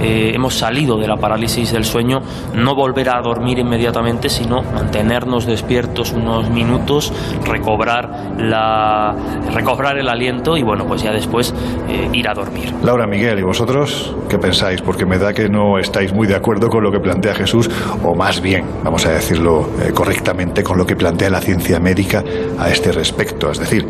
eh, 0.00 0.32
hemos 0.34 0.54
salido 0.54 0.96
de 0.96 1.08
la 1.08 1.16
parálisis 1.16 1.72
del 1.72 1.84
sueño, 1.84 2.20
no 2.54 2.74
volver 2.74 3.08
a 3.10 3.20
dormir 3.20 3.58
inmediatamente, 3.58 4.28
sino 4.28 4.62
mantenernos 4.62 5.46
despiertos 5.46 6.12
unos 6.12 6.50
minutos, 6.50 7.12
recobrar, 7.44 8.36
la, 8.38 9.14
recobrar 9.52 9.98
el 9.98 10.08
aliento 10.08 10.56
y 10.56 10.62
bueno, 10.62 10.86
pues 10.86 11.02
ya 11.02 11.12
después 11.12 11.52
eh, 11.88 12.08
ir 12.12 12.28
a 12.28 12.34
dormir. 12.34 12.72
Laura, 12.82 13.06
Miguel, 13.06 13.38
¿y 13.40 13.42
vosotros 13.42 14.14
qué 14.28 14.38
pensáis? 14.38 14.80
Porque 14.82 15.04
me 15.04 15.18
da 15.18 15.32
que 15.32 15.48
no 15.48 15.78
estáis 15.78 16.12
muy 16.12 16.26
de 16.28 16.36
acuerdo 16.36 16.68
con 16.68 16.84
lo 16.84 16.92
que 16.92 17.00
plantea 17.00 17.34
Jesús, 17.34 17.68
o 18.04 18.14
más 18.14 18.40
bien, 18.40 18.64
vamos 18.84 19.04
a 19.06 19.10
decirlo 19.10 19.68
correctamente, 19.94 20.62
con 20.62 20.78
lo 20.78 20.86
que 20.86 20.94
plantea 20.94 21.30
la 21.30 21.40
ciencia 21.40 21.80
médica 21.80 22.22
a 22.58 22.68
este 22.68 22.92
respecto. 22.92 23.50
Es 23.50 23.58
decir, 23.58 23.86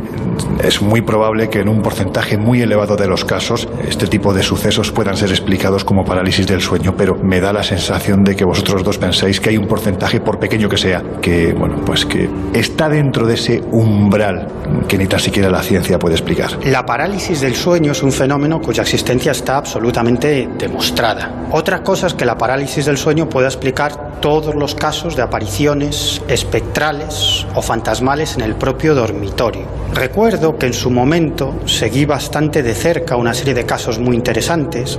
es 0.63 0.81
muy 0.81 1.03
probable 1.03 1.49
que 1.49 1.61
en 1.61 1.69
un 1.69 1.83
porcentaje 1.83 2.37
muy 2.37 2.63
elevado 2.63 2.97
de 2.97 3.07
los 3.07 3.25
casos 3.25 3.69
este 3.87 4.07
tipo 4.07 4.33
de 4.33 4.43
sucesos 4.55 4.93
puedan 4.93 5.17
ser 5.17 5.31
explicados 5.31 5.85
como 5.85 6.05
parálisis 6.05 6.47
del 6.47 6.61
sueño, 6.61 6.95
pero 6.97 7.17
me 7.17 7.41
da 7.41 7.53
la 7.53 7.65
sensación 7.65 8.23
de 8.23 8.37
que 8.37 8.45
vosotros 8.45 8.85
dos 8.85 8.99
pensáis 8.99 9.41
que 9.41 9.51
hay 9.51 9.57
un 9.57 9.67
porcentaje, 9.67 10.21
por 10.21 10.39
pequeño 10.39 10.69
que 10.69 10.77
sea, 10.77 11.03
que, 11.21 11.53
bueno, 11.53 11.83
pues 11.85 12.07
que 12.07 12.31
está 12.53 12.89
dentro 12.89 13.27
de 13.27 13.35
ese 13.35 13.63
umbral 13.73 14.47
que 14.87 14.97
ni 14.97 15.07
tan 15.07 15.19
siquiera 15.19 15.51
la 15.51 15.61
ciencia 15.61 15.99
puede 15.99 16.15
explicar. 16.15 16.59
La 16.67 16.87
parálisis 16.87 17.41
del 17.41 17.57
sueño 17.57 17.93
es 17.93 18.03
un 18.05 18.13
fenómeno 18.13 18.61
cuya 18.61 18.83
existencia 18.83 19.33
está 19.33 19.57
absolutamente 19.57 20.49
demostrada. 20.57 21.47
Otra 21.51 21.83
cosa 21.83 22.07
es 22.07 22.15
que 22.15 22.25
la 22.25 22.39
parálisis 22.39 22.87
del 22.87 22.97
sueño 22.97 23.29
pueda 23.29 23.49
explicar 23.49 24.21
todos 24.21 24.55
los 24.55 24.75
casos 24.75 25.17
de 25.17 25.23
apariciones 25.23 26.23
espectrales 26.29 27.45
o 27.55 27.63
fantasmales 27.63 28.37
en 28.37 28.43
el 28.43 28.55
propio 28.55 28.95
dormitorio. 28.95 29.67
Recuerdo 29.93 30.59
que 30.59 30.67
en 30.67 30.73
su 30.73 30.91
momento 30.91 31.55
seguí 31.67 32.05
bastante 32.05 32.63
de 32.63 32.75
cerca 32.75 33.17
una 33.17 33.35
serie 33.35 33.55
de 33.55 33.65
casos 33.65 33.99
muy 33.99 34.17
interesantes. 34.17 34.34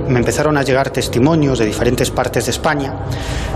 Me 0.08 0.18
empezaron 0.18 0.56
a 0.56 0.62
llegar 0.62 0.90
testimonios 0.90 1.58
de 1.58 1.66
diferentes 1.66 2.10
partes 2.10 2.46
de 2.46 2.52
España 2.52 2.94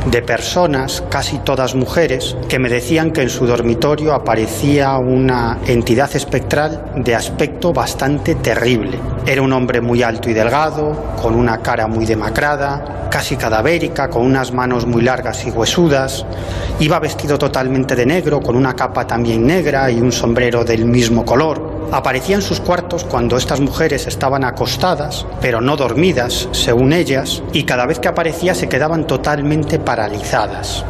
de 0.07 0.23
personas, 0.23 1.03
casi 1.09 1.39
todas 1.39 1.75
mujeres, 1.75 2.37
que 2.49 2.59
me 2.59 2.69
decían 2.69 3.11
que 3.11 3.23
en 3.23 3.31
su 3.31 3.47
dormitorio 3.47 4.15
aparecía 4.15 4.97
una 4.99 5.59
entidad 5.67 6.15
espectral 6.15 6.93
de 6.97 7.15
aspecto 7.15 7.73
bastante 7.73 8.35
terrible. 8.37 8.99
Era 9.27 9.43
un 9.43 9.53
hombre 9.53 9.81
muy 9.81 10.03
alto 10.03 10.31
y 10.31 10.33
delgado, 10.33 11.15
con 11.21 11.35
una 11.35 11.59
cara 11.59 11.87
muy 11.87 12.07
demacrada, 12.07 13.09
casi 13.11 13.37
cadavérica, 13.37 14.09
con 14.09 14.25
unas 14.25 14.53
manos 14.53 14.87
muy 14.87 15.03
largas 15.03 15.47
y 15.47 15.51
huesudas. 15.51 16.25
Iba 16.79 16.99
vestido 16.99 17.39
totalmente 17.39 17.97
de 17.97 18.07
negro, 18.07 18.41
con 18.41 18.57
una 18.57 18.75
capa 18.75 19.07
también 19.07 19.47
negra 19.47 19.91
y 19.91 20.01
un 20.01 20.13
sombrero 20.13 20.65
del 20.65 20.85
mismo 20.85 21.25
color. 21.25 21.80
Aparecía 21.93 22.37
en 22.37 22.43
sus 22.43 22.61
cuartos 22.61 23.05
cuando 23.05 23.37
estas 23.37 23.61
mujeres 23.61 24.07
estaban 24.07 24.45
acostadas, 24.45 25.27
pero 25.41 25.61
no 25.61 25.77
dormidas, 25.77 26.49
según 26.53 26.93
ellas, 26.93 27.43
y 27.53 27.65
cada 27.65 27.87
vez 27.87 27.99
que 27.99 28.09
aparecía 28.09 28.55
se 28.55 28.69
quedaban 28.69 29.07
totalmente 29.07 29.79
paralizadas. 29.79 30.85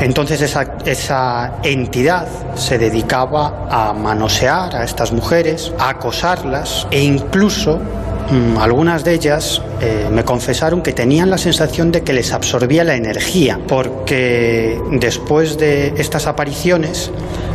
Entonces 0.00 0.40
esa, 0.40 0.78
esa, 0.86 1.58
entidad 1.62 2.26
se 2.54 2.78
dedicaba 2.78 3.66
a 3.70 3.92
manosear 3.92 4.74
a 4.74 4.84
estas 4.84 5.12
mujeres, 5.12 5.72
a 5.78 5.90
acosarlas 5.90 6.86
e 6.90 7.02
incluso 7.02 7.78
algunas 8.58 9.02
de 9.04 9.14
ellas 9.14 9.60
eh, 9.80 10.08
me 10.12 10.24
confesaron 10.24 10.82
que 10.82 10.92
tenían 10.92 11.30
la 11.30 11.38
sensación 11.38 11.90
de 11.90 12.02
que 12.02 12.12
les 12.12 12.32
absorbía 12.32 12.84
la 12.84 12.94
energía, 12.94 13.58
porque 13.66 14.80
después 14.92 15.58
de 15.58 15.94
estas 15.96 16.26
apariciones, 16.26 17.10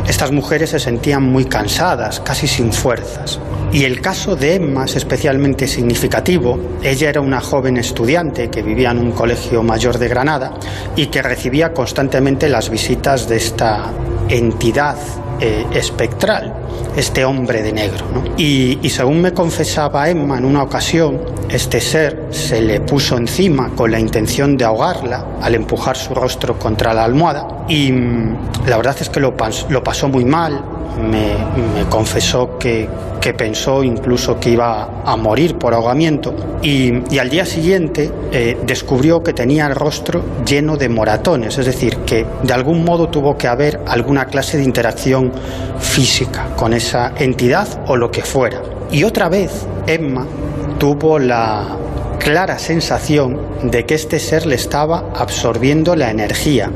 estas 0.06 0.32
mujeres 0.32 0.70
se 0.70 0.78
sentían 0.78 1.22
muy 1.22 1.46
cansadas, 1.46 2.20
casi 2.20 2.46
sin 2.46 2.72
fuerzas. 2.72 3.40
Y 3.72 3.84
el 3.84 4.00
caso 4.00 4.36
de 4.36 4.56
Emma 4.56 4.84
es 4.84 4.96
especialmente 4.96 5.66
significativo. 5.66 6.58
Ella 6.82 7.08
era 7.08 7.20
una 7.20 7.40
joven 7.40 7.78
estudiante 7.78 8.48
que 8.50 8.62
vivía 8.62 8.90
en 8.90 8.98
un 8.98 9.12
colegio 9.12 9.62
mayor 9.62 9.98
de 9.98 10.08
Granada 10.08 10.54
y 10.94 11.06
que 11.06 11.22
recibía 11.22 11.72
constantemente 11.72 12.48
las 12.48 12.70
visitas 12.70 13.28
de 13.28 13.36
esta 13.36 13.90
entidad 14.28 14.96
eh, 15.40 15.66
espectral, 15.72 16.52
este 16.96 17.24
hombre 17.24 17.62
de 17.62 17.72
negro. 17.72 18.04
Y, 18.36 18.78
y, 18.82 18.90
según 18.90 19.20
me 19.20 19.32
confesaba 19.32 20.08
Emma 20.08 20.38
en 20.38 20.44
una 20.44 20.62
ocasión, 20.62 21.20
este 21.48 21.80
ser 21.80 22.26
se 22.30 22.60
le 22.60 22.80
puso 22.80 23.16
encima 23.16 23.70
con 23.76 23.90
la 23.90 24.00
intención 24.00 24.56
de 24.56 24.64
ahogarla 24.64 25.24
al 25.40 25.54
empujar 25.54 25.96
su 25.96 26.14
rostro 26.14 26.58
contra 26.58 26.92
la 26.92 27.04
almohada 27.04 27.64
y 27.68 27.92
mm, 27.92 28.36
la 28.66 28.76
verdad 28.76 28.96
es 29.00 29.08
que 29.08 29.20
lo, 29.20 29.34
lo 29.68 29.84
pasó 29.84 30.08
muy 30.08 30.24
mal, 30.24 30.60
me, 31.00 31.36
confesó 31.88 32.58
que, 32.58 32.88
pensó 33.36 33.82
incluso 33.82 34.38
que 34.38 34.50
iba 34.50 35.02
a 35.04 35.16
morir 35.16 35.56
por 35.58 35.74
ahogamiento 35.74 36.32
y, 36.62 37.18
al 37.18 37.28
día 37.28 37.44
siguiente 37.44 38.12
eh, 38.30 38.56
descubrió 38.64 39.20
que 39.22 39.32
tenía 39.32 39.66
el 39.66 39.74
rostro 39.74 40.22
lleno 40.46 40.76
de 40.76 40.88
moratones, 40.88 41.58
es 41.58 41.66
decir, 41.66 41.96
que 42.06 42.24
de 42.44 42.52
algún 42.52 42.84
modo 42.84 43.08
tuvo 43.08 43.36
que 43.36 43.48
haber 43.48 43.80
alguna 43.86 44.26
clase 44.26 44.58
de 44.58 44.62
interacción 44.62 45.32
física 45.80 46.50
con 46.56 46.72
esa 46.72 47.14
entidad 47.18 47.66
o 47.88 47.96
lo 47.96 48.12
que 48.12 48.22
fuera. 48.22 48.62
Y 48.92 49.02
otra 49.02 49.28
vez 49.28 49.66
Emma 49.88 50.24
tuvo 50.78 51.18
la 51.18 51.76
clara 52.18 52.58
sensación 52.58 53.38
de 53.62 53.86
que 53.86 53.94
este 53.94 54.18
ser 54.18 54.46
le 54.46 54.54
estaba 54.54 55.10
absorbiendo 55.14 55.96
la 55.96 56.10
energía. 56.10 56.70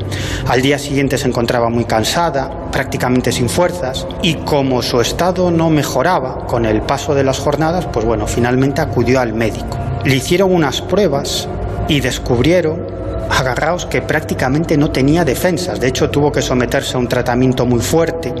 Al 0.47 0.61
día 0.61 0.79
siguiente 0.79 1.17
se 1.17 1.27
encontraba 1.27 1.69
muy 1.69 1.85
cansada, 1.85 2.69
prácticamente 2.71 3.31
sin 3.31 3.49
fuerzas, 3.49 4.07
y 4.21 4.35
como 4.35 4.81
su 4.81 5.01
estado 5.01 5.51
no 5.51 5.69
mejoraba 5.69 6.45
con 6.47 6.65
el 6.65 6.81
paso 6.81 7.15
de 7.15 7.23
las 7.23 7.39
jornadas, 7.39 7.87
pues 7.91 8.05
bueno, 8.05 8.27
finalmente 8.27 8.81
acudió 8.81 9.19
al 9.19 9.33
médico. 9.33 9.77
Le 10.05 10.15
hicieron 10.15 10.53
unas 10.53 10.81
pruebas 10.81 11.47
y 11.87 11.99
descubrieron 11.99 13.01
agarraos 13.29 13.85
que 13.85 14.01
prácticamente 14.01 14.77
no 14.77 14.91
tenía 14.91 15.23
defensas. 15.23 15.79
De 15.79 15.87
hecho, 15.87 16.09
tuvo 16.09 16.31
que 16.31 16.41
someterse 16.41 16.95
a 16.95 16.99
un 16.99 17.07
tratamiento 17.07 17.65
muy 17.65 17.79
fuerte 17.79 18.33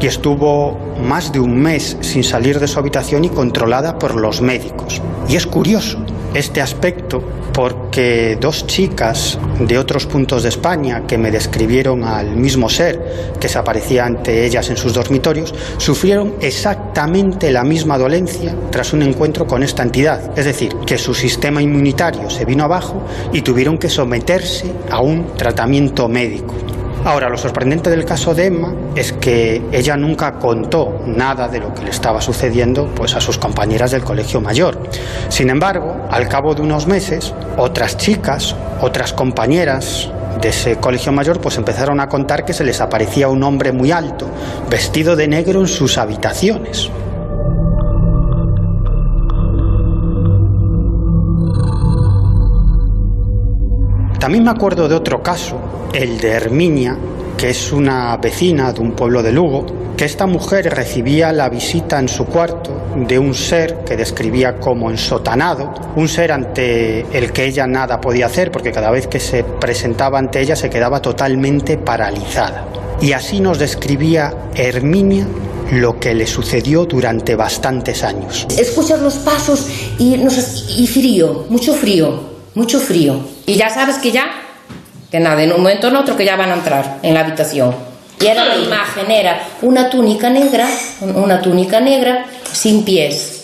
y 0.00 0.06
estuvo 0.06 0.78
más 1.02 1.32
de 1.32 1.40
un 1.40 1.56
mes 1.56 1.96
sin 2.00 2.22
salir 2.22 2.60
de 2.60 2.68
su 2.68 2.78
habitación 2.78 3.24
y 3.24 3.28
controlada 3.28 3.98
por 3.98 4.14
los 4.14 4.40
médicos. 4.40 5.02
Y 5.28 5.36
es 5.36 5.46
curioso 5.46 5.98
este 6.34 6.60
aspecto 6.60 7.22
porque 7.52 8.36
dos 8.40 8.66
chicas 8.66 9.38
de 9.58 9.78
otros 9.78 10.06
puntos 10.06 10.42
de 10.42 10.50
España 10.50 11.04
que 11.06 11.18
me 11.18 11.30
describieron 11.30 12.04
al 12.04 12.36
mismo 12.36 12.68
ser 12.68 13.34
que 13.40 13.48
se 13.48 13.58
aparecía 13.58 14.04
ante 14.04 14.44
ellas 14.44 14.70
en 14.70 14.76
sus 14.76 14.94
dormitorios 14.94 15.54
sufrieron 15.78 16.34
exactamente 16.40 17.50
la 17.50 17.64
misma 17.64 17.98
dolencia 17.98 18.54
tras 18.70 18.92
un 18.92 19.02
encuentro 19.02 19.46
con 19.46 19.62
esta 19.62 19.82
entidad, 19.82 20.38
es 20.38 20.44
decir, 20.44 20.74
que 20.86 20.98
su 20.98 21.14
sistema 21.14 21.62
inmunitario 21.62 22.30
se 22.30 22.44
vino 22.44 22.64
abajo 22.64 23.02
y 23.32 23.42
tuvieron 23.42 23.78
que 23.78 23.88
someterse 23.88 24.72
a 24.90 25.00
un 25.00 25.34
tratamiento 25.36 26.08
médico. 26.08 26.54
Ahora, 27.04 27.28
lo 27.28 27.38
sorprendente 27.38 27.90
del 27.90 28.04
caso 28.04 28.34
de 28.34 28.46
Emma 28.46 28.74
es 28.94 29.12
que 29.12 29.62
ella 29.72 29.96
nunca 29.96 30.32
contó 30.32 31.00
nada 31.06 31.48
de 31.48 31.60
lo 31.60 31.72
que 31.72 31.84
le 31.84 31.90
estaba 31.90 32.20
sucediendo 32.20 32.86
pues, 32.94 33.14
a 33.14 33.20
sus 33.20 33.38
compañeras 33.38 33.92
del 33.92 34.02
colegio 34.02 34.40
mayor. 34.40 34.78
Sin 35.28 35.48
embargo, 35.48 35.96
al 36.10 36.28
cabo 36.28 36.54
de 36.54 36.62
unos 36.62 36.86
meses, 36.86 37.32
otras 37.56 37.96
chicas, 37.96 38.54
otras 38.80 39.12
compañeras 39.12 40.10
de 40.40 40.48
ese 40.48 40.76
colegio 40.76 41.12
mayor, 41.12 41.40
pues 41.40 41.56
empezaron 41.56 42.00
a 42.00 42.08
contar 42.08 42.44
que 42.44 42.52
se 42.52 42.64
les 42.64 42.80
aparecía 42.80 43.28
un 43.28 43.42
hombre 43.42 43.72
muy 43.72 43.90
alto, 43.90 44.26
vestido 44.68 45.16
de 45.16 45.28
negro 45.28 45.60
en 45.60 45.68
sus 45.68 45.98
habitaciones. 45.98 46.90
También 54.18 54.44
me 54.44 54.50
acuerdo 54.50 54.88
de 54.88 54.94
otro 54.94 55.22
caso, 55.22 55.58
el 55.92 56.18
de 56.20 56.30
Herminia, 56.30 56.96
que 57.36 57.50
es 57.50 57.72
una 57.72 58.16
vecina 58.16 58.72
de 58.72 58.80
un 58.80 58.92
pueblo 58.92 59.22
de 59.22 59.32
Lugo, 59.32 59.66
que 59.96 60.04
esta 60.04 60.26
mujer 60.26 60.72
recibía 60.74 61.32
la 61.32 61.48
visita 61.48 61.98
en 61.98 62.08
su 62.08 62.24
cuarto 62.26 62.70
de 62.96 63.18
un 63.18 63.34
ser 63.34 63.84
que 63.84 63.96
describía 63.96 64.58
como 64.58 64.90
ensotanado, 64.90 65.74
un 65.96 66.08
ser 66.08 66.32
ante 66.32 67.00
el 67.16 67.32
que 67.32 67.46
ella 67.46 67.66
nada 67.66 68.00
podía 68.00 68.26
hacer 68.26 68.52
porque 68.52 68.70
cada 68.70 68.90
vez 68.90 69.06
que 69.06 69.20
se 69.20 69.42
presentaba 69.44 70.18
ante 70.18 70.40
ella 70.40 70.56
se 70.56 70.70
quedaba 70.70 71.02
totalmente 71.02 71.78
paralizada. 71.78 72.66
Y 73.00 73.12
así 73.12 73.40
nos 73.40 73.58
describía 73.58 74.34
Herminia 74.54 75.26
lo 75.72 76.00
que 76.00 76.14
le 76.14 76.26
sucedió 76.26 76.86
durante 76.86 77.36
bastantes 77.36 78.02
años. 78.02 78.46
Escuchas 78.58 79.00
los 79.00 79.14
pasos 79.14 79.66
y, 79.98 80.14
y 80.14 80.86
frío, 80.86 81.46
mucho 81.48 81.74
frío, 81.74 82.20
mucho 82.54 82.80
frío. 82.80 83.20
Y 83.46 83.54
ya 83.54 83.68
sabes 83.70 83.98
que 83.98 84.10
ya, 84.10 84.26
que 85.10 85.20
nada, 85.20 85.42
en 85.42 85.52
un 85.52 85.62
momento 85.62 85.88
en 85.88 85.96
otro 85.96 86.16
que 86.16 86.24
ya 86.24 86.36
van 86.36 86.50
a 86.50 86.54
entrar 86.54 86.98
en 87.02 87.14
la 87.14 87.20
habitación. 87.20 87.74
Y 88.20 88.26
era 88.26 88.44
la 88.44 88.56
imagen, 88.56 89.10
era 89.10 89.40
una 89.62 89.88
túnica 89.88 90.28
negra, 90.28 90.68
una 91.14 91.40
túnica 91.40 91.80
negra 91.80 92.26
sin 92.52 92.84
pies. 92.84 93.34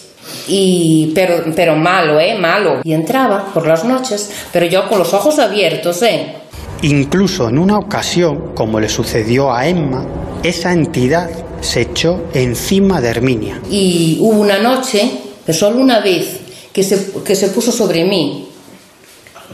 Y, 0.49 1.12
pero, 1.15 1.45
pero 1.55 1.77
malo, 1.77 2.19
¿eh? 2.19 2.37
Malo. 2.37 2.81
Y 2.83 2.93
entraba 2.93 3.47
por 3.55 3.67
las 3.67 3.85
noches, 3.85 4.31
pero 4.53 4.67
yo 4.67 4.89
con 4.89 4.99
los 4.99 5.15
ojos 5.15 5.39
abiertos, 5.39 6.03
¿eh? 6.03 6.35
Incluso 6.83 7.49
en 7.49 7.59
una 7.59 7.79
ocasión, 7.79 8.53
como 8.55 8.81
le 8.81 8.89
sucedió 8.89 9.53
a 9.53 9.67
Emma, 9.67 10.05
esa 10.43 10.73
entidad 10.73 11.31
se 11.61 11.83
echó 11.83 12.25
encima 12.35 13.01
de 13.01 13.09
Herminia. 13.09 13.61
Y 13.71 14.19
hubo 14.21 14.41
una 14.41 14.59
noche, 14.59 15.11
pero 15.47 15.57
solo 15.57 15.81
una 15.81 16.01
vez, 16.01 16.41
que 16.73 16.83
se, 16.83 17.12
que 17.25 17.37
se 17.37 17.49
puso 17.49 17.73
sobre 17.73 18.05
mí. 18.05 18.49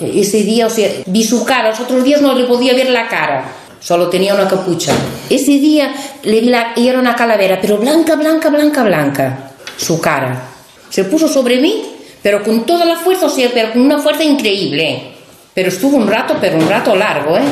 Ese 0.01 0.43
día, 0.43 0.66
o 0.66 0.70
sea, 0.70 0.88
vi 1.07 1.24
su 1.24 1.45
cara, 1.45 1.70
los 1.70 1.80
otros 1.80 2.05
días 2.05 2.22
no 2.22 2.34
le 2.34 2.45
podía 2.45 2.74
ver 2.74 2.91
la 2.91 3.09
cara, 3.09 3.45
solo 3.80 4.09
tenía 4.09 4.34
una 4.34 4.49
capucha. 4.49 4.93
Ese 5.28 5.53
día 5.53 5.93
le 6.22 6.41
vi 6.41 6.49
la, 6.49 6.72
era 6.76 6.99
una 6.99 7.14
calavera, 7.14 7.59
pero 7.61 7.78
blanca, 7.78 8.16
blanca, 8.16 8.49
blanca, 8.51 8.82
blanca, 8.82 9.53
su 9.76 10.01
cara. 10.01 10.43
Se 10.88 11.05
puso 11.05 11.28
sobre 11.28 11.61
mí, 11.61 11.82
pero 12.22 12.43
con 12.43 12.64
toda 12.64 12.84
la 12.84 12.97
fuerza, 12.97 13.26
o 13.26 13.30
sea, 13.30 13.51
pero 13.53 13.72
con 13.72 13.82
una 13.82 13.99
fuerza 13.99 14.24
increíble. 14.24 15.12
Pero 15.53 15.68
estuvo 15.68 15.97
un 15.97 16.09
rato, 16.09 16.36
pero 16.41 16.57
un 16.57 16.68
rato 16.68 16.95
largo, 16.95 17.36
¿eh? 17.36 17.43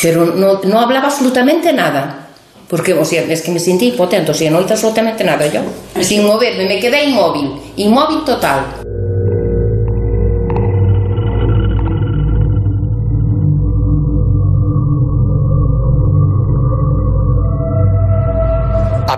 Pero 0.00 0.26
no, 0.26 0.60
no 0.62 0.80
hablaba 0.80 1.08
absolutamente 1.08 1.72
nada. 1.72 2.28
Porque, 2.68 2.92
o 2.92 3.04
sea, 3.04 3.22
es 3.22 3.42
que 3.42 3.50
me 3.50 3.60
sentí 3.60 3.88
impotente, 3.88 4.30
o 4.30 4.34
sea, 4.34 4.50
no 4.50 4.60
hice 4.60 4.74
absolutamente 4.74 5.24
nada 5.24 5.46
yo. 5.46 5.62
Sin 6.02 6.24
moverme, 6.26 6.66
me 6.66 6.78
quedé 6.78 7.04
inmóvil, 7.04 7.52
inmóvil 7.76 8.24
total. 8.24 8.66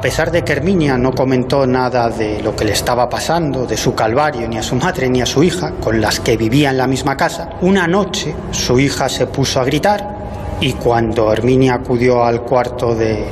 A 0.00 0.02
pesar 0.02 0.30
de 0.30 0.42
que 0.42 0.52
Herminia 0.52 0.96
no 0.96 1.12
comentó 1.12 1.66
nada 1.66 2.08
de 2.08 2.42
lo 2.42 2.56
que 2.56 2.64
le 2.64 2.72
estaba 2.72 3.06
pasando, 3.06 3.66
de 3.66 3.76
su 3.76 3.94
calvario, 3.94 4.48
ni 4.48 4.56
a 4.56 4.62
su 4.62 4.74
madre 4.76 5.10
ni 5.10 5.20
a 5.20 5.26
su 5.26 5.42
hija, 5.42 5.72
con 5.72 6.00
las 6.00 6.20
que 6.20 6.38
vivía 6.38 6.70
en 6.70 6.78
la 6.78 6.86
misma 6.86 7.18
casa, 7.18 7.50
una 7.60 7.86
noche 7.86 8.34
su 8.50 8.80
hija 8.80 9.10
se 9.10 9.26
puso 9.26 9.60
a 9.60 9.64
gritar 9.64 10.56
y 10.58 10.72
cuando 10.72 11.30
Herminia 11.30 11.74
acudió 11.74 12.24
al 12.24 12.40
cuarto 12.40 12.94
de, 12.94 13.26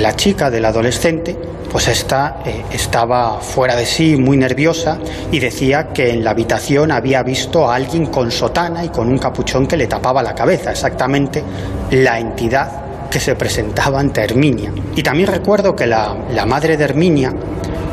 la 0.00 0.14
chica, 0.14 0.48
del 0.48 0.64
adolescente, 0.64 1.36
pues 1.68 1.88
esta 1.88 2.36
eh, 2.46 2.66
estaba 2.70 3.40
fuera 3.40 3.74
de 3.74 3.84
sí, 3.84 4.14
muy 4.16 4.36
nerviosa, 4.36 4.98
y 5.32 5.40
decía 5.40 5.88
que 5.88 6.10
en 6.10 6.22
la 6.22 6.30
habitación 6.30 6.92
había 6.92 7.24
visto 7.24 7.68
a 7.68 7.74
alguien 7.74 8.06
con 8.06 8.30
sotana 8.30 8.84
y 8.84 8.90
con 8.90 9.08
un 9.08 9.18
capuchón 9.18 9.66
que 9.66 9.76
le 9.76 9.88
tapaba 9.88 10.22
la 10.22 10.36
cabeza, 10.36 10.70
exactamente 10.70 11.42
la 11.90 12.20
entidad 12.20 12.91
que 13.12 13.20
se 13.20 13.34
presentaba 13.36 14.00
ante 14.00 14.22
Herminia. 14.22 14.72
Y 14.96 15.02
también 15.02 15.28
recuerdo 15.28 15.76
que 15.76 15.86
la, 15.86 16.16
madre 16.46 16.78
de 16.78 16.84
Herminia 16.84 17.32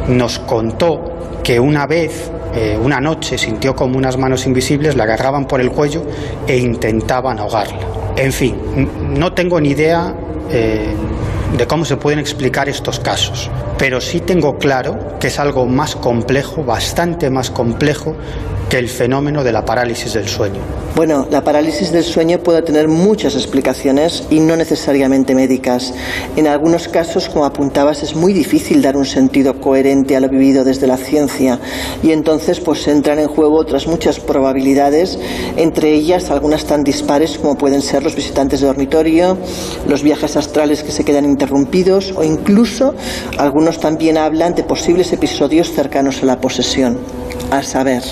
nos 0.08 0.40
contó 0.40 1.40
que 1.44 1.60
una 1.60 1.86
vez 1.86 2.32
eh, 2.56 2.80
una 2.82 3.02
noche 3.02 3.38
sintió 3.38 3.76
como 3.76 3.98
unas 3.98 4.18
manos 4.18 4.46
invisibles 4.48 4.96
la 4.96 5.04
agarraban 5.04 5.46
por 5.46 5.60
el 5.60 5.72
cuello 5.72 6.04
e 6.48 6.58
intentaban 6.58 7.38
ahogarla. 7.38 7.80
En 8.16 8.32
fin, 8.32 8.56
no 9.18 9.34
tengo 9.34 9.60
ni 9.60 9.70
idea 9.70 10.16
eh, 10.52 10.94
de 11.58 11.68
cómo 11.68 11.86
se 11.86 11.98
pueden 11.98 12.20
explicar 12.20 12.70
estos 12.70 13.00
casos, 13.00 13.50
pero 13.78 14.00
sí 14.02 14.20
tengo 14.20 14.58
claro 14.58 15.18
que 15.20 15.28
es 15.28 15.40
algo 15.40 15.66
más 15.66 15.96
complejo, 15.96 16.64
bastante 16.64 17.30
más 17.30 17.50
complejo, 17.50 18.16
que 18.70 18.78
el 18.78 18.88
fenómeno 18.88 19.44
de 19.44 19.52
la 19.52 19.66
parálisis 19.66 20.14
del 20.14 20.28
sueño. 20.28 20.60
Bueno, 20.96 21.28
la 21.32 21.44
parálisis 21.44 21.92
del 21.92 22.04
sueño 22.04 22.40
puede 22.40 22.62
tener 22.62 22.88
muchas 22.88 23.36
explicaciones 23.36 24.24
y 24.30 24.40
no 24.40 24.56
necesariamente 24.56 25.34
médicas. 25.34 25.94
En 26.36 26.46
algunos 26.46 26.88
casos, 26.88 27.30
como 27.30 27.46
apuntabas, 27.46 28.04
es 28.04 28.16
muy 28.16 28.34
difícil 28.34 28.82
dar 28.82 28.96
un 28.96 29.06
sentido 29.06 29.60
coherente 29.60 30.16
a 30.16 30.20
lo 30.20 30.30
vivido 30.30 30.64
desde 30.64 30.88
la 30.88 30.98
ciencia 30.98 31.60
y 32.04 32.12
entonces 32.12 32.60
pues 32.60 32.88
entran 32.88 33.18
en 33.18 33.28
juego 33.28 33.58
otras 33.58 33.88
muchas 33.88 34.20
probabilidades, 34.20 35.18
entre 35.58 35.94
ellas 35.94 36.30
algunas 36.30 36.66
tan 36.66 36.84
dispares 36.84 37.38
como 37.38 37.58
pueden 37.58 37.82
ser 37.82 38.04
los 38.04 38.16
visitantes 38.16 38.62
de 38.62 38.68
dormitorio, 38.68 39.38
los 39.88 40.04
viajes 40.04 40.36
astrales 40.38 40.84
que 40.84 40.92
se 40.92 41.06
quedan 41.06 41.26
interrumpidos 41.40 42.14
o 42.18 42.24
incluso 42.24 42.94
algunos 43.38 43.80
también 43.80 44.18
hablan 44.18 44.56
de 44.56 44.64
posibles 44.64 45.14
episodios 45.14 45.72
cercanos 45.72 46.22
a 46.22 46.26
la 46.26 46.42
posesión. 46.42 46.98
A 47.50 47.64
saber, 47.64 48.04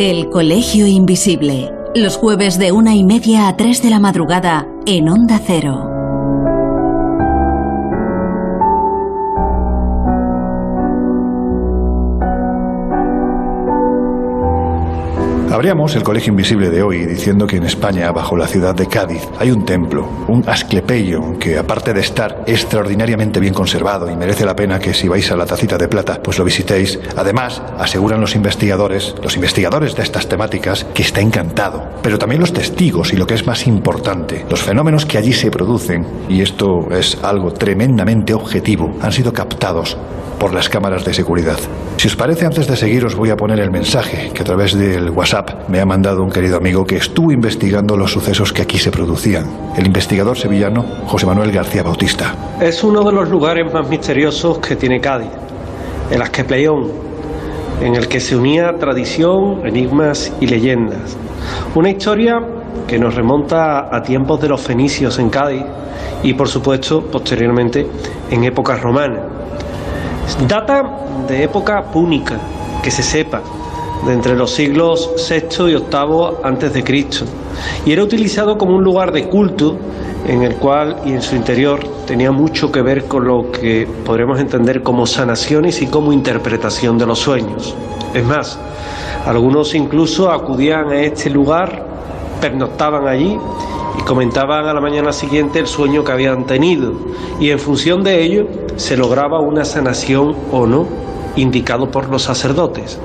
El 0.00 0.28
Colegio 0.30 0.86
Invisible, 0.86 1.72
los 1.94 2.16
jueves 2.16 2.58
de 2.58 2.72
una 2.72 2.96
y 2.96 3.04
media 3.04 3.46
a 3.46 3.56
tres 3.56 3.80
de 3.80 3.90
la 3.90 4.00
madrugada 4.00 4.66
en 4.84 5.08
Onda 5.08 5.40
Cero. 5.44 5.87
Abríamos 15.58 15.96
el 15.96 16.04
Colegio 16.04 16.30
Invisible 16.30 16.70
de 16.70 16.84
hoy 16.84 17.04
diciendo 17.04 17.44
que 17.44 17.56
en 17.56 17.64
España, 17.64 18.12
bajo 18.12 18.36
la 18.36 18.46
ciudad 18.46 18.76
de 18.76 18.86
Cádiz, 18.86 19.26
hay 19.40 19.50
un 19.50 19.64
templo, 19.64 20.08
un 20.28 20.48
Asclepeion, 20.48 21.36
que 21.36 21.58
aparte 21.58 21.92
de 21.92 21.98
estar 21.98 22.44
extraordinariamente 22.46 23.40
bien 23.40 23.52
conservado 23.52 24.08
y 24.08 24.14
merece 24.14 24.46
la 24.46 24.54
pena 24.54 24.78
que 24.78 24.94
si 24.94 25.08
vais 25.08 25.28
a 25.32 25.36
la 25.36 25.46
tacita 25.46 25.76
de 25.76 25.88
plata, 25.88 26.20
pues 26.22 26.38
lo 26.38 26.44
visitéis. 26.44 27.00
Además, 27.16 27.60
aseguran 27.76 28.20
los 28.20 28.36
investigadores, 28.36 29.16
los 29.20 29.34
investigadores 29.34 29.96
de 29.96 30.04
estas 30.04 30.28
temáticas, 30.28 30.86
que 30.94 31.02
está 31.02 31.20
encantado. 31.20 31.88
Pero 32.04 32.20
también 32.20 32.40
los 32.40 32.52
testigos 32.52 33.12
y 33.12 33.16
lo 33.16 33.26
que 33.26 33.34
es 33.34 33.44
más 33.44 33.66
importante, 33.66 34.46
los 34.48 34.62
fenómenos 34.62 35.06
que 35.06 35.18
allí 35.18 35.32
se 35.32 35.50
producen, 35.50 36.06
y 36.28 36.40
esto 36.40 36.86
es 36.92 37.18
algo 37.24 37.50
tremendamente 37.52 38.32
objetivo, 38.32 38.96
han 39.02 39.10
sido 39.10 39.32
captados 39.32 39.98
por 40.38 40.54
las 40.54 40.68
cámaras 40.68 41.04
de 41.04 41.12
seguridad. 41.14 41.58
Si 41.96 42.06
os 42.06 42.14
parece, 42.14 42.46
antes 42.46 42.68
de 42.68 42.76
seguir 42.76 43.04
os 43.04 43.16
voy 43.16 43.30
a 43.30 43.36
poner 43.36 43.58
el 43.58 43.72
mensaje 43.72 44.30
que 44.32 44.42
a 44.42 44.44
través 44.44 44.72
del 44.72 45.10
WhatsApp 45.10 45.47
me 45.68 45.80
ha 45.80 45.86
mandado 45.86 46.22
un 46.22 46.30
querido 46.30 46.56
amigo 46.56 46.84
que 46.84 46.96
estuvo 46.96 47.32
investigando 47.32 47.96
los 47.96 48.12
sucesos 48.12 48.52
que 48.52 48.62
aquí 48.62 48.78
se 48.78 48.90
producían. 48.90 49.46
El 49.76 49.86
investigador 49.86 50.36
sevillano 50.36 50.84
José 51.06 51.26
Manuel 51.26 51.52
García 51.52 51.82
Bautista. 51.82 52.34
Es 52.60 52.82
uno 52.84 53.04
de 53.04 53.12
los 53.12 53.28
lugares 53.28 53.72
más 53.72 53.88
misteriosos 53.88 54.58
que 54.58 54.76
tiene 54.76 55.00
Cádiz, 55.00 55.30
el 56.10 56.22
Asquepleón, 56.22 56.90
en 57.80 57.94
el 57.94 58.08
que 58.08 58.20
se 58.20 58.36
unía 58.36 58.76
tradición, 58.78 59.66
enigmas 59.66 60.32
y 60.40 60.46
leyendas. 60.46 61.16
Una 61.74 61.90
historia 61.90 62.40
que 62.86 62.98
nos 62.98 63.14
remonta 63.14 63.94
a 63.94 64.02
tiempos 64.02 64.40
de 64.40 64.48
los 64.48 64.60
fenicios 64.60 65.18
en 65.18 65.30
Cádiz 65.30 65.64
y 66.22 66.34
por 66.34 66.48
supuesto 66.48 67.02
posteriormente 67.02 67.86
en 68.30 68.44
épocas 68.44 68.80
romanas. 68.80 69.20
Data 70.46 70.82
de 71.28 71.44
época 71.44 71.82
púnica, 71.82 72.38
que 72.82 72.90
se 72.90 73.02
sepa, 73.02 73.42
de 74.06 74.12
entre 74.12 74.36
los 74.36 74.50
siglos 74.50 75.10
VI 75.28 75.70
y 75.70 75.74
VIII 75.74 76.38
antes 76.42 76.72
de 76.72 76.84
Cristo, 76.84 77.24
y 77.84 77.92
era 77.92 78.02
utilizado 78.02 78.56
como 78.56 78.76
un 78.76 78.84
lugar 78.84 79.12
de 79.12 79.28
culto 79.28 79.76
en 80.26 80.42
el 80.42 80.56
cual 80.56 80.96
y 81.04 81.12
en 81.12 81.22
su 81.22 81.36
interior 81.36 81.80
tenía 82.06 82.30
mucho 82.30 82.70
que 82.70 82.82
ver 82.82 83.04
con 83.04 83.26
lo 83.26 83.50
que 83.50 83.88
podremos 84.04 84.38
entender 84.40 84.82
como 84.82 85.06
sanaciones 85.06 85.80
y 85.82 85.86
como 85.86 86.12
interpretación 86.12 86.98
de 86.98 87.06
los 87.06 87.18
sueños. 87.18 87.74
Es 88.14 88.24
más, 88.24 88.58
algunos 89.26 89.74
incluso 89.74 90.30
acudían 90.30 90.90
a 90.90 91.00
este 91.00 91.30
lugar, 91.30 91.84
pernoctaban 92.40 93.06
allí 93.06 93.38
y 93.98 94.02
comentaban 94.02 94.66
a 94.66 94.74
la 94.74 94.80
mañana 94.80 95.12
siguiente 95.12 95.58
el 95.58 95.66
sueño 95.66 96.04
que 96.04 96.12
habían 96.12 96.44
tenido 96.44 96.92
y 97.40 97.50
en 97.50 97.58
función 97.58 98.02
de 98.02 98.22
ello 98.22 98.46
se 98.76 98.96
lograba 98.96 99.40
una 99.40 99.64
sanación 99.64 100.36
o 100.52 100.66
no, 100.66 100.86
indicado 101.36 101.90
por 101.90 102.08
los 102.08 102.22
sacerdotes. 102.22 102.98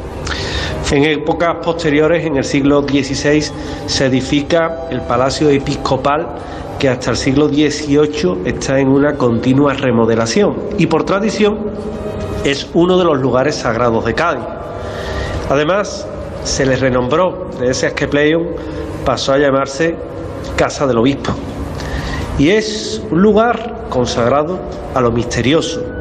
En 0.92 1.04
épocas 1.06 1.56
posteriores, 1.64 2.24
en 2.26 2.38
el 2.38 2.44
siglo 2.44 2.84
XVI, 2.84 3.44
se 3.88 4.06
edifica 4.06 4.88
el 4.92 5.02
Palacio 5.02 5.50
Episcopal 5.50 6.28
que 6.78 6.90
hasta 6.90 7.12
el 7.12 7.18
siglo 7.18 7.48
XVIII 7.48 8.42
está 8.46 8.80
en 8.80 8.90
una 8.90 9.16
continua 9.16 9.74
remodelación 9.74 10.56
y 10.78 10.86
por 10.86 11.04
tradición 11.04 11.58
es 12.44 12.70
uno 12.74 12.98
de 12.98 13.06
los 13.06 13.20
lugares 13.20 13.56
sagrados 13.56 14.06
de 14.06 14.14
Cádiz. 14.14 14.44
Además, 15.50 16.06
se 16.44 16.66
le 16.66 16.76
renombró 16.76 17.50
de 17.60 17.72
ese 17.72 17.88
Asclepeion, 17.88 18.48
pasó 19.06 19.34
a 19.34 19.38
llamarse 19.38 19.96
Casa 20.56 20.86
del 20.86 20.98
Obispo. 20.98 21.32
Y 22.38 22.50
es 22.50 23.02
un 23.12 23.22
lugar 23.22 23.86
consagrado 23.90 24.60
a 24.94 25.02
lo 25.02 25.12
misterioso. 25.12 25.93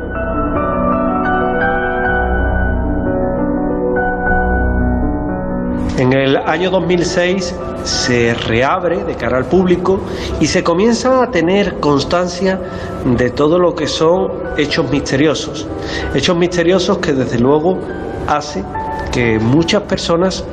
En 5.98 6.12
el 6.14 6.36
año 6.38 6.70
2006 6.70 7.54
se 7.84 8.32
reabre 8.32 9.04
de 9.04 9.14
cara 9.14 9.36
al 9.36 9.44
público 9.44 10.00
y 10.40 10.46
se 10.46 10.64
comienza 10.64 11.22
a 11.22 11.30
tener 11.30 11.80
constancia 11.80 12.58
de 13.04 13.30
todo 13.30 13.58
lo 13.58 13.74
que 13.74 13.86
son 13.86 14.32
hechos 14.56 14.90
misteriosos. 14.90 15.66
Hechos 16.14 16.36
misteriosos 16.36 16.98
que 16.98 17.12
desde 17.12 17.38
luego 17.38 17.78
hace 18.26 18.64
que 19.12 19.38
muchas 19.38 19.82
personas 19.82 20.44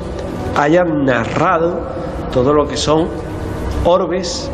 hayan 0.56 1.06
narrado 1.06 1.80
todo 2.32 2.52
lo 2.52 2.68
que 2.68 2.76
son 2.76 3.08
orbes, 3.84 4.50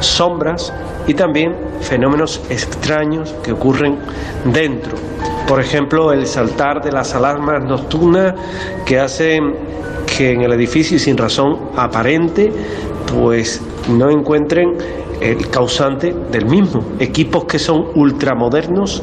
sombras 0.00 0.72
y 1.06 1.12
también 1.12 1.54
fenómenos 1.82 2.40
extraños 2.48 3.34
que 3.42 3.52
ocurren 3.52 3.98
dentro. 4.46 4.96
Por 5.46 5.60
ejemplo, 5.60 6.12
el 6.12 6.26
saltar 6.26 6.82
de 6.82 6.92
las 6.92 7.14
alarmas 7.14 7.62
nocturnas 7.64 8.34
que 8.86 8.98
hacen 8.98 9.54
que 10.20 10.32
en 10.32 10.42
el 10.42 10.52
edificio 10.52 10.98
sin 10.98 11.16
razón 11.16 11.56
aparente 11.76 12.52
pues 13.10 13.62
no 13.88 14.10
encuentren 14.10 14.76
el 15.18 15.48
causante 15.48 16.14
del 16.30 16.44
mismo. 16.44 16.84
Equipos 16.98 17.46
que 17.46 17.58
son 17.58 17.86
ultramodernos 17.94 19.02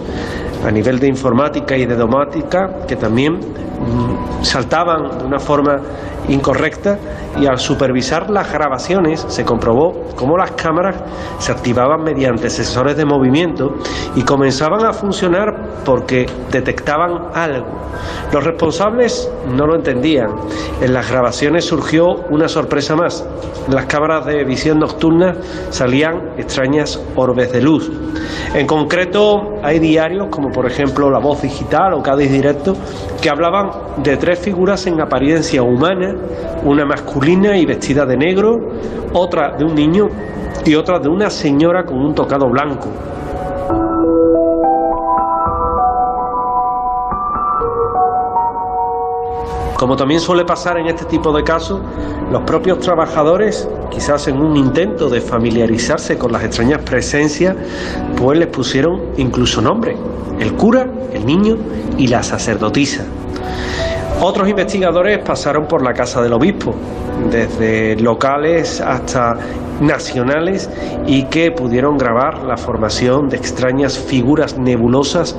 a 0.63 0.69
nivel 0.69 0.99
de 0.99 1.07
informática 1.07 1.75
y 1.75 1.87
de 1.87 1.95
domótica 1.95 2.85
que 2.87 2.95
también 2.95 3.33
mm, 3.33 4.43
saltaban 4.43 5.17
de 5.17 5.25
una 5.25 5.39
forma 5.39 5.81
incorrecta 6.29 6.99
y 7.39 7.45
al 7.45 7.59
supervisar 7.59 8.29
las 8.29 8.51
grabaciones 8.51 9.25
se 9.27 9.45
comprobó 9.45 10.05
cómo 10.15 10.37
las 10.37 10.51
cámaras 10.51 10.95
se 11.39 11.51
activaban 11.51 12.03
mediante 12.03 12.49
sensores 12.49 12.97
de 12.97 13.05
movimiento 13.05 13.75
y 14.15 14.23
comenzaban 14.23 14.85
a 14.85 14.93
funcionar 14.93 15.81
porque 15.85 16.25
detectaban 16.51 17.29
algo. 17.33 17.67
Los 18.31 18.43
responsables 18.43 19.29
no 19.55 19.67
lo 19.67 19.75
entendían. 19.75 20.29
En 20.81 20.93
las 20.93 21.09
grabaciones 21.09 21.65
surgió 21.65 22.25
una 22.29 22.47
sorpresa 22.47 22.95
más. 22.95 23.25
En 23.67 23.75
las 23.75 23.85
cámaras 23.85 24.25
de 24.25 24.43
visión 24.43 24.79
nocturna 24.79 25.35
salían 25.69 26.33
extrañas 26.37 27.01
orbes 27.15 27.51
de 27.51 27.61
luz. 27.61 27.91
En 28.53 28.65
concreto, 28.65 29.55
hay 29.63 29.79
diarios 29.79 30.27
como 30.29 30.49
por 30.49 30.65
ejemplo 30.65 31.09
La 31.09 31.19
Voz 31.19 31.41
Digital 31.41 31.93
o 31.93 32.01
Cádiz 32.01 32.31
Directo 32.31 32.75
que 33.21 33.29
hablaban 33.29 33.71
de 34.03 34.17
tres 34.17 34.39
figuras 34.39 34.87
en 34.87 35.01
apariencia 35.01 35.61
humana, 35.63 36.15
una 36.63 36.85
masculina 36.85 37.26
y 37.29 37.65
vestida 37.65 38.05
de 38.05 38.15
negro, 38.15 38.57
otra 39.11 39.51
de 39.57 39.65
un 39.65 39.75
niño 39.75 40.07
y 40.65 40.75
otra 40.75 40.97
de 40.97 41.09
una 41.09 41.29
señora 41.29 41.83
con 41.83 41.97
un 41.97 42.15
tocado 42.15 42.47
blanco. 42.49 42.87
Como 49.75 49.97
también 49.97 50.21
suele 50.21 50.45
pasar 50.45 50.77
en 50.77 50.87
este 50.87 51.03
tipo 51.03 51.35
de 51.35 51.43
casos, 51.43 51.81
los 52.31 52.43
propios 52.43 52.79
trabajadores, 52.79 53.67
quizás 53.91 54.29
en 54.29 54.39
un 54.39 54.55
intento 54.55 55.09
de 55.09 55.19
familiarizarse 55.19 56.17
con 56.17 56.31
las 56.31 56.45
extrañas 56.45 56.81
presencias, 56.83 57.57
pues 58.15 58.39
les 58.39 58.47
pusieron 58.47 59.01
incluso 59.17 59.61
nombre, 59.61 59.97
el 60.39 60.53
cura, 60.53 60.89
el 61.11 61.25
niño 61.25 61.57
y 61.97 62.07
la 62.07 62.23
sacerdotisa. 62.23 63.03
Otros 64.21 64.47
investigadores 64.47 65.19
pasaron 65.19 65.67
por 65.67 65.83
la 65.83 65.93
casa 65.93 66.21
del 66.21 66.33
obispo, 66.33 66.73
desde 67.31 67.95
locales 67.97 68.81
hasta 68.81 69.37
nacionales, 69.81 70.69
y 71.05 71.23
que 71.25 71.51
pudieron 71.51 71.97
grabar 71.97 72.43
la 72.43 72.57
formación 72.57 73.29
de 73.29 73.37
extrañas 73.37 73.97
figuras 73.97 74.57
nebulosas 74.57 75.37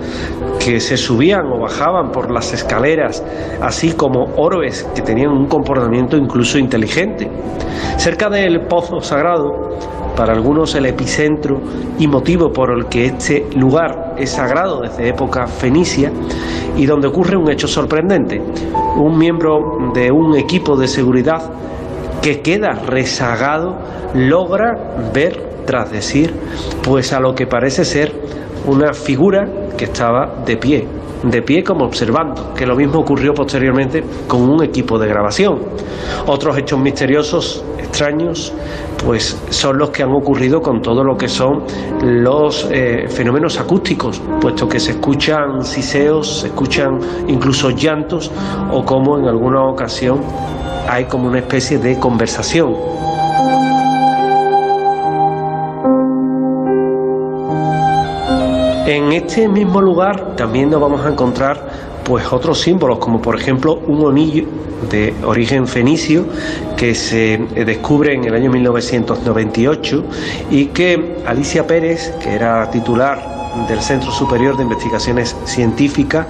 que 0.65 0.81
se 0.81 0.97
subían 0.97 1.47
o 1.47 1.59
bajaban 1.59 2.13
por 2.13 2.31
las 2.31 2.53
escaleras, 2.53 3.23
así 3.61 3.93
como 3.93 4.29
orbes 4.37 4.87
que 4.95 5.03
tenían 5.03 5.31
un 5.31 5.47
comportamiento 5.47 6.17
incluso 6.17 6.59
inteligente. 6.59 7.29
Cerca 7.97 8.29
del 8.29 8.67
pozo 8.67 9.01
sagrado, 9.01 9.71
para 10.19 10.33
algunos 10.33 10.75
el 10.75 10.87
epicentro 10.87 11.61
y 11.97 12.09
motivo 12.09 12.53
por 12.53 12.73
el 12.73 12.87
que 12.87 13.07
este 13.07 13.47
lugar 13.55 14.17
es 14.19 14.31
sagrado 14.31 14.81
desde 14.81 15.11
época 15.11 15.47
fenicia, 15.47 16.11
y 16.77 16.87
donde 16.87 17.07
ocurre 17.07 17.37
un 17.37 17.49
hecho 17.49 17.69
sorprendente. 17.69 18.43
Un 18.97 19.17
miembro 19.17 19.93
de 19.95 20.11
un 20.11 20.35
equipo 20.35 20.77
de 20.77 20.89
seguridad 20.89 21.41
que 22.21 22.41
queda 22.41 22.73
rezagado 22.73 23.77
logra 24.13 24.77
ver 25.15 25.63
tras 25.65 25.93
decir 25.93 26.35
pues 26.83 27.13
a 27.13 27.21
lo 27.21 27.37
que 27.37 27.47
parece 27.47 27.85
ser 27.85 28.13
una 28.67 28.95
figura 28.95 29.49
que 29.77 29.85
estaba 29.85 30.43
de 30.45 30.57
pie, 30.57 30.89
de 31.23 31.43
pie 31.43 31.65
como 31.65 31.85
observando, 31.85 32.55
que 32.55 32.67
lo 32.67 32.77
mismo 32.77 33.01
ocurrió 33.01 33.35
posteriormente 33.35 34.05
con 34.27 34.43
un 34.49 34.63
equipo 34.63 34.99
de 34.99 35.09
grabación. 35.09 35.59
Otros 36.27 36.57
hechos 36.59 36.79
misteriosos 36.79 37.65
extraños, 37.79 38.53
pues 39.05 39.41
son 39.51 39.79
los 39.79 39.91
que 39.91 40.03
han 40.03 40.13
ocurrido 40.13 40.61
con 40.61 40.83
todo 40.83 41.03
lo 41.03 41.17
que 41.17 41.29
son 41.29 41.65
los 42.03 42.69
eh, 42.71 43.07
fenómenos 43.09 43.59
acústicos, 43.59 44.21
puesto 44.41 44.69
que 44.69 44.79
se 44.79 44.93
escuchan 44.93 45.65
siseos, 45.65 46.41
se 46.41 46.47
escuchan 46.49 46.99
incluso 47.27 47.71
llantos 47.71 48.31
o 48.71 48.85
como 48.85 49.19
en 49.19 49.27
alguna 49.27 49.65
ocasión 49.65 50.21
hay 50.89 51.05
como 51.05 51.29
una 51.29 51.39
especie 51.39 51.79
de 51.79 51.99
conversación. 51.99 52.75
En 58.89 59.13
este 59.13 59.47
mismo 59.49 59.83
lugar 59.83 60.35
también 60.35 60.71
nos 60.71 60.81
vamos 60.81 61.05
a 61.05 61.11
encontrar 61.11 61.69
pues 62.07 62.33
otros 62.33 62.59
símbolos 62.59 62.99
como 62.99 63.21
por 63.21 63.39
ejemplo 63.39 63.83
un 63.87 64.11
anillo 64.11 64.47
de 64.91 65.13
origen 65.27 65.67
fenicio 65.67 66.25
que 66.75 66.95
se 66.95 67.37
descubre 67.67 68.15
en 68.15 68.25
el 68.25 68.35
año 68.35 68.51
1998 68.51 70.05
y 70.51 70.67
que 70.69 71.19
Alicia 71.27 71.67
Pérez, 71.67 72.15
que 72.19 72.31
era 72.31 72.71
titular 72.71 73.38
del 73.67 73.81
Centro 73.81 74.11
Superior 74.13 74.57
de 74.57 74.63
Investigaciones 74.63 75.35
Científicas, 75.45 76.27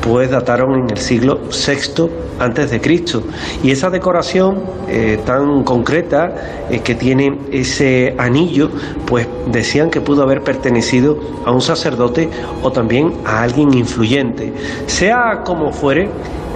pues 0.00 0.30
dataron 0.30 0.74
en 0.74 0.90
el 0.90 0.98
siglo 0.98 1.40
VI 1.50 2.08
antes 2.38 2.70
de 2.70 2.80
Cristo. 2.80 3.22
Y 3.62 3.70
esa 3.70 3.90
decoración 3.90 4.62
eh, 4.88 5.20
tan 5.24 5.64
concreta 5.64 6.66
eh, 6.70 6.80
que 6.80 6.94
tiene 6.94 7.38
ese 7.50 8.14
anillo, 8.18 8.70
pues 9.06 9.26
decían 9.46 9.90
que 9.90 10.00
pudo 10.00 10.22
haber 10.22 10.42
pertenecido 10.42 11.18
a 11.44 11.52
un 11.52 11.60
sacerdote 11.60 12.28
o 12.62 12.72
también 12.72 13.12
a 13.24 13.42
alguien 13.42 13.74
influyente. 13.74 14.52
Sea 14.86 15.42
como 15.44 15.72
fuere, 15.72 16.08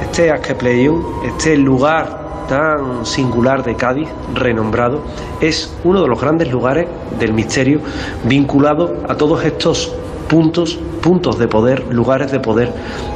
este 0.03 0.31
Asclepeion, 0.31 1.05
este 1.25 1.57
lugar 1.57 2.27
tan 2.49 3.05
singular 3.05 3.63
de 3.65 3.75
Cádiz, 3.75 4.09
renombrado, 4.35 5.03
es 5.41 5.75
uno 5.85 6.03
de 6.03 6.09
los 6.09 6.21
grandes 6.21 6.51
lugares 6.51 6.87
del 7.19 7.33
misterio 7.33 7.81
vinculado 8.25 9.03
a 9.09 9.17
todos 9.17 9.45
estos 9.45 9.93
puntos, 10.29 10.79
puntos 11.03 11.39
de 11.39 11.49
poder, 11.49 11.87
lugares 11.93 12.33
de 12.33 12.41
poder 12.41 12.73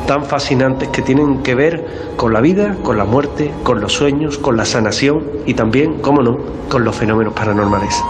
tan 0.06 0.24
fascinantes 0.24 0.88
que 0.88 1.02
tienen 1.02 1.42
que 1.42 1.54
ver 1.54 1.86
con 2.16 2.32
la 2.32 2.40
vida, 2.40 2.76
con 2.82 2.98
la 2.98 3.04
muerte, 3.04 3.52
con 3.62 3.80
los 3.80 3.92
sueños, 3.92 4.38
con 4.38 4.56
la 4.56 4.64
sanación 4.64 5.24
y 5.46 5.54
también, 5.54 6.00
cómo 6.00 6.22
no, 6.22 6.38
con 6.68 6.84
los 6.84 6.96
fenómenos 6.96 7.34
paranormales. 7.34 8.02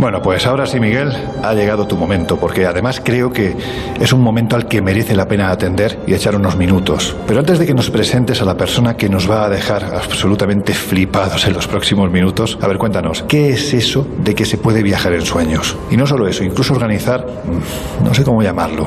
Bueno, 0.00 0.22
pues 0.22 0.46
ahora 0.46 0.64
sí, 0.64 0.80
Miguel, 0.80 1.12
ha 1.42 1.52
llegado 1.52 1.86
tu 1.86 1.94
momento, 1.94 2.38
porque 2.38 2.64
además 2.64 3.02
creo 3.04 3.30
que 3.30 3.54
es 4.00 4.12
un 4.14 4.22
momento 4.22 4.56
al 4.56 4.66
que 4.66 4.80
merece 4.80 5.14
la 5.14 5.28
pena 5.28 5.50
atender 5.50 5.98
y 6.06 6.14
echar 6.14 6.34
unos 6.34 6.56
minutos. 6.56 7.14
Pero 7.26 7.40
antes 7.40 7.58
de 7.58 7.66
que 7.66 7.74
nos 7.74 7.90
presentes 7.90 8.40
a 8.40 8.46
la 8.46 8.56
persona 8.56 8.96
que 8.96 9.10
nos 9.10 9.30
va 9.30 9.44
a 9.44 9.50
dejar 9.50 9.84
absolutamente 9.84 10.72
flipados 10.72 11.46
en 11.46 11.52
los 11.52 11.68
próximos 11.68 12.10
minutos, 12.10 12.58
a 12.62 12.66
ver, 12.66 12.78
cuéntanos, 12.78 13.24
¿qué 13.28 13.50
es 13.50 13.74
eso 13.74 14.06
de 14.24 14.34
que 14.34 14.46
se 14.46 14.56
puede 14.56 14.82
viajar 14.82 15.12
en 15.12 15.26
sueños? 15.26 15.76
Y 15.90 15.98
no 15.98 16.06
solo 16.06 16.26
eso, 16.26 16.44
incluso 16.44 16.72
organizar, 16.72 17.26
mm, 17.26 18.02
no 18.02 18.14
sé 18.14 18.24
cómo 18.24 18.42
llamarlo, 18.42 18.86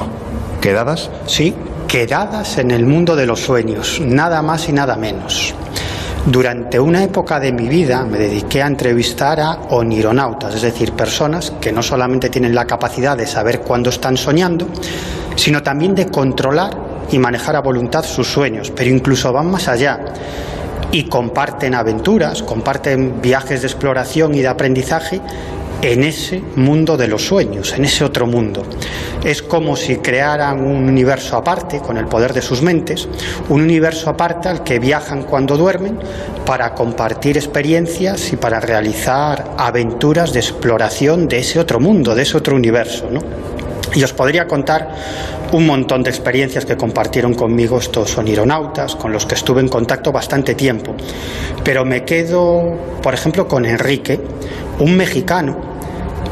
¿quedadas? 0.62 1.12
Sí, 1.28 1.54
quedadas 1.88 2.58
en 2.58 2.72
el 2.72 2.88
mundo 2.88 3.16
de 3.16 3.28
los 3.28 3.40
sueños, 3.40 4.02
nada 4.04 4.42
más 4.42 4.68
y 4.68 4.74
nada 4.74 4.96
menos. 4.96 5.54
Durante 6.26 6.80
una 6.80 7.04
época 7.04 7.38
de 7.38 7.52
mi 7.52 7.68
vida 7.68 8.06
me 8.06 8.18
dediqué 8.18 8.64
a 8.64 8.68
entrevistar 8.68 9.42
a 9.42 9.52
onironautas, 9.72 10.56
es 10.56 10.62
decir, 10.62 10.94
personas 10.94 11.52
que 11.60 11.74
no 11.74 11.84
solamente 11.84 12.30
tienen 12.30 12.56
la 12.56 12.66
capacidad 12.66 13.18
de 13.18 13.28
saber 13.28 13.60
cuándo 13.60 13.90
están 13.90 14.16
soñando, 14.16 14.70
sino 15.36 15.62
también 15.62 15.94
de 15.94 16.08
controlar 16.08 16.78
y 17.12 17.20
manejar 17.20 17.58
a 17.58 17.62
voluntad 17.62 18.06
sus 18.06 18.26
sueños, 18.32 18.72
pero 18.72 18.90
incluso 18.90 19.34
van 19.34 19.52
más 19.52 19.68
allá 19.68 20.00
y 20.94 21.04
comparten 21.10 21.76
aventuras, 21.76 22.42
comparten 22.42 23.22
viajes 23.22 23.62
de 23.62 23.68
exploración 23.68 24.34
y 24.34 24.40
de 24.40 24.48
aprendizaje 24.48 25.20
en 25.84 26.04
ese 26.04 26.42
mundo 26.56 26.96
de 26.96 27.10
los 27.10 27.28
sueños, 27.28 27.74
en 27.74 27.84
ese 27.84 28.06
otro 28.06 28.26
mundo. 28.26 28.64
Es 29.24 29.42
como 29.42 29.76
si 29.76 29.98
crearan 29.98 30.66
un 30.66 30.88
universo 30.88 31.36
aparte, 31.36 31.80
con 31.80 31.98
el 31.98 32.06
poder 32.06 32.32
de 32.32 32.42
sus 32.42 32.62
mentes, 32.62 33.08
un 33.50 33.62
universo 33.62 34.10
aparte 34.10 34.48
al 34.48 34.64
que 34.64 34.80
viajan 34.80 35.24
cuando 35.24 35.58
duermen 35.58 36.00
para 36.46 36.74
compartir 36.74 37.38
experiencias 37.38 38.32
y 38.32 38.38
para 38.38 38.62
realizar 38.62 39.56
aventuras 39.58 40.32
de 40.32 40.40
exploración 40.40 41.28
de 41.28 41.40
ese 41.40 41.60
otro 41.60 41.82
mundo, 41.82 42.16
de 42.16 42.22
ese 42.22 42.38
otro 42.38 42.56
universo. 42.56 43.10
Y 43.94 44.04
os 44.04 44.14
podría 44.14 44.48
contar 44.48 44.90
un 45.52 45.68
montón 45.68 46.02
de 46.02 46.10
experiencias 46.10 46.66
que 46.66 46.78
compartieron 46.78 47.34
conmigo 47.34 47.78
estos 47.78 48.18
onironautas, 48.18 48.96
con 48.96 49.12
los 49.12 49.26
que 49.26 49.36
estuve 49.36 49.60
en 49.60 49.68
contacto 49.68 50.14
bastante 50.14 50.56
tiempo. 50.56 50.96
Pero 51.64 51.84
me 51.84 52.06
quedo, 52.06 52.74
por 53.04 53.14
ejemplo, 53.14 53.48
con 53.50 53.66
Enrique, 53.66 54.20
un 54.80 54.96
mexicano 54.96 55.73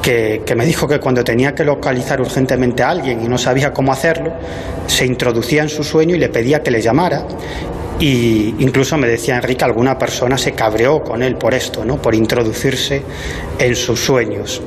que, 0.01 0.43
me 0.55 0.65
dijo 0.65 0.87
que 0.87 0.99
cuando 0.99 1.23
tenía 1.23 1.53
que 1.53 1.63
localizar 1.63 2.19
urgentemente 2.19 2.83
a 2.83 2.89
alguien 2.89 3.23
y 3.23 3.27
no 3.27 3.37
sabía 3.37 3.71
cómo 3.71 3.91
hacerlo, 3.91 4.33
se 4.87 5.05
introducía 5.05 5.61
en 5.61 5.69
su 5.69 5.83
sueño 5.83 6.15
y 6.15 6.19
le 6.19 6.29
pedía 6.29 6.61
que 6.61 6.71
le 6.71 6.81
llamara. 6.81 7.25
Y 7.99 8.55
incluso 8.59 8.97
me 8.97 9.07
decía 9.07 9.35
Enrique, 9.35 9.63
alguna 9.63 9.97
persona 9.97 10.37
se 10.37 10.53
cabreó 10.53 11.03
con 11.03 11.21
él 11.21 11.35
por 11.35 11.53
esto, 11.53 11.85
¿no? 11.85 12.01
por 12.01 12.15
introducirse 12.15 13.03
en 13.59 13.75
sus 13.75 14.03
sueños. 14.03 14.61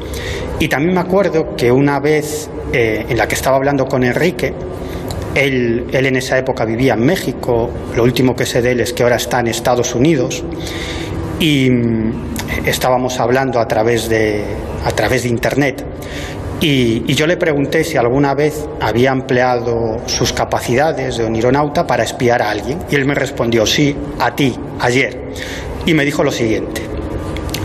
Y 0.61 0.68
también 0.68 0.95
me 0.95 1.01
acuerdo 1.01 1.57
que 1.57 1.72
una 1.72 1.99
vez 1.99 2.49
eh, 2.72 3.05
en 3.09 3.18
la 3.18 3.26
que 3.26 3.35
estaba 3.35 3.57
hablando 3.57 3.87
con 3.87 4.05
Enrique, 4.05 4.55
él, 5.35 5.87
él, 5.91 6.07
en 6.07 6.14
esa 6.14 6.39
época 6.39 6.64
vivía 6.64 6.95
en 6.95 7.05
México, 7.05 7.68
lo 7.97 8.05
último 8.05 8.37
que 8.37 8.47
sé 8.47 8.62
de 8.62 8.70
él 8.70 8.80
es 8.80 8.93
que 8.93 9.03
ahora 9.03 9.16
está 9.16 9.41
en 9.41 9.49
Estados 9.49 9.97
Unidos, 9.97 10.45
y 11.41 11.68
estábamos 12.65 13.21
hablando 13.21 13.61
a 13.61 13.69
través 13.69 14.09
de, 14.09 14.45
a 14.85 14.91
través 14.93 15.25
de 15.25 15.29
Internet. 15.29 15.85
Y, 16.61 17.15
yo 17.15 17.27
le 17.27 17.37
pregunté 17.37 17.85
si 17.85 17.97
alguna 17.97 18.35
vez 18.35 18.67
había 18.81 19.11
empleado 19.11 19.99
sus 20.07 20.33
capacidades 20.33 21.19
de 21.19 21.25
onironauta 21.25 21.87
para 21.87 22.05
espiar 22.05 22.41
a 22.41 22.51
alguien. 22.51 22.79
Y 22.91 22.95
él 22.95 23.05
me 23.05 23.15
respondió, 23.15 23.67
sí, 23.67 23.95
a 24.19 24.35
ti, 24.35 24.59
ayer. 24.81 25.33
Y 25.85 25.95
me 25.95 26.05
dijo 26.05 26.25
lo 26.25 26.33
siguiente. 26.33 26.83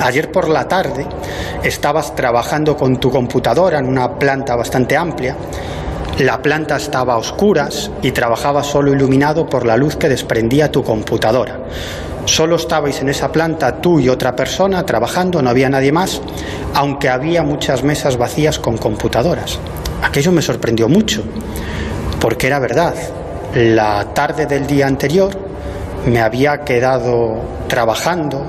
Ayer 0.02 0.32
por 0.32 0.50
la 0.50 0.68
tarde 0.68 1.06
estabas 1.64 2.16
trabajando 2.16 2.76
con 2.78 3.00
tu 3.00 3.10
computadora 3.10 3.80
en 3.80 3.88
una 3.88 4.18
planta 4.18 4.56
bastante 4.56 4.98
amplia. 4.98 5.36
La 6.20 6.42
planta 6.42 6.76
estaba 6.76 7.14
a 7.14 7.18
oscuras 7.18 7.92
y 8.02 8.12
trabajaba 8.12 8.64
solo 8.64 8.94
iluminado 8.94 9.48
por 9.48 9.66
la 9.66 9.78
luz 9.78 9.96
que 9.96 10.10
desprendía 10.10 10.72
tu 10.72 10.84
computadora. 10.84 11.60
Solo 12.26 12.58
estabais 12.58 13.02
en 13.02 13.10
esa 13.10 13.32
planta 13.32 13.82
tú 13.82 14.00
y 14.00 14.10
otra 14.10 14.36
persona 14.36 14.86
trabajando, 14.86 15.42
no 15.42 15.50
había 15.50 15.70
nadie 15.70 15.92
más, 15.92 16.22
aunque 16.74 17.10
había 17.10 17.44
muchas 17.44 17.84
mesas 17.84 18.18
vacías 18.18 18.60
con 18.60 18.78
computadoras. 18.78 19.60
Aquello 20.04 20.32
me 20.32 20.42
sorprendió 20.42 20.88
mucho, 20.88 21.24
porque 22.20 22.48
era 22.48 22.60
verdad. 22.60 22.96
La 23.56 24.14
tarde 24.14 24.46
del 24.46 24.68
día 24.68 24.88
anterior 24.88 25.32
me 26.06 26.22
había 26.22 26.64
quedado 26.64 27.42
trabajando 27.68 28.46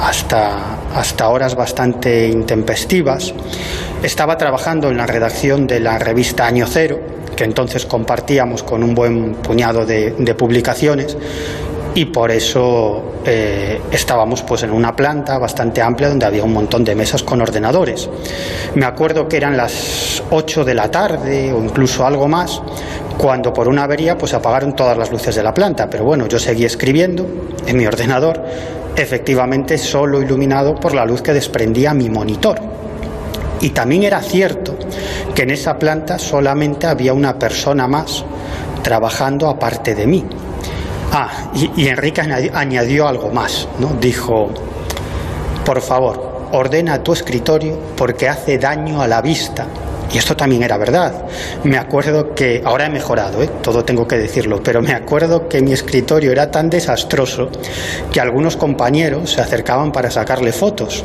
hasta, 0.00 0.76
hasta 0.94 1.28
horas 1.28 1.54
bastante 1.54 2.28
intempestivas. 2.28 3.32
Estaba 4.02 4.36
trabajando 4.38 4.90
en 4.90 4.96
la 4.96 5.06
redacción 5.06 5.66
de 5.66 5.80
la 5.80 5.98
revista 5.98 6.46
Año 6.46 6.66
Cero, 6.66 6.98
que 7.36 7.44
entonces 7.44 7.86
compartíamos 7.86 8.62
con 8.62 8.82
un 8.82 8.94
buen 8.94 9.34
puñado 9.34 9.86
de, 9.86 10.12
de 10.12 10.34
publicaciones, 10.34 11.16
y 11.94 12.04
por 12.06 12.30
eso 12.30 13.02
eh, 13.24 13.80
estábamos 13.90 14.42
pues 14.42 14.62
en 14.62 14.70
una 14.70 14.94
planta 14.94 15.38
bastante 15.38 15.82
amplia 15.82 16.08
donde 16.08 16.26
había 16.26 16.44
un 16.44 16.52
montón 16.52 16.84
de 16.84 16.94
mesas 16.94 17.22
con 17.22 17.40
ordenadores. 17.40 18.08
Me 18.74 18.86
acuerdo 18.86 19.28
que 19.28 19.36
eran 19.36 19.56
las 19.56 20.22
8 20.30 20.64
de 20.64 20.74
la 20.74 20.90
tarde 20.90 21.52
o 21.52 21.62
incluso 21.62 22.06
algo 22.06 22.28
más 22.28 22.62
cuando 23.18 23.52
por 23.52 23.68
una 23.68 23.84
avería 23.84 24.16
pues 24.16 24.32
apagaron 24.34 24.74
todas 24.74 24.96
las 24.96 25.10
luces 25.10 25.34
de 25.34 25.42
la 25.42 25.52
planta, 25.52 25.90
pero 25.90 26.04
bueno, 26.04 26.26
yo 26.26 26.38
seguí 26.38 26.64
escribiendo 26.64 27.26
en 27.66 27.76
mi 27.76 27.86
ordenador, 27.86 28.42
efectivamente 28.96 29.76
solo 29.76 30.22
iluminado 30.22 30.74
por 30.76 30.94
la 30.94 31.04
luz 31.04 31.20
que 31.20 31.32
desprendía 31.32 31.92
mi 31.92 32.08
monitor. 32.08 32.58
Y 33.60 33.70
también 33.70 34.04
era 34.04 34.22
cierto 34.22 34.74
que 35.34 35.42
en 35.42 35.50
esa 35.50 35.78
planta 35.78 36.18
solamente 36.18 36.86
había 36.86 37.12
una 37.12 37.38
persona 37.38 37.86
más 37.86 38.24
trabajando 38.82 39.48
aparte 39.48 39.94
de 39.94 40.06
mí. 40.06 40.24
Ah, 41.12 41.50
y, 41.54 41.88
Enrique 41.88 42.20
añadió 42.20 43.08
algo 43.08 43.30
más, 43.30 43.66
¿no? 43.80 43.94
Dijo, 44.00 44.48
por 45.64 45.80
favor, 45.80 46.48
ordena 46.52 47.02
tu 47.02 47.12
escritorio 47.12 47.78
porque 47.96 48.28
hace 48.28 48.58
daño 48.58 49.02
a 49.02 49.08
la 49.08 49.20
vista. 49.20 49.66
Y 50.12 50.18
esto 50.18 50.36
también 50.36 50.62
era 50.62 50.76
verdad. 50.76 51.24
Me 51.64 51.78
acuerdo 51.78 52.34
que, 52.34 52.62
ahora 52.64 52.86
he 52.86 52.90
mejorado, 52.90 53.42
¿eh? 53.42 53.50
todo 53.62 53.84
tengo 53.84 54.06
que 54.06 54.18
decirlo, 54.18 54.60
pero 54.62 54.82
me 54.82 54.92
acuerdo 54.92 55.48
que 55.48 55.62
mi 55.62 55.72
escritorio 55.72 56.32
era 56.32 56.50
tan 56.50 56.68
desastroso 56.68 57.48
que 58.12 58.20
algunos 58.20 58.56
compañeros 58.56 59.32
se 59.32 59.40
acercaban 59.40 59.92
para 59.92 60.10
sacarle 60.10 60.52
fotos. 60.52 61.04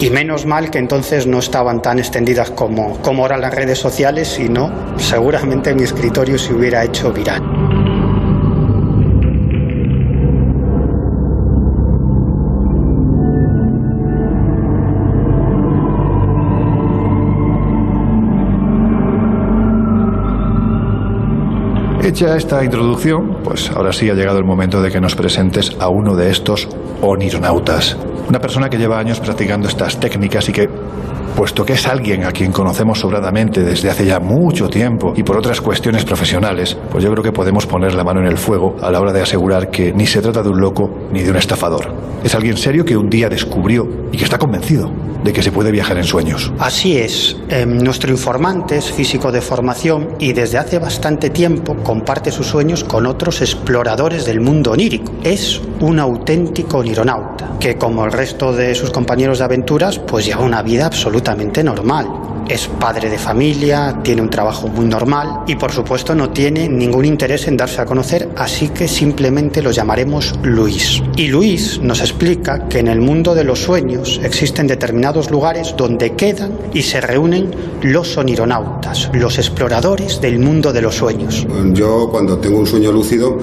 Y 0.00 0.10
menos 0.10 0.46
mal 0.46 0.70
que 0.70 0.78
entonces 0.78 1.26
no 1.26 1.40
estaban 1.40 1.82
tan 1.82 1.98
extendidas 1.98 2.50
como, 2.50 2.98
como 3.02 3.22
ahora 3.22 3.36
las 3.36 3.54
redes 3.54 3.78
sociales, 3.78 4.28
sino 4.28 4.96
seguramente 4.96 5.74
mi 5.74 5.82
escritorio 5.82 6.38
se 6.38 6.52
hubiera 6.52 6.84
hecho 6.84 7.12
viral. 7.12 7.67
Hecha 22.08 22.36
esta 22.36 22.64
introducción, 22.64 23.42
pues 23.44 23.70
ahora 23.70 23.92
sí 23.92 24.08
ha 24.08 24.14
llegado 24.14 24.38
el 24.38 24.44
momento 24.46 24.80
de 24.80 24.90
que 24.90 24.98
nos 24.98 25.14
presentes 25.14 25.76
a 25.78 25.90
uno 25.90 26.16
de 26.16 26.30
estos 26.30 26.66
onironautas. 27.02 27.98
Una 28.30 28.38
persona 28.38 28.70
que 28.70 28.78
lleva 28.78 28.98
años 28.98 29.20
practicando 29.20 29.68
estas 29.68 30.00
técnicas 30.00 30.48
y 30.48 30.52
que 30.52 30.70
puesto 31.38 31.64
que 31.64 31.74
es 31.74 31.86
alguien 31.86 32.24
a 32.24 32.32
quien 32.32 32.50
conocemos 32.50 32.98
sobradamente 32.98 33.62
desde 33.62 33.88
hace 33.88 34.04
ya 34.04 34.18
mucho 34.18 34.68
tiempo 34.68 35.12
y 35.14 35.22
por 35.22 35.36
otras 35.36 35.60
cuestiones 35.60 36.04
profesionales, 36.04 36.76
pues 36.90 37.04
yo 37.04 37.12
creo 37.12 37.22
que 37.22 37.30
podemos 37.30 37.64
poner 37.64 37.94
la 37.94 38.02
mano 38.02 38.18
en 38.18 38.26
el 38.26 38.36
fuego 38.36 38.74
a 38.82 38.90
la 38.90 39.00
hora 39.00 39.12
de 39.12 39.22
asegurar 39.22 39.70
que 39.70 39.92
ni 39.92 40.04
se 40.04 40.20
trata 40.20 40.42
de 40.42 40.48
un 40.48 40.60
loco 40.60 40.90
ni 41.12 41.22
de 41.22 41.30
un 41.30 41.36
estafador. 41.36 41.94
Es 42.24 42.34
alguien 42.34 42.56
serio 42.56 42.84
que 42.84 42.96
un 42.96 43.08
día 43.08 43.28
descubrió 43.28 43.86
y 44.10 44.16
que 44.16 44.24
está 44.24 44.36
convencido 44.36 44.90
de 45.22 45.32
que 45.32 45.42
se 45.42 45.52
puede 45.52 45.70
viajar 45.70 45.96
en 45.98 46.04
sueños. 46.04 46.52
Así 46.58 46.96
es. 46.96 47.36
Em, 47.48 47.78
nuestro 47.78 48.10
informante 48.10 48.76
es 48.76 48.90
físico 48.90 49.32
de 49.32 49.40
formación 49.40 50.10
y 50.18 50.32
desde 50.32 50.58
hace 50.58 50.78
bastante 50.78 51.30
tiempo 51.30 51.76
comparte 51.82 52.30
sus 52.30 52.46
sueños 52.46 52.84
con 52.84 53.06
otros 53.06 53.40
exploradores 53.40 54.24
del 54.26 54.40
mundo 54.40 54.72
onírico. 54.72 55.12
Es 55.22 55.60
un 55.80 55.98
auténtico 55.98 56.78
onironauta 56.78 57.56
que, 57.58 57.76
como 57.76 58.04
el 58.04 58.12
resto 58.12 58.52
de 58.52 58.74
sus 58.74 58.90
compañeros 58.90 59.38
de 59.38 59.44
aventuras, 59.44 59.98
pues 59.98 60.26
lleva 60.26 60.42
una 60.42 60.62
vida 60.62 60.86
normal 61.64 62.28
es 62.48 62.66
padre 62.66 63.10
de 63.10 63.18
familia, 63.18 64.00
tiene 64.02 64.22
un 64.22 64.30
trabajo 64.30 64.68
muy 64.68 64.86
normal 64.86 65.42
y 65.46 65.56
por 65.56 65.70
supuesto 65.70 66.14
no 66.14 66.30
tiene 66.30 66.68
ningún 66.68 67.04
interés 67.04 67.46
en 67.46 67.56
darse 67.56 67.82
a 67.82 67.84
conocer, 67.84 68.30
así 68.36 68.70
que 68.70 68.88
simplemente 68.88 69.60
lo 69.60 69.70
llamaremos 69.70 70.34
Luis. 70.42 71.02
Y 71.16 71.28
Luis 71.28 71.78
nos 71.80 72.00
explica 72.00 72.66
que 72.68 72.78
en 72.78 72.88
el 72.88 73.00
mundo 73.00 73.34
de 73.34 73.44
los 73.44 73.60
sueños 73.60 74.20
existen 74.22 74.66
determinados 74.66 75.30
lugares 75.30 75.74
donde 75.76 76.14
quedan 76.14 76.52
y 76.72 76.82
se 76.82 77.00
reúnen 77.00 77.50
los 77.82 78.16
onironautas, 78.16 79.10
los 79.12 79.36
exploradores 79.38 80.20
del 80.20 80.38
mundo 80.38 80.72
de 80.72 80.82
los 80.82 80.94
sueños. 80.94 81.46
Yo 81.72 82.08
cuando 82.10 82.38
tengo 82.38 82.58
un 82.58 82.66
sueño 82.66 82.92
lúcido 82.92 83.38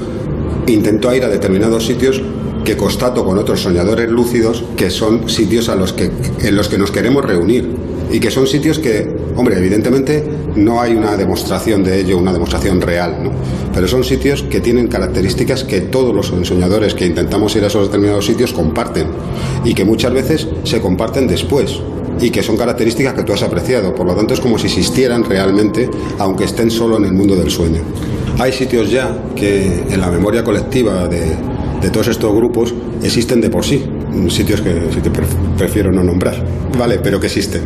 intento 0.67 1.13
ir 1.13 1.23
a 1.23 1.29
determinados 1.29 1.85
sitios 1.85 2.21
que 2.65 2.75
constato 2.75 3.23
con 3.23 3.37
otros 3.37 3.61
soñadores 3.61 4.09
lúcidos 4.09 4.65
que 4.75 4.89
son 4.89 5.29
sitios 5.29 5.69
a 5.69 5.75
los 5.75 5.93
que, 5.93 6.11
en 6.39 6.55
los 6.55 6.67
que 6.67 6.77
nos 6.77 6.91
queremos 6.91 7.23
reunir 7.23 7.69
y 8.11 8.19
que 8.19 8.31
son 8.31 8.47
sitios 8.47 8.79
que, 8.79 9.07
hombre, 9.35 9.57
evidentemente 9.57 10.23
no 10.55 10.81
hay 10.81 10.95
una 10.95 11.15
demostración 11.15 11.83
de 11.83 12.01
ello, 12.01 12.17
una 12.17 12.33
demostración 12.33 12.81
real, 12.81 13.23
¿no? 13.23 13.31
pero 13.73 13.87
son 13.87 14.03
sitios 14.03 14.43
que 14.43 14.61
tienen 14.61 14.87
características 14.87 15.63
que 15.63 15.81
todos 15.81 16.13
los 16.13 16.31
ensoñadores 16.31 16.95
que 16.95 17.05
intentamos 17.05 17.55
ir 17.55 17.63
a 17.63 17.67
esos 17.67 17.87
determinados 17.87 18.25
sitios 18.25 18.51
comparten 18.51 19.07
y 19.63 19.73
que 19.73 19.85
muchas 19.85 20.13
veces 20.13 20.47
se 20.63 20.81
comparten 20.81 21.27
después 21.27 21.79
y 22.19 22.31
que 22.31 22.41
son 22.41 22.57
características 22.57 23.13
que 23.13 23.23
tú 23.23 23.33
has 23.33 23.43
apreciado, 23.43 23.93
por 23.93 24.07
lo 24.07 24.15
tanto 24.15 24.33
es 24.33 24.39
como 24.39 24.57
si 24.57 24.67
existieran 24.67 25.23
realmente, 25.23 25.89
aunque 26.17 26.45
estén 26.45 26.71
solo 26.71 26.97
en 26.97 27.05
el 27.05 27.13
mundo 27.13 27.35
del 27.35 27.51
sueño. 27.51 27.81
Hay 28.39 28.53
sitios 28.53 28.89
ya 28.89 29.17
que 29.35 29.83
en 29.89 29.99
la 29.99 30.09
memoria 30.09 30.43
colectiva 30.43 31.07
de, 31.07 31.35
de 31.81 31.89
todos 31.89 32.07
estos 32.07 32.33
grupos 32.33 32.73
existen 33.03 33.41
de 33.41 33.49
por 33.49 33.63
sí, 33.63 33.83
sitios 34.29 34.61
que, 34.61 34.71
prefiero 35.57 35.91
no 35.91 36.03
nombrar, 36.03 36.43
¿vale? 36.77 36.99
Pero 37.01 37.19
que 37.19 37.27
existen. 37.27 37.61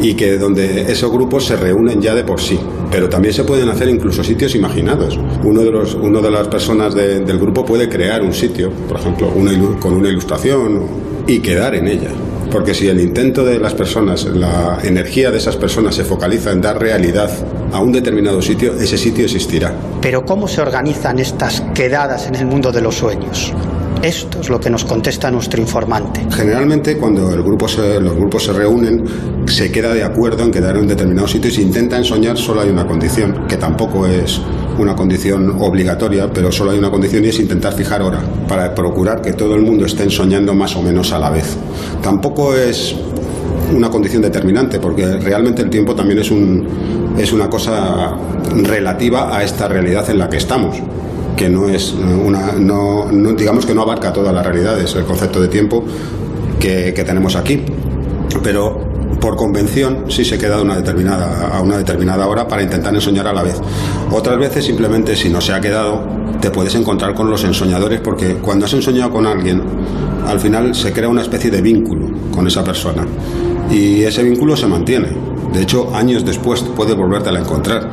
Y 0.00 0.14
que 0.14 0.36
donde 0.36 0.92
esos 0.92 1.10
grupos 1.10 1.46
se 1.46 1.56
reúnen 1.56 2.00
ya 2.00 2.14
de 2.14 2.22
por 2.22 2.40
sí. 2.40 2.58
Pero 2.90 3.08
también 3.08 3.32
se 3.34 3.44
pueden 3.44 3.68
hacer 3.68 3.88
incluso 3.88 4.22
sitios 4.22 4.54
imaginados. 4.54 5.18
Uno 5.42 5.62
de, 5.62 5.70
los, 5.70 5.94
uno 5.94 6.20
de 6.20 6.30
las 6.30 6.48
personas 6.48 6.94
del 6.94 7.38
grupo 7.38 7.64
puede 7.64 7.88
crear 7.88 8.22
un 8.22 8.32
sitio, 8.32 8.70
por 8.70 9.00
ejemplo, 9.00 9.32
con 9.80 9.94
una 9.94 10.08
ilustración 10.08 10.82
y 11.26 11.40
quedar 11.40 11.74
en 11.74 11.88
ella. 11.88 12.10
Porque 12.56 12.72
si 12.72 12.88
el 12.88 12.98
intento 13.02 13.44
de 13.44 13.58
las 13.58 13.74
personas, 13.74 14.24
la 14.24 14.78
energía 14.82 15.30
de 15.30 15.36
esas 15.36 15.56
personas 15.56 15.94
se 15.94 16.04
focaliza 16.04 16.52
en 16.52 16.62
dar 16.62 16.80
realidad 16.80 17.30
a 17.70 17.80
un 17.80 17.92
determinado 17.92 18.40
sitio, 18.40 18.72
ese 18.80 18.96
sitio 18.96 19.26
existirá. 19.26 19.74
Pero 20.00 20.24
¿cómo 20.24 20.48
se 20.48 20.62
organizan 20.62 21.18
estas 21.18 21.60
quedadas 21.74 22.28
en 22.28 22.34
el 22.34 22.46
mundo 22.46 22.72
de 22.72 22.80
los 22.80 22.94
sueños? 22.94 23.52
Esto 24.00 24.40
es 24.40 24.48
lo 24.48 24.58
que 24.58 24.70
nos 24.70 24.86
contesta 24.86 25.30
nuestro 25.30 25.60
informante. 25.60 26.26
Generalmente 26.30 26.96
cuando 26.96 27.30
el 27.30 27.42
grupo 27.42 27.66
los 28.00 28.16
grupos 28.16 28.44
se 28.44 28.54
reúnen 28.54 29.04
se 29.46 29.70
queda 29.70 29.92
de 29.92 30.02
acuerdo 30.02 30.42
en 30.42 30.50
quedar 30.50 30.78
en 30.78 30.88
determinados 30.88 31.32
sitios 31.32 31.52
y 31.52 31.56
se 31.56 31.62
intentan 31.62 32.04
soñar, 32.04 32.38
solo 32.38 32.62
hay 32.62 32.70
una 32.70 32.86
condición, 32.86 33.46
que 33.46 33.58
tampoco 33.58 34.06
es 34.06 34.40
una 34.78 34.94
condición 34.94 35.56
obligatoria, 35.60 36.30
pero 36.32 36.52
solo 36.52 36.70
hay 36.70 36.78
una 36.78 36.90
condición 36.90 37.24
y 37.24 37.28
es 37.28 37.38
intentar 37.40 37.72
fijar 37.72 38.02
hora, 38.02 38.20
para 38.48 38.74
procurar 38.74 39.22
que 39.22 39.32
todo 39.32 39.54
el 39.54 39.62
mundo 39.62 39.86
esté 39.86 40.08
soñando 40.10 40.54
más 40.54 40.76
o 40.76 40.82
menos 40.82 41.12
a 41.12 41.18
la 41.18 41.30
vez. 41.30 41.56
Tampoco 42.02 42.54
es 42.54 42.94
una 43.74 43.90
condición 43.90 44.22
determinante, 44.22 44.78
porque 44.78 45.06
realmente 45.16 45.62
el 45.62 45.70
tiempo 45.70 45.94
también 45.94 46.18
es, 46.18 46.30
un, 46.30 46.66
es 47.18 47.32
una 47.32 47.48
cosa 47.48 48.16
relativa 48.62 49.36
a 49.36 49.42
esta 49.42 49.68
realidad 49.68 50.08
en 50.10 50.18
la 50.18 50.28
que 50.28 50.36
estamos 50.36 50.76
que 51.36 51.50
no 51.50 51.68
es 51.68 51.92
una 51.92 52.52
no, 52.52 53.10
digamos 53.36 53.66
que 53.66 53.74
no 53.74 53.82
abarca 53.82 54.10
todas 54.10 54.32
las 54.32 54.46
realidades 54.46 54.94
el 54.94 55.04
concepto 55.04 55.38
de 55.38 55.48
tiempo 55.48 55.84
que, 56.58 56.94
que 56.94 57.04
tenemos 57.04 57.36
aquí 57.36 57.62
pero 58.42 58.85
por 59.20 59.36
convención 59.36 60.04
sí 60.08 60.24
se 60.24 60.38
queda 60.38 60.60
una 60.60 60.76
determinada, 60.76 61.56
a 61.56 61.60
una 61.60 61.78
determinada 61.78 62.26
hora 62.26 62.46
para 62.46 62.62
intentar 62.62 62.94
ensoñar 62.94 63.26
a 63.26 63.32
la 63.32 63.42
vez. 63.42 63.60
Otras 64.10 64.38
veces 64.38 64.64
simplemente 64.64 65.16
si 65.16 65.28
no 65.28 65.40
se 65.40 65.52
ha 65.52 65.60
quedado 65.60 66.04
te 66.40 66.50
puedes 66.50 66.74
encontrar 66.74 67.14
con 67.14 67.30
los 67.30 67.44
ensoñadores 67.44 68.00
porque 68.00 68.34
cuando 68.34 68.66
has 68.66 68.72
ensoñado 68.72 69.10
con 69.10 69.26
alguien 69.26 69.62
al 70.26 70.40
final 70.40 70.74
se 70.74 70.92
crea 70.92 71.08
una 71.08 71.22
especie 71.22 71.50
de 71.50 71.62
vínculo 71.62 72.08
con 72.30 72.46
esa 72.46 72.62
persona 72.62 73.06
y 73.70 74.02
ese 74.02 74.22
vínculo 74.22 74.56
se 74.56 74.66
mantiene. 74.66 75.08
De 75.52 75.62
hecho, 75.62 75.94
años 75.94 76.24
después 76.24 76.62
puede 76.62 76.94
volverte 76.94 77.30
a 77.30 77.38
encontrar. 77.38 77.90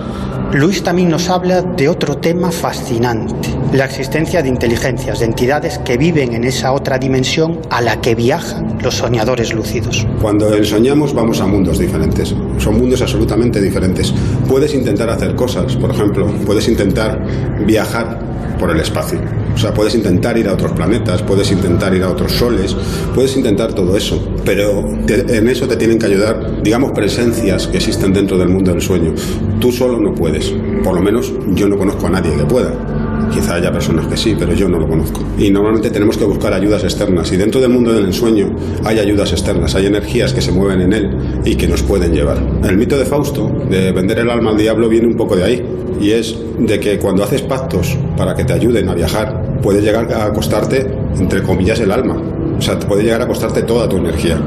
Luis 0.54 0.84
también 0.84 1.10
nos 1.10 1.30
habla 1.30 1.64
de 1.64 1.90
otro 1.90 2.18
tema 2.18 2.52
fascinante, 2.52 3.50
la 3.74 3.86
existencia 3.86 4.44
de 4.44 4.50
inteligencias, 4.50 5.20
de 5.20 5.26
entidades 5.26 5.80
que 5.80 5.98
viven 5.98 6.36
en 6.36 6.44
esa 6.44 6.74
otra 6.74 7.00
dimensión 7.00 7.60
a 7.72 7.82
la 7.82 8.00
que 8.00 8.14
viajan 8.14 8.78
los 8.84 8.98
soñadores 8.98 9.52
lúcidos. 9.52 10.06
Cuando 10.22 10.54
ensoñamos 10.54 11.12
vamos 11.16 11.42
a 11.42 11.48
mundos 11.48 11.80
diferentes, 11.80 12.36
son 12.60 12.78
mundos 12.78 13.02
absolutamente 13.02 13.60
diferentes. 13.60 14.14
Puedes 14.48 14.76
intentar 14.76 15.10
hacer 15.10 15.36
cosas, 15.36 15.76
por 15.76 15.90
ejemplo, 15.90 16.32
puedes 16.46 16.68
intentar 16.68 17.20
viajar 17.66 18.20
por 18.60 18.70
el 18.70 18.80
espacio. 18.80 19.20
O 19.54 19.58
sea, 19.58 19.74
puedes 19.74 19.96
intentar 19.96 20.38
ir 20.38 20.48
a 20.48 20.54
otros 20.54 20.72
planetas, 20.74 21.22
puedes 21.22 21.52
intentar 21.52 21.94
ir 21.94 22.04
a 22.04 22.10
otros 22.10 22.32
soles, 22.34 22.76
puedes 23.14 23.36
intentar 23.38 23.74
todo 23.74 23.96
eso, 23.96 24.34
pero 24.44 24.84
en 25.08 25.48
eso 25.48 25.68
te 25.68 25.76
tienen 25.76 26.00
que 26.00 26.08
ayudar, 26.08 26.62
digamos, 26.64 26.92
presencias 26.92 27.68
que 27.68 27.78
existen 27.78 28.14
dentro 28.14 28.38
del 28.38 28.50
mundo 28.50 28.72
del 28.72 28.82
sueño. 28.82 29.14
Tú 29.60 29.72
solo 29.72 30.00
no 30.00 30.14
puedes, 30.14 30.54
por 30.84 30.96
lo 30.96 31.02
menos 31.02 31.32
yo 31.54 31.68
no 31.68 31.78
conozco 31.78 32.08
a 32.08 32.10
nadie 32.10 32.36
que 32.36 32.46
pueda. 32.46 32.74
Quizá 33.32 33.56
haya 33.56 33.72
personas 33.72 34.06
que 34.08 34.18
sí, 34.18 34.36
pero 34.38 34.54
yo 34.54 34.68
no 34.68 34.78
lo 34.78 34.88
conozco. 34.88 35.22
Y 35.40 35.50
normalmente 35.50 35.90
tenemos 35.90 36.18
que 36.18 36.26
buscar 36.26 36.54
ayudas 36.54 36.84
externas. 36.84 37.32
Y 37.32 37.38
dentro 37.38 37.60
del 37.60 37.72
mundo 37.72 37.92
del 37.94 38.06
ensueño 38.06 38.56
hay 38.84 39.00
ayudas 39.00 39.32
externas, 39.32 39.74
hay 39.76 39.88
energías 39.88 40.34
que 40.34 40.42
se 40.42 40.52
mueven 40.52 40.82
en 40.82 40.94
él 40.94 41.18
y 41.44 41.56
que 41.56 41.68
nos 41.68 41.82
pueden 41.82 42.14
llevar. 42.14 42.38
El 42.64 42.78
mito 42.78 42.98
de 42.98 43.06
Fausto, 43.06 43.50
de 43.70 43.92
vender 43.92 44.20
el 44.20 44.30
alma 44.30 44.52
al 44.52 44.58
diablo, 44.58 44.88
viene 44.88 45.08
un 45.08 45.16
poco 45.16 45.36
de 45.36 45.44
ahí. 45.44 45.66
Y 46.00 46.12
es 46.12 46.36
de 46.60 46.80
que 46.80 47.00
cuando 47.00 47.24
haces 47.24 47.42
pactos 47.42 47.98
para 48.18 48.36
que 48.36 48.44
te 48.44 48.54
ayuden 48.54 48.90
a 48.90 48.94
viajar, 48.94 49.43
puede 49.64 49.82
llegar 49.82 50.14
a 50.14 50.32
costarte, 50.32 50.86
entre 51.18 51.42
comillas, 51.42 51.80
el 51.80 51.92
alma. 51.92 52.22
O 52.58 52.62
sea, 52.62 52.78
puede 52.78 53.04
llegar 53.04 53.22
a 53.22 53.28
costarte 53.28 53.64
toda 53.64 53.90
tu 53.90 53.98
energía. 53.98 54.38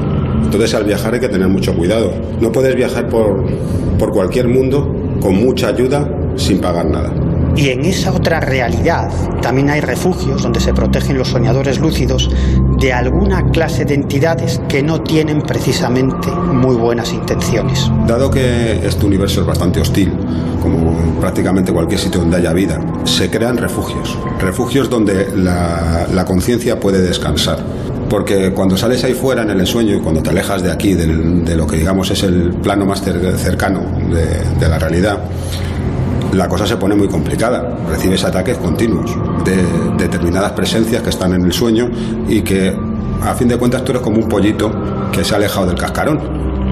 Entonces 0.43 0.73
al 0.75 0.85
viajar 0.85 1.15
hay 1.15 1.19
que 1.19 1.27
tener 1.27 1.49
mucho 1.49 1.75
cuidado. 1.75 2.13
No 2.39 2.51
puedes 2.51 2.75
viajar 2.75 3.09
por, 3.09 3.43
por 3.97 4.11
cualquier 4.11 4.47
mundo 4.47 4.95
con 5.19 5.35
mucha 5.35 5.69
ayuda 5.69 6.09
sin 6.35 6.59
pagar 6.59 6.85
nada. 6.85 7.11
Y 7.57 7.69
en 7.69 7.85
esa 7.85 8.13
otra 8.13 8.39
realidad 8.39 9.09
también 9.41 9.71
hay 9.71 9.81
refugios 9.81 10.43
donde 10.43 10.59
se 10.59 10.75
protegen 10.75 11.17
los 11.17 11.29
soñadores 11.29 11.79
lúcidos 11.79 12.29
de 12.79 12.93
alguna 12.93 13.49
clase 13.49 13.83
de 13.83 13.95
entidades 13.95 14.61
que 14.69 14.83
no 14.83 15.01
tienen 15.01 15.41
precisamente 15.41 16.29
muy 16.29 16.75
buenas 16.75 17.11
intenciones. 17.13 17.89
Dado 18.05 18.29
que 18.29 18.85
este 18.85 19.07
universo 19.07 19.41
es 19.41 19.47
bastante 19.47 19.81
hostil, 19.81 20.13
como 20.61 21.19
prácticamente 21.19 21.73
cualquier 21.73 21.99
sitio 21.99 22.21
donde 22.21 22.37
haya 22.37 22.53
vida, 22.53 22.79
se 23.05 23.29
crean 23.31 23.57
refugios. 23.57 24.15
Refugios 24.39 24.87
donde 24.87 25.27
la, 25.35 26.25
conciencia 26.27 26.79
puede 26.79 27.01
descansar. 27.01 27.57
Porque 28.07 28.51
cuando 28.53 28.77
sales 28.77 29.03
ahí 29.03 29.13
fuera 29.13 29.41
en 29.41 29.49
el 29.49 29.59
ensueño 29.59 29.95
y 29.95 29.99
cuando 29.99 30.21
te 30.21 30.29
alejas 30.29 30.61
de 30.61 30.71
aquí, 30.71 30.93
de, 30.93 31.55
lo 31.55 31.65
que 31.65 31.77
digamos 31.77 32.11
es 32.11 32.21
el 32.23 32.51
plano 32.61 32.85
más 32.85 33.01
cercano 33.01 33.81
de, 34.09 34.59
de 34.59 34.69
la 34.69 34.77
realidad, 34.77 35.19
la 36.33 36.47
cosa 36.47 36.65
se 36.65 36.77
pone 36.77 36.95
muy 36.95 37.07
complicada. 37.07 37.77
Recibes 37.89 38.23
ataques 38.23 38.57
continuos 38.57 39.15
de 39.45 39.63
determinadas 39.97 40.51
presencias 40.51 41.01
que 41.01 41.09
están 41.09 41.33
en 41.33 41.45
el 41.45 41.53
sueño 41.53 41.89
y 42.27 42.41
que 42.41 42.75
a 43.21 43.33
fin 43.33 43.47
de 43.47 43.57
cuentas 43.57 43.83
tú 43.83 43.91
eres 43.91 44.01
como 44.01 44.17
un 44.17 44.27
pollito 44.27 44.71
que 45.11 45.23
se 45.23 45.33
ha 45.33 45.37
alejado 45.37 45.67
del 45.67 45.75
cascarón 45.75 46.19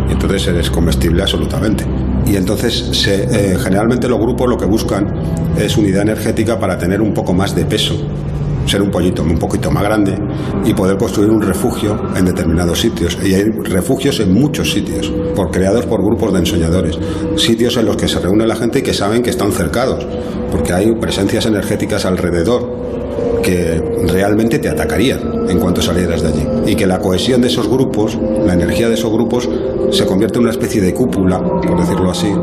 y 0.08 0.14
entonces 0.14 0.48
eres 0.48 0.70
comestible 0.70 1.22
absolutamente. 1.22 1.86
Y 2.26 2.36
entonces 2.36 3.08
eh, 3.08 3.58
generalmente 3.62 4.08
los 4.08 4.20
grupos 4.20 4.50
lo 4.50 4.58
que 4.58 4.66
buscan 4.66 5.14
es 5.58 5.78
unidad 5.78 6.04
energética 6.04 6.60
para 6.60 6.78
tener 6.78 7.02
un 7.02 7.14
poco 7.14 7.34
más 7.34 7.56
de 7.56 7.66
peso 7.66 7.96
ser 8.66 8.82
un 8.82 8.92
pollito 8.92 9.24
un 9.24 9.38
poquito 9.38 9.72
más 9.72 9.84
grande 9.84 10.18
y 10.64 10.74
poder 10.74 10.98
construir 10.98 11.30
un 11.30 11.42
refugio 11.42 11.98
en 12.16 12.26
determinados 12.26 12.80
sitios. 12.80 13.18
Y 13.24 13.34
hay 13.34 13.44
refugios 13.44 14.20
en 14.20 14.34
muchos 14.34 14.72
sitios, 14.72 15.12
por, 15.36 15.52
creados 15.52 15.86
por 15.86 16.04
grupos 16.04 16.34
de 16.34 16.40
ensoñadores. 16.40 16.98
Sitios 17.38 17.78
en 17.78 17.86
los 17.86 17.98
que 17.98 18.08
se 18.08 18.20
reúne 18.20 18.48
la 18.48 18.56
gente 18.56 18.80
y 18.80 18.82
que 18.82 18.94
saben 18.94 19.22
que 19.22 19.30
están 19.30 19.52
cercados, 19.52 20.06
porque 20.52 20.74
hay 20.74 20.94
presencias 20.94 21.46
energéticas 21.46 22.06
alrededor 22.06 22.86
que 23.46 23.80
realmente 24.08 24.58
te 24.58 24.70
atacarían 24.70 25.48
en 25.48 25.60
cuanto 25.60 25.82
salieras 25.82 26.24
de 26.24 26.30
allí. 26.30 26.72
Y 26.72 26.76
que 26.76 26.88
la 26.88 27.00
cohesión 27.00 27.42
de 27.42 27.48
esos 27.48 27.68
grupos, 27.68 28.18
la 28.46 28.54
energía 28.54 28.88
de 28.90 28.96
esos 28.96 29.12
grupos, 29.12 29.48
se 29.92 30.06
convierte 30.06 30.38
en 30.38 30.46
una 30.46 30.52
especie 30.52 30.82
de 30.82 30.94
cúpula, 30.94 31.40
por 31.40 31.80
decirlo 31.80 32.10
así, 32.10 32.34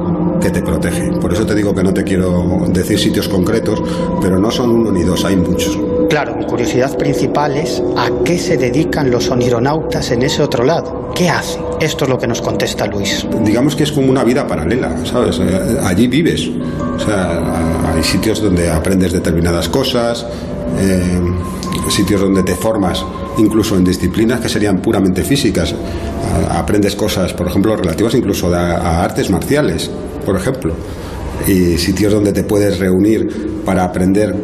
que 0.41 0.51
te 0.51 0.63
protege. 0.63 1.11
Por 1.21 1.33
eso 1.33 1.45
te 1.45 1.57
digo 1.57 1.75
que 1.75 1.83
no 1.83 1.93
te 1.93 2.05
quiero 2.05 2.67
decir 2.69 2.99
sitios 2.99 3.29
concretos, 3.29 3.83
pero 4.21 4.39
no 4.39 4.51
son 4.51 4.71
uno 4.71 4.93
ni 4.93 5.03
dos, 5.03 5.25
hay 5.25 5.37
muchos. 5.37 5.77
Claro, 6.13 6.37
mi 6.37 6.45
curiosidad 6.45 6.95
principal 6.99 7.57
es 7.57 7.83
a 7.97 8.11
qué 8.23 8.37
se 8.37 8.59
dedican 8.59 9.11
los 9.11 9.31
onironautas 9.31 10.11
en 10.11 10.21
ese 10.21 10.43
otro 10.43 10.63
lado. 10.63 11.11
¿Qué 11.15 11.31
hacen? 11.31 11.63
Esto 11.81 12.05
es 12.05 12.11
lo 12.11 12.19
que 12.19 12.27
nos 12.27 12.43
contesta 12.43 12.87
Luis. 12.87 13.27
Digamos 13.43 13.75
que 13.75 13.85
es 13.85 13.93
como 13.93 14.11
una 14.11 14.23
vida 14.23 14.47
paralela, 14.47 14.95
¿sabes? 15.07 15.39
Eh, 15.39 15.79
allí 15.83 16.09
vives. 16.09 16.51
O 16.97 16.99
sea, 16.99 17.95
hay 17.95 18.05
sitios 18.05 18.43
donde 18.43 18.71
aprendes 18.71 19.11
determinadas 19.15 19.71
cosas, 19.71 20.27
eh, 20.79 21.19
sitios 21.89 22.21
donde 22.21 22.43
te 22.43 22.57
formas 22.57 23.03
incluso 23.39 23.79
en 23.79 23.85
disciplinas 23.85 24.39
que 24.39 24.51
serían 24.51 24.83
puramente 24.83 25.25
físicas. 25.25 25.75
Aprendes 26.51 26.95
cosas, 26.95 27.33
por 27.33 27.47
ejemplo, 27.47 27.75
relativas 27.75 28.15
incluso 28.15 28.55
a 28.55 29.03
artes 29.03 29.31
marciales, 29.31 29.91
por 30.27 30.37
ejemplo. 30.37 30.75
Y 31.47 31.79
sitios 31.79 32.13
donde 32.13 32.35
te 32.35 32.45
puedes 32.45 32.79
reunir 32.79 33.63
para 33.65 33.85
aprender 33.85 34.37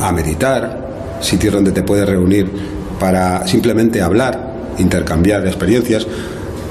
a 0.00 0.12
meditar, 0.12 0.89
sitios 1.20 1.54
donde 1.54 1.72
te 1.72 1.82
puedes 1.82 2.08
reunir 2.08 2.50
para 2.98 3.46
simplemente 3.46 4.02
hablar, 4.02 4.74
intercambiar 4.78 5.46
experiencias. 5.46 6.06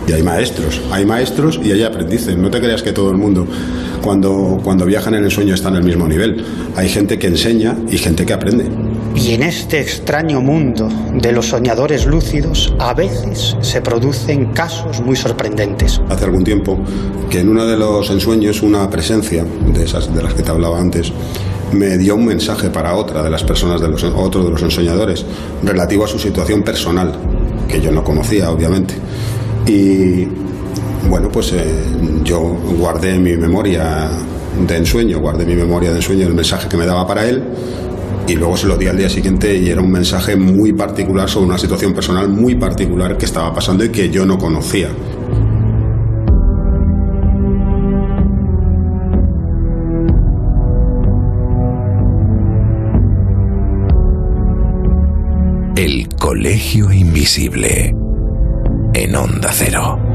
Y 0.07 0.11
hay 0.11 0.23
maestros, 0.23 0.81
hay 0.91 1.05
maestros 1.05 1.59
y 1.63 1.71
hay 1.71 1.83
aprendices. 1.83 2.35
No 2.35 2.49
te 2.49 2.59
creas 2.59 2.81
que 2.81 2.93
todo 2.93 3.11
el 3.11 3.17
mundo 3.17 3.45
cuando, 4.01 4.59
cuando 4.63 4.85
viajan 4.85 5.13
en 5.13 5.23
el 5.23 5.31
sueño 5.31 5.53
está 5.53 5.69
en 5.69 5.75
el 5.75 5.83
mismo 5.83 6.07
nivel. 6.07 6.43
Hay 6.75 6.89
gente 6.89 7.19
que 7.19 7.27
enseña 7.27 7.77
y 7.89 7.97
gente 7.97 8.25
que 8.25 8.33
aprende. 8.33 8.65
Y 9.15 9.33
en 9.33 9.43
este 9.43 9.81
extraño 9.81 10.41
mundo 10.41 10.87
de 11.13 11.31
los 11.31 11.47
soñadores 11.47 12.05
lúcidos, 12.05 12.73
a 12.79 12.93
veces 12.93 13.57
se 13.61 13.81
producen 13.81 14.53
casos 14.53 15.01
muy 15.01 15.15
sorprendentes. 15.15 16.01
Hace 16.09 16.25
algún 16.25 16.43
tiempo 16.43 16.79
que 17.29 17.41
en 17.41 17.49
uno 17.49 17.65
de 17.65 17.77
los 17.77 18.09
ensueños 18.09 18.61
una 18.61 18.89
presencia 18.89 19.43
de 19.43 19.83
esas 19.83 20.13
de 20.15 20.23
las 20.23 20.33
que 20.33 20.43
te 20.43 20.51
hablaba 20.51 20.79
antes 20.79 21.11
me 21.73 21.97
dio 21.97 22.15
un 22.15 22.25
mensaje 22.25 22.69
para 22.69 22.95
otra 22.95 23.23
de 23.23 23.29
las 23.29 23.43
personas 23.43 23.81
de 23.81 23.87
los 23.87 24.03
otro 24.03 24.43
de 24.43 24.51
los 24.51 24.61
ensoñadores 24.61 25.25
relativo 25.63 26.05
a 26.05 26.07
su 26.07 26.19
situación 26.19 26.63
personal 26.63 27.13
que 27.67 27.81
yo 27.81 27.91
no 27.91 28.03
conocía 28.03 28.49
obviamente 28.49 28.95
y 29.67 30.27
bueno 31.09 31.29
pues 31.31 31.53
eh, 31.53 31.63
yo 32.23 32.39
guardé 32.77 33.19
mi 33.19 33.35
memoria 33.35 34.09
de 34.67 34.77
ensueño 34.77 35.19
guardé 35.19 35.45
mi 35.45 35.55
memoria 35.55 35.91
de 35.91 35.97
ensueño 35.97 36.27
el 36.27 36.33
mensaje 36.33 36.67
que 36.67 36.77
me 36.77 36.85
daba 36.85 37.05
para 37.05 37.27
él 37.27 37.43
y 38.29 38.35
luego 38.35 38.55
se 38.55 38.67
lo 38.67 38.77
di 38.77 38.85
al 38.87 38.97
día 38.97 39.09
siguiente 39.09 39.55
y 39.55 39.69
era 39.69 39.81
un 39.81 39.91
mensaje 39.91 40.35
muy 40.35 40.73
particular 40.73 41.27
sobre 41.27 41.47
una 41.47 41.57
situación 41.57 41.93
personal 41.93 42.29
muy 42.29 42.55
particular 42.55 43.17
que 43.17 43.25
estaba 43.25 43.51
pasando 43.51 43.83
y 43.83 43.89
que 43.89 44.09
yo 44.11 44.23
no 44.23 44.37
conocía. 44.37 44.89
Colegio 56.29 56.91
Invisible 56.91 57.95
en 58.93 59.15
Onda 59.15 59.49
Cero. 59.51 60.08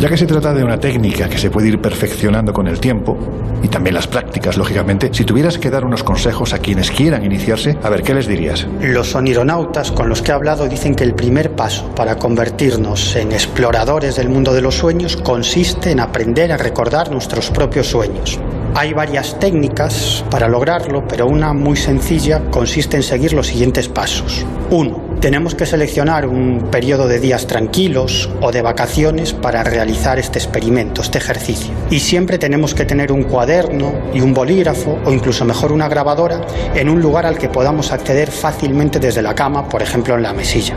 Ya 0.00 0.08
que 0.08 0.16
se 0.16 0.24
trata 0.24 0.54
de 0.54 0.64
una 0.64 0.80
técnica 0.80 1.28
que 1.28 1.36
se 1.36 1.50
puede 1.50 1.68
ir 1.68 1.78
perfeccionando 1.78 2.54
con 2.54 2.66
el 2.66 2.80
tiempo, 2.80 3.18
y 3.62 3.68
también 3.68 3.92
las 3.92 4.06
prácticas, 4.06 4.56
lógicamente, 4.56 5.10
si 5.12 5.26
tuvieras 5.26 5.58
que 5.58 5.68
dar 5.68 5.84
unos 5.84 6.02
consejos 6.02 6.54
a 6.54 6.58
quienes 6.58 6.90
quieran 6.90 7.22
iniciarse, 7.22 7.76
a 7.82 7.90
ver, 7.90 8.02
¿qué 8.02 8.14
les 8.14 8.26
dirías? 8.26 8.66
Los 8.80 9.14
onironautas 9.14 9.92
con 9.92 10.08
los 10.08 10.22
que 10.22 10.30
he 10.30 10.34
hablado 10.34 10.66
dicen 10.68 10.94
que 10.94 11.04
el 11.04 11.14
primer 11.14 11.54
paso 11.54 11.94
para 11.94 12.16
convertirnos 12.16 13.14
en 13.14 13.32
exploradores 13.32 14.16
del 14.16 14.30
mundo 14.30 14.54
de 14.54 14.62
los 14.62 14.76
sueños 14.76 15.18
consiste 15.18 15.90
en 15.90 16.00
aprender 16.00 16.50
a 16.50 16.56
recordar 16.56 17.10
nuestros 17.10 17.50
propios 17.50 17.88
sueños. 17.88 18.40
Hay 18.74 18.94
varias 18.94 19.38
técnicas 19.38 20.24
para 20.30 20.48
lograrlo, 20.48 21.06
pero 21.06 21.26
una 21.26 21.52
muy 21.52 21.76
sencilla 21.76 22.40
consiste 22.50 22.96
en 22.96 23.02
seguir 23.02 23.34
los 23.34 23.48
siguientes 23.48 23.86
pasos. 23.86 24.46
1 24.70 25.09
tenemos 25.20 25.54
que 25.54 25.66
seleccionar 25.66 26.26
un 26.26 26.68
periodo 26.70 27.06
de 27.06 27.20
días 27.20 27.46
tranquilos 27.46 28.30
o 28.40 28.52
de 28.52 28.62
vacaciones 28.62 29.34
para 29.34 29.62
realizar 29.62 30.18
este 30.18 30.38
experimento, 30.38 31.02
este 31.02 31.18
ejercicio. 31.18 31.72
Y 31.90 32.00
siempre 32.00 32.38
tenemos 32.38 32.74
que 32.74 32.86
tener 32.86 33.12
un 33.12 33.24
cuaderno 33.24 33.92
y 34.14 34.22
un 34.22 34.32
bolígrafo 34.32 34.98
o 35.04 35.12
incluso 35.12 35.44
mejor 35.44 35.72
una 35.72 35.88
grabadora 35.88 36.40
en 36.74 36.88
un 36.88 37.02
lugar 37.02 37.26
al 37.26 37.36
que 37.36 37.48
podamos 37.48 37.92
acceder 37.92 38.30
fácilmente 38.30 38.98
desde 38.98 39.20
la 39.20 39.34
cama, 39.34 39.68
por 39.68 39.82
ejemplo 39.82 40.14
en 40.14 40.22
la 40.22 40.32
mesilla. 40.32 40.76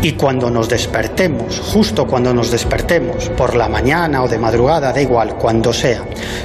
Y 0.00 0.12
cuando 0.12 0.48
nos 0.48 0.68
despertemos, 1.18 1.60
justo 1.72 2.06
cuando 2.06 2.32
nos 2.32 2.52
despertemos, 2.52 3.28
por 3.30 3.56
la 3.56 3.68
mañana 3.68 4.22
o 4.22 4.28
de 4.28 4.38
madrugada, 4.38 4.92
da 4.92 5.02
igual, 5.02 5.34
cuando 5.34 5.72
sea, 5.72 6.04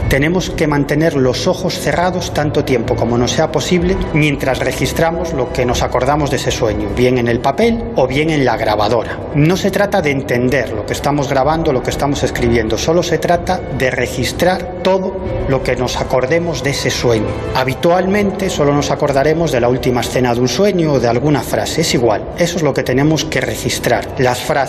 tenemos 0.10 0.50
que 0.50 0.66
mantener 0.66 1.14
los 1.14 1.46
ojos 1.46 1.78
cerrados 1.78 2.34
tanto 2.34 2.66
tiempo 2.66 2.96
como 2.96 3.16
nos 3.16 3.34
sea 3.34 3.52
posible 3.52 3.96
mientras 4.14 4.58
registramos 4.58 5.34
lo 5.34 5.54
que 5.54 5.64
nos 5.64 5.84
acordamos 5.84 6.32
de 6.32 6.38
ese 6.38 6.50
sueño, 6.50 6.90
bien 6.96 7.20
en 7.20 7.28
el 7.28 7.40
papel 7.40 7.84
o 7.96 8.08
bien 8.08 8.32
en 8.32 8.46
la 8.46 8.58
grabadora. 8.58 9.20
No 9.36 9.58
se 9.58 9.70
trata 9.70 10.02
de 10.02 10.10
entender 10.10 10.72
lo 10.72 10.88
que 10.88 10.94
estamos 10.94 11.30
grabando, 11.30 11.72
lo 11.72 11.84
que 11.84 11.92
estamos 11.92 12.24
escribiendo, 12.24 12.76
solo 12.76 13.04
se 13.04 13.20
trata 13.20 13.60
de 13.78 13.92
registrar 13.92 14.82
todo 14.82 15.16
lo 15.50 15.62
que 15.62 15.76
nos 15.76 15.98
acordemos 15.98 16.64
de 16.64 16.72
ese 16.72 16.90
sueño. 16.90 17.28
Habitualmente 17.54 18.50
solo 18.50 18.74
nos 18.74 18.90
acordaremos 18.90 19.52
de 19.52 19.62
la 19.62 19.70
última 19.70 20.02
escena 20.02 20.34
de 20.34 20.42
un 20.42 20.48
sueño 20.48 20.94
o 20.94 21.00
de 21.00 21.08
alguna 21.08 21.42
frase, 21.42 21.82
es 21.82 21.94
igual, 21.94 22.24
eso 22.40 22.58
es 22.58 22.64
lo 22.64 22.74
que 22.74 22.82
tenemos 22.82 23.24
que 23.24 23.40
registrar. 23.40 24.08
Las 24.18 24.40
frases, 24.40 24.63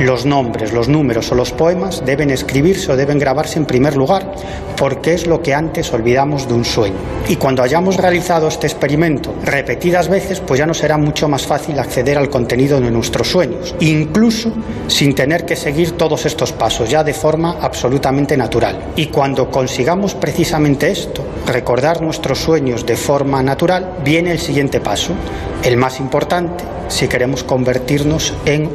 los 0.00 0.24
nombres, 0.24 0.72
los 0.72 0.88
números 0.88 1.30
o 1.32 1.34
los 1.34 1.52
poemas 1.52 2.04
deben 2.04 2.30
escribirse 2.30 2.92
o 2.92 2.96
deben 2.96 3.18
grabarse 3.18 3.58
en 3.58 3.66
primer 3.66 3.96
lugar, 3.96 4.32
porque 4.76 5.14
es 5.14 5.26
lo 5.26 5.42
que 5.42 5.54
antes 5.54 5.92
olvidamos 5.92 6.48
de 6.48 6.54
un 6.54 6.64
sueño. 6.64 6.96
Y 7.28 7.36
cuando 7.36 7.62
hayamos 7.62 7.96
realizado 7.96 8.48
este 8.48 8.66
experimento 8.66 9.34
repetidas 9.44 10.08
veces, 10.08 10.40
pues 10.40 10.58
ya 10.58 10.66
nos 10.66 10.78
será 10.78 10.96
mucho 10.96 11.28
más 11.28 11.46
fácil 11.46 11.78
acceder 11.78 12.16
al 12.16 12.30
contenido 12.30 12.80
de 12.80 12.90
nuestros 12.90 13.30
sueños, 13.30 13.74
incluso 13.80 14.52
sin 14.86 15.14
tener 15.14 15.44
que 15.44 15.56
seguir 15.56 15.92
todos 15.92 16.24
estos 16.26 16.52
pasos, 16.52 16.88
ya 16.88 17.04
de 17.04 17.12
forma 17.12 17.56
absolutamente 17.60 18.36
natural. 18.36 18.92
Y 18.96 19.06
cuando 19.06 19.50
consigamos 19.50 20.14
precisamente 20.14 20.90
esto, 20.90 21.24
recordar 21.46 22.00
nuestros 22.00 22.38
sueños 22.38 22.86
de 22.86 22.96
forma 22.96 23.42
natural, 23.42 23.96
viene 24.04 24.32
el 24.32 24.38
siguiente 24.38 24.80
paso, 24.80 25.12
el 25.62 25.76
más 25.76 26.00
importante, 26.00 26.64
si 26.88 27.06
queremos 27.06 27.44
convertirnos 27.44 28.32
en 28.46 28.70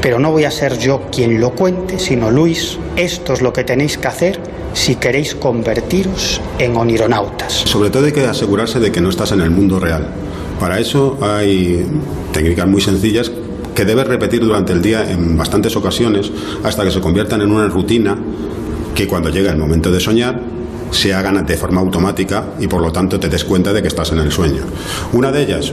Pero 0.00 0.18
no 0.18 0.30
voy 0.30 0.44
a 0.44 0.50
ser 0.50 0.78
yo 0.78 1.02
quien 1.10 1.40
lo 1.40 1.50
cuente, 1.50 1.98
sino 1.98 2.30
Luis, 2.30 2.78
esto 2.96 3.32
es 3.32 3.42
lo 3.42 3.52
que 3.52 3.64
tenéis 3.64 3.98
que 3.98 4.08
hacer 4.08 4.40
si 4.72 4.96
queréis 4.96 5.34
convertiros 5.34 6.40
en 6.58 6.76
onironautas. 6.76 7.52
Sobre 7.52 7.90
todo 7.90 8.06
hay 8.06 8.12
que 8.12 8.26
asegurarse 8.26 8.80
de 8.80 8.92
que 8.92 9.00
no 9.00 9.10
estás 9.10 9.32
en 9.32 9.40
el 9.40 9.50
mundo 9.50 9.80
real. 9.80 10.08
Para 10.58 10.78
eso 10.78 11.18
hay 11.20 11.86
técnicas 12.32 12.66
muy 12.66 12.80
sencillas 12.80 13.30
que 13.74 13.84
debes 13.84 14.06
repetir 14.06 14.40
durante 14.40 14.72
el 14.72 14.82
día 14.82 15.10
en 15.10 15.36
bastantes 15.36 15.74
ocasiones 15.76 16.30
hasta 16.62 16.84
que 16.84 16.90
se 16.90 17.00
conviertan 17.00 17.40
en 17.40 17.50
una 17.50 17.68
rutina 17.68 18.16
que 18.94 19.06
cuando 19.06 19.30
llega 19.30 19.50
el 19.50 19.58
momento 19.58 19.90
de 19.90 20.00
soñar 20.00 20.40
se 20.90 21.14
hagan 21.14 21.44
de 21.46 21.56
forma 21.56 21.80
automática 21.80 22.44
y 22.58 22.66
por 22.66 22.82
lo 22.82 22.92
tanto 22.92 23.18
te 23.18 23.28
des 23.28 23.44
cuenta 23.44 23.72
de 23.72 23.82
que 23.82 23.88
estás 23.88 24.12
en 24.12 24.18
el 24.18 24.32
sueño. 24.32 24.62
Una 25.12 25.30
de 25.30 25.42
ellas, 25.42 25.72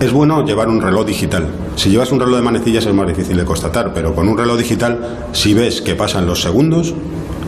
es 0.00 0.12
bueno 0.12 0.44
llevar 0.44 0.68
un 0.68 0.80
reloj 0.80 1.06
digital. 1.06 1.48
Si 1.76 1.90
llevas 1.90 2.12
un 2.12 2.20
reloj 2.20 2.36
de 2.36 2.42
manecillas 2.42 2.86
es 2.86 2.94
más 2.94 3.08
difícil 3.08 3.36
de 3.36 3.44
constatar, 3.44 3.92
pero 3.94 4.14
con 4.14 4.28
un 4.28 4.38
reloj 4.38 4.58
digital, 4.58 5.28
si 5.32 5.54
ves 5.54 5.80
que 5.80 5.94
pasan 5.94 6.26
los 6.26 6.42
segundos, 6.42 6.94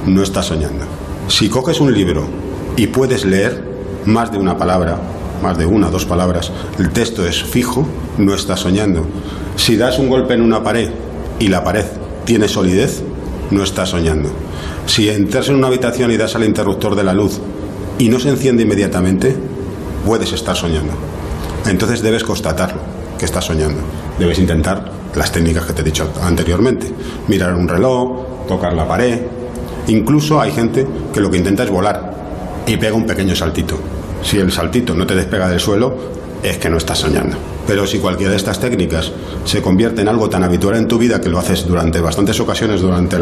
no 0.06 0.22
estás 0.22 0.46
soñando. 0.46 0.84
Si 1.28 1.48
coges 1.48 1.80
un 1.80 1.92
libro 1.92 2.26
y 2.76 2.86
puedes 2.86 3.24
leer 3.24 3.64
más 4.04 4.32
de 4.32 4.38
una 4.38 4.56
palabra, 4.56 4.98
más 5.42 5.58
de 5.58 5.66
una 5.66 5.90
dos 5.90 6.06
palabras, 6.06 6.52
el 6.78 6.90
texto 6.90 7.26
es 7.26 7.42
fijo, 7.42 7.86
no 8.18 8.34
estás 8.34 8.60
soñando. 8.60 9.06
Si 9.56 9.76
das 9.76 9.98
un 9.98 10.08
golpe 10.08 10.34
en 10.34 10.42
una 10.42 10.62
pared 10.62 10.90
y 11.38 11.48
la 11.48 11.64
pared 11.64 11.84
tiene 12.24 12.48
solidez, 12.48 13.02
no 13.50 13.62
estás 13.62 13.90
soñando. 13.90 14.30
Si 14.86 15.08
entras 15.10 15.48
en 15.48 15.56
una 15.56 15.66
habitación 15.66 16.10
y 16.10 16.16
das 16.16 16.36
al 16.36 16.44
interruptor 16.44 16.94
de 16.94 17.04
la 17.04 17.12
luz 17.12 17.40
y 17.98 18.08
no 18.08 18.18
se 18.18 18.28
enciende 18.28 18.62
inmediatamente, 18.62 19.36
puedes 20.04 20.32
estar 20.32 20.56
soñando. 20.56 20.92
Entonces 21.66 22.02
debes 22.02 22.22
constatarlo, 22.22 22.80
que 23.18 23.24
estás 23.24 23.44
soñando. 23.44 23.80
Debes 24.18 24.38
intentar 24.38 24.92
las 25.14 25.32
técnicas 25.32 25.64
que 25.64 25.72
te 25.72 25.82
he 25.82 25.84
dicho 25.84 26.12
anteriormente. 26.22 26.90
Mirar 27.28 27.54
un 27.54 27.68
reloj, 27.68 28.46
tocar 28.46 28.72
la 28.74 28.86
pared. 28.86 29.20
Incluso 29.88 30.40
hay 30.40 30.52
gente 30.52 30.86
que 31.12 31.20
lo 31.20 31.30
que 31.30 31.38
intenta 31.38 31.64
es 31.64 31.70
volar 31.70 32.14
y 32.66 32.76
pega 32.76 32.94
un 32.94 33.06
pequeño 33.06 33.34
saltito. 33.34 33.78
Si 34.22 34.38
el 34.38 34.52
saltito 34.52 34.94
no 34.94 35.06
te 35.06 35.14
despega 35.14 35.48
del 35.48 35.60
suelo, 35.60 35.94
es 36.42 36.58
que 36.58 36.70
no 36.70 36.76
estás 36.76 36.98
soñando. 36.98 37.36
Pero 37.66 37.86
si 37.86 37.98
cualquiera 37.98 38.30
de 38.30 38.36
estas 38.36 38.60
técnicas 38.60 39.12
se 39.44 39.60
convierte 39.60 40.02
en 40.02 40.08
algo 40.08 40.28
tan 40.28 40.44
habitual 40.44 40.76
en 40.76 40.88
tu 40.88 40.98
vida 40.98 41.20
que 41.20 41.28
lo 41.28 41.38
haces 41.38 41.66
durante 41.66 42.00
bastantes 42.00 42.38
ocasiones 42.40 42.80
durante 42.80 43.16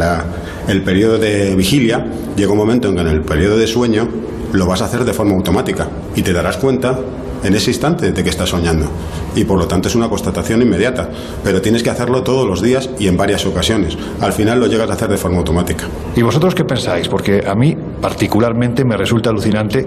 el 0.68 0.82
periodo 0.82 1.18
de 1.18 1.54
vigilia, 1.56 2.06
llega 2.36 2.52
un 2.52 2.58
momento 2.58 2.88
en 2.88 2.94
que 2.96 3.00
en 3.00 3.08
el 3.08 3.20
periodo 3.22 3.56
de 3.56 3.66
sueño 3.66 4.08
lo 4.52 4.66
vas 4.66 4.82
a 4.82 4.84
hacer 4.86 5.04
de 5.04 5.12
forma 5.12 5.34
automática 5.34 5.88
y 6.14 6.22
te 6.22 6.32
darás 6.32 6.58
cuenta 6.58 6.98
en 7.44 7.54
ese 7.54 7.70
instante 7.70 8.10
de 8.10 8.24
que 8.24 8.30
estás 8.30 8.48
soñando. 8.48 8.86
Y 9.36 9.44
por 9.44 9.58
lo 9.58 9.68
tanto 9.68 9.88
es 9.88 9.94
una 9.94 10.08
constatación 10.08 10.62
inmediata. 10.62 11.10
Pero 11.42 11.60
tienes 11.60 11.82
que 11.82 11.90
hacerlo 11.90 12.22
todos 12.22 12.46
los 12.46 12.62
días 12.62 12.88
y 12.98 13.06
en 13.06 13.16
varias 13.16 13.44
ocasiones. 13.46 13.96
Al 14.20 14.32
final 14.32 14.60
lo 14.60 14.66
llegas 14.66 14.90
a 14.90 14.94
hacer 14.94 15.08
de 15.10 15.18
forma 15.18 15.38
automática. 15.38 15.84
¿Y 16.16 16.22
vosotros 16.22 16.54
qué 16.54 16.64
pensáis? 16.64 17.08
Porque 17.08 17.44
a 17.46 17.54
mí 17.54 17.76
particularmente 18.00 18.84
me 18.84 18.96
resulta 18.96 19.30
alucinante 19.30 19.86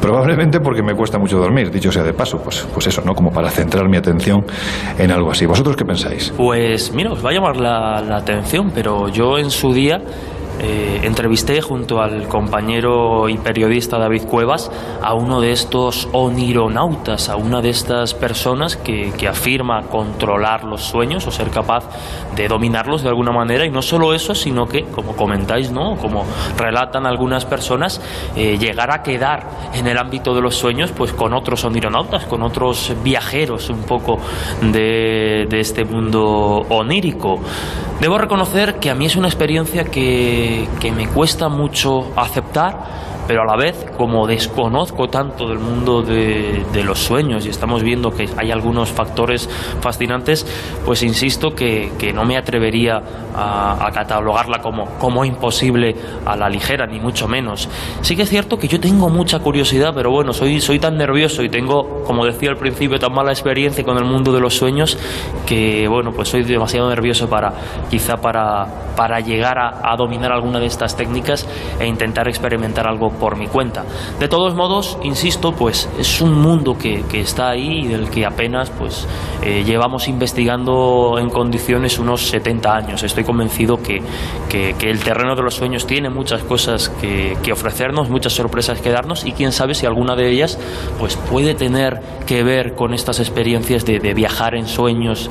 Probablemente 0.00 0.60
porque 0.60 0.82
me 0.82 0.94
cuesta 0.94 1.18
mucho 1.18 1.38
dormir, 1.38 1.70
dicho 1.70 1.92
sea 1.92 2.02
de 2.02 2.12
paso, 2.12 2.38
pues, 2.42 2.66
pues 2.72 2.86
eso, 2.86 3.02
¿no? 3.04 3.14
Como 3.14 3.30
para 3.30 3.50
centrar 3.50 3.88
mi 3.88 3.96
atención 3.96 4.44
en 4.98 5.10
algo 5.10 5.30
así. 5.30 5.46
¿Vosotros 5.46 5.76
qué 5.76 5.84
pensáis? 5.84 6.32
Pues 6.36 6.92
mira, 6.94 7.12
os 7.12 7.24
va 7.24 7.30
a 7.30 7.32
llamar 7.32 7.56
la, 7.56 8.00
la 8.00 8.16
atención, 8.16 8.70
pero 8.74 9.08
yo 9.08 9.38
en 9.38 9.50
su 9.50 9.72
día 9.72 10.00
eh, 10.62 11.00
entrevisté 11.04 11.62
junto 11.62 12.02
al 12.02 12.28
compañero 12.28 13.30
y 13.30 13.38
periodista 13.38 13.98
David 13.98 14.24
Cuevas 14.24 14.70
a 15.00 15.14
uno 15.14 15.40
de 15.40 15.52
estos 15.52 16.06
onironautas, 16.12 17.30
a 17.30 17.36
una 17.36 17.62
de 17.62 17.70
estas 17.70 18.12
personas 18.12 18.76
que, 18.76 19.10
afirma 19.30 19.82
controlar 19.82 20.64
los 20.64 20.82
sueños 20.82 21.26
o 21.26 21.30
ser 21.30 21.50
capaz 21.50 21.84
de 22.34 22.48
dominarlos 22.48 23.02
de 23.02 23.08
alguna 23.08 23.30
manera. 23.30 23.64
Y 23.64 23.70
no 23.70 23.80
solo 23.80 24.12
eso, 24.12 24.34
sino 24.34 24.66
que, 24.66 24.84
como 24.84 25.14
comentáis, 25.14 25.70
¿no? 25.70 25.96
como 25.96 26.24
relatan 26.58 27.06
algunas 27.06 27.44
personas, 27.44 28.00
eh, 28.34 28.58
llegar 28.58 28.90
a 28.90 29.02
quedar 29.02 29.46
en 29.72 29.86
el 29.86 29.96
ámbito 29.96 30.34
de 30.34 30.40
los 30.40 30.56
sueños 30.56 30.90
pues 30.90 31.12
con 31.12 31.32
otros 31.32 31.64
onironautas, 31.64 32.24
con 32.24 32.42
otros 32.42 32.92
viajeros 33.04 33.70
un 33.70 33.82
poco 33.82 34.18
de, 34.60 35.46
de 35.48 35.60
este 35.60 35.84
mundo 35.84 36.66
onírico. 36.68 37.40
Debo 38.00 38.16
reconocer 38.16 38.76
que 38.76 38.90
a 38.90 38.94
mí 38.94 39.06
es 39.06 39.16
una 39.16 39.28
experiencia 39.28 39.84
que 39.84 40.49
que, 40.80 40.92
me 40.92 41.06
cuesta 41.08 41.48
mucho 41.48 42.12
aceptar 42.16 43.09
pero 43.30 43.42
a 43.42 43.46
la 43.46 43.54
vez, 43.54 43.86
como 43.96 44.26
desconozco 44.26 45.06
tanto 45.06 45.48
del 45.48 45.60
mundo 45.60 46.02
de, 46.02 46.82
los 46.84 46.98
sueños 46.98 47.46
y 47.46 47.50
estamos 47.50 47.84
viendo 47.84 48.10
que 48.10 48.28
hay 48.36 48.50
algunos 48.50 48.90
factores 48.90 49.48
fascinantes, 49.80 50.44
pues 50.84 51.04
insisto 51.04 51.54
que, 51.54 52.12
no 52.12 52.24
me 52.24 52.36
atrevería 52.36 53.00
a, 53.36 53.88
catalogarla 53.94 54.60
como, 54.60 54.86
como 54.98 55.24
imposible 55.24 55.94
a 56.26 56.34
la 56.34 56.48
ligera, 56.48 56.88
ni 56.88 56.98
mucho 56.98 57.28
menos. 57.28 57.68
Sí 58.00 58.16
que 58.16 58.22
es 58.22 58.30
cierto 58.30 58.58
que 58.58 58.66
yo 58.66 58.80
tengo 58.80 59.08
mucha 59.08 59.38
curiosidad, 59.38 59.92
pero 59.94 60.10
bueno, 60.10 60.32
soy, 60.32 60.60
soy 60.60 60.80
tan 60.80 60.96
nervioso 60.96 61.44
y 61.44 61.48
tengo, 61.48 62.02
como 62.04 62.26
decía 62.26 62.50
al 62.50 62.56
principio, 62.56 62.98
tan 62.98 63.12
mala 63.12 63.30
experiencia 63.30 63.84
con 63.84 63.96
el 63.96 64.06
mundo 64.06 64.32
de 64.32 64.40
los 64.40 64.56
sueños 64.56 64.98
que, 65.46 65.86
bueno, 65.86 66.10
pues 66.10 66.28
soy 66.30 66.42
demasiado 66.42 66.88
nervioso 66.88 67.30
para, 67.30 67.52
quizá 67.88 68.16
para, 68.16 68.66
para 68.96 69.20
llegar 69.20 69.56
a, 69.56 69.92
a 69.92 69.96
dominar 69.96 70.32
alguna 70.32 70.58
de 70.58 70.66
estas 70.66 70.96
técnicas 70.96 71.46
e 71.78 71.86
intentar 71.86 72.26
experimentar 72.26 72.88
algo 72.88 73.10
por 73.20 73.36
mi 73.36 73.46
cuenta. 73.46 73.84
De 74.18 74.26
todos 74.26 74.54
modos, 74.54 74.98
insisto, 75.02 75.52
pues 75.52 75.88
es 75.98 76.20
un 76.20 76.40
mundo 76.40 76.76
que, 76.76 77.04
que 77.08 77.20
está 77.20 77.50
ahí 77.50 77.84
y 77.84 77.86
del 77.86 78.10
que 78.10 78.26
apenas 78.26 78.70
pues 78.70 79.06
eh, 79.42 79.62
llevamos 79.64 80.08
investigando 80.08 81.16
en 81.18 81.30
condiciones 81.30 81.98
unos 81.98 82.26
70 82.28 82.74
años. 82.74 83.02
Estoy 83.02 83.24
convencido 83.24 83.76
que, 83.76 84.02
que, 84.48 84.74
el 84.90 85.00
terreno 85.00 85.36
de 85.36 85.42
los 85.42 85.54
sueños 85.54 85.86
tiene 85.86 86.10
muchas 86.10 86.42
cosas 86.42 86.88
que, 86.88 87.36
que, 87.42 87.52
ofrecernos, 87.52 88.08
muchas 88.08 88.32
sorpresas 88.32 88.80
que 88.80 88.90
darnos 88.90 89.24
y 89.24 89.32
quién 89.32 89.52
sabe 89.52 89.74
si 89.74 89.86
alguna 89.86 90.16
de 90.16 90.30
ellas 90.30 90.58
pues 90.98 91.16
puede 91.16 91.54
tener 91.54 92.00
que 92.26 92.42
ver 92.42 92.74
con 92.74 92.94
estas 92.94 93.20
experiencias 93.20 93.84
de, 93.84 94.00
viajar 94.14 94.54
en 94.54 94.66
sueños 94.66 95.30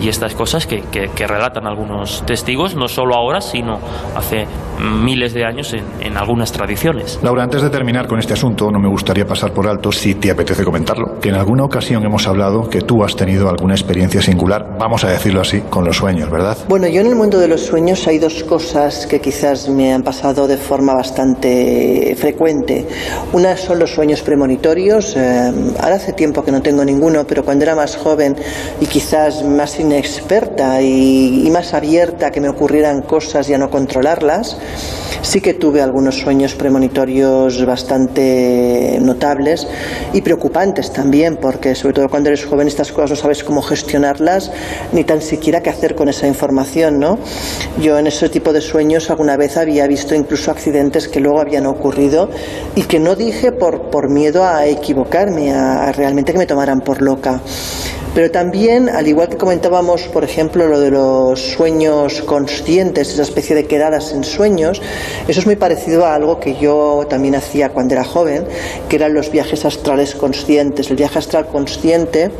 y 0.00 0.08
estas 0.08 0.34
cosas 0.34 0.66
que, 0.66 0.82
que, 0.82 1.26
relatan 1.26 1.66
algunos 1.66 2.24
testigos, 2.26 2.74
no 2.74 2.88
solo 2.88 3.14
ahora, 3.14 3.40
sino 3.40 3.78
hace 4.14 4.46
miles 4.78 5.34
de 5.34 5.44
años 5.44 5.72
en, 5.72 5.84
en 6.00 6.16
algunas 6.16 6.52
tradiciones. 6.52 7.18
Laura, 7.28 7.42
antes 7.42 7.60
de 7.60 7.68
terminar 7.68 8.06
con 8.06 8.18
este 8.18 8.32
asunto, 8.32 8.70
no 8.70 8.78
me 8.78 8.88
gustaría 8.88 9.26
pasar 9.26 9.52
por 9.52 9.66
alto, 9.66 9.92
si 9.92 10.14
te 10.14 10.30
apetece 10.30 10.64
comentarlo, 10.64 11.20
que 11.20 11.28
en 11.28 11.34
alguna 11.34 11.62
ocasión 11.62 12.02
hemos 12.02 12.26
hablado 12.26 12.70
que 12.70 12.80
tú 12.80 13.04
has 13.04 13.16
tenido 13.16 13.50
alguna 13.50 13.74
experiencia 13.74 14.22
singular, 14.22 14.78
vamos 14.78 15.04
a 15.04 15.10
decirlo 15.10 15.42
así, 15.42 15.60
con 15.68 15.84
los 15.84 15.98
sueños, 15.98 16.30
¿verdad? 16.30 16.56
Bueno, 16.70 16.88
yo 16.88 17.02
en 17.02 17.08
el 17.08 17.16
mundo 17.16 17.38
de 17.38 17.48
los 17.48 17.60
sueños 17.60 18.06
hay 18.08 18.18
dos 18.18 18.44
cosas 18.44 19.06
que 19.06 19.20
quizás 19.20 19.68
me 19.68 19.92
han 19.92 20.04
pasado 20.04 20.48
de 20.48 20.56
forma 20.56 20.94
bastante 20.94 22.16
frecuente. 22.18 22.88
Una 23.34 23.58
son 23.58 23.78
los 23.78 23.92
sueños 23.92 24.22
premonitorios. 24.22 25.14
Eh, 25.14 25.52
ahora 25.80 25.96
hace 25.96 26.14
tiempo 26.14 26.42
que 26.42 26.50
no 26.50 26.62
tengo 26.62 26.82
ninguno, 26.82 27.26
pero 27.26 27.44
cuando 27.44 27.64
era 27.64 27.74
más 27.74 27.94
joven 27.98 28.36
y 28.80 28.86
quizás 28.86 29.44
más 29.44 29.78
inexperta 29.78 30.80
y, 30.80 31.46
y 31.46 31.50
más 31.50 31.74
abierta 31.74 32.28
a 32.28 32.30
que 32.30 32.40
me 32.40 32.48
ocurrieran 32.48 33.02
cosas 33.02 33.50
y 33.50 33.52
a 33.52 33.58
no 33.58 33.68
controlarlas, 33.68 34.56
sí 35.20 35.42
que 35.42 35.52
tuve 35.52 35.82
algunos 35.82 36.16
sueños 36.16 36.54
premonitorios 36.54 37.07
bastante 37.64 38.98
notables 39.00 39.66
y 40.12 40.20
preocupantes 40.20 40.92
también, 40.92 41.36
porque 41.36 41.74
sobre 41.74 41.94
todo 41.94 42.08
cuando 42.08 42.28
eres 42.28 42.44
joven 42.44 42.68
estas 42.68 42.92
cosas 42.92 43.10
no 43.10 43.16
sabes 43.16 43.42
cómo 43.42 43.62
gestionarlas 43.62 44.50
ni 44.92 45.04
tan 45.04 45.22
siquiera 45.22 45.62
qué 45.62 45.70
hacer 45.70 45.94
con 45.94 46.08
esa 46.08 46.26
información, 46.26 46.98
¿no? 46.98 47.18
Yo 47.80 47.98
en 47.98 48.06
ese 48.06 48.28
tipo 48.28 48.52
de 48.52 48.60
sueños 48.60 49.10
alguna 49.10 49.36
vez 49.36 49.56
había 49.56 49.86
visto 49.86 50.14
incluso 50.14 50.50
accidentes 50.50 51.08
que 51.08 51.20
luego 51.20 51.40
habían 51.40 51.66
ocurrido 51.66 52.28
y 52.74 52.82
que 52.82 52.98
no 52.98 53.14
dije 53.14 53.52
por, 53.52 53.90
por 53.90 54.10
miedo 54.10 54.44
a 54.44 54.66
equivocarme, 54.66 55.52
a 55.52 55.90
realmente 55.92 56.32
que 56.32 56.38
me 56.38 56.46
tomaran 56.46 56.80
por 56.80 57.00
loca. 57.00 57.40
Pero 58.18 58.32
también, 58.32 58.88
al 58.88 59.06
igual 59.06 59.28
que 59.28 59.36
comentábamos, 59.36 60.08
por 60.08 60.24
ejemplo, 60.24 60.66
lo 60.66 60.80
de 60.80 60.90
los 60.90 61.40
sueños 61.40 62.20
conscientes, 62.22 63.12
esa 63.12 63.22
especie 63.22 63.54
de 63.54 63.66
quedadas 63.68 64.10
en 64.10 64.24
sueños, 64.24 64.82
eso 65.28 65.38
es 65.38 65.46
muy 65.46 65.54
parecido 65.54 66.04
a 66.04 66.16
algo 66.16 66.40
que 66.40 66.56
yo 66.56 67.06
también 67.08 67.36
hacía 67.36 67.68
cuando 67.68 67.94
era 67.94 68.02
joven, 68.02 68.44
que 68.88 68.96
eran 68.96 69.14
los 69.14 69.30
viajes 69.30 69.64
astrales 69.64 70.16
conscientes. 70.16 70.90
El 70.90 70.96
viaje 70.96 71.16
astral 71.16 71.46
consciente 71.46 72.32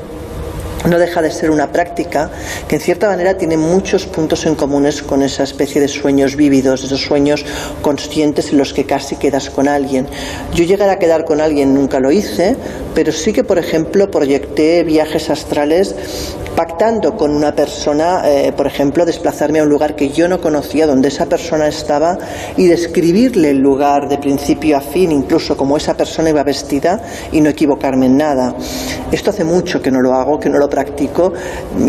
no 0.86 0.98
deja 0.98 1.22
de 1.22 1.30
ser 1.30 1.50
una 1.50 1.72
práctica 1.72 2.30
que 2.68 2.76
en 2.76 2.80
cierta 2.80 3.08
manera 3.08 3.36
tiene 3.36 3.56
muchos 3.56 4.06
puntos 4.06 4.46
en 4.46 4.54
comunes 4.54 5.02
con 5.02 5.22
esa 5.22 5.42
especie 5.42 5.80
de 5.80 5.88
sueños 5.88 6.36
vívidos, 6.36 6.84
esos 6.84 7.02
sueños 7.02 7.44
conscientes 7.82 8.52
en 8.52 8.58
los 8.58 8.72
que 8.72 8.84
casi 8.84 9.16
quedas 9.16 9.50
con 9.50 9.68
alguien. 9.68 10.06
Yo 10.54 10.64
llegar 10.64 10.88
a 10.90 10.98
quedar 10.98 11.24
con 11.24 11.40
alguien 11.40 11.74
nunca 11.74 12.00
lo 12.00 12.10
hice, 12.10 12.56
pero 12.94 13.12
sí 13.12 13.32
que, 13.32 13.44
por 13.44 13.58
ejemplo, 13.58 14.10
proyecté 14.10 14.84
viajes 14.84 15.30
astrales 15.30 15.94
pactando 16.58 17.16
con 17.16 17.30
una 17.30 17.54
persona, 17.54 18.22
eh, 18.24 18.52
por 18.56 18.66
ejemplo, 18.66 19.04
desplazarme 19.04 19.60
a 19.60 19.62
un 19.62 19.68
lugar 19.68 19.94
que 19.94 20.08
yo 20.08 20.26
no 20.26 20.40
conocía, 20.40 20.88
donde 20.88 21.06
esa 21.06 21.26
persona 21.26 21.68
estaba, 21.68 22.18
y 22.56 22.66
describirle 22.66 23.50
el 23.50 23.58
lugar 23.58 24.08
de 24.08 24.18
principio 24.18 24.76
a 24.76 24.80
fin, 24.80 25.12
incluso 25.12 25.56
como 25.56 25.76
esa 25.76 25.96
persona 25.96 26.30
iba 26.30 26.42
vestida, 26.42 27.00
y 27.30 27.40
no 27.40 27.48
equivocarme 27.48 28.06
en 28.06 28.16
nada. 28.16 28.56
Esto 29.12 29.30
hace 29.30 29.44
mucho 29.44 29.80
que 29.80 29.92
no 29.92 30.00
lo 30.00 30.14
hago, 30.14 30.40
que 30.40 30.50
no 30.50 30.58
lo 30.58 30.67
practico. 30.68 31.32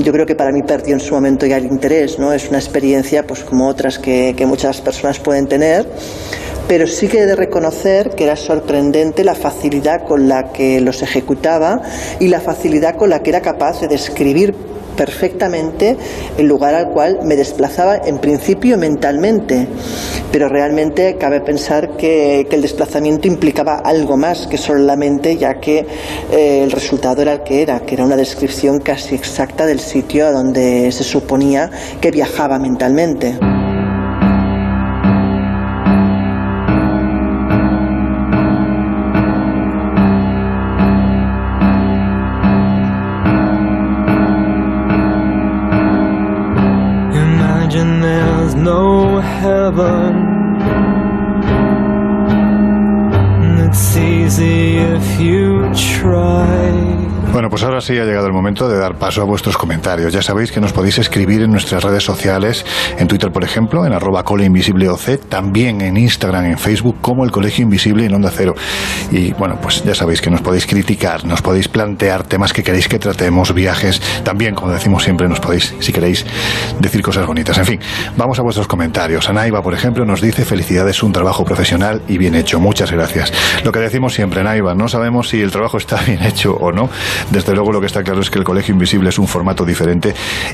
Yo 0.03 0.11
creo 0.11 0.25
que 0.25 0.35
para 0.35 0.51
mí 0.51 0.63
perdió 0.63 0.93
en 0.93 0.99
su 0.99 1.13
momento 1.13 1.45
ya 1.45 1.57
el 1.57 1.65
interés, 1.65 2.19
¿no? 2.19 2.33
Es 2.33 2.49
una 2.49 2.59
experiencia, 2.59 3.25
pues 3.25 3.43
como 3.43 3.67
otras 3.67 3.99
que, 3.99 4.33
que 4.35 4.45
muchas 4.45 4.81
personas 4.81 5.19
pueden 5.19 5.47
tener 5.47 5.87
pero 6.69 6.85
sí 6.85 7.07
que 7.07 7.21
he 7.21 7.25
de 7.25 7.35
reconocer 7.35 8.11
que 8.11 8.25
era 8.25 8.35
sorprendente 8.35 9.23
la 9.23 9.33
facilidad 9.33 10.03
con 10.03 10.29
la 10.29 10.51
que 10.51 10.79
los 10.81 11.01
ejecutaba 11.01 11.81
y 12.19 12.27
la 12.27 12.41
facilidad 12.41 12.95
con 12.95 13.09
la 13.09 13.23
que 13.23 13.31
era 13.31 13.41
capaz 13.41 13.81
de 13.81 13.87
describir 13.87 14.53
perfectamente 14.99 15.95
el 16.37 16.45
lugar 16.45 16.75
al 16.75 16.89
cual 16.89 17.19
me 17.23 17.37
desplazaba 17.37 17.95
en 17.95 18.17
principio 18.17 18.77
mentalmente, 18.77 19.65
pero 20.29 20.49
realmente 20.49 21.15
cabe 21.17 21.39
pensar 21.39 21.95
que, 21.95 22.45
el 22.49 22.61
desplazamiento 22.61 23.27
implicaba 23.27 23.77
algo 23.77 24.17
más 24.17 24.45
que 24.47 24.57
solo 24.57 24.79
la 24.79 24.97
mente, 24.97 25.37
ya 25.37 25.61
que 25.61 25.85
eh, 26.31 26.63
el 26.63 26.71
resultado 26.71 27.21
era 27.21 27.31
el 27.31 27.43
que 27.43 27.61
era, 27.61 27.79
que 27.79 27.95
era 27.95 28.03
una 28.03 28.17
descripción 28.17 28.79
casi 28.79 29.15
exacta 29.15 29.65
del 29.65 29.79
sitio 29.79 30.27
a 30.27 30.31
donde 30.31 30.91
se 30.91 31.05
suponía 31.05 31.71
que 32.01 32.11
viajaba 32.11 32.59
mentalmente. 32.59 33.58
heaven. 49.41 50.13
It's 53.63 53.95
easy 53.95 54.77
if 54.77 55.19
you 55.21 55.71
try. 55.75 56.58
Bueno, 57.31 57.47
pues 57.51 57.61
ahora 57.61 57.79
sí 57.79 57.95
ha 57.97 58.05
llegado 58.05 58.25
el 58.25 58.33
momento 58.33 58.67
de 58.67 58.79
dar 58.79 58.95
paso 58.95 59.21
a 59.21 59.23
vuestros 59.23 59.55
comentarios. 59.55 60.11
Ya 60.11 60.21
sabéis 60.23 60.51
que 60.51 60.59
nos 60.59 60.73
podéis 60.73 60.97
escribir 60.97 61.43
en 61.43 61.51
nuestras 61.51 61.83
redes 61.83 62.03
sociales, 62.03 62.65
en 62.97 63.07
Twitter, 63.07 63.31
por 63.31 63.43
ejemplo, 63.43 63.85
en 63.85 63.93
arroba 63.93 64.21
OC, 64.21 65.29
también 65.29 65.81
en 65.81 65.95
Instagram, 65.95 66.45
en 66.45 66.57
Facebook, 66.57 66.97
como 67.01 67.23
el 67.23 67.31
Colegio 67.31 67.63
Invisible 67.63 68.05
en 68.05 68.15
Onda 68.15 68.31
Cero. 68.35 68.55
Y 69.11 69.31
bueno, 69.33 69.59
pues 69.61 69.83
ya 69.83 69.93
sabéis 69.93 70.21
que 70.21 70.31
nos 70.31 70.41
podéis 70.41 70.65
criticar, 70.65 71.23
nos 71.23 71.43
podéis 71.43 71.67
plantear 71.67 72.23
temas 72.23 72.51
que 72.51 72.63
queréis 72.63 72.87
que 72.87 72.97
tratemos, 72.97 73.53
viajes, 73.53 74.01
también, 74.23 74.55
como 74.55 74.71
decimos 74.71 75.03
siempre, 75.03 75.29
nos 75.29 75.39
podéis, 75.39 75.75
si 75.79 75.93
queréis, 75.93 76.25
decir 76.79 77.03
cosas 77.03 77.27
bonitas. 77.27 77.59
En 77.59 77.65
fin, 77.65 77.79
vamos 78.17 78.39
a 78.39 78.41
vuestros 78.41 78.67
comentarios. 78.67 79.29
Anaiba, 79.29 79.61
por 79.61 79.75
ejemplo, 79.75 80.03
nos 80.03 80.19
dice 80.19 80.45
felicidades, 80.45 81.03
un 81.03 81.11
trabajo 81.11 81.45
profesional 81.45 82.01
y 82.07 82.17
bien 82.17 82.33
hecho. 82.33 82.59
Muchas 82.59 82.91
gracias. 82.91 83.31
Lo 83.63 83.71
que 83.71 83.79
decimos 83.79 84.15
siempre, 84.15 84.41
Anaiba, 84.41 84.73
no 84.73 84.87
sabemos 84.87 85.29
si 85.29 85.41
el 85.41 85.51
trabajo 85.51 85.77
está 85.77 86.01
bien 86.01 86.23
hecho 86.23 86.53
o 86.53 86.71
no. 86.71 86.89
Desde 87.31 87.53
luego 87.53 87.71
lo 87.71 87.79
que 87.79 87.87
está 87.87 88.03
claro 88.03 88.21
es 88.21 88.29
que 88.29 88.39
el 88.39 88.45
Colegio 88.45 88.73
Invisible 88.73 89.09
es 89.09 89.19
un 89.19 89.27
formato 89.27 89.65
diferente 89.65 90.13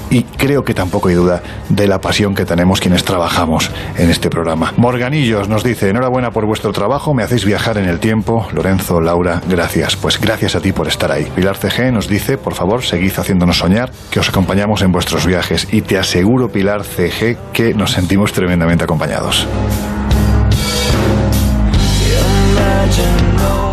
y 0.09 0.23
creo 0.23 0.63
que 0.63 0.73
tampoco 0.73 1.09
hay 1.09 1.15
duda 1.15 1.41
de 1.69 1.87
la 1.87 1.99
pasión 1.99 2.35
que 2.35 2.45
tenemos 2.45 2.79
quienes 2.79 3.03
trabajamos 3.03 3.71
en 3.97 4.09
este 4.09 4.29
programa. 4.29 4.73
Morganillos 4.77 5.49
nos 5.49 5.63
dice, 5.63 5.89
enhorabuena 5.89 6.31
por 6.31 6.45
vuestro 6.45 6.71
trabajo, 6.71 7.13
me 7.13 7.23
hacéis 7.23 7.45
viajar 7.45 7.77
en 7.77 7.85
el 7.85 7.99
tiempo. 7.99 8.47
Lorenzo, 8.53 9.01
Laura, 9.01 9.41
gracias. 9.47 9.95
Pues 9.95 10.19
gracias 10.19 10.55
a 10.55 10.61
ti 10.61 10.71
por 10.71 10.87
estar 10.87 11.11
ahí. 11.11 11.25
Pilar 11.35 11.57
CG 11.57 11.91
nos 11.91 12.07
dice, 12.07 12.37
por 12.37 12.53
favor, 12.53 12.83
seguid 12.83 13.13
haciéndonos 13.17 13.57
soñar, 13.57 13.91
que 14.11 14.19
os 14.19 14.29
acompañamos 14.29 14.81
en 14.81 14.91
vuestros 14.91 15.25
viajes. 15.25 15.67
Y 15.71 15.81
te 15.81 15.97
aseguro, 15.97 16.49
Pilar 16.49 16.83
CG, 16.83 17.37
que 17.53 17.73
nos 17.73 17.91
sentimos 17.91 18.33
tremendamente 18.33 18.83
acompañados. 18.83 19.47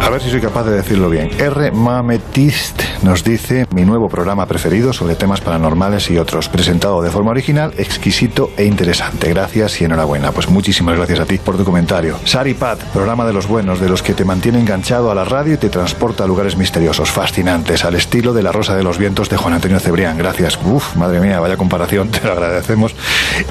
A 0.03 0.11
ver 0.11 0.21
si 0.21 0.31
soy 0.31 0.41
capaz 0.41 0.65
de 0.65 0.73
decirlo 0.73 1.09
bien. 1.09 1.31
R. 1.39 1.71
Mametist 1.71 2.83
nos 3.05 3.23
dice 3.23 3.67
mi 3.73 3.85
nuevo 3.85 4.09
programa 4.09 4.47
preferido 4.47 4.93
sobre 4.93 5.15
temas 5.15 5.41
paranormales 5.41 6.11
y 6.11 6.19
otros, 6.19 6.49
presentado 6.49 7.01
de 7.03 7.11
forma 7.11 7.31
original, 7.31 7.73
exquisito 7.79 8.51
e 8.57 8.65
interesante. 8.65 9.29
Gracias 9.29 9.81
y 9.81 9.85
enhorabuena. 9.85 10.33
Pues 10.33 10.49
muchísimas 10.49 10.97
gracias 10.97 11.21
a 11.21 11.25
ti 11.25 11.39
por 11.39 11.57
tu 11.57 11.65
comentario. 11.65 12.19
Sari 12.25 12.55
Pat, 12.55 12.81
programa 12.93 13.25
de 13.25 13.33
los 13.33 13.47
buenos, 13.47 13.79
de 13.79 13.89
los 13.89 14.03
que 14.03 14.13
te 14.13 14.25
mantiene 14.25 14.59
enganchado 14.59 15.09
a 15.09 15.15
la 15.15 15.25
radio 15.25 15.55
y 15.55 15.57
te 15.57 15.71
transporta 15.71 16.25
a 16.25 16.27
lugares 16.27 16.57
misteriosos, 16.57 17.13
fascinantes, 17.13 17.85
al 17.85 17.95
estilo 17.95 18.33
de 18.33 18.43
La 18.43 18.51
Rosa 18.51 18.75
de 18.75 18.83
los 18.83 18.99
Vientos 18.99 19.31
de 19.31 19.37
Juan 19.37 19.55
Antonio 19.55 19.79
Cebrián. 19.79 20.19
Gracias. 20.19 20.59
Uf, 20.65 20.97
madre 20.97 21.21
mía, 21.21 21.39
vaya 21.39 21.57
comparación, 21.57 22.09
te 22.11 22.27
lo 22.27 22.33
agradecemos. 22.33 22.97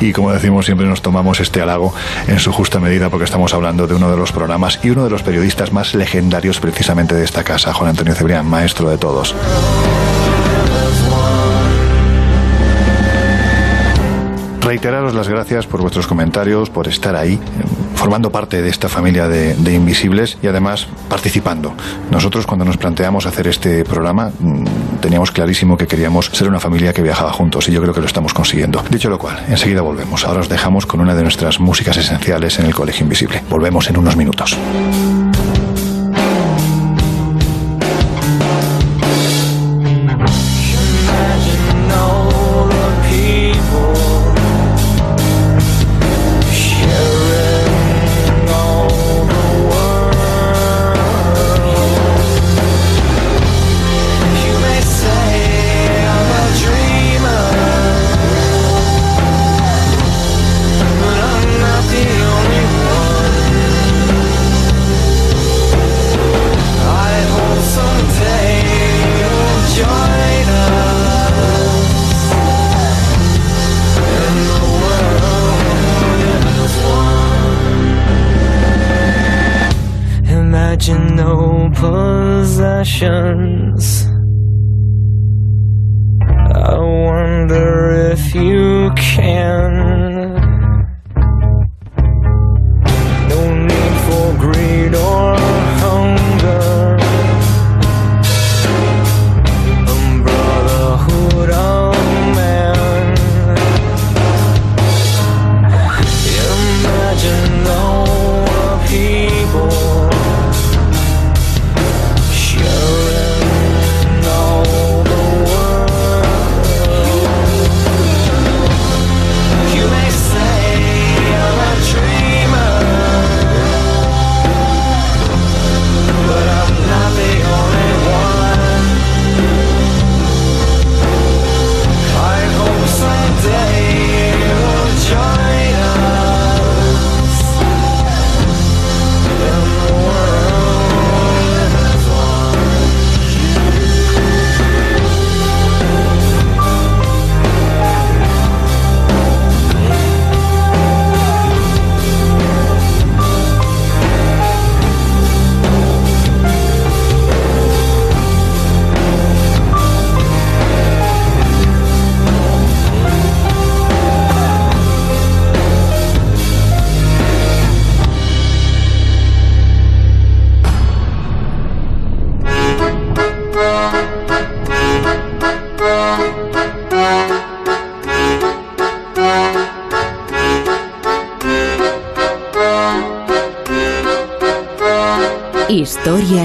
Y 0.02 0.12
como 0.12 0.34
decimos, 0.34 0.66
siempre 0.66 0.86
nos 0.86 1.02
tomamos 1.02 1.40
este 1.40 1.62
halago 1.62 1.94
en 2.28 2.40
su 2.40 2.52
justa 2.52 2.82
medida 2.82 3.10
porque 3.10 3.24
estamos 3.24 3.54
hablando 3.54 3.88
de 3.88 3.96
uno 3.96 4.12
de 4.12 4.18
los 4.18 4.34
programas 4.34 4.80
y 4.84 4.90
uno 4.90 5.06
de 5.06 5.10
los 5.10 5.24
periodistas 5.24 5.72
más 5.72 5.96
legendarios 5.96 6.41
precisamente 6.60 7.16
de 7.16 7.24
esta 7.24 7.44
casa, 7.44 7.74
Juan 7.74 7.92
Antonio 7.92 8.16
Cebrián, 8.16 8.46
maestro 8.46 8.90
de 8.90 8.98
todos. 8.98 9.36
reiteraros 14.72 15.14
las 15.14 15.28
gracias 15.28 15.68
por 15.68 15.82
vuestros 15.82 16.08
comentarios, 16.08 16.70
por 16.70 16.88
estar 16.88 17.14
ahí, 17.14 17.38
formando 17.96 18.32
parte 18.32 18.62
de 18.62 18.70
esta 18.70 18.88
familia 18.88 19.28
de, 19.28 19.54
de, 19.56 19.74
Invisibles 19.74 20.38
y 20.42 20.48
además 20.48 20.88
participando. 21.10 21.74
Nosotros 22.10 22.46
cuando 22.48 22.64
nos 22.64 22.78
planteamos 22.78 23.26
hacer 23.26 23.48
este 23.48 23.84
programa 23.84 24.32
mm, 24.40 25.00
teníamos 25.02 25.32
clarísimo 25.32 25.76
que 25.76 25.88
queríamos 25.88 26.28
ser 26.28 26.48
una 26.48 26.62
familia 26.62 26.94
que 26.94 27.02
viajaba 27.02 27.34
juntos 27.34 27.68
y 27.68 27.74
yo 27.74 27.82
creo 27.82 27.94
que 27.94 28.00
lo 28.00 28.08
estamos 28.08 28.34
consiguiendo. 28.34 28.82
Dicho 28.90 29.10
lo 29.10 29.20
cual, 29.20 29.44
enseguida 29.50 29.82
volvemos. 29.82 30.24
Ahora 30.24 30.40
os 30.40 30.48
dejamos 30.48 30.86
con 30.86 31.02
una 31.02 31.16
de 31.16 31.24
nuestras 31.24 31.60
músicas 31.60 31.98
esenciales 31.98 32.58
en 32.58 32.68
el 32.68 32.74
Colegio 32.74 33.04
Invisible. 33.04 33.44
Volvemos 33.50 33.90
en 33.90 33.98
unos 33.98 34.16
minutos. 34.16 34.58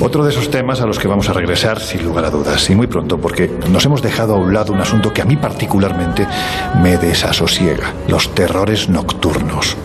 Otro 0.00 0.24
de 0.24 0.30
esos 0.30 0.50
temas 0.50 0.80
a 0.80 0.86
los 0.86 0.98
que 0.98 1.08
vamos 1.08 1.28
a 1.28 1.32
regresar 1.32 1.80
sin 1.80 2.04
lugar 2.04 2.24
a 2.24 2.30
dudas, 2.30 2.68
y 2.70 2.74
muy 2.74 2.86
pronto, 2.86 3.18
porque 3.18 3.50
nos 3.70 3.84
hemos 3.84 4.02
dejado 4.02 4.34
a 4.34 4.38
un 4.38 4.52
lado 4.52 4.72
un 4.72 4.80
asunto 4.80 5.12
que 5.12 5.22
a 5.22 5.24
mí 5.24 5.36
particularmente 5.36 6.26
me 6.82 6.96
desasosiega, 6.96 7.92
los 8.08 8.34
terrores 8.34 8.88
nocturnos, 8.88 9.76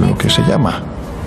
lo 0.00 0.16
que 0.16 0.30
se 0.30 0.42
llama 0.42 0.82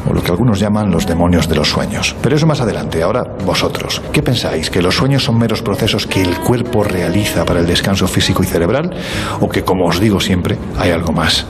o 0.09 0.13
lo 0.13 0.21
que 0.21 0.31
algunos 0.31 0.59
llaman 0.59 0.91
los 0.91 1.07
demonios 1.07 1.47
de 1.47 1.55
los 1.55 1.69
sueños. 1.69 2.15
Pero 2.21 2.35
eso 2.35 2.45
más 2.45 2.61
adelante. 2.61 3.01
Ahora, 3.01 3.23
vosotros, 3.45 4.01
¿qué 4.11 4.21
pensáis? 4.21 4.69
¿Que 4.69 4.81
los 4.81 4.95
sueños 4.95 5.23
son 5.23 5.37
meros 5.37 5.61
procesos 5.61 6.07
que 6.07 6.21
el 6.21 6.37
cuerpo 6.39 6.83
realiza 6.83 7.45
para 7.45 7.59
el 7.59 7.67
descanso 7.67 8.07
físico 8.07 8.43
y 8.43 8.47
cerebral? 8.47 8.91
¿O 9.39 9.49
que, 9.49 9.63
como 9.63 9.85
os 9.85 9.99
digo 9.99 10.19
siempre, 10.19 10.57
hay 10.77 10.91
algo 10.91 11.13
más? 11.13 11.45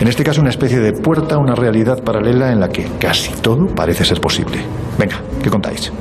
En 0.00 0.06
este 0.06 0.22
caso, 0.22 0.40
una 0.40 0.50
especie 0.50 0.78
de 0.78 0.92
puerta 0.92 1.38
una 1.38 1.54
realidad 1.54 2.02
paralela 2.02 2.52
en 2.52 2.60
la 2.60 2.68
que 2.68 2.86
casi 2.98 3.32
todo 3.32 3.66
parece 3.66 4.04
ser 4.04 4.20
posible. 4.20 4.58
Venga, 4.96 5.20
¿qué 5.42 5.50
contáis? 5.50 5.92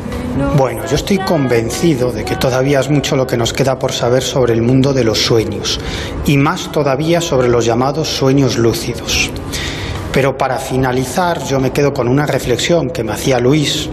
Bueno, 0.55 0.85
yo 0.85 0.95
estoy 0.95 1.17
convencido 1.17 2.11
de 2.11 2.23
que 2.23 2.35
todavía 2.35 2.79
es 2.79 2.89
mucho 2.89 3.15
lo 3.15 3.25
que 3.25 3.37
nos 3.37 3.53
queda 3.53 3.79
por 3.79 3.91
saber 3.91 4.21
sobre 4.21 4.53
el 4.53 4.61
mundo 4.61 4.93
de 4.93 5.03
los 5.03 5.19
sueños, 5.19 5.79
y 6.25 6.37
más 6.37 6.71
todavía 6.71 7.21
sobre 7.21 7.47
los 7.47 7.65
llamados 7.65 8.07
sueños 8.07 8.57
lúcidos. 8.57 9.31
Pero 10.13 10.37
para 10.37 10.57
finalizar, 10.57 11.43
yo 11.43 11.59
me 11.59 11.71
quedo 11.71 11.93
con 11.93 12.07
una 12.07 12.25
reflexión 12.27 12.89
que 12.91 13.03
me 13.03 13.13
hacía 13.13 13.39
Luis, 13.39 13.89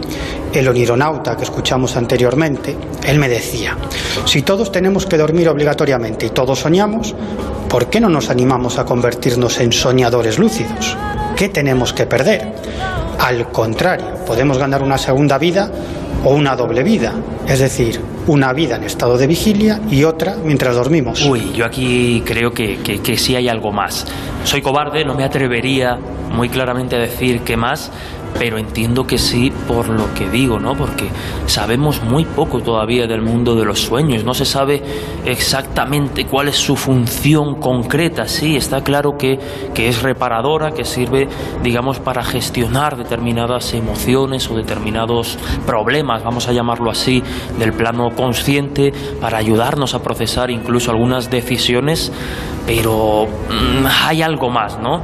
el 0.55 0.69
onironauta 0.69 1.37
que 1.37 1.45
escuchamos 1.45 1.97
anteriormente. 1.97 2.77
Él 3.07 3.19
me 3.19 3.29
decía, 3.29 3.77
si 4.25 4.43
todos 4.43 4.71
tenemos 4.71 5.07
que 5.07 5.19
dormir 5.19 5.49
obligatoriamente 5.49 6.27
y 6.27 6.31
todos 6.31 6.61
soñamos, 6.61 7.15
¿por 7.69 7.91
qué 7.91 8.01
no 8.01 8.09
nos 8.09 8.31
animamos 8.31 8.79
a 8.79 8.85
convertirnos 8.85 9.61
en 9.61 9.73
soñadores 9.73 10.39
lúcidos? 10.39 10.97
¿Qué 11.37 11.49
tenemos 11.49 11.93
que 11.93 12.07
perder? 12.07 12.53
Al 13.19 13.51
contrario, 13.51 14.07
podemos 14.27 14.59
ganar 14.59 14.83
una 14.83 14.99
segunda 14.99 15.39
vida 15.39 15.71
o 16.25 16.35
una 16.35 16.57
doble 16.57 16.83
vida, 16.83 17.13
es 17.47 17.59
decir, 17.59 18.01
una 18.27 18.53
vida 18.53 18.77
en 18.77 18.85
estado 18.85 19.19
de 19.19 19.27
vigilia 19.27 19.81
y 19.91 20.05
otra 20.05 20.37
mientras 20.43 20.75
dormimos. 20.75 21.25
Uy, 21.25 21.53
yo 21.53 21.67
aquí 21.67 22.23
creo 22.25 22.53
que, 22.53 22.79
que, 22.79 23.17
sí 23.19 23.37
hay 23.37 23.49
algo 23.49 23.73
más. 23.73 24.07
Soy 24.45 24.63
cobarde, 24.63 25.05
no 25.05 25.15
me 25.15 25.25
atrevería 25.25 25.99
muy 26.33 26.49
claramente 26.49 26.97
a 26.97 26.99
decir 26.99 27.43
qué 27.43 27.57
más, 27.57 27.91
pero 28.39 28.59
entiendo 28.59 29.07
que 29.07 29.19
sí 29.19 29.53
por 29.67 29.89
lo 29.89 30.13
que 30.15 30.29
digo, 30.29 30.59
¿no? 30.59 30.75
Porque 30.75 31.09
sabemos 31.47 32.03
muy 32.03 32.25
poco 32.25 32.61
todavía 32.61 33.07
del 33.07 33.23
mundo 33.23 33.55
de 33.55 33.65
los 33.65 33.81
sueños, 33.81 34.25
no 34.25 34.35
se 34.35 34.45
sabe 34.45 34.83
exactamente 35.25 36.27
cuál 36.27 36.49
es 36.49 36.57
su 36.57 36.77
función 36.77 37.57
concreta, 37.57 38.27
sí, 38.29 38.57
está 38.57 38.83
claro 38.83 39.17
que, 39.17 39.39
que 39.75 39.89
es 39.89 40.03
reparadora, 40.03 40.73
que 40.73 40.85
sirve, 40.85 41.29
digamos, 41.63 41.99
para 41.99 42.23
gestionar 42.23 42.97
determinadas 42.97 43.75
emociones 43.75 44.51
o 44.51 44.57
determinados 44.57 45.39
problemas, 45.67 46.23
vamos 46.23 46.49
a 46.49 46.53
llamarlo 46.53 46.91
así, 46.91 47.23
del 47.59 47.73
plano 47.73 48.11
consciente, 48.11 48.93
para 49.21 49.39
ayudarnos 49.39 49.95
a 49.95 50.03
procesar 50.03 50.51
incluso 50.51 50.91
algunas 50.91 51.31
decisiones, 51.31 52.13
pero 52.67 53.27
mm, 53.27 53.87
hay 54.07 54.23
algo 54.23 54.51
más, 54.51 54.79
¿no? 54.79 55.03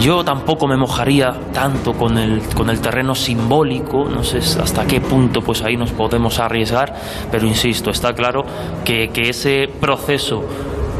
Yo 0.00 0.22
tampoco 0.24 0.66
me 0.66 0.76
mojaría 0.76 1.34
tanto 1.52 1.94
con 1.94 2.18
el, 2.18 2.35
con 2.54 2.70
el 2.70 2.80
terreno 2.80 3.14
simbólico, 3.14 4.08
no 4.08 4.22
sé 4.24 4.38
hasta 4.38 4.86
qué 4.86 5.00
punto 5.00 5.42
pues 5.42 5.62
ahí 5.62 5.76
nos 5.76 5.90
podemos 5.90 6.38
arriesgar, 6.38 6.94
pero 7.30 7.46
insisto, 7.46 7.90
está 7.90 8.14
claro 8.14 8.44
que, 8.84 9.10
ese 9.26 9.68
proceso 9.80 10.44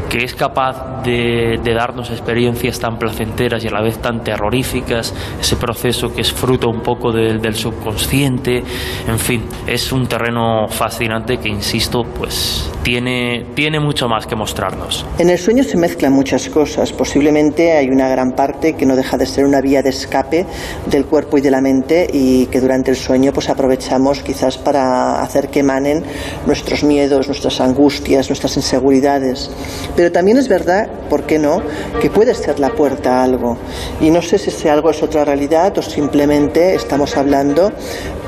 que 0.09 0.23
es 0.23 0.33
capaz 0.35 1.03
de, 1.03 1.59
darnos 1.63 2.09
experiencias 2.09 2.79
tan 2.79 2.97
placenteras 2.97 3.63
y 3.63 3.67
a 3.67 3.71
la 3.71 3.81
vez 3.81 3.99
tan 3.99 4.23
terroríficas, 4.23 5.13
ese 5.39 5.55
proceso 5.57 6.13
que 6.13 6.21
es 6.21 6.31
fruto 6.31 6.69
un 6.69 6.81
poco 6.81 7.11
del 7.11 7.55
subconsciente, 7.55 8.63
en 9.07 9.19
fin, 9.19 9.43
es 9.67 9.91
un 9.91 10.07
terreno 10.07 10.67
fascinante 10.69 11.37
que, 11.37 11.49
insisto, 11.49 12.03
pues 12.03 12.69
tiene, 12.83 13.45
tiene 13.53 13.79
mucho 13.79 14.07
más 14.07 14.25
que 14.25 14.35
mostrarnos. 14.35 15.05
En 15.19 15.29
el 15.29 15.37
sueño 15.37 15.63
se 15.63 15.77
mezclan 15.77 16.13
muchas 16.13 16.49
cosas, 16.49 16.93
posiblemente 16.93 17.73
hay 17.73 17.89
una 17.89 18.07
gran 18.07 18.31
parte 18.31 18.73
que 18.73 18.85
no 18.85 18.95
deja 18.95 19.17
de 19.17 19.25
ser 19.25 19.45
una 19.45 19.61
vía 19.61 19.83
de 19.83 19.89
escape 19.89 20.45
del 20.85 21.05
cuerpo 21.05 21.37
y 21.37 21.41
de 21.41 21.51
la 21.51 21.61
mente 21.61 22.07
y 22.11 22.45
que 22.47 22.59
durante 22.59 22.91
el 22.91 22.97
sueño 22.97 23.33
pues 23.33 23.49
aprovechamos 23.49 24.21
quizás 24.21 24.57
para 24.57 25.21
hacer 25.21 25.49
que 25.49 25.59
emanen 25.59 26.03
nuestros 26.45 26.83
miedos, 26.83 27.27
nuestras 27.27 27.59
angustias, 27.61 28.29
nuestras 28.29 28.55
inseguridades. 28.57 29.49
Pero 29.97 30.11
también 30.11 30.37
es 30.37 30.47
verdad, 30.47 30.87
¿por 31.09 31.23
qué 31.23 31.39
no?, 31.39 31.63
que 31.99 32.11
puede 32.11 32.35
ser 32.35 32.59
la 32.59 32.69
puerta 32.69 33.19
a 33.19 33.23
algo. 33.23 33.57
Y 33.99 34.11
no 34.11 34.21
sé 34.21 34.37
si 34.37 34.51
ese 34.51 34.69
algo 34.69 34.91
es 34.91 35.01
otra 35.01 35.25
realidad 35.25 35.75
o 35.75 35.81
simplemente 35.81 36.75
estamos 36.75 37.17
hablando 37.17 37.71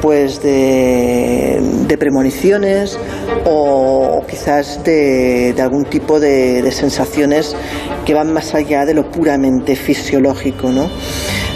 pues 0.02 0.42
de, 0.42 1.96
premoniciones 2.00 2.98
o, 3.46 4.24
quizás 4.28 4.84
de, 4.84 5.54
algún 5.62 5.86
tipo 5.86 6.20
de, 6.20 6.72
sensaciones 6.72 7.56
que 8.04 8.16
van 8.16 8.34
más 8.34 8.56
allá 8.56 8.86
de 8.86 8.96
lo 8.96 9.12
puramente 9.12 9.76
fisiológico, 9.76 10.72
¿no? 10.72 10.90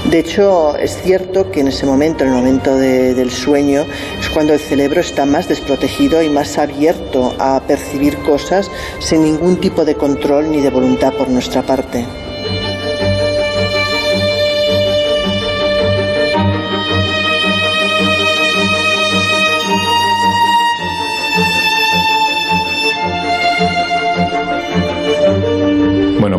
De 0.10 0.20
hecho, 0.20 0.76
es 0.76 1.02
cierto 1.02 1.50
que 1.50 1.62
en 1.62 1.70
ese 1.70 1.86
momento, 1.86 2.24
en 2.24 2.32
el 2.32 2.36
momento 2.36 2.76
del 2.76 3.32
sueño, 3.32 3.86
es 4.20 4.30
cuando 4.30 4.54
el 4.54 4.60
cerebro 4.60 5.00
está 5.00 5.26
más 5.26 5.48
desprotegido 5.48 6.22
y 6.22 6.30
más 6.30 6.58
abierto 6.58 7.34
a 7.40 7.62
percibir 7.62 8.18
cosas 8.18 8.70
sin 9.00 9.24
ningún 9.24 9.60
tipo 9.60 9.86
de 9.86 9.96
control 9.96 10.52
ni 10.52 10.60
de 10.60 10.70
voluntad 10.70 11.14
por 11.14 11.30
nuestra 11.30 11.64
parte. 11.64 12.06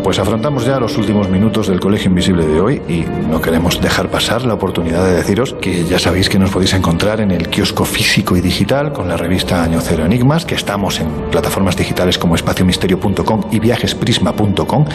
Pues 0.05 0.19
afrontamos 0.19 0.67
ya 0.67 0.79
los 0.79 0.99
últimos 0.99 1.29
minutos 1.29 1.67
del 1.67 1.79
Colegio 1.79 2.09
Invisible 2.09 2.45
de 2.45 2.61
hoy 2.61 2.79
y 2.87 3.05
no 3.27 3.41
queremos 3.41 3.81
dejar 3.81 4.11
pasar 4.11 4.43
la 4.43 4.53
oportunidad 4.53 5.03
de 5.03 5.15
deciros 5.15 5.55
que 5.59 5.83
ya 5.83 5.97
sabéis 5.97 6.29
que 6.29 6.37
nos 6.37 6.51
podéis 6.51 6.75
encontrar 6.75 7.21
en 7.21 7.31
el 7.31 7.49
kiosco 7.49 7.85
físico 7.85 8.37
y 8.37 8.41
digital 8.41 8.93
con 8.93 9.07
la 9.07 9.17
revista 9.17 9.63
Año 9.63 9.79
Cero 9.81 10.05
Enigmas, 10.05 10.45
que 10.45 10.53
estamos 10.53 10.99
en 10.99 11.09
plataformas 11.31 11.75
digitales 11.75 12.19
como 12.19 12.35
espaciomisterio.com 12.35 13.45
y 13.49 13.59
viajesprisma.com 13.59 14.85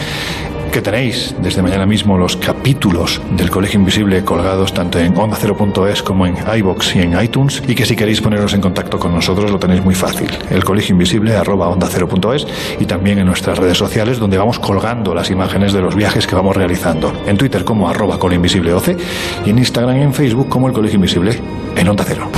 que 0.71 0.83
tenéis 0.83 1.35
desde 1.43 1.63
mañana 1.63 1.85
mismo 1.87 2.17
los 2.17 2.37
capítulos 2.37 3.21
del 3.37 3.51
Colegio 3.51 3.81
Invisible 3.81 4.25
colgados 4.25 4.73
tanto 4.73 4.99
en 4.99 5.15
onda0.es 5.15 6.03
como 6.03 6.27
en 6.27 6.37
iBox 6.37 6.97
y 6.97 7.01
en 7.01 7.21
iTunes 7.21 7.63
y 7.67 7.75
que 7.75 7.85
si 7.85 7.97
queréis 7.97 8.21
poneros 8.21 8.55
en 8.55 8.61
contacto 8.61 8.99
con 8.99 9.13
nosotros 9.13 9.51
lo 9.51 9.59
tenéis 9.59 9.83
muy 9.83 9.95
fácil. 9.95 10.31
El 10.51 10.65
Colegio 10.65 10.93
Invisible 10.93 11.37
arroba 11.37 11.69
onda0.es 11.69 12.47
y 12.79 12.87
también 12.87 13.19
en 13.19 13.27
nuestras 13.27 13.59
redes 13.59 13.79
sociales 13.79 14.19
donde 14.19 14.39
vamos 14.39 14.59
colgando 14.59 15.15
las 15.15 15.31
imágenes 15.31 15.73
de 15.73 15.81
los 15.81 15.95
viajes 15.95 16.27
que 16.27 16.37
vamos 16.37 16.57
realizando. 16.57 17.13
En 17.27 17.37
Twitter 17.37 17.65
como 17.65 17.89
arroba 17.89 18.19
colinvisibleoce 18.19 18.97
y 19.45 19.51
en 19.51 19.59
Instagram 19.59 19.99
y 19.99 20.03
en 20.03 20.15
Facebook 20.15 20.49
como 20.49 20.69
el 20.69 20.73
Colegio 20.73 20.97
Invisible 20.97 21.41
en 21.77 21.89
Onda 21.89 22.05
Cero. 22.07 22.31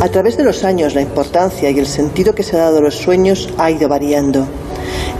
A 0.00 0.08
través 0.08 0.36
de 0.36 0.44
los 0.44 0.62
años, 0.62 0.94
la 0.94 1.00
importancia 1.00 1.70
y 1.70 1.78
el 1.78 1.86
sentido 1.86 2.32
que 2.32 2.44
se 2.44 2.56
ha 2.56 2.60
dado 2.60 2.78
a 2.78 2.80
los 2.80 2.94
sueños 2.94 3.48
ha 3.58 3.70
ido 3.70 3.88
variando. 3.88 4.46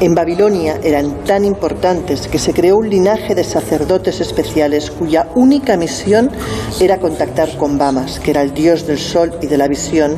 En 0.01 0.15
Babilonia 0.15 0.79
eran 0.85 1.25
tan 1.25 1.45
importantes 1.45 2.29
que 2.29 2.39
se 2.39 2.55
creó 2.55 2.77
un 2.77 2.89
linaje 2.89 3.35
de 3.35 3.43
sacerdotes 3.43 4.21
especiales 4.21 4.93
cuya 4.93 5.27
única 5.35 5.77
misión 5.77 6.31
era 6.79 6.99
contactar 6.99 7.57
con 7.57 7.77
Bamas, 7.77 8.21
que 8.21 8.31
era 8.31 8.43
el 8.43 8.55
dios 8.55 8.87
del 8.87 8.99
sol 8.99 9.33
y 9.43 9.49
de 9.49 9.59
la 9.59 9.67
visión, 9.67 10.17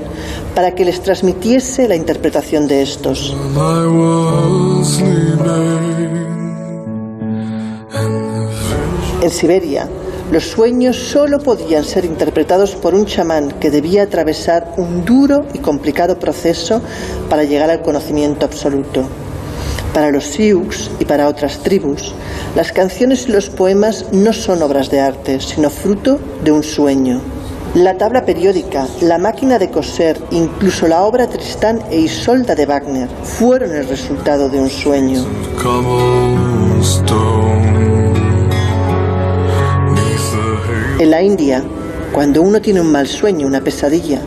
para 0.54 0.74
que 0.74 0.84
les 0.84 1.00
transmitiese 1.00 1.88
la 1.88 1.96
interpretación 1.96 2.68
de 2.68 2.82
estos. 2.82 3.34
En 9.22 9.30
Siberia, 9.30 9.88
los 10.30 10.44
sueños 10.44 10.96
solo 10.96 11.40
podían 11.40 11.84
ser 11.84 12.04
interpretados 12.04 12.76
por 12.76 12.94
un 12.94 13.06
chamán 13.06 13.50
que 13.52 13.70
debía 13.70 14.04
atravesar 14.04 14.74
un 14.76 15.04
duro 15.04 15.46
y 15.54 15.58
complicado 15.58 16.18
proceso 16.18 16.80
para 17.28 17.44
llegar 17.44 17.70
al 17.70 17.82
conocimiento 17.82 18.46
absoluto. 18.46 19.08
Para 19.92 20.12
los 20.12 20.24
Sioux 20.24 20.90
y 21.00 21.04
para 21.04 21.28
otras 21.28 21.58
tribus, 21.58 22.14
las 22.54 22.70
canciones 22.70 23.26
y 23.26 23.32
los 23.32 23.50
poemas 23.50 24.06
no 24.12 24.32
son 24.32 24.62
obras 24.62 24.88
de 24.88 25.00
arte, 25.00 25.40
sino 25.40 25.68
fruto 25.68 26.20
de 26.44 26.52
un 26.52 26.62
sueño. 26.62 27.20
La 27.74 27.98
tabla 27.98 28.24
periódica, 28.24 28.86
la 29.00 29.18
máquina 29.18 29.58
de 29.58 29.70
coser, 29.70 30.20
incluso 30.30 30.86
la 30.86 31.02
obra 31.02 31.28
Tristán 31.28 31.80
e 31.90 32.00
Isolda 32.00 32.54
de 32.54 32.66
Wagner 32.66 33.08
fueron 33.22 33.74
el 33.74 33.88
resultado 33.88 34.48
de 34.48 34.60
un 34.60 34.70
sueño. 34.70 35.24
En 41.00 41.10
la 41.10 41.22
India, 41.22 41.64
cuando 42.12 42.42
uno 42.42 42.60
tiene 42.60 42.82
un 42.82 42.92
mal 42.92 43.06
sueño, 43.06 43.46
una 43.46 43.62
pesadilla, 43.62 44.20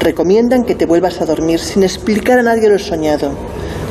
recomiendan 0.00 0.64
que 0.64 0.74
te 0.74 0.86
vuelvas 0.86 1.20
a 1.20 1.26
dormir 1.26 1.60
sin 1.60 1.82
explicar 1.82 2.38
a 2.38 2.42
nadie 2.42 2.70
lo 2.70 2.78
soñado, 2.78 3.32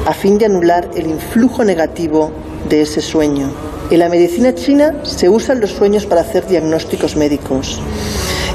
a 0.07 0.15
fin 0.15 0.39
de 0.39 0.47
anular 0.47 0.89
el 0.95 1.05
influjo 1.05 1.63
negativo 1.63 2.31
de 2.69 2.81
ese 2.81 3.01
sueño. 3.01 3.51
En 3.91 3.99
la 3.99 4.09
medicina 4.09 4.55
china 4.55 4.95
se 5.03 5.29
usan 5.29 5.61
los 5.61 5.73
sueños 5.73 6.07
para 6.07 6.21
hacer 6.21 6.47
diagnósticos 6.47 7.15
médicos 7.15 7.79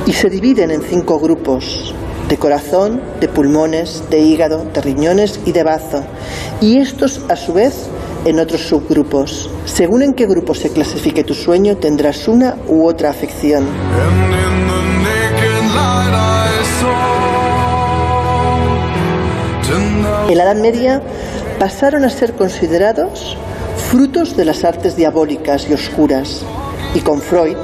y 0.07 0.13
se 0.13 0.29
dividen 0.29 0.73
en 0.73 0.83
cinco 0.83 1.21
grupos, 1.21 1.95
de 2.29 2.37
corazón, 2.37 3.01
de 3.21 3.29
pulmones, 3.29 4.03
de 4.11 4.19
hígado, 4.19 4.67
de 4.75 4.81
riñones 4.81 5.39
y 5.47 5.53
de 5.53 5.63
bazo. 5.63 6.03
Y 6.61 6.79
estos, 6.79 7.21
a 7.29 7.37
su 7.37 7.53
vez, 7.53 7.89
en 8.25 8.39
otros 8.41 8.63
subgrupos. 8.63 9.51
Según 9.65 10.03
en 10.03 10.15
qué 10.15 10.27
grupo 10.27 10.55
se 10.55 10.71
clasifique 10.71 11.25
tu 11.25 11.35
sueño, 11.35 11.77
tendrás 11.77 12.29
una 12.29 12.57
u 12.67 12.87
otra 12.87 13.11
afección. 13.11 13.67
En 20.29 20.37
la 20.37 20.45
Edad 20.45 20.57
Media 20.57 21.03
pasaron 21.59 22.05
a 22.05 22.11
ser 22.11 22.35
considerados 22.35 23.37
frutos 23.91 24.37
de 24.37 24.45
las 24.45 24.65
artes 24.65 24.97
diabólicas 24.97 25.71
y 25.71 25.73
oscuras, 25.73 26.43
y 26.95 27.01
con 27.01 27.23
Freud, 27.23 27.57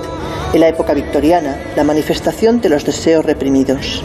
en 0.55 0.61
la 0.61 0.69
época 0.69 0.95
victoriana, 0.95 1.59
la 1.75 1.83
manifestación 1.83 2.61
de 2.61 2.69
los 2.69 2.85
deseos 2.85 3.25
reprimidos. 3.25 4.05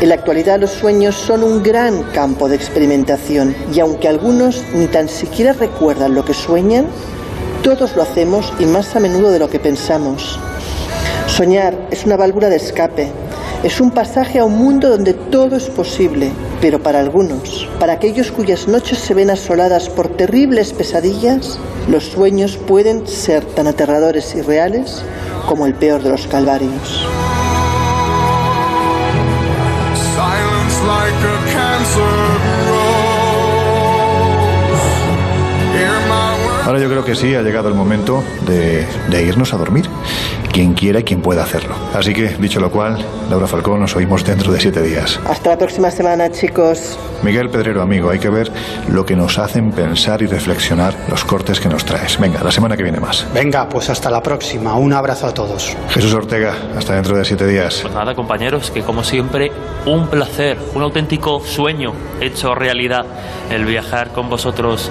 En 0.00 0.08
la 0.08 0.14
actualidad 0.14 0.58
los 0.58 0.70
sueños 0.70 1.14
son 1.14 1.44
un 1.44 1.62
gran 1.62 2.04
campo 2.04 2.48
de 2.48 2.56
experimentación 2.56 3.54
y 3.72 3.80
aunque 3.80 4.08
algunos 4.08 4.64
ni 4.72 4.86
tan 4.86 5.10
siquiera 5.10 5.52
recuerdan 5.52 6.14
lo 6.14 6.24
que 6.24 6.32
sueñan, 6.32 6.86
todos 7.62 7.94
lo 7.96 8.02
hacemos 8.02 8.50
y 8.58 8.64
más 8.64 8.96
a 8.96 9.00
menudo 9.00 9.30
de 9.30 9.38
lo 9.38 9.50
que 9.50 9.60
pensamos. 9.60 10.40
Soñar 11.30 11.74
es 11.90 12.04
una 12.04 12.16
válvula 12.16 12.48
de 12.48 12.56
escape, 12.56 13.08
es 13.62 13.80
un 13.80 13.92
pasaje 13.92 14.40
a 14.40 14.44
un 14.44 14.58
mundo 14.58 14.90
donde 14.90 15.14
todo 15.14 15.56
es 15.56 15.70
posible, 15.70 16.32
pero 16.60 16.82
para 16.82 17.00
algunos, 17.00 17.68
para 17.78 17.94
aquellos 17.94 18.30
cuyas 18.30 18.68
noches 18.68 18.98
se 18.98 19.14
ven 19.14 19.30
asoladas 19.30 19.88
por 19.88 20.08
terribles 20.08 20.72
pesadillas, 20.72 21.58
los 21.88 22.04
sueños 22.04 22.56
pueden 22.56 23.06
ser 23.06 23.44
tan 23.44 23.68
aterradores 23.68 24.34
y 24.34 24.42
reales 24.42 25.02
como 25.46 25.66
el 25.66 25.74
peor 25.74 26.02
de 26.02 26.10
los 26.10 26.26
calvarios. 26.26 27.06
Ahora 36.66 36.78
yo 36.80 36.88
creo 36.88 37.04
que 37.04 37.14
sí, 37.14 37.34
ha 37.34 37.42
llegado 37.42 37.68
el 37.68 37.74
momento 37.74 38.22
de, 38.46 38.86
de 39.08 39.22
irnos 39.24 39.54
a 39.54 39.56
dormir 39.56 39.88
quien 40.52 40.74
quiera 40.74 41.00
y 41.00 41.04
quien 41.04 41.22
pueda 41.22 41.42
hacerlo. 41.42 41.74
Así 41.94 42.12
que, 42.12 42.28
dicho 42.28 42.60
lo 42.60 42.70
cual, 42.70 42.98
Laura 43.30 43.46
Falcón, 43.46 43.80
nos 43.80 43.96
oímos 43.96 44.24
dentro 44.24 44.52
de 44.52 44.60
siete 44.60 44.82
días. 44.82 45.20
Hasta 45.28 45.50
la 45.50 45.58
próxima 45.58 45.90
semana, 45.90 46.30
chicos. 46.30 46.98
Miguel 47.22 47.50
Pedrero, 47.50 47.82
amigo, 47.82 48.10
hay 48.10 48.18
que 48.18 48.30
ver 48.30 48.50
lo 48.88 49.04
que 49.04 49.14
nos 49.14 49.38
hacen 49.38 49.72
pensar 49.72 50.22
y 50.22 50.26
reflexionar 50.26 50.94
los 51.08 51.24
cortes 51.24 51.60
que 51.60 51.68
nos 51.68 51.84
traes. 51.84 52.18
Venga, 52.18 52.42
la 52.42 52.50
semana 52.50 52.76
que 52.76 52.82
viene 52.82 53.00
más. 53.00 53.26
Venga, 53.34 53.68
pues 53.68 53.90
hasta 53.90 54.10
la 54.10 54.22
próxima. 54.22 54.74
Un 54.74 54.92
abrazo 54.92 55.26
a 55.26 55.34
todos. 55.34 55.76
Jesús 55.90 56.14
Ortega, 56.14 56.54
hasta 56.76 56.94
dentro 56.94 57.16
de 57.16 57.24
siete 57.24 57.46
días. 57.46 57.80
Pues 57.82 57.94
nada, 57.94 58.14
compañeros, 58.14 58.70
que 58.70 58.82
como 58.82 59.04
siempre, 59.04 59.52
un 59.86 60.08
placer, 60.08 60.58
un 60.74 60.82
auténtico 60.82 61.40
sueño 61.40 61.92
hecho 62.20 62.54
realidad 62.54 63.04
el 63.50 63.64
viajar 63.64 64.12
con 64.12 64.28
vosotros 64.28 64.90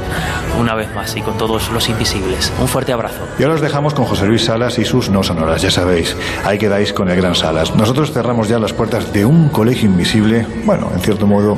una 0.59 0.75
vez 0.75 0.93
más 0.93 1.15
y 1.15 1.21
con 1.21 1.37
todos 1.37 1.69
los 1.69 1.89
invisibles. 1.89 2.51
Un 2.59 2.67
fuerte 2.67 2.91
abrazo. 2.91 3.25
Y 3.37 3.43
ahora 3.43 3.55
os 3.55 3.61
dejamos 3.61 3.93
con 3.93 4.05
José 4.05 4.25
Luis 4.25 4.45
Salas 4.45 4.77
y 4.79 4.85
sus 4.85 5.09
no 5.09 5.23
sonoras, 5.23 5.48
ya 5.57 5.71
sabéis. 5.71 6.15
Ahí 6.45 6.57
quedáis 6.57 6.93
con 6.93 7.09
el 7.09 7.17
Gran 7.17 7.35
Salas. 7.35 7.75
Nosotros 7.75 8.11
cerramos 8.11 8.47
ya 8.47 8.59
las 8.59 8.73
puertas 8.73 9.11
de 9.13 9.25
un 9.25 9.49
colegio 9.49 9.89
invisible. 9.89 10.45
Bueno, 10.65 10.91
en 10.93 11.01
cierto 11.01 11.27
modo, 11.27 11.57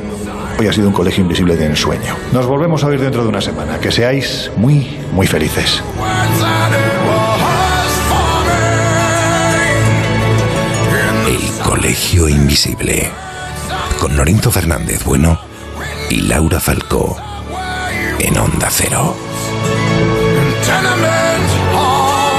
hoy 0.58 0.66
ha 0.66 0.72
sido 0.72 0.88
un 0.88 0.94
colegio 0.94 1.22
invisible 1.22 1.56
de 1.56 1.66
ensueño. 1.66 2.16
Nos 2.32 2.46
volvemos 2.46 2.82
a 2.84 2.88
oír 2.88 3.00
dentro 3.00 3.22
de 3.22 3.28
una 3.28 3.40
semana. 3.40 3.78
Que 3.78 3.90
seáis 3.90 4.50
muy, 4.56 4.98
muy 5.12 5.26
felices. 5.26 5.82
El 11.26 11.62
Colegio 11.62 12.28
Invisible. 12.28 13.10
Con 14.00 14.16
Norinto 14.16 14.50
Fernández 14.50 15.04
Bueno 15.04 15.38
y 16.10 16.22
Laura 16.22 16.60
Falcó. 16.60 17.16
En 18.18 18.36
Onda 18.38 18.68
Cero. 18.70 19.31